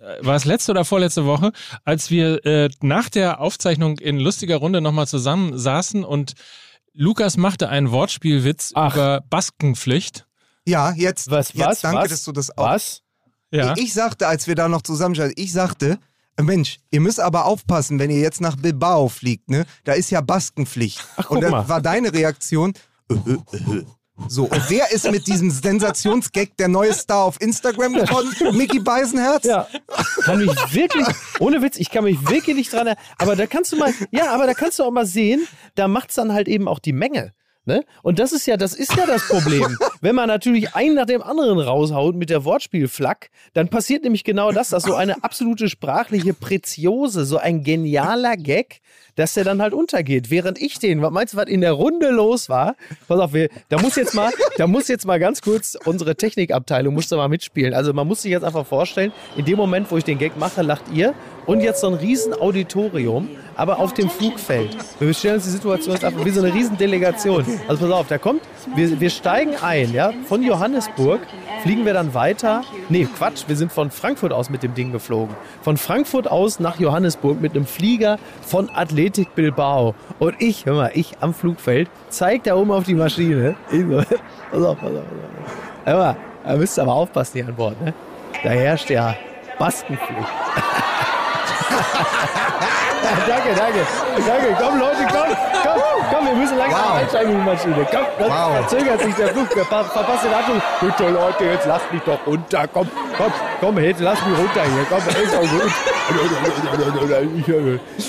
äh, 0.01 0.25
war 0.25 0.35
es 0.35 0.45
letzte 0.45 0.71
oder 0.71 0.85
vorletzte 0.85 1.25
Woche, 1.25 1.51
als 1.83 2.09
wir 2.09 2.45
äh, 2.45 2.69
nach 2.81 3.09
der 3.09 3.39
Aufzeichnung 3.39 3.99
in 3.99 4.19
lustiger 4.19 4.57
Runde 4.57 4.81
nochmal 4.81 5.07
zusammen 5.07 5.57
saßen 5.57 6.03
und 6.03 6.33
Lukas 6.93 7.37
machte 7.37 7.69
einen 7.69 7.91
Wortspielwitz 7.91 8.71
Ach. 8.75 8.93
über 8.93 9.23
Baskenpflicht. 9.29 10.27
Ja, 10.65 10.91
jetzt, 10.93 11.31
Was, 11.31 11.53
jetzt 11.53 11.65
was, 11.65 11.81
danke, 11.81 12.01
was? 12.01 12.09
dass 12.09 12.23
du 12.23 12.31
das 12.31 12.57
auch. 12.57 12.65
Was? 12.65 13.01
Ja. 13.51 13.73
Ich 13.77 13.93
sagte, 13.93 14.27
als 14.27 14.47
wir 14.47 14.55
da 14.55 14.67
noch 14.67 14.81
zusammenstanden, 14.81 15.33
ich 15.37 15.51
sagte, 15.51 15.99
Mensch, 16.39 16.79
ihr 16.89 17.01
müsst 17.01 17.19
aber 17.19 17.45
aufpassen, 17.45 17.99
wenn 17.99 18.09
ihr 18.09 18.19
jetzt 18.19 18.41
nach 18.41 18.55
Bilbao 18.55 19.09
fliegt, 19.09 19.49
ne? 19.49 19.65
Da 19.83 19.93
ist 19.93 20.09
ja 20.09 20.21
Baskenpflicht. 20.21 21.03
Ach, 21.17 21.29
Und 21.29 21.41
dann 21.41 21.51
war 21.51 21.81
deine 21.81 22.13
Reaktion, 22.13 22.73
äh, 23.09 23.13
äh, 23.13 23.77
äh, 23.77 23.85
So, 24.27 24.45
und 24.45 24.69
wer 24.69 24.91
ist 24.91 25.09
mit 25.11 25.27
diesem 25.27 25.49
Sensationsgag 25.49 26.55
der 26.57 26.67
neue 26.67 26.93
Star 26.93 27.23
auf 27.23 27.39
Instagram 27.41 27.93
geworden? 27.93 28.57
Mickey 28.57 28.79
Beisenherz? 28.79 29.45
Ja. 29.45 29.67
Kann 30.23 30.39
mich 30.39 30.73
wirklich, 30.73 31.05
ohne 31.39 31.61
Witz, 31.61 31.77
ich 31.77 31.89
kann 31.89 32.03
mich 32.03 32.17
wirklich 32.29 32.55
nicht 32.55 32.71
dran 32.71 32.87
erinnern. 32.87 33.03
Aber 33.17 33.35
da 33.35 33.47
kannst 33.47 33.71
du 33.71 33.77
mal, 33.77 33.93
ja, 34.11 34.31
aber 34.31 34.45
da 34.47 34.53
kannst 34.53 34.79
du 34.79 34.83
auch 34.83 34.91
mal 34.91 35.05
sehen, 35.05 35.47
da 35.75 35.87
macht 35.87 36.09
es 36.09 36.15
dann 36.15 36.33
halt 36.33 36.47
eben 36.47 36.67
auch 36.67 36.79
die 36.79 36.93
Menge. 36.93 37.33
Ne? 37.65 37.85
Und 38.01 38.17
das 38.17 38.31
ist 38.31 38.47
ja, 38.47 38.57
das 38.57 38.73
ist 38.73 38.95
ja 38.95 39.05
das 39.05 39.27
Problem. 39.27 39.77
Wenn 40.01 40.15
man 40.15 40.27
natürlich 40.27 40.73
einen 40.73 40.95
nach 40.95 41.05
dem 41.05 41.21
anderen 41.21 41.59
raushaut 41.59 42.15
mit 42.15 42.31
der 42.31 42.43
Wortspielflack, 42.43 43.29
dann 43.53 43.67
passiert 43.67 44.03
nämlich 44.03 44.23
genau 44.23 44.51
das, 44.51 44.69
dass 44.69 44.81
so 44.83 44.95
eine 44.95 45.23
absolute 45.23 45.69
sprachliche 45.69 46.33
Preziose, 46.33 47.23
so 47.23 47.37
ein 47.37 47.63
genialer 47.63 48.35
Gag, 48.35 48.81
dass 49.15 49.35
der 49.35 49.43
dann 49.43 49.61
halt 49.61 49.73
untergeht. 49.73 50.31
Während 50.31 50.59
ich 50.59 50.79
den, 50.79 51.03
was 51.03 51.11
meinst 51.11 51.33
du, 51.33 51.37
was 51.37 51.47
in 51.47 51.61
der 51.61 51.73
Runde 51.73 52.09
los 52.09 52.49
war? 52.49 52.75
Pass 53.07 53.19
auf, 53.19 53.33
wir, 53.33 53.49
da 53.69 53.79
muss 53.79 53.95
jetzt 53.95 54.15
mal, 54.15 54.31
da 54.57 54.65
muss 54.65 54.87
jetzt 54.87 55.05
mal 55.05 55.19
ganz 55.19 55.41
kurz 55.41 55.77
unsere 55.85 56.15
Technikabteilung 56.15 56.95
muss 56.95 57.09
da 57.09 57.17
mal 57.17 57.29
mitspielen. 57.29 57.75
Also 57.75 57.93
man 57.93 58.07
muss 58.07 58.23
sich 58.23 58.31
jetzt 58.31 58.43
einfach 58.43 58.65
vorstellen, 58.65 59.11
in 59.37 59.45
dem 59.45 59.57
Moment, 59.57 59.91
wo 59.91 59.97
ich 59.97 60.03
den 60.03 60.17
Gag 60.17 60.35
mache, 60.35 60.63
lacht 60.63 60.85
ihr 60.91 61.13
und 61.45 61.61
jetzt 61.61 61.81
so 61.81 61.87
ein 61.87 61.93
riesen 61.93 62.33
Auditorium, 62.33 63.29
aber 63.55 63.79
auf 63.79 63.93
dem 63.93 64.09
Flugfeld. 64.09 64.75
Wir 64.99 65.13
stellen 65.13 65.35
uns 65.35 65.45
die 65.45 65.51
Situation 65.51 65.93
jetzt 65.93 66.05
einfach 66.05 66.25
wie 66.25 66.31
so 66.31 66.41
eine 66.41 66.53
riesen 66.53 66.77
Delegation. 66.77 67.45
Also 67.67 67.85
pass 67.85 67.93
auf, 67.93 68.07
da 68.07 68.17
kommt, 68.17 68.41
wir, 68.75 68.99
wir 68.99 69.09
steigen 69.09 69.55
ein, 69.61 69.93
ja, 69.93 70.11
von 70.27 70.43
Johannesburg 70.43 71.21
fliegen 71.61 71.85
wir 71.85 71.93
dann 71.93 72.13
weiter. 72.13 72.63
Nee, 72.89 73.07
Quatsch, 73.17 73.43
wir 73.47 73.55
sind 73.55 73.71
von 73.71 73.91
Frankfurt 73.91 74.33
aus 74.33 74.49
mit 74.49 74.63
dem 74.63 74.73
Ding 74.73 74.91
geflogen. 74.91 75.35
Von 75.61 75.77
Frankfurt 75.77 76.29
aus 76.29 76.59
nach 76.59 76.79
Johannesburg 76.79 77.39
mit 77.41 77.55
einem 77.55 77.65
Flieger 77.65 78.17
von 78.41 78.69
Athletic 78.69 79.33
Bilbao. 79.35 79.95
Und 80.19 80.35
ich, 80.39 80.65
hör 80.65 80.75
mal, 80.75 80.91
ich 80.93 81.13
am 81.21 81.33
Flugfeld, 81.33 81.89
zeig 82.09 82.43
da 82.43 82.55
oben 82.55 82.71
auf 82.71 82.85
die 82.85 82.95
Maschine. 82.95 83.55
Ich 83.71 83.81
so, 83.81 83.97
pass 84.51 84.63
auf, 84.63 84.63
pass 84.63 84.63
auf, 84.63 84.79
pass 84.79 84.93
auf. 84.93 85.03
Hör 85.85 85.97
mal, 85.97 86.17
da 86.45 86.57
müsst 86.57 86.77
ihr 86.77 86.83
aber 86.83 86.93
aufpassen 86.93 87.33
hier 87.33 87.47
an 87.47 87.55
Bord, 87.55 87.81
ne? 87.81 87.93
Da 88.43 88.49
herrscht 88.49 88.89
ja 88.89 89.15
Baskenpflicht. 89.59 90.19
danke, 93.27 93.49
danke. 93.55 93.79
Danke. 94.27 94.55
Komm, 94.59 94.79
Leute, 94.79 95.07
komm, 95.11 95.35
komm, 95.63 95.81
komm, 96.13 96.25
wir 96.27 96.35
müssen 96.35 96.57
langsam 96.57 96.79
Wow. 96.81 96.95
einsteigen 97.01 97.31
in 97.31 97.37
die 97.39 97.45
Maschine. 97.45 97.87
Komm, 97.91 98.05
das 98.19 98.29
Wow. 98.29 98.55
verzögert 98.69 99.01
sich 99.01 99.15
der 99.15 99.27
Flug. 99.29 99.47
Ver 99.51 99.65
ver- 99.65 99.85
verpasst 99.85 100.25
den 100.25 100.33
Anflug. 100.33 100.61
Bitte, 100.81 101.09
Leute, 101.09 101.43
jetzt 101.45 101.65
lasst 101.67 101.91
mich 101.91 102.01
doch 102.03 102.19
runter. 102.25 102.67
Komm, 102.71 102.87
komm, 103.17 103.31
komm, 103.59 103.79
jetzt 103.79 104.01
lass 104.01 104.19
mich 104.25 104.37
runter 104.37 104.63
hier. 104.63 104.85
Komm, 104.89 105.23
ist 105.23 105.35
auch 105.35 105.41
gut. 105.41 105.71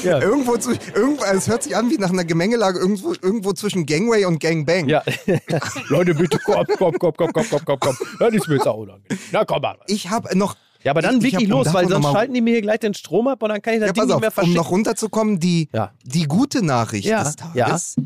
Ja. 0.03 0.19
Irgendwo, 0.21 0.57
zu, 0.57 0.73
irgendwo, 0.95 1.25
es 1.25 1.49
hört 1.49 1.63
sich 1.63 1.77
an 1.77 1.91
wie 1.91 1.99
nach 1.99 2.11
einer 2.11 2.25
Gemengelage 2.25 2.79
irgendwo, 2.79 3.13
irgendwo 3.23 3.53
zwischen 3.53 3.87
Gangway 3.87 4.25
und 4.25 4.41
Gangbang. 4.41 4.89
Ja. 4.89 5.03
Leute, 5.89 6.15
bitte, 6.15 6.39
komm, 6.45 6.65
komm, 6.79 6.99
komm, 6.99 7.13
komm, 7.17 7.33
komm, 7.33 7.45
komm, 7.51 7.61
komm, 7.65 7.79
komm. 7.81 7.97
Das 8.19 8.35
ist 8.35 8.49
mir 8.49 8.57
jetzt 8.57 8.67
auch 8.67 8.77
unangenehm. 8.79 9.19
Na, 9.31 9.45
komm 9.45 9.63
mal. 9.63 9.77
Ich 9.87 10.11
habe 10.11 10.37
noch. 10.37 10.57
Ja, 10.85 10.91
aber 10.93 11.03
dann 11.03 11.19
ich, 11.19 11.25
ich 11.27 11.33
wirklich 11.35 11.53
um 11.53 11.59
los, 11.59 11.73
weil 11.73 11.89
sonst 11.89 12.07
schalten 12.11 12.35
die 12.35 12.41
mir 12.41 12.51
hier 12.55 12.63
gleich 12.63 12.81
den 12.81 12.95
Strom 12.95 13.29
ab 13.29 13.43
und 13.43 13.49
dann 13.51 13.63
kann 13.63 13.75
ich 13.75 13.81
das 13.81 13.89
Ja, 13.89 13.93
Ding 13.93 14.01
pass 14.03 14.07
nicht 14.07 14.15
auf, 14.17 14.21
mehr 14.21 14.29
um 14.31 14.35
verschicken. 14.35 14.57
noch 14.57 14.71
runterzukommen, 14.71 15.39
die, 15.41 15.69
Ja. 15.73 15.93
die 16.05 16.25
gute 16.25 16.65
Nachricht 16.65 17.07
Ja, 17.07 17.23
des 17.23 17.37
Tages. 17.37 17.97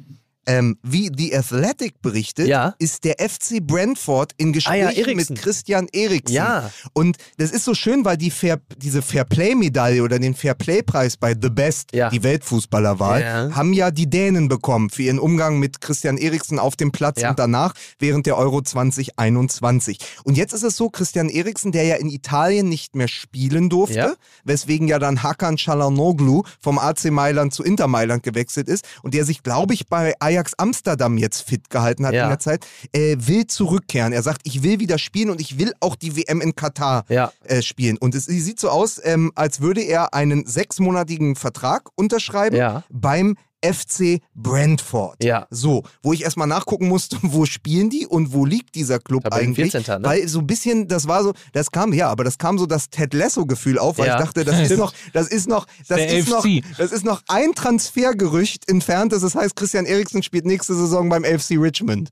Ähm, 0.46 0.78
wie 0.82 1.10
The 1.16 1.36
Athletic 1.36 2.00
berichtet, 2.02 2.46
Ja. 2.48 2.74
ist 2.78 3.04
der 3.04 3.16
FC 3.18 3.60
Brentford 3.60 4.32
in 4.36 4.50
Ah 4.66 4.74
ja, 4.74 4.86
Gesprächen 4.90 5.16
mit 5.16 5.34
Christian 5.42 5.88
Eriksen. 5.92 6.34
Ja. 6.36 6.70
Und 6.92 7.16
das 7.36 7.50
ist 7.50 7.64
so 7.64 7.74
schön, 7.74 8.04
weil 8.04 8.16
die 8.16 8.30
Fair, 8.30 8.60
diese 8.76 9.02
Fairplay-Medaille 9.02 10.02
oder 10.02 10.18
den 10.18 10.34
Fairplay-Preis 10.34 11.16
bei 11.16 11.34
The 11.40 11.50
Best, 11.50 11.92
die 11.92 12.22
Weltfußballerwahl, 12.22 13.54
haben 13.54 13.72
ja 13.72 13.90
die 13.90 14.08
Dänen 14.08 14.48
bekommen 14.48 14.90
für 14.90 15.02
ihren 15.02 15.18
Umgang 15.18 15.58
mit 15.58 15.80
Christian 15.80 16.16
Eriksen 16.16 16.58
auf 16.58 16.76
dem 16.76 16.92
Platz 16.92 17.20
und 17.30 17.38
danach 17.38 17.74
während 17.98 18.26
der 18.26 18.36
Euro 18.36 18.62
2021. 18.62 19.98
Und 20.24 20.36
jetzt 20.36 20.52
ist 20.52 20.62
es 20.62 20.76
so, 20.76 20.90
Christian 20.90 21.28
Eriksen, 21.28 21.72
der 21.72 21.84
ja 21.84 21.96
in 21.96 22.08
Italien 22.08 22.68
nicht 22.68 22.94
mehr 22.94 23.08
spielen 23.08 23.68
durfte, 23.68 24.16
weswegen 24.44 24.88
ja 24.88 24.98
dann 24.98 25.22
Hakan 25.22 25.56
Çalhanoğlu 25.56 26.44
vom 26.60 26.78
AC 26.78 27.10
Mailand 27.10 27.52
zu 27.52 27.62
Inter 27.64 27.88
Mailand 27.88 28.22
gewechselt 28.22 28.68
ist 28.68 28.84
und 29.02 29.14
der 29.14 29.24
sich, 29.24 29.42
glaube 29.42 29.74
ich, 29.74 29.88
bei 29.88 30.14
Ajax 30.20 30.35
Amsterdam 30.58 31.18
jetzt 31.18 31.42
fit 31.42 31.70
gehalten 31.70 32.06
hat 32.06 32.14
Ja. 32.14 32.24
in 32.24 32.28
der 32.30 32.38
Zeit, 32.38 32.66
äh, 32.92 33.16
will 33.18 33.46
zurückkehren. 33.46 34.12
Er 34.12 34.22
sagt, 34.22 34.42
ich 34.44 34.62
will 34.62 34.80
wieder 34.80 34.98
spielen 34.98 35.30
und 35.30 35.40
ich 35.40 35.58
will 35.58 35.72
auch 35.80 35.96
die 35.96 36.16
WM 36.16 36.40
in 36.40 36.54
Katar 36.54 37.04
Ja. 37.08 37.32
äh, 37.44 37.62
spielen. 37.62 37.96
Und 37.98 38.14
es 38.14 38.26
sieht 38.26 38.60
so 38.60 38.68
aus, 38.70 39.00
ähm, 39.02 39.32
als 39.34 39.60
würde 39.60 39.82
er 39.82 40.14
einen 40.14 40.46
sechsmonatigen 40.46 41.36
Vertrag 41.36 41.88
unterschreiben 41.96 42.56
Ja. 42.56 42.84
beim 42.90 43.36
FC 43.64 44.20
Brentford. 44.34 45.22
Ja. 45.24 45.46
So, 45.50 45.82
wo 46.02 46.12
ich 46.12 46.22
erstmal 46.22 46.46
nachgucken 46.46 46.88
musste, 46.88 47.18
wo 47.22 47.44
spielen 47.46 47.90
die 47.90 48.06
und 48.06 48.32
wo 48.32 48.44
liegt 48.44 48.74
dieser 48.74 48.98
Club 48.98 49.24
Tabellen 49.24 49.48
eigentlich? 49.48 49.72
14. 49.72 50.02
Ne? 50.02 50.08
Weil 50.08 50.28
so 50.28 50.38
ein 50.40 50.46
bisschen, 50.46 50.88
das 50.88 51.08
war 51.08 51.22
so, 51.22 51.32
das 51.52 51.70
kam, 51.70 51.92
ja, 51.92 52.08
aber 52.08 52.24
das 52.24 52.38
kam 52.38 52.58
so 52.58 52.66
das 52.66 52.90
Ted 52.90 53.14
Lasso-Gefühl 53.14 53.78
auf, 53.78 53.98
weil 53.98 54.06
Ja. 54.08 54.18
ich 54.18 54.24
dachte, 54.24 54.44
das 54.44 54.58
ist 54.70 54.76
noch, 54.78 54.92
das 55.12 55.28
ist 55.28 55.48
noch, 55.48 55.66
das 55.88 55.98
Der 55.98 56.16
ist 56.18 56.28
noch, 56.28 56.44
FC. 56.44 56.62
das 56.78 56.92
ist 56.92 57.04
noch 57.04 57.22
ein 57.28 57.54
Transfergerücht 57.54 58.68
entfernt, 58.70 59.12
das 59.12 59.34
heißt, 59.34 59.56
Christian 59.56 59.86
Eriksen 59.86 60.22
spielt 60.22 60.46
nächste 60.46 60.74
Saison 60.74 61.08
beim 61.08 61.24
FC 61.24 61.52
Richmond. 61.58 62.10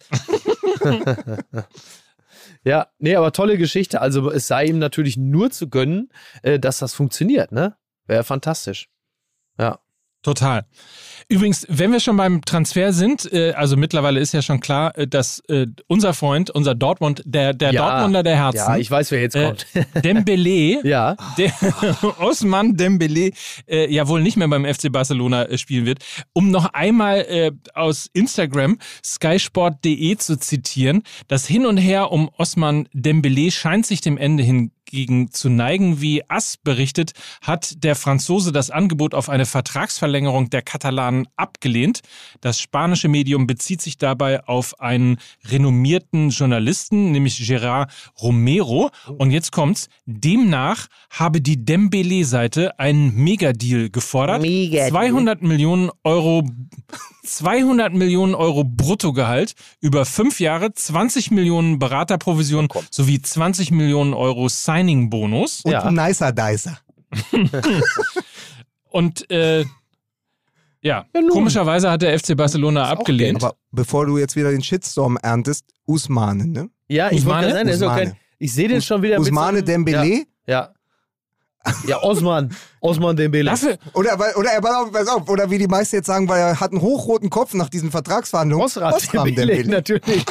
Ja, 2.67 2.87
nee, 2.99 3.15
aber 3.15 3.33
tolle 3.33 3.59
Geschichte. 3.59 4.01
Also 4.01 4.31
es 4.31 4.47
sei 4.47 4.65
ihm 4.67 4.79
natürlich 4.79 5.19
nur 5.19 5.51
zu 5.51 5.69
gönnen, 5.69 6.09
äh, 6.43 6.59
dass 6.59 6.79
das 6.79 6.95
funktioniert, 6.95 7.53
ne? 7.53 7.77
Wäre 8.07 8.25
fantastisch. 8.25 8.89
Total. 10.25 10.65
Übrigens, 11.29 11.67
wenn 11.71 11.93
wir 11.93 12.01
schon 12.01 12.17
beim 12.17 12.43
Transfer 12.43 12.93
sind, 12.93 13.31
äh, 13.33 13.53
also 13.53 13.77
mittlerweile 13.77 14.21
ist 14.21 14.33
ja 14.33 14.43
schon 14.43 14.61
klar, 14.61 14.97
äh, 14.99 15.07
dass 15.07 15.41
äh, 15.49 15.67
unser 15.87 16.13
Freund, 16.13 16.51
unser 16.51 16.75
Dortmund, 16.75 17.23
der, 17.25 17.55
der 17.55 17.73
ja. 17.73 17.89
Dortmunder 17.89 18.23
der 18.23 18.37
Herzen, 18.37 18.59
Ja, 18.59 18.77
ich 18.77 18.91
weiß, 18.91 19.11
wer 19.11 19.21
jetzt 19.21 19.37
äh, 19.37 19.47
kommt. 19.47 19.67
Dembele, 20.05 20.87
ja. 20.87 21.17
der 21.39 21.53
Osman 22.19 22.77
Dembele 22.77 23.31
äh, 23.67 23.93
ja 23.93 24.07
wohl 24.09 24.23
nicht 24.23 24.37
mehr 24.37 24.49
beim 24.49 24.67
FC 24.67 24.93
Barcelona 24.93 25.45
äh, 25.45 25.57
spielen 25.57 25.87
wird. 25.87 26.05
Um 26.33 26.51
noch 26.51 26.73
einmal 26.73 27.53
aus 27.75 28.09
Instagram 28.13 28.79
skysport.de 29.05 30.17
zu 30.17 30.39
zitieren, 30.39 31.03
das 31.29 31.47
Hin 31.47 31.67
und 31.67 31.77
Her 31.77 32.11
um 32.11 32.31
Osman 32.37 32.89
Dembele 32.93 33.51
scheint 33.51 33.87
sich 33.87 34.01
dem 34.01 34.19
Ende 34.19 34.43
hingegen 34.95 35.31
zu 35.31 35.49
neigen. 35.49 36.01
Wie 36.01 36.23
AS 36.29 36.57
berichtet, 36.57 37.13
hat 37.43 37.83
der 37.85 37.97
Franzose 37.97 38.53
das 38.53 38.71
Angebot 38.71 39.15
auf 39.15 39.29
eine 39.29 39.47
Vertragsverlängerung 39.47 40.51
der 40.51 40.63
Katalanen 40.63 41.27
abgelehnt. 41.37 42.01
Das 42.41 42.61
spanische 42.61 43.09
Medium 43.09 43.47
bezieht 43.47 43.83
sich 43.83 43.99
dabei 43.99 44.45
auf 44.45 44.81
einen 44.81 45.19
renommierten 45.45 46.31
Journalisten, 46.31 47.13
nämlich 47.13 47.47
Gerard 47.47 47.93
Romero. 48.21 48.91
Und 49.19 49.31
jetzt 49.31 49.53
kommt's. 49.53 49.89
Demnach 50.07 50.87
habe 51.11 51.41
die 51.41 51.65
Dembele-Seite 51.65 52.79
einen 52.79 53.15
Megadeal 53.15 53.91
gefordert. 53.91 54.43
Megadeal. 54.43 54.91
200 54.91 55.43
Millionen 55.43 55.91
Euro 56.03 56.45
200 57.25 57.93
Millionen 57.93 58.35
Euro 58.35 58.65
Bruttogehalt 58.65 59.55
über 59.81 60.05
fünf 60.05 60.41
Jahre, 60.41 60.73
20 60.73 61.31
Millionen 61.31 61.79
Beraterprovision 61.79 62.69
sowie 62.91 63.21
20 63.21 63.71
Millionen 63.71 64.15
Euro 64.15 64.49
Signing-Bonus. 64.49 65.63
Und 65.65 65.73
Ja. 65.73 65.83
ein 65.83 65.95
nicer 65.95 66.33
Dicer. 66.33 66.79
Und 68.91 69.29
äh, 69.31 69.63
ja, 70.83 71.07
Ja, 71.15 71.21
komischerweise 71.31 71.91
hat 71.91 72.03
der 72.03 72.19
FC 72.19 72.37
Barcelona 72.37 72.89
abgelehnt. 72.89 73.43
Aber 73.43 73.55
bevor 73.73 74.07
du 74.07 74.19
jetzt 74.19 74.37
wieder 74.37 74.51
den 74.51 74.63
Shitstorm 74.63 75.17
erntest, 75.23 75.65
Usmane, 75.87 76.47
ne? 76.47 76.69
Ja, 76.89 77.11
ich 77.11 77.25
wollte 77.25 77.49
Usmane? 77.49 77.71
auch 77.71 77.75
Usmane. 77.75 78.03
kein, 78.05 78.17
ich 78.39 78.53
sehe 78.53 78.69
den 78.69 78.83
schon 78.83 79.03
wieder 79.03 79.19
Usmane 79.19 79.59
mit 79.59 79.67
so 79.67 79.73
einem- 79.73 79.85
Dembele? 79.87 80.15
Ja. 80.15 80.25
Ja, 80.47 80.75
ja 81.87 82.03
Osman. 82.03 82.55
Osman 82.81 83.17
Dembele. 83.17 83.51
Dafür, 83.51 83.79
Oder, 83.95 84.19
weil- 84.19 84.35
oder, 84.35 84.51
pass 84.61 84.75
auf, 84.77 84.93
pass 84.93 85.09
auf, 85.09 85.29
oder 85.29 85.51
wie 85.51 85.59
die 85.59 85.67
meisten 85.67 85.97
jetzt 85.97 86.07
sagen, 86.07 86.29
weil 86.29 86.41
er 86.41 86.61
hat 86.61 86.73
einen 86.73 86.83
hochroten 86.83 87.31
Kopf 87.31 87.55
nach 87.55 87.69
diesen 87.71 87.91
Vertragsverhandlungen. 87.91 88.65
Osram 88.67 88.93
Osram 88.93 89.25
Dembele, 89.25 89.57
Dembele. 89.57 89.71
natürlich. 89.77 90.25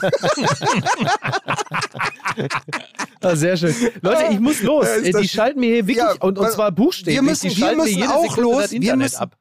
ah, 3.22 3.36
sehr 3.36 3.58
schön. 3.58 3.74
Leute, 4.02 4.24
ich 4.32 4.40
muss 4.40 4.62
los. 4.62 4.88
Äh, 4.88 5.12
die 5.12 5.28
schalten 5.28 5.60
mir 5.60 5.68
hier 5.76 5.88
wirklich, 5.88 5.98
Ja, 5.98 6.14
und, 6.20 6.38
und 6.38 6.52
zwar 6.52 6.72
buchstäblich, 6.72 7.16
wir 7.16 7.22
müssen- 7.24 7.50
die 7.50 7.58
wir 7.58 7.64
schalten 7.66 7.78
müssen 7.82 7.96
mir 7.96 8.02
jede 8.02 8.14
auch 8.16 8.22
Sekunde 8.24 8.42
los. 8.42 8.62
das 8.64 8.72
Wir 8.72 8.76
Internet 8.82 9.04
müssen- 9.04 9.18
ab. 9.22 9.36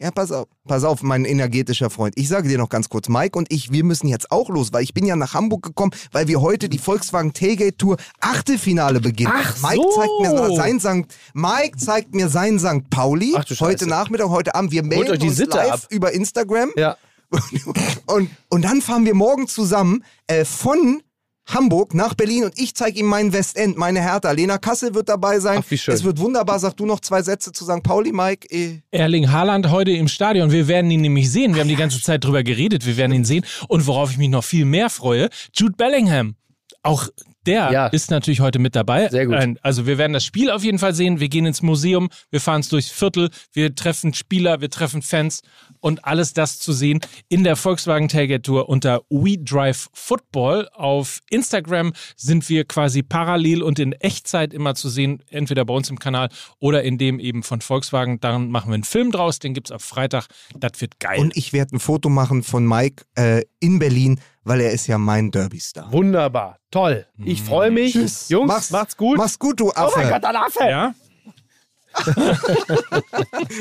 Ja, 0.00 0.12
pass 0.12 0.30
auf, 0.30 0.46
pass 0.66 0.84
auf, 0.84 1.02
mein 1.02 1.24
energetischer 1.24 1.90
Freund. 1.90 2.14
Ich 2.16 2.28
sage 2.28 2.48
dir 2.48 2.58
noch 2.58 2.68
ganz 2.68 2.88
kurz, 2.88 3.08
Mike 3.08 3.36
und 3.36 3.52
ich, 3.52 3.72
wir 3.72 3.82
müssen 3.82 4.06
jetzt 4.06 4.30
auch 4.30 4.48
los, 4.48 4.72
weil 4.72 4.84
ich 4.84 4.94
bin 4.94 5.04
ja 5.04 5.16
nach 5.16 5.34
Hamburg 5.34 5.62
gekommen, 5.62 5.92
weil 6.12 6.28
wir 6.28 6.40
heute 6.40 6.68
die 6.68 6.78
Volkswagen 6.78 7.32
Tailgate 7.32 7.76
Tour 7.76 7.96
Achtelfinale 8.20 9.00
beginnen. 9.00 9.32
Ach 9.34 9.56
Mike 9.62 9.82
so. 9.82 9.90
zeigt 9.96 10.20
mir 10.20 10.56
sein 10.56 10.78
Sankt, 10.78 11.14
Mike 11.34 11.78
zeigt 11.78 12.14
mir 12.14 12.28
sein 12.28 12.60
St. 12.60 12.88
Pauli 12.90 13.34
Ach 13.36 13.44
heute. 13.60 13.88
Nachmittag, 13.88 14.28
heute 14.28 14.54
Abend. 14.54 14.70
Wir 14.70 14.84
melden 14.84 15.20
uns 15.20 15.36
Sitte 15.36 15.56
live 15.56 15.72
ab. 15.72 15.80
über 15.90 16.12
Instagram 16.12 16.70
Ja. 16.76 16.96
und, 18.06 18.30
und 18.48 18.64
dann 18.64 18.80
fahren 18.80 19.04
wir 19.04 19.14
morgen 19.14 19.48
zusammen 19.48 20.04
äh, 20.28 20.44
von 20.44 21.02
Hamburg 21.48 21.94
nach 21.94 22.14
Berlin 22.14 22.44
und 22.44 22.58
ich 22.58 22.74
zeige 22.74 23.00
ihm 23.00 23.06
meinen 23.06 23.32
Westend, 23.32 23.76
meine 23.76 24.00
Hertha. 24.00 24.30
Lena 24.30 24.58
Kassel 24.58 24.94
wird 24.94 25.08
dabei 25.08 25.40
sein. 25.40 25.60
Ach, 25.62 25.70
wie 25.70 25.78
schön. 25.78 25.94
Es 25.94 26.04
wird 26.04 26.18
wunderbar. 26.18 26.58
Sag 26.58 26.76
du 26.76 26.84
noch 26.84 27.00
zwei 27.00 27.22
Sätze 27.22 27.52
zu 27.52 27.64
St. 27.64 27.82
Pauli, 27.82 28.12
Mike. 28.12 28.48
Eh. 28.50 28.80
Erling 28.90 29.32
Haaland 29.32 29.70
heute 29.70 29.92
im 29.92 30.08
Stadion. 30.08 30.52
Wir 30.52 30.68
werden 30.68 30.90
ihn 30.90 31.00
nämlich 31.00 31.30
sehen. 31.30 31.54
Wir 31.54 31.60
haben 31.60 31.68
die 31.68 31.76
ganze 31.76 32.02
Zeit 32.02 32.24
drüber 32.24 32.42
geredet. 32.42 32.84
Wir 32.84 32.96
werden 32.96 33.12
ihn 33.12 33.24
sehen. 33.24 33.44
Und 33.66 33.86
worauf 33.86 34.10
ich 34.10 34.18
mich 34.18 34.28
noch 34.28 34.44
viel 34.44 34.66
mehr 34.66 34.90
freue, 34.90 35.30
Jude 35.54 35.74
Bellingham. 35.76 36.36
Auch 36.82 37.08
der 37.48 37.72
Ja. 37.72 37.86
ist 37.88 38.10
natürlich 38.12 38.38
heute 38.40 38.60
mit 38.60 38.76
dabei. 38.76 39.08
Sehr 39.08 39.26
gut. 39.26 39.34
Ein- 39.34 39.58
Also 39.62 39.86
wir 39.86 39.98
werden 39.98 40.12
das 40.12 40.24
Spiel 40.24 40.50
auf 40.50 40.62
jeden 40.62 40.78
Fall 40.78 40.94
sehen. 40.94 41.18
Wir 41.18 41.28
gehen 41.28 41.46
ins 41.46 41.62
Museum, 41.62 42.08
wir 42.30 42.40
fahren 42.40 42.60
es 42.60 42.68
durchs 42.68 42.90
Viertel, 42.90 43.30
wir 43.52 43.74
treffen 43.74 44.14
Spieler, 44.14 44.60
wir 44.60 44.70
treffen 44.70 45.02
Fans 45.02 45.40
und 45.80 46.04
alles 46.04 46.32
das 46.34 46.58
zu 46.60 46.72
sehen 46.72 47.00
in 47.28 47.42
der 47.42 47.56
Volkswagen 47.56 48.08
Tailgate 48.08 48.42
Tour 48.42 48.68
unter 48.68 49.00
We 49.10 49.36
Drive 49.38 49.88
Football. 49.92 50.68
Auf 50.74 51.20
Instagram 51.30 51.92
sind 52.16 52.48
wir 52.48 52.64
quasi 52.64 53.02
parallel 53.02 53.62
und 53.62 53.78
in 53.78 53.92
Echtzeit 53.92 54.52
immer 54.52 54.74
zu 54.74 54.88
sehen, 54.88 55.22
entweder 55.30 55.64
bei 55.64 55.74
uns 55.74 55.88
im 55.90 55.98
Kanal 55.98 56.28
oder 56.60 56.82
in 56.82 56.98
dem 56.98 57.18
eben 57.18 57.42
von 57.42 57.60
Volkswagen. 57.60 58.20
Daran 58.20 58.50
machen 58.50 58.70
wir 58.70 58.74
einen 58.74 58.84
Film 58.84 59.10
draus, 59.10 59.38
den 59.38 59.54
gibt 59.54 59.68
es 59.68 59.72
ab 59.72 59.82
Freitag. 59.82 60.26
Das 60.56 60.72
wird 60.80 61.00
geil. 61.00 61.18
Und 61.20 61.36
ich 61.36 61.52
werde 61.52 61.76
ein 61.76 61.80
Foto 61.80 62.08
machen 62.08 62.42
von 62.42 62.66
Mike 62.66 63.04
äh, 63.16 63.42
in 63.60 63.78
Berlin, 63.78 64.20
weil 64.48 64.60
er 64.62 64.72
ist 64.72 64.86
ja 64.86 64.98
mein 64.98 65.30
Derby-Star. 65.30 65.92
Wunderbar. 65.92 66.56
Toll. 66.70 67.06
Ich 67.24 67.42
freue 67.42 67.70
mich. 67.70 67.92
Tschüss. 67.92 68.28
Jungs, 68.28 68.48
Mach's- 68.48 68.70
macht's 68.70 68.96
gut. 68.96 69.16
Mach's 69.18 69.38
gut, 69.38 69.60
du 69.60 69.70
Affe. 69.70 69.92
Oh 69.94 69.98
mein 69.98 70.08
Gott, 70.10 70.24
ein 70.24 70.36
Affe! 70.36 70.64
ja? 70.64 70.94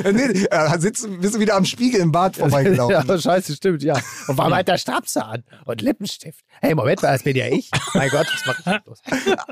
Äh, 0.04 0.12
nee, 0.14 0.46
äh, 0.50 0.80
sitzt, 0.80 1.08
bist 1.22 1.36
du 1.36 1.40
wieder 1.40 1.56
am 1.56 1.66
Spiegel 1.66 2.02
im 2.02 2.12
Bad 2.12 2.38
vorbeigelaufen. 2.38 3.08
ja, 3.08 3.18
scheiße, 3.18 3.56
stimmt, 3.56 3.84
ja. 3.84 3.96
Und 4.28 4.38
warum 4.38 4.56
hat 4.56 4.68
der 4.68 4.78
Strapse 4.78 5.24
an? 5.26 5.44
Und 5.66 5.82
Lippenstift. 5.82 6.42
Hey, 6.62 6.76
Moment 6.76 7.02
mal, 7.02 7.14
das 7.14 7.24
bin 7.24 7.36
ja 7.36 7.48
ich. 7.48 7.70
Mein 7.94 8.10
Gott, 8.10 8.28
was 8.32 8.44
mach 8.66 8.78
ich 8.78 8.86
los? 8.86 9.00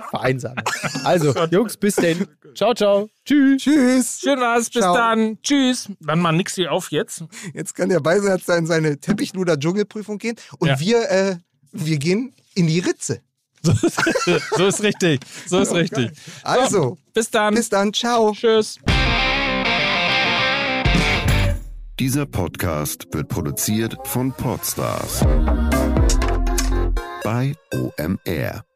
Vereinsame. 0.09 0.63
Also, 1.03 1.33
Jungs, 1.51 1.77
bis 1.77 1.95
denn. 1.95 2.27
Ciao, 2.55 2.73
ciao. 2.73 3.09
Tschüss. 3.25 3.61
Tschüss. 3.63 4.19
Schön 4.21 4.39
war's, 4.39 4.69
bis 4.69 4.81
Ciao. 4.81 4.95
dann. 4.95 5.37
Tschüss. 5.41 5.89
Dann 5.99 6.19
mal 6.19 6.31
nix 6.31 6.55
hier 6.55 6.71
auf 6.71 6.91
jetzt. 6.91 7.23
Jetzt 7.53 7.75
kann 7.75 7.89
der 7.89 7.99
Beisatz 7.99 8.47
in 8.47 8.65
seine 8.65 8.99
Teppichluder-Dschungelprüfung 8.99 10.17
gehen 10.17 10.35
und 10.59 10.67
Ja. 10.67 10.79
wir, 10.79 11.09
äh, 11.09 11.35
wir 11.71 11.97
gehen 11.97 12.33
in 12.53 12.67
die 12.67 12.79
Ritze. 12.79 13.21
So 14.57 14.67
ist 14.67 14.83
richtig. 14.83 15.21
So 15.47 15.59
ist 15.59 15.73
richtig. 15.73 16.11
Also, 16.43 16.97
Bis 17.13 17.29
dann. 17.29 17.55
bis 17.55 17.69
dann. 17.69 17.93
Ciao. 17.93 18.31
Tschüss. 18.33 18.79
Dieser 21.99 22.25
Podcast 22.25 23.07
wird 23.11 23.29
produziert 23.29 23.95
von 24.03 24.33
Podstars 24.33 25.21
bei 27.23 27.53
OMR. 27.73 28.74